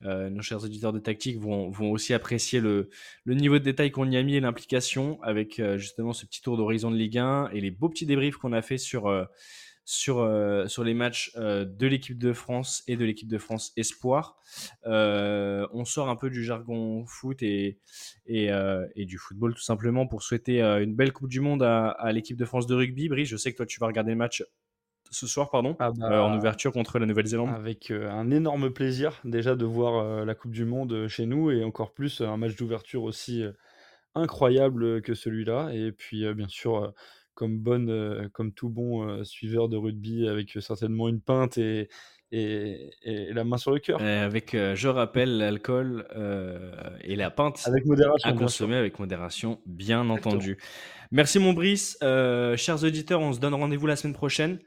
euh, 0.06 0.30
nos 0.30 0.44
chers 0.44 0.64
auditeurs 0.64 0.94
de 0.94 1.00
tactique 1.00 1.40
vont, 1.40 1.72
vont 1.72 1.90
aussi 1.90 2.14
apprécier 2.14 2.60
le, 2.60 2.92
le 3.24 3.34
niveau 3.34 3.58
de 3.58 3.64
détail 3.64 3.90
qu'on 3.90 4.12
y 4.12 4.16
a 4.16 4.22
mis 4.22 4.36
et 4.36 4.40
l'implication 4.40 5.20
avec 5.24 5.60
euh, 5.60 5.80
justement 5.80 6.14
ce 6.14 6.28
petit 6.28 6.44
tour 6.44 6.56
d'horizon 6.56 6.92
de 6.92 6.98
Ligue 6.98 7.18
1 7.18 7.50
et 7.52 7.62
les 7.62 7.72
beaux 7.72 7.90
petits 7.90 8.06
débriefs 8.06 8.38
qu'on 8.38 8.54
a 8.54 8.62
fait 8.62 8.78
sur 8.78 9.08
sur, 9.84 10.20
euh, 10.20 10.68
sur 10.68 10.84
les 10.84 10.94
matchs 10.94 11.32
euh, 11.36 11.66
de 11.66 11.88
l'équipe 11.88 12.18
de 12.18 12.34
France 12.34 12.84
et 12.88 12.96
de 12.98 13.04
l'équipe 13.04 13.28
de 13.28 13.38
France 13.38 13.74
Espoir. 13.78 14.38
Euh, 14.86 15.68
on 15.74 15.86
sort 15.86 16.10
un 16.10 16.16
peu 16.16 16.30
du 16.30 16.44
jargon 16.44 17.06
foot 17.06 17.42
et, 17.42 17.80
et, 18.26 18.50
et 18.96 19.06
du 19.06 19.18
football 19.18 19.54
tout 19.54 19.62
simplement 19.62 20.08
pour 20.08 20.24
souhaiter 20.24 20.62
une 20.62 20.96
belle 20.96 21.14
Coupe 21.14 21.30
du 21.30 21.40
Monde 21.40 21.64
à, 21.64 21.90
à 21.90 22.12
l'équipe 22.12 22.38
de 22.38 22.46
France 22.46 22.68
de 22.68 22.76
rugby. 22.76 23.10
Brice, 23.10 23.28
je 23.28 23.38
sais 23.38 23.52
que 23.52 23.58
toi 23.58 23.66
tu 23.66 23.80
vas 23.80 23.88
regarder 23.88 24.12
le 24.12 24.18
match 24.18 24.44
ce 25.10 25.28
soir 25.28 25.50
pardon, 25.50 25.76
ah 25.80 25.92
bah, 25.92 26.24
en 26.24 26.38
ouverture 26.38 26.72
contre 26.72 26.98
la 26.98 27.06
Nouvelle-Zélande. 27.06 27.50
Avec 27.50 27.92
un 27.92 28.32
énorme 28.32 28.72
plaisir 28.72 29.20
déjà 29.26 29.56
de 29.56 29.66
voir 29.66 30.26
la 30.26 30.36
Coupe 30.36 30.52
du 30.52 30.64
Monde 30.64 31.08
chez 31.08 31.26
nous 31.26 31.52
et 31.52 31.64
encore 31.64 31.94
plus 31.94 32.22
un 32.22 32.38
match 32.38 32.56
d'ouverture 32.56 33.04
aussi 33.04 33.44
incroyable 34.16 35.02
que 35.02 35.14
celui-là. 35.14 35.72
Et 35.74 35.92
puis 35.92 36.32
bien 36.34 36.48
sûr 36.48 36.94
comme, 37.34 37.60
bonne, 37.60 38.30
comme 38.34 38.54
tout 38.54 38.70
bon 38.70 39.24
suiveur 39.24 39.70
de 39.70 39.78
rugby, 39.78 40.28
avec 40.28 40.58
certainement 40.60 41.10
une 41.10 41.22
pinte 41.22 41.58
et, 41.58 41.90
et, 42.32 42.92
et 43.04 43.34
la 43.34 43.44
main 43.44 43.58
sur 43.58 43.72
le 43.72 43.80
cœur. 43.80 44.02
Avec, 44.02 44.56
euh, 44.56 44.76
je 44.76 44.88
rappelle, 44.88 45.38
l'alcool 45.38 46.08
euh, 46.16 46.72
et 47.02 47.16
la 47.16 47.30
pinte 47.30 47.62
avec 47.66 47.86
modération, 47.86 48.30
à 48.30 48.34
consommer 48.34 48.76
avec 48.76 49.00
modération, 49.00 49.60
bien 49.66 50.02
Exactement. 50.02 50.36
entendu. 50.36 50.58
Merci 51.12 51.40
mon 51.40 51.54
Brice. 51.54 51.98
Euh, 52.04 52.56
chers 52.56 52.84
auditeurs, 52.84 53.20
on 53.20 53.34
se 53.34 53.40
donne 53.40 53.54
rendez-vous 53.54 53.88
la 53.88 53.96
semaine 53.96 54.14
prochaine. 54.14 54.60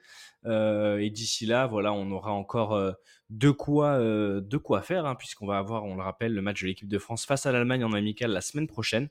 Euh, 0.46 0.98
et 0.98 1.10
d'ici 1.10 1.46
là, 1.46 1.66
voilà, 1.66 1.92
on 1.92 2.10
aura 2.10 2.32
encore 2.32 2.74
euh, 2.74 2.92
de 3.30 3.50
quoi, 3.50 3.98
euh, 3.98 4.40
de 4.40 4.56
quoi 4.56 4.82
faire, 4.82 5.06
hein, 5.06 5.14
puisqu'on 5.14 5.46
va 5.46 5.58
avoir, 5.58 5.84
on 5.84 5.96
le 5.96 6.02
rappelle, 6.02 6.34
le 6.34 6.42
match 6.42 6.62
de 6.62 6.66
l'équipe 6.66 6.88
de 6.88 6.98
France 6.98 7.26
face 7.26 7.46
à 7.46 7.52
l'Allemagne 7.52 7.84
en 7.84 7.92
amical 7.92 8.30
la 8.30 8.40
semaine 8.40 8.66
prochaine, 8.66 9.08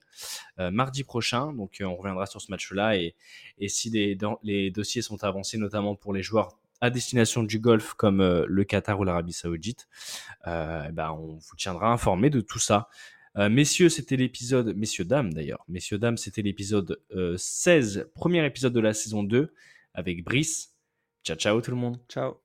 euh, 0.60 0.72
mardi 0.72 1.04
prochain. 1.04 1.54
Donc, 1.54 1.82
on 1.82 1.96
reviendra 1.96 2.26
sur 2.26 2.42
ce 2.42 2.52
match-là. 2.52 2.98
Et, 2.98 3.16
et 3.58 3.68
si 3.68 3.90
les, 3.90 4.72
dossiers 4.72 5.02
sont 5.02 5.24
avancés, 5.24 5.58
notamment 5.58 5.96
pour 5.96 6.14
les 6.14 6.24
joueurs 6.24 6.58
à 6.84 6.90
destination 6.90 7.44
du 7.44 7.60
Golfe 7.60 7.94
comme 7.94 8.20
euh, 8.20 8.46
le 8.46 8.66
Qatar 8.66 9.00
ou 9.00 9.06
l'Arabie 9.06 9.32
Saoudite, 9.32 9.88
euh, 10.48 10.92
ben 10.92 11.12
on 11.12 11.38
vous 11.38 11.56
tiendra 11.58 11.88
informé 11.88 12.30
de 12.30 12.42
tout 12.42 12.60
ça. 12.60 12.90
Euh, 13.38 13.50
messieurs, 13.50 13.88
c'était 13.88 14.18
l'épisode, 14.18 14.76
messieurs, 14.76 15.06
dames 15.06 15.34
d'ailleurs, 15.34 15.64
messieurs, 15.70 15.98
dames, 15.98 16.18
c'était 16.18 16.42
l'épisode 16.42 17.00
16, 17.38 18.10
premier 18.14 18.46
épisode 18.46 18.74
de 18.74 18.82
la 18.82 18.94
saison 18.94 19.24
2 19.24 19.54
avec 19.94 20.26
Brice. 20.26 20.73
Ciao, 21.24 21.36
ciao 21.38 21.62
tout 21.62 21.72
le 21.72 21.78
monde. 21.78 22.00
Ciao. 22.08 22.43